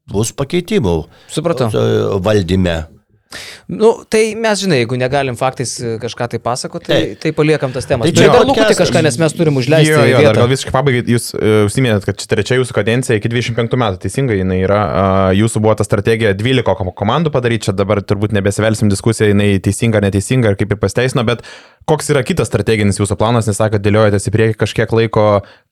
Bus 0.07 0.32
pakeitimų. 0.32 1.02
Supratau. 1.30 1.68
Valdyme. 2.24 2.78
Nu, 3.68 3.90
tai 4.08 4.32
mes, 4.40 4.62
žinai, 4.62 4.80
jeigu 4.82 4.95
negalim 4.99 5.36
faktais 5.36 5.74
e, 5.82 5.95
kažką 5.99 6.30
tai 6.32 6.40
pasakoti, 6.44 6.88
tai, 6.88 6.99
tai 7.20 7.32
paliekam 7.36 7.74
tas 7.76 7.88
temas. 7.90 8.08
Tai 8.08 8.16
čia 8.16 8.30
gal 8.32 8.45
lūkti 8.48 8.78
kažką, 8.80 9.02
nes 9.04 9.18
mes 9.20 9.36
turim 9.36 9.60
užleisti. 9.60 9.91
Jo, 9.91 10.06
jo, 10.08 10.22
dar 10.24 10.40
gal 10.40 10.48
visiškai 10.52 10.74
pabaigai, 10.76 11.02
jūs 11.12 11.30
uh, 11.36 11.66
užsiminėt, 11.68 12.08
kad 12.08 12.22
čia 12.22 12.30
trečia 12.32 12.60
jūsų 12.62 12.78
kadencija 12.78 13.20
iki 13.20 13.32
25 13.34 13.76
metų, 13.84 13.99
teisingai, 14.06 14.40
jinai 14.40 14.62
yra, 14.64 14.82
jūsų 15.36 15.64
buvo 15.66 15.76
ta 15.80 15.88
strategija 15.88 16.32
12 16.38 16.95
komandų 16.95 17.34
padaryti, 17.36 17.68
čia 17.68 17.76
dabar 17.76 17.99
turbūt 17.99 18.36
nebesivelsim 18.38 18.91
diskusiją, 18.94 19.34
jinai 19.34 19.49
teisinga 19.64 19.99
ar 19.99 20.08
neteisinga 20.08 20.54
ir 20.54 20.60
kaip 20.62 20.72
ir 20.72 20.80
pasteisino, 20.80 21.28
bet 21.28 21.44
koks 21.88 22.14
yra 22.16 22.24
kitas 22.28 22.48
strateginis 22.48 23.02
jūsų 23.02 23.20
planas, 23.20 23.52
nes 23.52 23.60
sakot, 23.60 23.84
dėliojatės 23.84 24.30
į 24.30 24.36
priekį 24.38 24.58
kažkiek 24.64 24.95
laiko, 24.95 25.28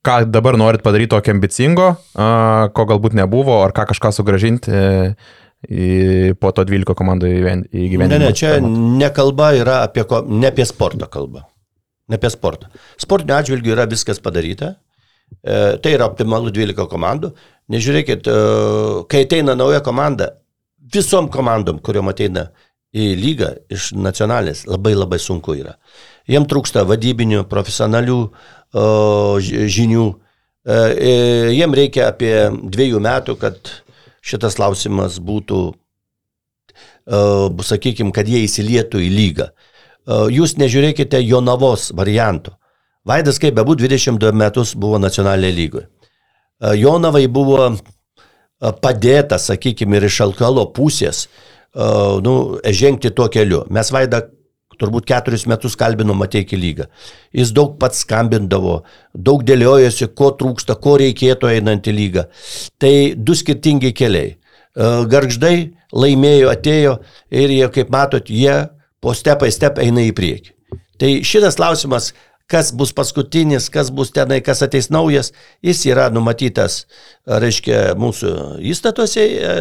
ką 0.06 0.20
dabar 0.28 0.60
norit 0.60 0.84
padaryti 0.84 1.14
tokio 1.16 1.36
ambicingo, 1.36 1.90
ko 2.16 2.88
galbūt 2.92 3.16
nebuvo, 3.16 3.62
ar 3.64 3.76
ką 3.76 3.88
kažką 3.94 4.12
sugražinti. 4.20 4.76
Uh, 4.76 5.42
po 6.40 6.52
to 6.56 6.66
12 6.68 6.96
komandų 6.98 7.30
įgyvendinti. 7.32 8.12
Ne, 8.12 8.20
ne, 8.22 8.32
čia 8.36 8.56
nekalba 8.62 9.52
yra 9.58 9.82
apie, 9.86 10.06
ne 10.30 10.50
apie 10.52 10.66
sportą 10.70 11.10
kalba. 11.12 11.46
Ne 12.10 12.20
apie 12.20 12.30
sportą. 12.30 12.70
Sportinio 13.02 13.38
atžvilgių 13.40 13.74
yra 13.74 13.88
viskas 13.90 14.22
padaryta. 14.22 14.76
E, 15.42 15.78
tai 15.82 15.96
yra 15.96 16.08
optimalu 16.10 16.54
12 16.54 16.88
komandų. 16.92 17.32
Nežiūrėkit, 17.74 18.30
e, 18.30 18.42
kai 19.10 19.26
ateina 19.26 19.56
nauja 19.58 19.82
komanda, 19.86 20.32
visom 20.94 21.30
komandom, 21.34 21.82
kuriuom 21.82 22.12
ateina 22.14 22.50
į 22.96 23.12
lygą 23.20 23.52
iš 23.74 23.92
nacionalinės, 23.98 24.66
labai 24.70 24.94
labai 24.96 25.20
sunku 25.20 25.58
yra. 25.60 25.76
Jiem 26.30 26.48
trūksta 26.50 26.86
vadybinių, 26.88 27.44
profesionalių 27.50 28.20
e, 28.26 28.86
žinių. 29.78 30.06
E, 30.66 30.78
e, 30.78 31.16
jiem 31.58 31.76
reikia 31.78 32.10
apie 32.14 32.34
dviejų 32.54 33.02
metų, 33.06 33.38
kad 33.42 33.74
šitas 34.26 34.58
klausimas 34.58 35.20
būtų, 35.22 35.62
uh, 35.72 37.66
sakykime, 37.70 38.14
kad 38.16 38.30
jie 38.30 38.44
įsilietų 38.48 39.06
į 39.06 39.10
lygą. 39.14 39.50
Uh, 40.06 40.28
jūs 40.34 40.58
nežiūrėkite 40.62 41.22
Jonavos 41.22 41.92
variantų. 41.96 42.58
Vaidas, 43.06 43.38
kaip 43.42 43.54
bebūtų, 43.60 43.86
22 43.86 44.34
metus 44.34 44.74
buvo 44.74 44.98
nacionalinėje 44.98 45.56
lygoje. 45.60 45.86
E, 45.86 46.72
Jonavai 46.80 47.28
buvo 47.32 47.60
e, 47.70 47.76
padėta, 48.82 49.38
sakykime, 49.42 50.00
ir 50.00 50.08
iš 50.10 50.22
Alkalo 50.26 50.66
pusės 50.74 51.26
e, 51.26 51.30
nu, 52.26 52.36
žengti 52.66 53.14
tuo 53.14 53.28
keliu. 53.32 53.62
Mes 53.70 53.92
Vaidą 53.94 54.24
turbūt 54.80 55.08
keturis 55.10 55.46
metus 55.50 55.76
kalbino 55.80 56.16
Mateikį 56.18 56.60
lygą. 56.62 56.88
Jis 57.36 57.52
daug 57.56 57.76
pats 57.82 58.04
skambindavo, 58.06 58.82
daug 59.14 59.44
dėliojosi, 59.48 60.10
ko 60.18 60.32
trūksta, 60.40 60.78
ko 60.82 60.98
reikėtų 61.02 61.52
einant 61.54 61.88
į 61.88 61.96
lygą. 61.96 62.26
Tai 62.82 62.94
du 63.18 63.36
skirtingi 63.38 63.94
keliai. 63.96 64.36
Garždai 64.76 65.72
laimėjo, 65.96 66.52
atėjo 66.52 66.98
ir 67.32 67.54
jie, 67.56 67.68
kaip 67.72 67.92
matot, 67.94 68.28
jie 68.30 68.58
po 69.00 69.14
step 69.16 69.44
by 69.44 69.52
step 69.54 69.80
eina 69.80 70.04
į 70.04 70.12
priekį. 70.18 70.52
Tai 71.00 71.12
šitas 71.28 71.58
klausimas, 71.60 72.14
kas 72.52 72.70
bus 72.78 72.92
paskutinis, 72.94 73.70
kas 73.74 73.90
bus 73.94 74.12
tenai, 74.14 74.38
kas 74.46 74.62
ateis 74.66 74.92
naujas, 74.94 75.32
jis 75.66 75.82
yra 75.90 76.08
numatytas, 76.14 76.84
reiškia, 77.26 77.96
mūsų 77.98 78.34
įstatuose 78.72 79.24
e, 79.26 79.54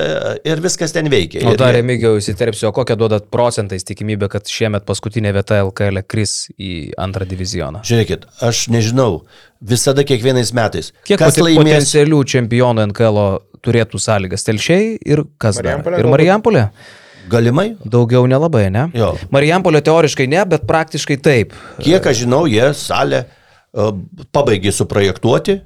ir 0.51 0.61
viskas 0.65 0.93
ten 0.93 1.09
veikia. 1.13 1.47
O 1.49 1.55
dar, 1.61 1.73
Remigiau, 1.77 2.19
įsiterpsiu, 2.21 2.69
o 2.69 2.75
kokią 2.77 2.99
duodat 3.01 3.31
procentais 3.33 3.87
tikimybę, 3.89 4.29
kad 4.33 4.51
šiemet 4.53 4.85
paskutinė 4.89 5.33
vieta 5.37 5.63
LKL 5.65 6.03
kris 6.09 6.37
į 6.59 6.75
antrą 7.01 7.29
divizioną? 7.29 7.81
Žiūrėkit, 7.89 8.29
aš 8.45 8.67
nežinau, 8.75 9.23
visada 9.65 10.05
kiekvienais 10.05 10.53
metais. 10.57 10.93
Kiek 11.09 11.23
kas 11.23 11.41
laimės? 11.41 11.63
potencialių 11.63 12.21
čempionų 12.35 12.91
NKL 12.91 13.23
turėtų 13.65 14.03
sąlygas? 14.03 14.45
Telšiai 14.45 14.99
ir 15.01 15.25
kas 15.41 15.63
dar? 15.63 15.81
Marijampolė 15.81 16.69
Ir 16.69 16.69
galbūt? 16.69 17.01
Galimai? 17.31 17.75
Daugiau 17.85 18.27
nelabai, 18.29 18.67
ne? 18.75 18.87
Jo. 18.97 19.13
Marijampolė 19.35 19.81
teoriškai 19.87 20.27
ne, 20.31 20.43
bet 20.49 20.67
praktiškai 20.69 21.17
taip. 21.25 21.55
Kiek 21.81 22.05
aš 22.11 22.25
žinau, 22.25 22.43
jie 22.51 22.67
salę 22.77 23.25
e, 23.25 23.87
pabaigė 24.35 24.73
suprojektuoti, 24.77 25.59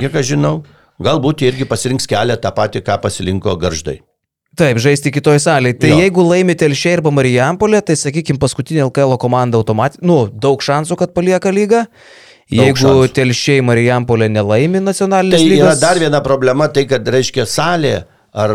kiek 0.00 0.16
aš 0.22 0.32
žinau, 0.34 0.54
galbūt 1.02 1.44
irgi 1.48 1.66
pasirinks 1.68 2.08
kelią 2.10 2.38
tą 2.40 2.52
patį, 2.56 2.82
ką 2.86 2.96
pasirinko 3.04 3.56
garždai. 3.60 3.98
Taip, 4.56 4.76
žaisti 4.84 5.08
kitoje 5.14 5.40
salėje. 5.40 5.78
Tai 5.80 5.88
Jo. 5.94 5.98
jeigu 6.02 6.24
laimi 6.28 6.52
Telšiai 6.60 6.98
arba 6.98 7.08
Marijampolė, 7.16 7.78
tai 7.88 7.94
sakykime, 7.96 8.36
paskutinė 8.40 8.82
LKL 8.90 9.14
komanda 9.20 9.56
automatiškai, 9.56 10.04
nu, 10.04 10.26
daug 10.28 10.60
šansų, 10.60 10.98
kad 11.00 11.14
palieka 11.16 11.48
lygą. 11.48 11.86
Jeigu 12.52 12.76
šansų. 12.82 13.06
Telšiai 13.16 13.62
Marijampolė 13.64 14.28
nelaimi 14.28 14.76
Tai 14.82 14.84
nacionalinės 14.90 15.40
yra 15.40 15.54
lygos. 15.54 15.80
dar 15.80 15.96
viena 16.02 16.20
problema, 16.20 16.68
tai 16.68 16.84
kad 16.90 17.08
reiškia 17.08 17.46
salė 17.48 17.94
ar 18.32 18.52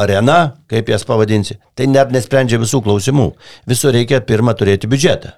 arena, 0.00 0.38
kaip 0.70 0.88
jas 0.88 1.04
pavadinsi, 1.04 1.58
tai 1.76 1.88
net 1.90 2.12
nesprendžia 2.14 2.60
visų 2.60 2.80
klausimų. 2.86 3.30
Visų 3.68 3.92
reikia 3.96 4.22
pirmą 4.24 4.54
turėti 4.56 4.88
biudžetą. 4.90 5.34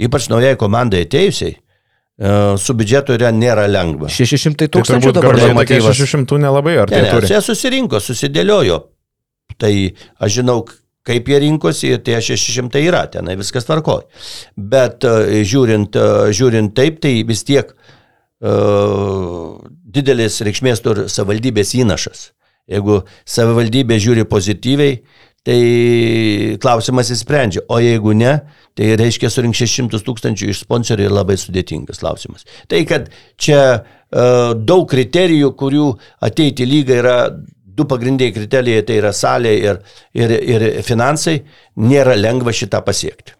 Ypač 0.00 0.30
naujai 0.32 0.54
komandai 0.60 1.02
atėjusiai, 1.04 1.52
e, 1.52 2.34
su 2.56 2.76
biudžetu 2.76 3.18
yra 3.18 3.32
nėra 3.36 3.66
lengva. 3.68 4.08
600 4.08 4.56
Tai 4.64 4.70
tūkstančių 4.78 5.10
turbūt 5.10 5.20
dabar 5.20 5.40
normatyvas. 5.42 6.00
600 6.00 6.40
nelabai, 6.40 6.78
ar 6.80 6.88
Ne, 6.88 6.96
tai 6.96 7.02
ne, 7.04 7.12
turi? 7.12 7.32
jie 7.34 7.42
susirinko, 7.44 8.00
susidėliojo. 8.00 8.80
Tai 9.60 9.72
aš 10.24 10.38
žinau, 10.40 10.62
kaip 11.04 11.28
jie 11.28 11.44
rinkosi 11.44 11.92
ir 11.92 12.02
tie 12.06 12.16
600 12.24 12.80
yra, 12.86 13.04
tenai 13.12 13.36
viskas 13.36 13.68
tvarkoja. 13.68 14.08
Bet 14.56 15.04
e, 15.04 15.44
žiūrint, 15.44 15.92
e, 15.92 16.32
žiūrint 16.32 16.72
taip, 16.72 17.02
tai 17.04 17.18
vis 17.28 17.44
tiek 17.44 17.74
uh, 18.40 19.58
didelės 19.84 20.40
reikšmės 20.46 20.80
turi 20.80 21.08
savivaldybės 21.12 21.74
įnašas. 21.76 22.30
Jeigu 22.70 23.00
savivaldybė 23.28 23.98
žiūri 24.02 24.26
pozityviai, 24.30 25.00
tai 25.46 25.60
klausimas 26.60 27.10
įsprendžia. 27.14 27.64
O 27.72 27.80
jeigu 27.82 28.12
ne, 28.16 28.36
tai 28.78 28.92
reiškia 29.00 29.30
surinkti 29.32 29.66
600 29.66 30.02
tūkstančių 30.06 30.50
iš 30.52 30.64
sponsorių 30.66 31.08
yra 31.08 31.20
labai 31.20 31.38
sudėtingas 31.40 32.02
klausimas. 32.02 32.46
Tai 32.70 32.82
kad 32.88 33.08
čia 33.40 33.62
uh, 33.80 34.52
daug 34.54 34.86
kriterijų, 34.90 35.54
kurių 35.58 35.88
ateiti 36.28 36.66
į 36.66 36.70
lygą 36.74 37.00
yra 37.00 37.16
du 37.80 37.86
pagrindiniai 37.88 38.34
kriterijai, 38.36 38.84
tai 38.86 39.00
yra 39.00 39.12
salė 39.16 39.56
ir, 39.58 39.82
ir, 40.16 40.34
ir 40.54 40.64
finansai, 40.86 41.40
nėra 41.80 42.16
lengva 42.18 42.52
šitą 42.56 42.82
pasiekti. 42.84 43.36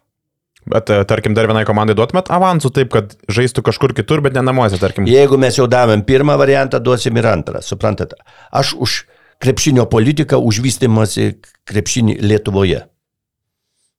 Bet, 0.71 0.91
e, 0.93 1.01
tarkim, 1.09 1.33
dar 1.33 1.47
vienai 1.49 1.63
komandai 1.65 1.95
duotumėt 1.97 2.29
avansų 2.33 2.69
taip, 2.75 2.91
kad 2.93 3.15
žaistų 3.33 3.63
kažkur 3.65 3.95
kitur, 3.97 4.21
bet 4.21 4.35
ne 4.37 4.43
namuose, 4.45 4.77
tarkim. 4.81 5.07
Jeigu 5.09 5.39
mes 5.41 5.57
jau 5.57 5.65
davėm 5.69 6.03
pirmą 6.05 6.37
variantą, 6.37 6.79
duosim 6.83 7.17
ir 7.17 7.27
antrą, 7.31 7.63
suprantate. 7.65 8.19
Aš 8.53 8.75
už 8.77 8.97
krepšinio 9.41 9.87
politiką, 9.89 10.39
už 10.39 10.61
vystimąsi 10.63 11.33
krepšinį 11.67 12.19
Lietuvoje. 12.21 12.85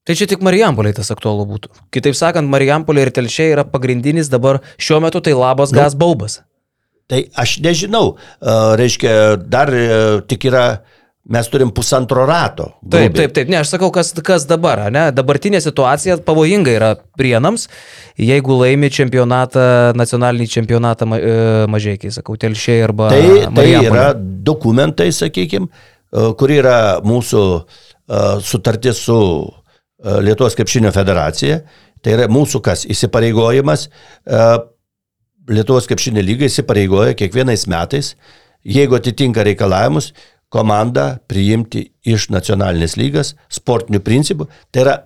Tai 0.02 0.14
čia 0.18 0.26
tik 0.26 0.40
Marijampolė 0.42 0.90
tas 0.96 1.12
aktualu 1.14 1.44
būtų. 1.46 1.70
Kitaip 1.94 2.16
sakant, 2.18 2.50
Marijampolė 2.50 3.04
ir 3.06 3.12
Telšiai 3.14 3.52
yra 3.54 3.62
pagrindinis 3.68 4.30
dabar 4.32 4.58
šiuo 4.74 4.98
metu 5.04 5.22
tai 5.22 5.34
labas 5.38 5.70
Nu. 5.70 5.78
gas 5.78 5.94
baubas. 5.98 6.40
Tai 7.10 7.20
aš 7.38 7.58
nežinau, 7.62 8.16
reiškia, 8.78 9.36
dar 9.36 9.70
e, 9.74 9.86
tik 10.30 10.46
yra, 10.48 10.82
mes 11.24 11.48
turim 11.48 11.70
pusantro 11.70 12.24
rato. 12.26 12.64
Taip, 12.82 13.12
grubiai. 13.12 13.12
taip, 13.14 13.34
taip. 13.36 13.50
Ne, 13.52 13.60
aš 13.62 13.76
sakau, 13.76 13.92
kas, 13.94 14.10
kas 14.26 14.46
dabar, 14.50 14.82
ne? 14.94 15.04
Dabartinė 15.14 15.60
situacija 15.62 16.18
pavojinga 16.26 16.74
yra 16.74 16.90
prienams, 17.18 17.68
jeigu 18.18 18.58
laimi 18.58 18.90
čempionatą, 18.92 19.64
nacionalinį 19.98 20.48
čempionatą 20.50 21.08
e, 21.14 21.32
mažiekiai, 21.70 22.14
sakau, 22.14 22.36
telšiai 22.40 22.82
arba... 22.88 23.12
Tai, 23.14 23.54
tai 23.54 23.68
yra 23.78 24.10
dokumentai, 24.18 25.12
sakykime, 25.14 25.70
kur 26.38 26.52
yra 26.52 26.76
mūsų 27.06 27.44
a, 27.54 27.62
sutartis 28.42 29.06
su 29.06 29.16
a, 29.22 30.18
Lietuvos 30.26 30.58
krepšinio 30.58 30.90
federacija. 30.94 31.62
Tai 32.02 32.16
yra 32.16 32.24
mūsų 32.26 32.58
kas 32.66 32.82
įsipareigojimas. 32.90 33.86
Lietuvos 35.52 35.86
krepšinio 35.86 36.24
lygai 36.26 36.48
įsipareigoja 36.50 37.14
kiekvienais 37.18 37.68
metais, 37.70 38.16
jeigu 38.66 38.98
atitinka 38.98 39.44
reikalavimus, 39.46 40.10
komandą 40.52 41.06
priimti 41.30 41.86
iš 42.04 42.28
nacionalinės 42.34 42.96
lygas 43.00 43.34
sportinių 43.52 44.02
principų. 44.04 44.48
Tai 44.70 44.84
yra 44.86 44.96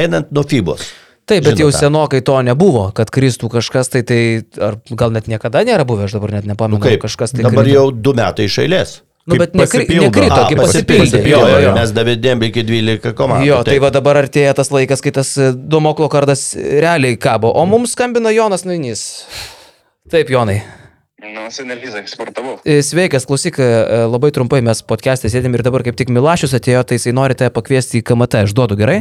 einant 0.00 0.30
nuo 0.34 0.42
FIBOS. 0.48 0.86
Taip, 1.24 1.40
bet 1.46 1.54
Žinot 1.56 1.60
jau 1.62 1.70
senokai 1.72 2.20
to 2.20 2.34
nebuvo, 2.44 2.88
kad 2.96 3.08
kristų 3.12 3.48
kažkas, 3.54 3.88
tai 3.88 4.02
tai 4.04 4.18
ar 4.60 4.74
gal 4.92 5.12
net 5.14 5.24
niekada 5.30 5.62
nėra 5.64 5.86
buvę, 5.88 6.04
aš 6.04 6.18
dabar 6.18 6.34
net 6.36 6.44
nepamenu, 6.50 6.76
Nu 6.76 6.84
Kaip? 6.84 7.00
kažkas 7.06 7.32
tai 7.32 7.46
Dabar 7.46 7.64
krito. 7.64 7.78
jau 7.78 7.86
du 7.96 8.12
metai 8.12 8.44
iš 8.50 8.58
eilės. 8.60 8.92
Nu, 9.24 9.38
bet 9.40 9.54
nekri, 9.56 9.86
nekrito, 9.88 10.36
kaip 10.50 10.58
pasipildė. 10.60 11.22
Jo, 11.24 11.38
Jo, 11.48 11.60
jo. 11.64 11.70
Mes 11.78 11.94
davėdėm 11.96 12.42
iki 12.50 12.60
12 12.68 13.14
komandų. 13.16 13.46
Jo, 13.48 13.62
tai 13.64 13.78
va 13.80 13.88
dabar 13.94 14.18
artėja 14.20 14.52
tas 14.58 14.68
laikas, 14.68 15.00
kai 15.00 15.14
tas 15.16 15.30
e, 15.40 15.46
domoklo 15.56 16.10
kardas 16.12 16.50
realiai 16.60 17.16
kabo. 17.16 17.48
O 17.56 17.64
mums 17.64 17.96
skambina 17.96 18.28
Jonas 18.36 18.66
Nainys. 18.68 19.24
Taip, 20.12 20.28
Jonai. 20.28 20.58
Nu, 21.32 21.50
senelizai, 21.50 22.02
sportavau. 22.06 22.58
E, 22.64 22.82
Sveikas, 22.82 23.24
klausyk, 23.24 23.56
e, 23.58 24.00
labai 24.10 24.28
trumpai 24.34 24.60
mes 24.64 24.82
podcast'e 24.84 25.30
sėdėm 25.32 25.56
ir 25.56 25.62
dabar 25.64 25.84
kaip 25.86 25.96
tik 25.96 26.10
Milašius 26.12 26.52
atėjo, 26.58 26.82
tai 26.84 26.98
jisai 26.98 27.14
norite 27.16 27.48
pakviesti 27.54 28.02
į 28.02 28.04
KMT, 28.10 28.42
aš 28.44 28.52
duodu 28.56 28.76
gerai? 28.76 28.98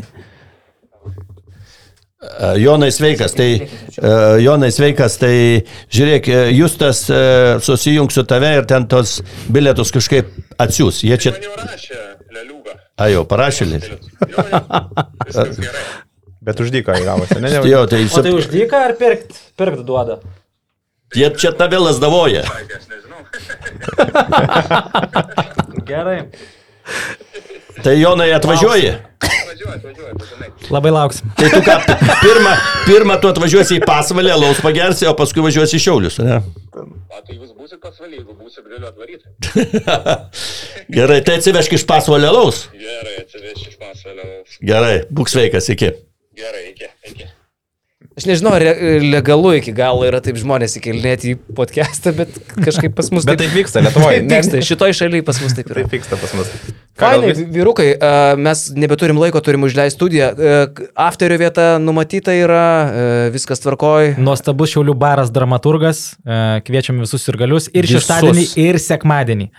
E, 2.23 2.53
Jonai 2.63 2.91
sveikas, 2.95 3.35
tai, 3.35 3.49
e, 3.59 4.13
Jonai 4.45 4.71
sveikas, 4.71 5.17
tai 5.19 5.33
žiūrėk, 5.91 6.29
e, 6.31 6.45
Justas 6.55 7.03
e, 7.11 7.19
susijungs 7.65 8.15
su 8.15 8.23
tave 8.29 8.53
ir 8.61 8.69
ten 8.69 8.87
tos 8.87 9.17
bilietus 9.51 9.91
kažkaip 9.95 10.31
atsiūs. 10.63 11.01
Jie 11.03 11.17
čia, 11.19 11.35
a 12.95 13.09
jau, 13.11 13.25
parašė. 13.27 13.67
gerai. 15.33 15.83
Bet 16.43 16.59
uždyka 16.59 16.95
įgavosi, 16.99 17.39
ne? 17.39 17.51
ne? 17.51 17.59
Jo, 17.67 17.83
tai, 17.87 18.03
O 18.07 18.23
tai 18.23 18.33
už 18.35 18.49
dyką 18.51 18.79
ar 18.89 18.95
pirkt, 18.99 19.35
pirkt 19.59 19.83
duoda? 19.87 20.19
Jie 21.15 21.29
čia 21.37 21.53
tave 21.57 21.79
lasdavoja. 21.81 22.43
Aš 22.47 22.89
nežinau. 22.91 23.21
Gerai. 25.87 26.19
Tai 27.83 27.95
Jonai 27.99 28.31
atvažiuoji. 28.35 28.93
Važiuoju, 29.23 29.79
važiuoju, 29.83 30.15
būtinai. 30.19 30.49
Labai 30.73 30.91
lauksim. 30.93 31.31
Tai 31.39 31.49
tu 31.51 31.61
ką, 31.65 31.75
pirmą, 32.21 32.53
pirmą 32.87 33.17
tu 33.21 33.29
atvažiuosi 33.31 33.79
į 33.79 33.83
pasvalę, 33.87 34.33
laus 34.39 34.61
pagersi, 34.63 35.07
o 35.09 35.13
paskui 35.17 35.43
važiuosi 35.45 35.79
į 35.79 35.83
Šiaulius. 35.85 36.19
Ne? 36.23 36.39
O 36.77 37.21
tai 37.21 37.37
jūs 37.37 37.51
būsit 37.57 37.81
pasvaly, 37.83 38.19
jeigu 38.19 38.35
būsit, 38.37 38.65
galiu 38.69 38.87
atvaryti. 38.89 39.25
Gerai, 40.97 41.21
tai 41.25 41.39
atsivežk 41.41 41.77
iš 41.79 41.87
pasvalę 41.89 42.31
laus. 42.33 42.65
Gerai, 42.73 43.15
atsivešiu 43.23 43.71
iš 43.71 43.79
pasvalio. 43.81 44.27
Gerai, 44.71 44.97
būk 45.11 45.31
sveikas, 45.33 45.69
iki. 45.73 45.93
Gerai, 46.39 46.67
iki, 46.73 46.91
iki. 47.11 47.29
Aš 48.13 48.27
nežinau, 48.29 48.51
ar 48.53 48.61
re- 48.61 48.99
legalu 49.01 49.55
iki 49.57 49.71
galo 49.73 50.03
yra 50.05 50.19
taip 50.21 50.37
žmonės 50.37 50.75
įkelnėti 50.77 51.31
į 51.33 51.37
podcast'ą, 51.57 52.11
bet 52.13 52.35
kažkaip 52.61 52.93
pas 52.93 53.07
mus 53.09 53.25
Bet 53.25 53.39
taip 53.41 53.53
vyksta 53.55 53.81
Lietuvoje. 53.81 54.19
Taip 54.29 54.43
vyksta, 54.43 54.59
šitoj 54.67 54.93
šalyje 54.99 55.25
pas 55.25 55.39
mus 55.41 55.55
taip 55.57 55.71
yra. 55.71 55.81
Taip 55.81 55.95
vyksta 55.97 56.19
pas 56.21 56.33
mus. 56.37 56.51
Fainai, 57.01 57.31
vyrukai, 57.55 57.87
a, 57.97 58.11
mes 58.37 58.61
nebeturim 58.77 59.17
laiko, 59.17 59.41
turim 59.41 59.65
užleisti 59.65 59.97
studiją. 59.97 60.27
Afterio 60.93 61.39
vieta 61.41 61.65
numatyta 61.81 62.35
yra, 62.37 62.65
viskas 63.33 63.63
tvarkoj. 63.63 64.11
Nuostabus 64.21 64.75
Šiaulių 64.75 64.93
baras 65.01 65.31
dramaturgas, 65.33 66.03
kviečiam 66.67 67.01
visus 67.01 67.25
ir 67.31 67.39
galius 67.41 67.65
ir 67.73 67.87
Visus. 67.89 68.03
šeštadienį, 68.05 68.45
ir 68.61 68.77
sekmadienį. 68.83 69.49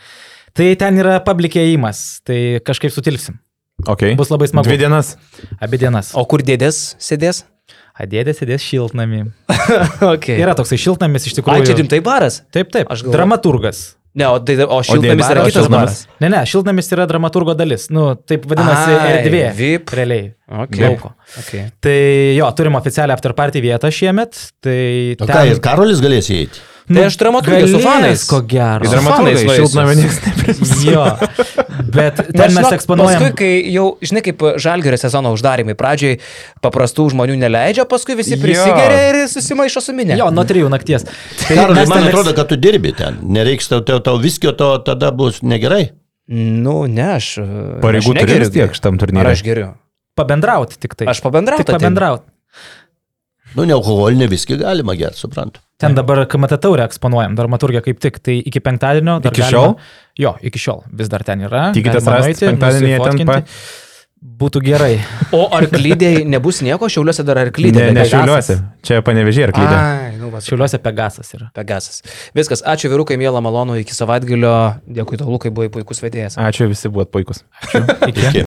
Tai 0.54 0.68
ten 0.78 1.00
yra 1.02 1.16
publikėjimas, 1.26 2.04
tai 2.22 2.38
kažkaip 2.62 2.94
sutilpsim. 2.94 3.40
Okay. 3.90 4.14
Bus 4.14 4.30
labai 4.30 4.46
smagu. 4.46 4.70
Dvi 4.70 4.78
dienas. 4.84 5.16
Abi 5.58 5.82
dienas. 5.82 6.12
O 6.14 6.22
kur 6.30 6.44
dėdės 6.46 6.94
sėdės? 7.02 7.42
Adėdė 7.94 8.32
sėdės 8.34 8.62
šiltnami. 8.66 9.20
okay. 10.14 10.38
Yra 10.42 10.56
toksai 10.58 10.78
šiltnamis 10.82 11.28
iš 11.28 11.34
Ai, 11.34 11.36
tikrųjų. 11.38 11.66
čia 11.68 11.76
rimtai 11.78 12.00
baras? 12.02 12.40
Taip, 12.54 12.72
taip. 12.74 12.88
Aš 12.90 13.04
galvoju- 13.04 13.14
Dramaturgas. 13.14 13.84
Ne, 14.14 14.28
o, 14.30 14.38
tai, 14.46 14.54
o 14.62 14.76
šiltnamis 14.86 15.24
baras, 15.24 15.30
yra 15.34 15.42
o 15.42 15.50
kitas 15.50 15.68
baras. 15.70 15.96
Ne, 16.22 16.28
ne, 16.30 16.40
šiltnamis 16.46 16.90
yra 16.94 17.06
dramaturgo 17.10 17.54
dalis. 17.58 17.88
Nu, 17.90 18.12
taip 18.14 18.44
vadinasi 18.50 18.92
Ai, 18.94 19.08
erdvė. 19.16 19.40
VIP. 19.58 19.94
Realiai. 19.98 20.28
Okay. 20.66 20.84
Lauko. 20.84 21.10
Okay. 21.42 21.64
Tai 21.82 21.96
jo, 22.36 22.50
turim 22.58 22.78
oficialią 22.78 23.16
afterparty 23.16 23.62
vietą 23.64 23.90
šiemet. 23.94 24.38
Tai 24.62 24.78
O 25.18 25.26
ką, 25.30 25.40
ir 25.50 25.58
Karolis 25.64 26.02
galės 26.04 26.30
įeiti? 26.30 26.62
Tai 26.84 27.04
aš 27.08 27.14
dramaturgė 27.16 27.68
su 27.72 27.78
fanais. 27.80 28.22
Ko 28.28 28.42
gero. 28.44 28.84
Nueisiu. 28.84 29.68
niekas 29.96 30.18
neprims. 30.26 30.72
Jo. 30.84 31.04
Bet 31.94 32.18
ten 32.18 32.26
Bet, 32.28 32.42
mes 32.42 32.58
žinok, 32.58 32.74
eksponuojam. 32.76 33.22
Paskui, 33.22 33.36
kai 33.38 33.72
jau, 33.72 33.86
žinai, 34.04 34.22
kaip 34.26 34.44
žalgerio 34.60 34.98
sezono 35.00 35.32
uždarimai, 35.32 35.76
pradžiai 35.78 36.18
paprastų 36.64 37.06
žmonių 37.14 37.38
neleidžia, 37.40 37.86
paskui 37.88 38.18
visi 38.18 38.36
Jo. 38.36 38.42
prisigeria 38.42 39.00
ir 39.14 39.20
susimaišo 39.32 39.80
su 39.80 39.94
minė. 39.96 40.18
Jo, 40.20 40.28
nuo 40.34 40.44
trijų 40.44 40.68
nakties. 40.72 41.06
Tai 41.46 41.56
Karolis, 41.56 41.80
mes 41.80 41.94
man 41.94 42.08
atrodo, 42.10 42.34
kad 42.36 42.52
tu 42.52 42.60
dirbi 42.60 42.92
ten. 42.96 43.16
Nereiks 43.22 43.70
tau, 43.72 43.80
tau, 43.80 44.02
tau 44.04 44.20
viskio, 44.20 44.52
to 44.52 44.74
tada 44.84 45.08
bus 45.16 45.40
negerai. 45.40 45.86
Nu, 46.28 46.84
ne, 46.84 47.14
aš. 47.16 47.38
Pareigų 47.84 48.12
aš 48.12 48.12
turi 48.12 48.20
negeriu. 48.26 48.44
vis 48.44 48.54
tiek 48.54 48.76
šitam 48.76 49.00
Ar 49.00 49.04
turnyre. 49.06 49.32
aš 49.32 49.42
geriu? 49.46 49.72
pabendrauti 50.14 50.78
tik 50.78 50.94
tai. 50.94 51.08
Aš 51.10 51.20
pabendrauti. 51.24 51.64
Tik 51.64 51.74
pabendrauti. 51.74 52.28
Nu, 53.54 53.62
nealkoholinė 53.70 54.26
viskį 54.32 54.58
galima 54.64 54.96
gerti, 54.98 55.20
suprantu. 55.22 55.60
Ten 55.78 55.94
dabar 55.94 56.24
KMT 56.30 56.56
taurę 56.62 56.84
eksponuojam, 56.88 57.34
dramaturgija 57.38 57.82
kaip 57.84 57.98
tik, 58.02 58.18
tai 58.24 58.38
iki 58.46 58.60
penktadienio. 58.62 59.20
dar 59.22 59.32
Iki 59.34 59.42
galima- 59.42 59.50
šiol? 59.50 59.74
Jo, 60.18 60.34
iki 60.42 60.58
šiol 60.58 60.82
vis 60.90 61.08
dar 61.12 61.22
ten 61.26 61.40
yra. 61.46 61.72
Tikitės 61.74 62.06
rasti 62.10 62.46
penktadienį 62.46 62.92
jie 62.92 62.98
ten 63.02 63.18
nusifotkinti. 63.18 63.82
Būtų 64.24 64.62
gerai. 64.64 64.94
O 65.36 65.42
arklydėje 65.52 66.22
nebus 66.34 66.62
nieko, 66.64 66.88
šiauliuose 66.88 67.26
dar 67.28 67.36
arklydė. 67.42 67.76
Ne, 67.76 67.90
ne 67.92 68.00
Pegasas. 68.00 68.12
šiauliuosi. 68.14 68.56
Čia 68.88 69.02
panevežė 69.04 69.42
ir 69.48 69.52
klydė. 69.52 69.74
Ai, 69.76 70.14
nu, 70.16 70.30
va, 70.32 70.40
Šiauliuose 70.40 70.80
Pegasas 70.80 71.28
yra. 71.36 71.50
Pegasas. 71.54 72.00
Viskas, 72.34 72.62
ačiū 72.64 72.88
vyrukai, 72.94 73.18
mėla 73.20 73.42
malonu, 73.44 73.76
iki 73.82 73.92
savaitgalio. 73.92 74.54
Dėkui 74.88 75.20
tau, 75.20 75.28
Lukai, 75.28 75.52
buvai 75.52 75.68
puikus 75.68 76.00
vedėjas. 76.00 76.38
Ačiū, 76.40 76.70
visi 76.72 76.88
buvot 76.88 77.12
puikus. 77.12 77.44
Iki. 78.08 78.46